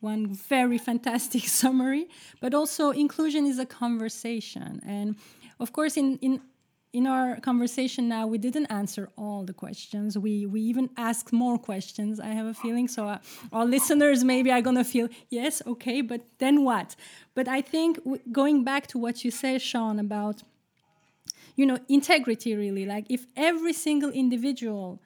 one 0.00 0.26
very 0.26 0.76
fantastic 0.76 1.42
summary 1.60 2.06
but 2.38 2.52
also 2.52 2.90
inclusion 2.90 3.46
is 3.46 3.58
a 3.58 3.64
conversation 3.64 4.78
and 4.86 5.16
of 5.58 5.72
course 5.72 5.96
in 5.96 6.18
in 6.18 6.42
in 6.94 7.08
our 7.08 7.40
conversation 7.40 8.08
now, 8.08 8.24
we 8.28 8.38
didn't 8.38 8.66
answer 8.66 9.10
all 9.18 9.42
the 9.44 9.52
questions. 9.52 10.16
We 10.16 10.46
we 10.46 10.60
even 10.72 10.88
asked 10.96 11.32
more 11.32 11.58
questions. 11.58 12.20
I 12.20 12.28
have 12.28 12.46
a 12.46 12.54
feeling 12.54 12.86
so. 12.86 13.08
Uh, 13.08 13.18
our 13.52 13.66
listeners 13.66 14.22
maybe 14.22 14.50
are 14.52 14.62
gonna 14.62 14.84
feel 14.84 15.08
yes, 15.28 15.60
okay, 15.66 16.00
but 16.00 16.20
then 16.38 16.64
what? 16.64 16.94
But 17.34 17.48
I 17.48 17.60
think 17.62 17.98
going 18.30 18.62
back 18.62 18.86
to 18.92 18.98
what 18.98 19.24
you 19.24 19.30
say, 19.32 19.58
Sean, 19.58 19.98
about 19.98 20.44
you 21.56 21.66
know 21.66 21.78
integrity, 21.88 22.54
really, 22.54 22.86
like 22.86 23.06
if 23.10 23.26
every 23.36 23.72
single 23.72 24.10
individual 24.10 25.00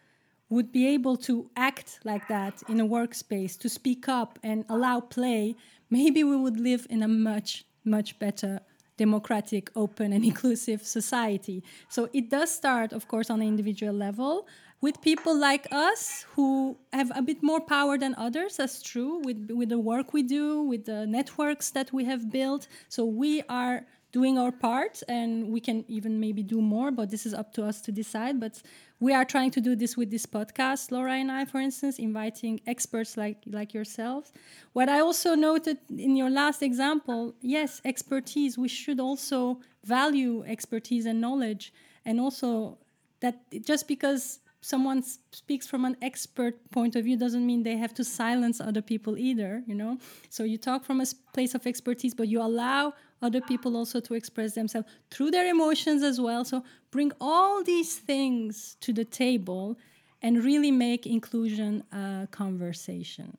would 0.51 0.70
be 0.72 0.86
able 0.89 1.16
to 1.16 1.51
act 1.57 2.01
like 2.05 2.28
that 2.28 2.62
in 2.68 2.80
a 2.80 2.86
workspace, 2.86 3.59
to 3.59 3.68
speak 3.68 4.09
up 4.09 4.39
and 4.43 4.64
allow 4.68 5.01
play, 5.01 5.57
maybe 5.91 6.22
we 6.22 6.36
would 6.36 6.61
live 6.61 6.86
in 6.91 7.03
a 7.03 7.09
much 7.09 7.64
much 7.84 8.18
better 8.18 8.61
democratic, 8.99 9.70
open, 9.74 10.12
and 10.12 10.24
inclusive 10.32 10.84
society. 10.84 11.64
So 11.88 12.11
it 12.12 12.28
does 12.28 12.55
start, 12.55 12.92
of 12.92 13.09
course, 13.09 13.30
on 13.30 13.40
an 13.40 13.49
individual 13.49 13.94
level 13.94 14.46
with 14.80 15.01
people 15.01 15.36
like 15.36 15.66
us 15.72 16.24
who 16.34 16.76
have 16.92 17.11
a 17.16 17.22
bit 17.22 17.42
more 17.42 17.61
power 17.61 17.99
than 17.99 18.14
others. 18.16 18.59
That's 18.59 18.82
true 18.82 19.20
with, 19.24 19.51
with 19.51 19.70
the 19.70 19.78
work 19.78 20.12
we 20.12 20.22
do, 20.22 20.62
with 20.62 20.84
the 20.84 21.07
networks 21.07 21.70
that 21.70 21.92
we 21.92 22.05
have 22.05 22.30
built. 22.30 22.68
So 22.88 23.05
we 23.05 23.42
are 23.49 23.86
doing 24.12 24.38
our 24.38 24.53
part 24.53 25.03
and 25.09 25.51
we 25.51 25.61
can 25.61 25.84
even 25.88 26.18
maybe 26.18 26.42
do 26.42 26.61
more, 26.62 26.90
but 26.90 27.11
this 27.11 27.26
is 27.26 27.34
up 27.34 27.53
to 27.55 27.64
us 27.64 27.80
to 27.82 27.92
decide. 27.92 28.40
But 28.40 28.62
we 29.01 29.14
are 29.14 29.24
trying 29.24 29.51
to 29.53 29.61
do 29.61 29.76
this 29.76 29.96
with 29.96 30.11
this 30.11 30.26
podcast 30.26 30.90
laura 30.90 31.12
and 31.12 31.30
i 31.30 31.44
for 31.44 31.61
instance 31.61 31.99
inviting 31.99 32.61
experts 32.66 33.16
like 33.16 33.38
like 33.46 33.72
yourselves. 33.74 34.32
What 34.72 34.88
i 34.88 35.01
also 35.01 35.34
noted 35.34 35.78
in 35.90 36.16
your 36.16 36.30
last 36.30 36.62
example 36.62 37.34
yes 37.40 37.80
expertise 37.84 38.59
we 38.59 38.68
should 38.68 39.01
also 39.01 39.61
value 39.84 40.44
expertise 40.46 41.07
and 41.07 41.20
knowledge. 41.20 41.72
And 42.05 42.20
also 42.20 42.78
that 43.20 43.34
just 43.64 43.86
because 43.88 44.40
someone 44.61 45.03
speaks 45.30 45.66
from 45.68 45.84
an 45.84 45.96
expert 46.03 46.55
point 46.70 46.96
of 46.96 47.05
view 47.05 47.16
doesn't 47.16 47.46
mean 47.46 47.62
they 47.62 47.76
have 47.76 47.94
to 47.94 48.05
silence 48.05 48.61
other 48.61 48.82
people 48.82 49.16
either 49.16 49.62
you 49.66 49.74
know? 49.74 49.99
So 50.30 50.42
you 50.44 50.59
talk 50.59 50.84
from 50.84 51.01
a 51.01 51.07
place 51.32 51.55
of 51.55 51.66
expertise 51.66 52.14
but 52.14 52.28
you 52.28 52.40
allow 52.42 52.94
other 53.20 53.40
people 53.40 53.76
also 53.76 54.00
to 54.00 54.14
express 54.14 54.54
themselves 54.54 54.88
through 55.10 55.30
their 55.30 55.46
emotions 55.46 56.02
as 56.02 56.20
well. 56.20 56.44
So 56.44 56.64
bring 56.90 57.12
all 57.20 57.62
these 57.64 57.96
things 57.96 58.76
to 58.80 58.92
the 58.92 59.04
table 59.04 59.78
and 60.22 60.44
really 60.44 60.70
make 60.70 61.06
inclusion 61.06 61.84
a 61.92 62.28
conversation. 62.30 63.36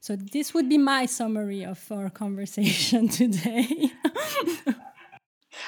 So 0.00 0.16
this 0.16 0.54
would 0.54 0.68
be 0.68 0.78
my 0.78 1.06
summary 1.06 1.64
of 1.64 1.80
our 1.92 2.10
conversation 2.24 3.08
today. 3.08 3.92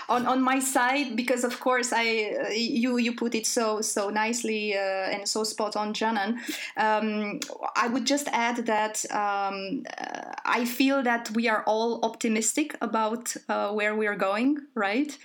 on 0.08 0.26
on 0.26 0.42
my 0.42 0.58
side 0.58 1.16
because 1.16 1.44
of 1.44 1.60
course 1.60 1.92
I 1.92 2.34
uh, 2.44 2.48
you 2.50 2.98
you 2.98 3.14
put 3.14 3.34
it 3.34 3.46
so 3.46 3.80
so 3.80 4.10
nicely 4.10 4.74
uh, 4.76 5.12
and 5.14 5.28
so 5.28 5.44
spot 5.44 5.76
on, 5.76 5.94
Janan. 5.94 6.38
Um, 6.76 7.40
I 7.76 7.88
would 7.88 8.06
just 8.06 8.28
add 8.32 8.66
that 8.66 9.04
um, 9.10 9.84
uh, 9.98 10.32
I 10.44 10.64
feel 10.64 11.02
that 11.02 11.30
we 11.30 11.48
are 11.48 11.62
all 11.66 12.00
optimistic 12.04 12.76
about 12.80 13.34
uh, 13.48 13.72
where 13.72 13.94
we 13.94 14.06
are 14.06 14.16
going, 14.16 14.58
right? 14.74 15.16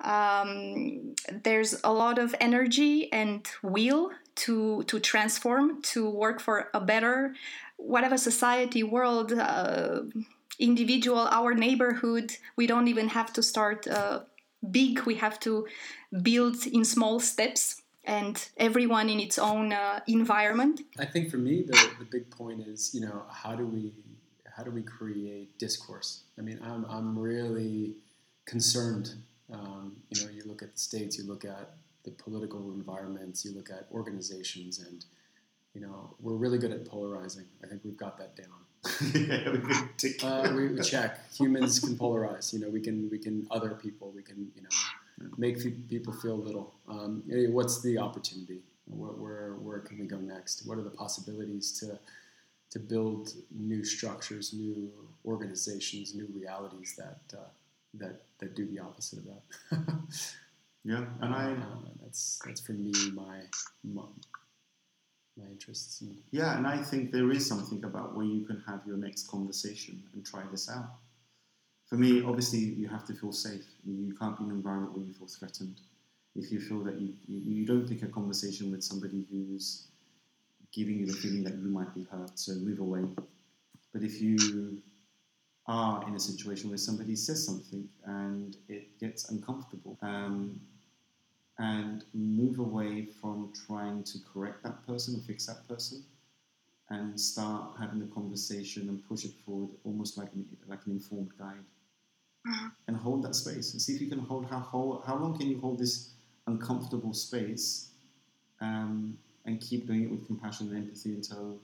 Um, 0.00 1.14
there's 1.44 1.80
a 1.82 1.92
lot 1.92 2.18
of 2.18 2.34
energy 2.40 3.10
and 3.12 3.46
will 3.62 4.10
to 4.36 4.82
to 4.84 5.00
transform, 5.00 5.80
to 5.82 6.10
work 6.10 6.40
for 6.40 6.68
a 6.74 6.80
better, 6.80 7.34
whatever 7.76 8.16
society, 8.16 8.82
world 8.82 9.32
uh, 9.32 10.02
individual, 10.58 11.28
our 11.30 11.54
neighborhood. 11.54 12.32
We 12.56 12.66
don't 12.66 12.88
even 12.88 13.08
have 13.08 13.32
to 13.34 13.42
start 13.42 13.86
uh, 13.86 14.20
big. 14.70 15.00
We 15.00 15.16
have 15.16 15.38
to 15.40 15.66
build 16.22 16.66
in 16.66 16.84
small 16.84 17.20
steps 17.20 17.82
and 18.04 18.48
everyone 18.56 19.08
in 19.08 19.18
its 19.20 19.38
own 19.38 19.72
uh, 19.72 20.00
environment. 20.06 20.82
I 20.98 21.06
think 21.06 21.30
for 21.30 21.38
me, 21.38 21.62
the, 21.62 21.72
the 21.98 22.04
big 22.04 22.30
point 22.30 22.60
is, 22.66 22.94
you 22.94 23.00
know, 23.00 23.22
how 23.30 23.54
do 23.54 23.66
we 23.66 23.92
how 24.56 24.62
do 24.62 24.70
we 24.70 24.82
create 24.82 25.58
discourse? 25.58 26.22
I 26.38 26.42
mean, 26.42 26.60
I'm, 26.62 26.84
I'm 26.84 27.18
really 27.18 27.96
concerned. 28.46 29.14
Um, 29.52 29.96
you 30.10 30.24
know, 30.24 30.30
you 30.30 30.42
look 30.46 30.62
at 30.62 30.74
the 30.74 30.78
states, 30.78 31.18
you 31.18 31.24
look 31.24 31.44
at 31.44 31.74
the 32.04 32.12
political 32.12 32.72
environments, 32.72 33.44
you 33.44 33.52
look 33.52 33.68
at 33.70 33.88
organizations, 33.90 34.78
and 34.78 35.04
you 35.74 35.80
know, 35.80 36.14
we're 36.20 36.36
really 36.36 36.58
good 36.58 36.70
at 36.70 36.84
polarizing. 36.84 37.46
I 37.64 37.66
think 37.66 37.82
we've 37.84 37.96
got 37.96 38.16
that 38.18 38.36
down 38.36 38.64
yeah, 39.14 39.50
we, 39.50 40.18
uh, 40.22 40.52
we, 40.54 40.68
we 40.68 40.80
check. 40.80 41.30
Humans 41.34 41.80
can 41.80 41.96
polarize. 41.96 42.52
You 42.52 42.60
know, 42.60 42.68
we 42.68 42.80
can 42.80 43.08
we 43.10 43.18
can 43.18 43.46
other 43.50 43.70
people. 43.70 44.12
We 44.14 44.22
can 44.22 44.50
you 44.54 44.62
know 44.62 45.28
make 45.36 45.58
people 45.88 46.12
feel 46.12 46.36
little. 46.36 46.74
Um, 46.88 47.22
what's 47.50 47.80
the 47.82 47.98
opportunity? 47.98 48.60
Where, 48.86 49.12
where 49.12 49.54
where 49.54 49.78
can 49.80 49.98
we 49.98 50.06
go 50.06 50.18
next? 50.18 50.66
What 50.66 50.78
are 50.78 50.82
the 50.82 50.90
possibilities 50.90 51.72
to 51.80 51.98
to 52.70 52.78
build 52.78 53.32
new 53.50 53.84
structures, 53.84 54.52
new 54.52 54.90
organizations, 55.24 56.14
new 56.14 56.28
realities 56.34 56.94
that 56.98 57.20
uh, 57.38 57.48
that 57.94 58.22
that 58.38 58.54
do 58.54 58.66
the 58.66 58.80
opposite 58.80 59.20
of 59.20 59.24
that? 59.24 59.96
yeah, 60.84 61.04
and 61.20 61.34
I 61.34 61.52
uh, 61.52 61.88
that's 62.02 62.40
that's 62.44 62.60
for 62.60 62.72
me 62.72 62.92
my, 63.14 63.40
my 63.82 64.02
my 65.36 65.46
interests. 65.46 66.02
Yeah, 66.30 66.56
and 66.56 66.66
I 66.66 66.78
think 66.78 67.12
there 67.12 67.30
is 67.30 67.46
something 67.46 67.82
about 67.84 68.16
where 68.16 68.26
you 68.26 68.44
can 68.44 68.62
have 68.66 68.80
your 68.86 68.96
next 68.96 69.28
conversation 69.28 70.02
and 70.12 70.24
try 70.24 70.42
this 70.50 70.70
out. 70.70 70.90
For 71.86 71.96
me, 71.96 72.22
obviously, 72.22 72.60
you 72.60 72.88
have 72.88 73.04
to 73.06 73.14
feel 73.14 73.32
safe. 73.32 73.64
You 73.84 74.14
can't 74.14 74.36
be 74.38 74.44
in 74.44 74.50
an 74.50 74.56
environment 74.56 74.96
where 74.96 75.04
you 75.04 75.12
feel 75.12 75.26
threatened. 75.26 75.80
If 76.34 76.50
you 76.50 76.60
feel 76.60 76.82
that 76.84 77.00
you, 77.00 77.14
you 77.26 77.64
don't 77.66 77.88
pick 77.88 78.02
a 78.02 78.06
conversation 78.06 78.70
with 78.70 78.82
somebody 78.82 79.24
who's 79.30 79.86
giving 80.72 80.98
you 80.98 81.06
the 81.06 81.12
feeling 81.12 81.44
that 81.44 81.54
you 81.54 81.68
might 81.68 81.94
be 81.94 82.04
hurt, 82.10 82.36
so 82.38 82.52
move 82.54 82.80
away. 82.80 83.04
But 83.92 84.02
if 84.02 84.20
you 84.20 84.82
are 85.66 86.06
in 86.08 86.14
a 86.14 86.20
situation 86.20 86.68
where 86.68 86.78
somebody 86.78 87.16
says 87.16 87.44
something 87.46 87.88
and 88.04 88.56
it 88.68 88.98
gets 88.98 89.30
uncomfortable, 89.30 89.96
um, 90.02 90.60
and 91.58 92.04
move 92.12 92.58
away 92.58 93.06
from 93.20 93.52
trying 93.66 94.02
to 94.02 94.18
correct 94.32 94.62
that 94.64 94.84
person 94.86 95.14
or 95.16 95.20
fix 95.20 95.46
that 95.46 95.66
person 95.68 96.02
and 96.90 97.18
start 97.18 97.70
having 97.78 98.00
the 98.00 98.06
conversation 98.06 98.88
and 98.88 99.06
push 99.08 99.24
it 99.24 99.32
forward 99.46 99.70
almost 99.84 100.18
like 100.18 100.32
an, 100.34 100.44
like 100.68 100.80
an 100.86 100.92
informed 100.92 101.30
guide. 101.38 101.64
Mm-hmm. 102.46 102.66
and 102.88 102.96
hold 102.98 103.24
that 103.24 103.34
space 103.34 103.72
and 103.72 103.80
see 103.80 103.94
if 103.94 104.02
you 104.02 104.06
can 104.10 104.18
hold 104.18 104.44
how, 104.44 104.58
how, 104.58 105.02
how 105.06 105.16
long 105.16 105.34
can 105.34 105.48
you 105.48 105.58
hold 105.58 105.78
this 105.78 106.10
uncomfortable 106.46 107.14
space 107.14 107.88
um, 108.60 109.16
and 109.46 109.62
keep 109.62 109.86
doing 109.86 110.02
it 110.02 110.10
with 110.10 110.26
compassion 110.26 110.68
and 110.68 110.76
empathy 110.76 111.14
until 111.14 111.58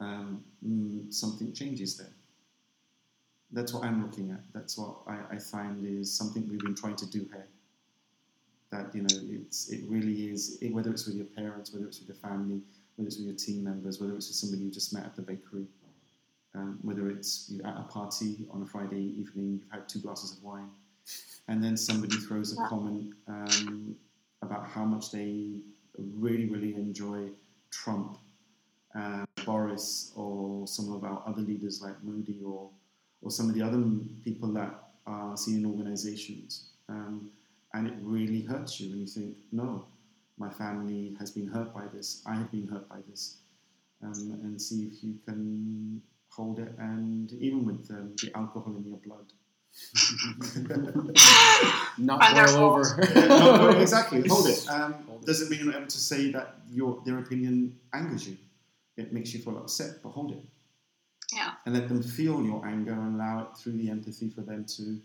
um, 0.00 0.42
mm, 0.66 1.12
something 1.12 1.52
changes 1.52 1.96
there. 1.96 2.12
That's 3.52 3.72
what 3.72 3.84
I'm 3.84 4.02
looking 4.02 4.32
at. 4.32 4.40
That's 4.52 4.76
what 4.76 4.96
I, 5.06 5.36
I 5.36 5.38
find 5.38 5.86
is 5.86 6.12
something 6.12 6.48
we've 6.48 6.58
been 6.58 6.74
trying 6.74 6.96
to 6.96 7.06
do 7.06 7.20
here 7.32 7.46
that 8.70 8.94
you 8.94 9.02
know 9.02 9.16
it's 9.30 9.70
it 9.70 9.80
really 9.88 10.30
is 10.30 10.58
it, 10.60 10.72
whether 10.72 10.90
it's 10.90 11.06
with 11.06 11.16
your 11.16 11.26
parents, 11.26 11.72
whether 11.72 11.86
it's 11.86 12.00
with 12.00 12.08
your 12.08 12.16
family, 12.16 12.60
whether 12.96 13.06
it's 13.06 13.16
with 13.16 13.26
your 13.26 13.36
team 13.36 13.64
members, 13.64 14.00
whether 14.00 14.14
it's 14.14 14.28
with 14.28 14.36
somebody 14.36 14.64
you 14.64 14.70
just 14.70 14.92
met 14.92 15.04
at 15.04 15.16
the 15.16 15.22
bakery, 15.22 15.66
um, 16.54 16.78
whether 16.82 17.08
it's 17.08 17.48
you're 17.50 17.66
at 17.66 17.76
a 17.76 17.84
party 17.84 18.46
on 18.50 18.62
a 18.62 18.66
Friday 18.66 19.00
evening, 19.00 19.60
you've 19.60 19.70
had 19.70 19.88
two 19.88 20.00
glasses 20.00 20.36
of 20.36 20.42
wine, 20.42 20.68
and 21.48 21.62
then 21.62 21.76
somebody 21.76 22.16
throws 22.16 22.52
a 22.52 22.68
comment 22.68 23.14
um, 23.28 23.94
about 24.42 24.66
how 24.66 24.84
much 24.84 25.10
they 25.10 25.60
really 25.98 26.46
really 26.46 26.74
enjoy 26.74 27.28
Trump, 27.70 28.18
uh, 28.98 29.24
Boris, 29.44 30.12
or 30.16 30.66
some 30.66 30.92
of 30.92 31.04
our 31.04 31.22
other 31.26 31.42
leaders 31.42 31.80
like 31.80 32.02
Modi 32.02 32.40
or 32.44 32.70
or 33.22 33.30
some 33.30 33.48
of 33.48 33.54
the 33.54 33.62
other 33.62 33.82
people 34.24 34.52
that 34.52 34.74
are 35.06 35.36
seen 35.36 35.58
in 35.58 35.66
organizations. 35.66 36.70
Um, 36.88 37.30
and 37.76 37.86
it 37.86 37.94
really 38.00 38.42
hurts 38.42 38.80
you 38.80 38.90
and 38.90 39.00
you 39.00 39.06
think 39.06 39.36
no 39.52 39.84
my 40.38 40.50
family 40.50 41.14
has 41.18 41.30
been 41.30 41.48
hurt 41.48 41.72
by 41.72 41.86
this. 41.92 42.22
I 42.26 42.34
have 42.34 42.50
been 42.50 42.68
hurt 42.68 42.86
by 42.88 42.98
this. 43.08 43.38
Um, 44.02 44.38
and 44.42 44.60
see 44.60 44.82
if 44.82 45.02
you 45.02 45.14
can 45.26 46.02
hold 46.28 46.58
it 46.58 46.74
and 46.78 47.32
even 47.32 47.64
with 47.64 47.90
um, 47.90 48.14
the 48.20 48.30
alcohol 48.34 48.76
in 48.76 48.84
your 48.84 48.98
blood. 48.98 49.32
Not 51.98 52.34
boil 52.34 52.64
over. 52.64 53.08
No, 53.28 53.68
exactly. 53.80 54.26
Hold 54.28 54.48
it. 54.48 54.66
Um, 54.68 54.94
doesn't 55.24 55.50
mean 55.50 55.60
you're 55.64 55.74
able 55.74 55.86
to 55.86 55.98
say 55.98 56.30
that 56.32 56.56
your 56.70 57.02
their 57.06 57.18
opinion 57.18 57.78
angers 57.94 58.28
you? 58.28 58.36
It 58.96 59.12
makes 59.12 59.32
you 59.32 59.40
feel 59.40 59.56
upset 59.58 60.02
but 60.02 60.10
hold 60.10 60.32
it. 60.32 60.44
Yeah. 61.32 61.52
And 61.64 61.74
let 61.74 61.88
them 61.88 62.02
feel 62.02 62.44
your 62.44 62.66
anger 62.66 62.92
and 62.92 63.16
allow 63.16 63.40
it 63.40 63.56
through 63.58 63.78
the 63.78 63.90
empathy 63.90 64.28
for 64.28 64.42
them 64.42 64.66
to 64.76 65.00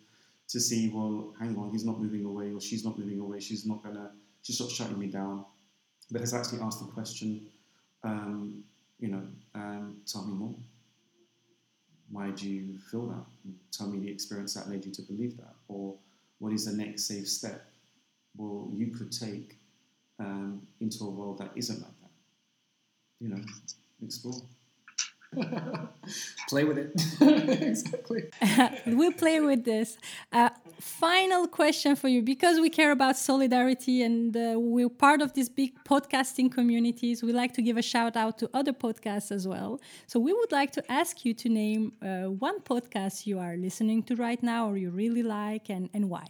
to 0.51 0.59
see, 0.59 0.89
well, 0.89 1.33
hang 1.39 1.57
on, 1.57 1.71
he's 1.71 1.85
not 1.85 1.99
moving 1.99 2.25
away 2.25 2.51
or 2.51 2.59
she's 2.59 2.83
not 2.83 2.99
moving 2.99 3.19
away, 3.19 3.39
she's 3.39 3.65
not 3.65 3.81
gonna, 3.83 4.11
she's 4.43 4.59
of 4.59 4.71
shutting 4.71 4.99
me 4.99 5.07
down. 5.07 5.45
But 6.11 6.21
has 6.21 6.33
actually 6.33 6.59
asked 6.59 6.79
the 6.85 6.91
question, 6.91 7.47
um, 8.03 8.63
you 8.99 9.07
know, 9.07 9.23
um, 9.55 10.01
tell 10.05 10.25
me 10.25 10.33
more. 10.33 10.55
Why 12.11 12.31
do 12.31 12.49
you 12.49 12.77
feel 12.91 13.07
that? 13.07 13.25
Tell 13.71 13.87
me 13.87 13.99
the 13.99 14.11
experience 14.11 14.53
that 14.55 14.69
led 14.69 14.85
you 14.85 14.91
to 14.91 15.01
believe 15.03 15.37
that. 15.37 15.55
Or 15.69 15.95
what 16.39 16.51
is 16.51 16.65
the 16.65 16.73
next 16.73 17.05
safe 17.05 17.29
step? 17.29 17.65
Well, 18.35 18.69
you 18.75 18.87
could 18.87 19.11
take 19.11 19.57
um, 20.19 20.67
into 20.81 21.05
a 21.05 21.09
world 21.09 21.37
that 21.37 21.51
isn't 21.55 21.81
like 21.81 22.01
that. 22.01 22.11
You 23.21 23.29
know, 23.29 23.41
explore. 24.03 24.41
play 26.49 26.63
with 26.65 26.77
it. 26.77 26.91
exactly. 27.61 28.23
we'll 28.87 29.13
play 29.13 29.39
with 29.39 29.63
this. 29.63 29.97
Uh, 30.31 30.49
final 30.79 31.47
question 31.47 31.95
for 31.95 32.09
you 32.09 32.21
because 32.21 32.59
we 32.59 32.69
care 32.69 32.91
about 32.91 33.17
solidarity 33.17 34.01
and 34.01 34.35
uh, 34.35 34.55
we're 34.57 34.89
part 34.89 35.21
of 35.21 35.33
these 35.33 35.47
big 35.47 35.71
podcasting 35.85 36.51
communities. 36.51 37.23
We 37.23 37.31
like 37.31 37.53
to 37.53 37.61
give 37.61 37.77
a 37.77 37.81
shout 37.81 38.17
out 38.17 38.37
to 38.39 38.49
other 38.53 38.73
podcasts 38.73 39.31
as 39.31 39.47
well. 39.47 39.79
So 40.05 40.19
we 40.19 40.33
would 40.33 40.51
like 40.51 40.71
to 40.73 40.91
ask 40.91 41.23
you 41.23 41.33
to 41.35 41.49
name 41.49 41.93
uh, 42.01 42.29
one 42.29 42.59
podcast 42.59 43.25
you 43.25 43.39
are 43.39 43.55
listening 43.55 44.03
to 44.03 44.15
right 44.15 44.41
now 44.43 44.69
or 44.69 44.75
you 44.75 44.89
really 44.89 45.23
like 45.23 45.69
and, 45.69 45.89
and 45.93 46.09
why. 46.09 46.25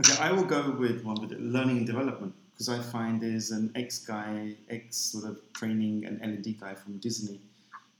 Okay, 0.00 0.22
I 0.22 0.32
will 0.32 0.44
go 0.44 0.70
with 0.70 1.04
one 1.04 1.20
with 1.20 1.32
learning 1.32 1.78
and 1.78 1.86
development 1.86 2.34
because 2.52 2.68
I 2.70 2.78
find 2.78 3.20
there's 3.20 3.50
an 3.50 3.72
ex 3.74 3.98
guy, 3.98 4.54
ex 4.70 4.96
sort 4.96 5.24
of 5.24 5.40
training 5.52 6.06
and 6.06 6.20
L&D 6.22 6.56
guy 6.58 6.74
from 6.74 6.98
Disney 6.98 7.40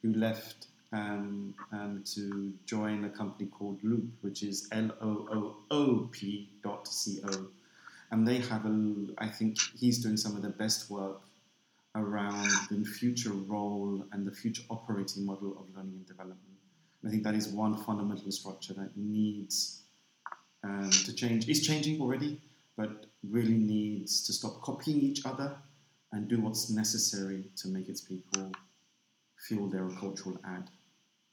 who 0.06 0.18
left 0.18 0.66
um, 0.92 1.54
um, 1.72 2.02
to 2.14 2.52
join 2.64 3.04
a 3.04 3.10
company 3.10 3.48
called 3.48 3.82
Looop, 3.82 4.08
which 4.20 4.42
is 4.42 4.68
L 4.72 4.90
O 5.00 5.28
O 5.32 5.56
O 5.70 6.08
P 6.12 6.48
dot 6.62 6.86
C 6.86 7.20
O. 7.24 7.48
And 8.12 8.26
they 8.26 8.38
have 8.38 8.64
a, 8.66 9.06
I 9.18 9.26
think 9.26 9.58
he's 9.76 9.98
doing 10.02 10.16
some 10.16 10.36
of 10.36 10.42
the 10.42 10.50
best 10.50 10.90
work 10.90 11.22
around 11.96 12.48
the 12.70 12.84
future 12.84 13.32
role 13.32 14.04
and 14.12 14.24
the 14.24 14.30
future 14.30 14.62
operating 14.70 15.26
model 15.26 15.56
of 15.58 15.74
learning 15.74 15.94
and 15.94 16.06
development. 16.06 16.40
And 17.02 17.08
I 17.08 17.10
think 17.10 17.24
that 17.24 17.34
is 17.34 17.48
one 17.48 17.76
fundamental 17.82 18.30
structure 18.30 18.74
that 18.74 18.96
needs 18.96 19.82
um, 20.62 20.90
to 20.90 21.12
change. 21.12 21.48
It's 21.48 21.60
changing 21.60 22.00
already, 22.00 22.40
but 22.76 23.06
really 23.28 23.54
needs 23.54 24.24
to 24.26 24.32
stop 24.32 24.62
copying 24.62 25.00
each 25.00 25.26
other 25.26 25.56
and 26.12 26.28
do 26.28 26.40
what's 26.40 26.70
necessary 26.70 27.44
to 27.56 27.68
make 27.68 27.88
its 27.88 28.00
people 28.00 28.52
feel 29.48 29.68
they're 29.68 29.88
cultural 30.00 30.38
add 30.44 30.70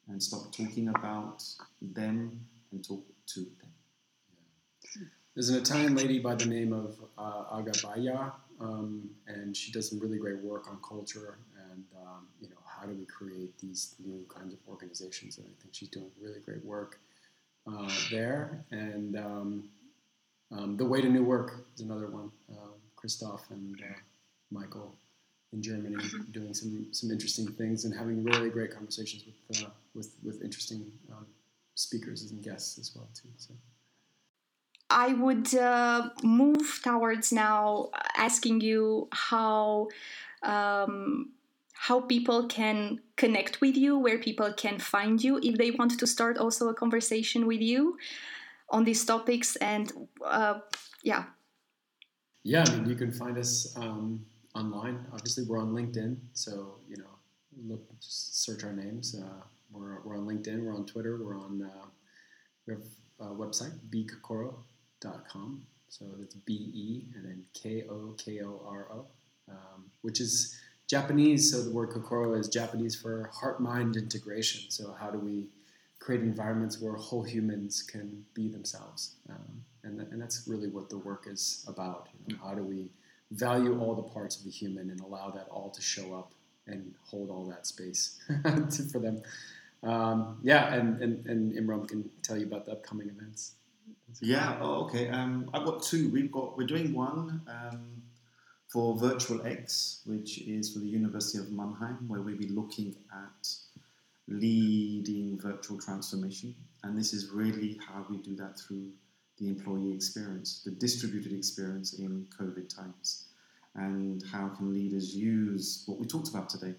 and 0.08 0.22
stop 0.22 0.52
talking 0.52 0.90
about 0.90 1.44
them 1.82 2.40
and 2.72 2.86
talk 2.86 3.04
to 3.28 3.40
them. 3.40 5.08
There's 5.34 5.50
an 5.50 5.58
Italian 5.58 5.96
lady 5.96 6.20
by 6.20 6.36
the 6.36 6.46
name 6.46 6.74
of 6.74 6.96
uh, 7.18 7.58
Aga 7.58 7.72
Bajer, 7.72 8.32
um, 8.60 9.10
and 9.28 9.58
she 9.58 9.72
does 9.72 9.90
some 9.90 10.00
really 10.00 10.20
great 10.20 10.40
work 10.44 10.68
on 10.68 10.78
culture 10.88 11.38
and 11.72 11.84
um, 12.02 12.28
you 12.40 12.50
know 12.50 12.58
how 12.66 12.86
do 12.86 12.94
we 12.94 13.06
create 13.06 13.58
these 13.58 13.96
new 14.04 14.26
kinds 14.28 14.54
of 14.54 14.60
organizations. 14.68 15.38
And 15.38 15.48
I 15.48 15.62
think 15.62 15.74
she's 15.74 15.90
doing 15.90 16.12
really 16.22 16.40
great 16.40 16.64
work 16.64 17.00
uh, 17.66 17.90
there. 18.12 18.64
And 18.72 19.18
um, 19.18 19.64
um 20.52 20.78
the 20.78 20.86
way 20.86 21.02
to 21.02 21.10
new 21.10 21.24
work 21.24 21.66
is 21.76 21.82
another 21.82 22.08
one. 22.08 22.30
Uh, 22.52 22.74
Christoph 22.96 23.50
and 23.50 23.76
uh, 23.82 24.00
Michael 24.52 24.96
in 25.54 25.62
Germany, 25.62 26.04
doing 26.32 26.54
some 26.54 26.88
some 26.92 27.12
interesting 27.12 27.48
things 27.54 27.86
and 27.86 27.94
having 27.94 28.24
really 28.24 28.50
great 28.50 28.72
conversations 28.72 29.24
with 29.26 29.64
uh, 29.64 29.70
with 29.94 30.16
with 30.24 30.42
interesting 30.42 30.92
um, 31.12 31.26
speakers 31.76 32.32
and 32.32 32.44
guests 32.44 32.78
as 32.80 32.92
well 32.96 33.08
too. 33.14 33.30
So. 33.38 33.54
I 34.90 35.14
would 35.14 35.56
uh, 35.56 36.10
move 36.24 36.82
towards 36.84 37.32
now 37.32 37.90
asking 38.16 38.62
you 38.62 39.08
how 39.12 39.88
um, 40.44 41.32
how 41.74 42.02
people 42.02 42.48
can 42.48 43.00
connect 43.16 43.60
with 43.62 43.76
you, 43.76 43.98
where 43.98 44.20
people 44.20 44.54
can 44.54 44.80
find 44.80 45.24
you 45.24 45.40
if 45.42 45.58
they 45.58 45.72
want 45.72 46.00
to 46.00 46.08
start 46.08 46.38
also 46.38 46.70
a 46.70 46.74
conversation 46.74 47.48
with 47.48 47.62
you 47.62 47.98
on 48.70 48.84
these 48.84 49.06
topics, 49.06 49.56
and 49.58 49.92
uh, 50.26 50.60
yeah. 51.04 51.26
Yeah, 52.44 52.66
I 52.68 52.76
mean, 52.76 52.90
you 52.90 52.96
can 52.96 53.12
find 53.12 53.38
us 53.38 53.74
um, 53.78 54.26
online. 54.56 55.06
Obviously, 55.14 55.44
we're 55.46 55.60
on 55.60 55.74
LinkedIn, 55.74 56.18
so 56.34 56.76
you 56.88 56.98
know, 56.98 57.14
look, 57.68 57.82
search 58.00 58.64
our 58.64 58.74
names. 58.74 59.16
Uh, 59.16 59.42
we're, 59.72 60.02
we're 60.04 60.18
on 60.18 60.26
LinkedIn. 60.26 60.64
We're 60.64 60.76
on 60.76 60.86
Twitter. 60.86 61.18
We're 61.24 61.38
on. 61.38 61.62
Uh, 61.64 61.86
we 62.68 62.74
have 62.74 62.84
a 63.20 63.26
website 63.26 63.74
bekokoro.com. 63.90 65.66
So 65.90 66.06
it's 66.22 66.36
B 66.36 66.54
E 66.74 67.06
and 67.16 67.26
then 67.26 67.44
K 67.54 67.84
O 67.90 68.16
K 68.18 68.42
O 68.42 68.62
R 68.66 68.88
O, 68.92 69.06
um, 69.50 69.86
which 70.02 70.20
is 70.20 70.60
Japanese. 70.88 71.52
So 71.52 71.62
the 71.62 71.70
word 71.70 71.90
kokoro 71.90 72.34
is 72.34 72.48
Japanese 72.48 72.96
for 72.96 73.30
heart 73.32 73.60
mind 73.62 73.96
integration. 73.96 74.72
So 74.72 74.96
how 75.00 75.12
do 75.12 75.20
we 75.20 75.50
create 76.00 76.22
environments 76.22 76.82
where 76.82 76.94
whole 76.94 77.22
humans 77.24 77.84
can 77.84 78.26
be 78.34 78.50
themselves? 78.50 79.16
Um, 79.30 79.64
and, 79.84 80.02
and 80.02 80.22
that's 80.22 80.48
really 80.48 80.68
what 80.68 80.90
the 80.90 80.98
work 80.98 81.26
is 81.28 81.64
about. 81.68 82.10
You 82.28 82.36
know, 82.36 82.44
how 82.44 82.56
do 82.56 82.64
we 82.64 82.90
value 83.32 83.80
all 83.80 83.96
the 83.96 84.04
parts 84.04 84.38
of 84.38 84.44
the 84.44 84.52
human 84.52 84.90
and 84.90 85.00
allow 85.02 85.30
that 85.32 85.48
all 85.50 85.70
to 85.70 85.82
show 85.82 86.14
up 86.14 86.34
and 86.68 86.94
hold 87.04 87.30
all 87.30 87.46
that 87.46 87.68
space 87.68 88.20
for 88.92 89.00
them. 89.00 89.22
Um, 89.84 90.40
yeah, 90.44 90.74
and, 90.74 91.02
and, 91.02 91.26
and 91.26 91.54
Imran 91.54 91.88
can 91.88 92.10
tell 92.22 92.38
you 92.38 92.46
about 92.46 92.66
the 92.66 92.72
upcoming 92.72 93.10
events. 93.10 93.56
Yeah, 94.22 94.58
oh, 94.62 94.86
okay. 94.86 95.10
Um, 95.10 95.50
I've 95.54 95.66
got 95.66 95.84
two. 95.84 96.10
We've 96.10 96.32
got 96.32 96.56
we're 96.58 96.68
doing 96.68 96.94
one 96.94 97.42
um, 97.48 98.04
for 98.68 98.96
Virtual 98.98 99.46
X, 99.46 100.02
which 100.06 100.40
is 100.42 100.72
for 100.72 100.80
the 100.80 100.88
University 100.88 101.40
of 101.40 101.52
Mannheim, 101.52 102.08
where 102.08 102.22
we'll 102.22 102.38
be 102.38 102.48
looking 102.48 102.96
at 103.12 103.50
leading 104.28 105.40
virtual 105.40 105.80
transformation, 105.80 106.56
and 106.84 106.98
this 106.98 107.12
is 107.12 107.32
really 107.32 107.80
how 107.86 108.06
we 108.10 108.18
do 108.18 108.36
that 108.36 108.58
through 108.60 108.92
the 109.44 109.50
employee 109.50 109.94
experience, 109.94 110.62
the 110.64 110.72
distributed 110.72 111.34
experience 111.34 111.94
in 111.94 112.28
COVID 112.40 112.74
times, 112.74 113.26
and 113.76 114.24
how 114.32 114.48
can 114.50 114.74
leaders 114.74 115.16
use 115.16 115.84
what 115.88 116.00
we 116.00 116.06
talked 116.06 116.30
about 116.30 116.50
today, 116.50 116.74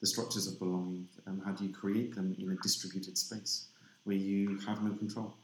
the 0.00 0.06
structures 0.06 0.46
of 0.46 0.58
belonging, 0.58 1.06
and 1.26 1.42
how 1.44 1.52
do 1.52 1.64
you 1.64 1.72
create 1.72 2.14
them 2.14 2.34
in 2.38 2.50
a 2.50 2.56
distributed 2.56 3.18
space 3.18 3.68
where 4.04 4.16
you 4.16 4.58
have 4.66 4.82
no 4.82 4.94
control. 4.94 5.34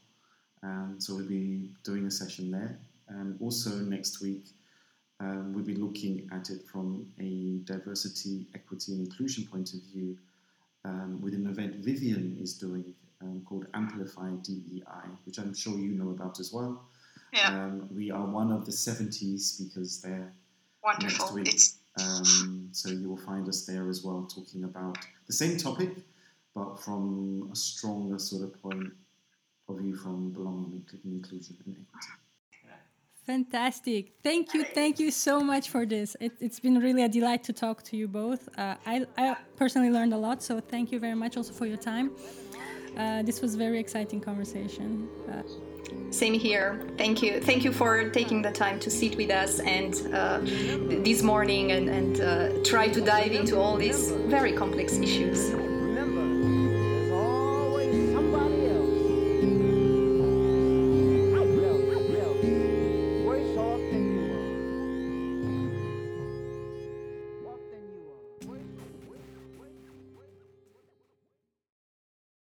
And 0.61 1.01
so 1.03 1.15
we'll 1.15 1.27
be 1.27 1.69
doing 1.83 2.05
a 2.05 2.11
session 2.11 2.49
there. 2.49 2.79
And 3.09 3.37
also 3.41 3.69
next 3.79 4.21
week, 4.21 4.45
um, 5.19 5.53
we'll 5.53 5.65
be 5.65 5.75
looking 5.75 6.29
at 6.31 6.49
it 6.49 6.63
from 6.71 7.05
a 7.19 7.59
diversity, 7.65 8.47
equity, 8.55 8.93
and 8.93 9.05
inclusion 9.07 9.45
point 9.45 9.73
of 9.73 9.81
view 9.91 10.17
um, 10.85 11.21
with 11.21 11.33
an 11.33 11.47
event 11.47 11.75
Vivian 11.75 12.37
is 12.41 12.53
doing 12.57 12.93
um, 13.23 13.41
called 13.45 13.67
Amplify 13.73 14.31
DEI, 14.41 15.09
which 15.25 15.37
I'm 15.39 15.53
sure 15.53 15.77
you 15.77 15.93
know 15.93 16.09
about 16.09 16.39
as 16.39 16.51
well. 16.51 16.85
Yeah. 17.33 17.49
Um, 17.49 17.89
we 17.91 18.11
are 18.11 18.25
one 18.25 18.51
of 18.51 18.65
the 18.65 18.71
70 18.71 19.37
speakers 19.37 20.01
there 20.01 20.33
Wonderful. 20.83 21.37
next 21.37 21.53
week. 21.53 21.61
Um, 21.99 22.69
so 22.71 22.89
you 22.89 23.09
will 23.09 23.17
find 23.17 23.47
us 23.47 23.65
there 23.65 23.87
as 23.89 24.03
well, 24.03 24.27
talking 24.33 24.63
about 24.63 24.97
the 25.27 25.33
same 25.33 25.57
topic, 25.57 25.91
but 26.55 26.79
from 26.79 27.49
a 27.51 27.55
stronger 27.55 28.19
sort 28.19 28.43
of 28.43 28.61
point 28.61 28.91
of 29.69 29.79
view 29.79 29.95
from 29.95 30.31
belonging, 30.31 30.83
inclusion, 31.05 31.57
and 31.65 31.75
equity. 31.75 32.07
Fantastic. 33.25 34.11
Thank 34.21 34.53
you. 34.53 34.65
Thank 34.65 34.99
you 34.99 35.09
so 35.09 35.39
much 35.39 35.69
for 35.69 35.85
this. 35.85 36.17
It, 36.19 36.33
has 36.41 36.59
been 36.59 36.77
really 36.79 37.03
a 37.03 37.09
delight 37.09 37.43
to 37.45 37.53
talk 37.53 37.81
to 37.83 37.95
you 37.95 38.07
both. 38.07 38.49
Uh, 38.57 38.75
I, 38.85 39.05
I 39.17 39.37
personally 39.55 39.89
learned 39.89 40.13
a 40.13 40.17
lot, 40.17 40.43
so 40.43 40.59
thank 40.59 40.91
you 40.91 40.99
very 40.99 41.15
much 41.15 41.37
also 41.37 41.53
for 41.53 41.65
your 41.65 41.77
time. 41.77 42.11
Uh, 42.97 43.23
this 43.23 43.41
was 43.41 43.55
very 43.55 43.79
exciting 43.79 44.21
conversation. 44.21 45.07
Uh, 45.29 45.41
same 46.11 46.33
here. 46.33 46.79
Thank 46.97 47.21
you. 47.23 47.41
Thank 47.41 47.63
you 47.63 47.71
for 47.71 48.09
taking 48.09 48.41
the 48.41 48.51
time 48.51 48.79
to 48.79 48.89
sit 48.89 49.17
with 49.17 49.31
us 49.31 49.59
and 49.59 49.93
uh, 50.13 50.39
this 51.03 51.21
morning 51.21 51.71
and, 51.71 51.89
and 51.89 52.21
uh, 52.21 52.63
try 52.63 52.87
to 52.87 53.01
dive 53.01 53.31
into 53.31 53.59
all 53.59 53.77
these 53.77 54.11
very 54.11 54.53
complex 54.53 54.97
issues. 54.97 55.53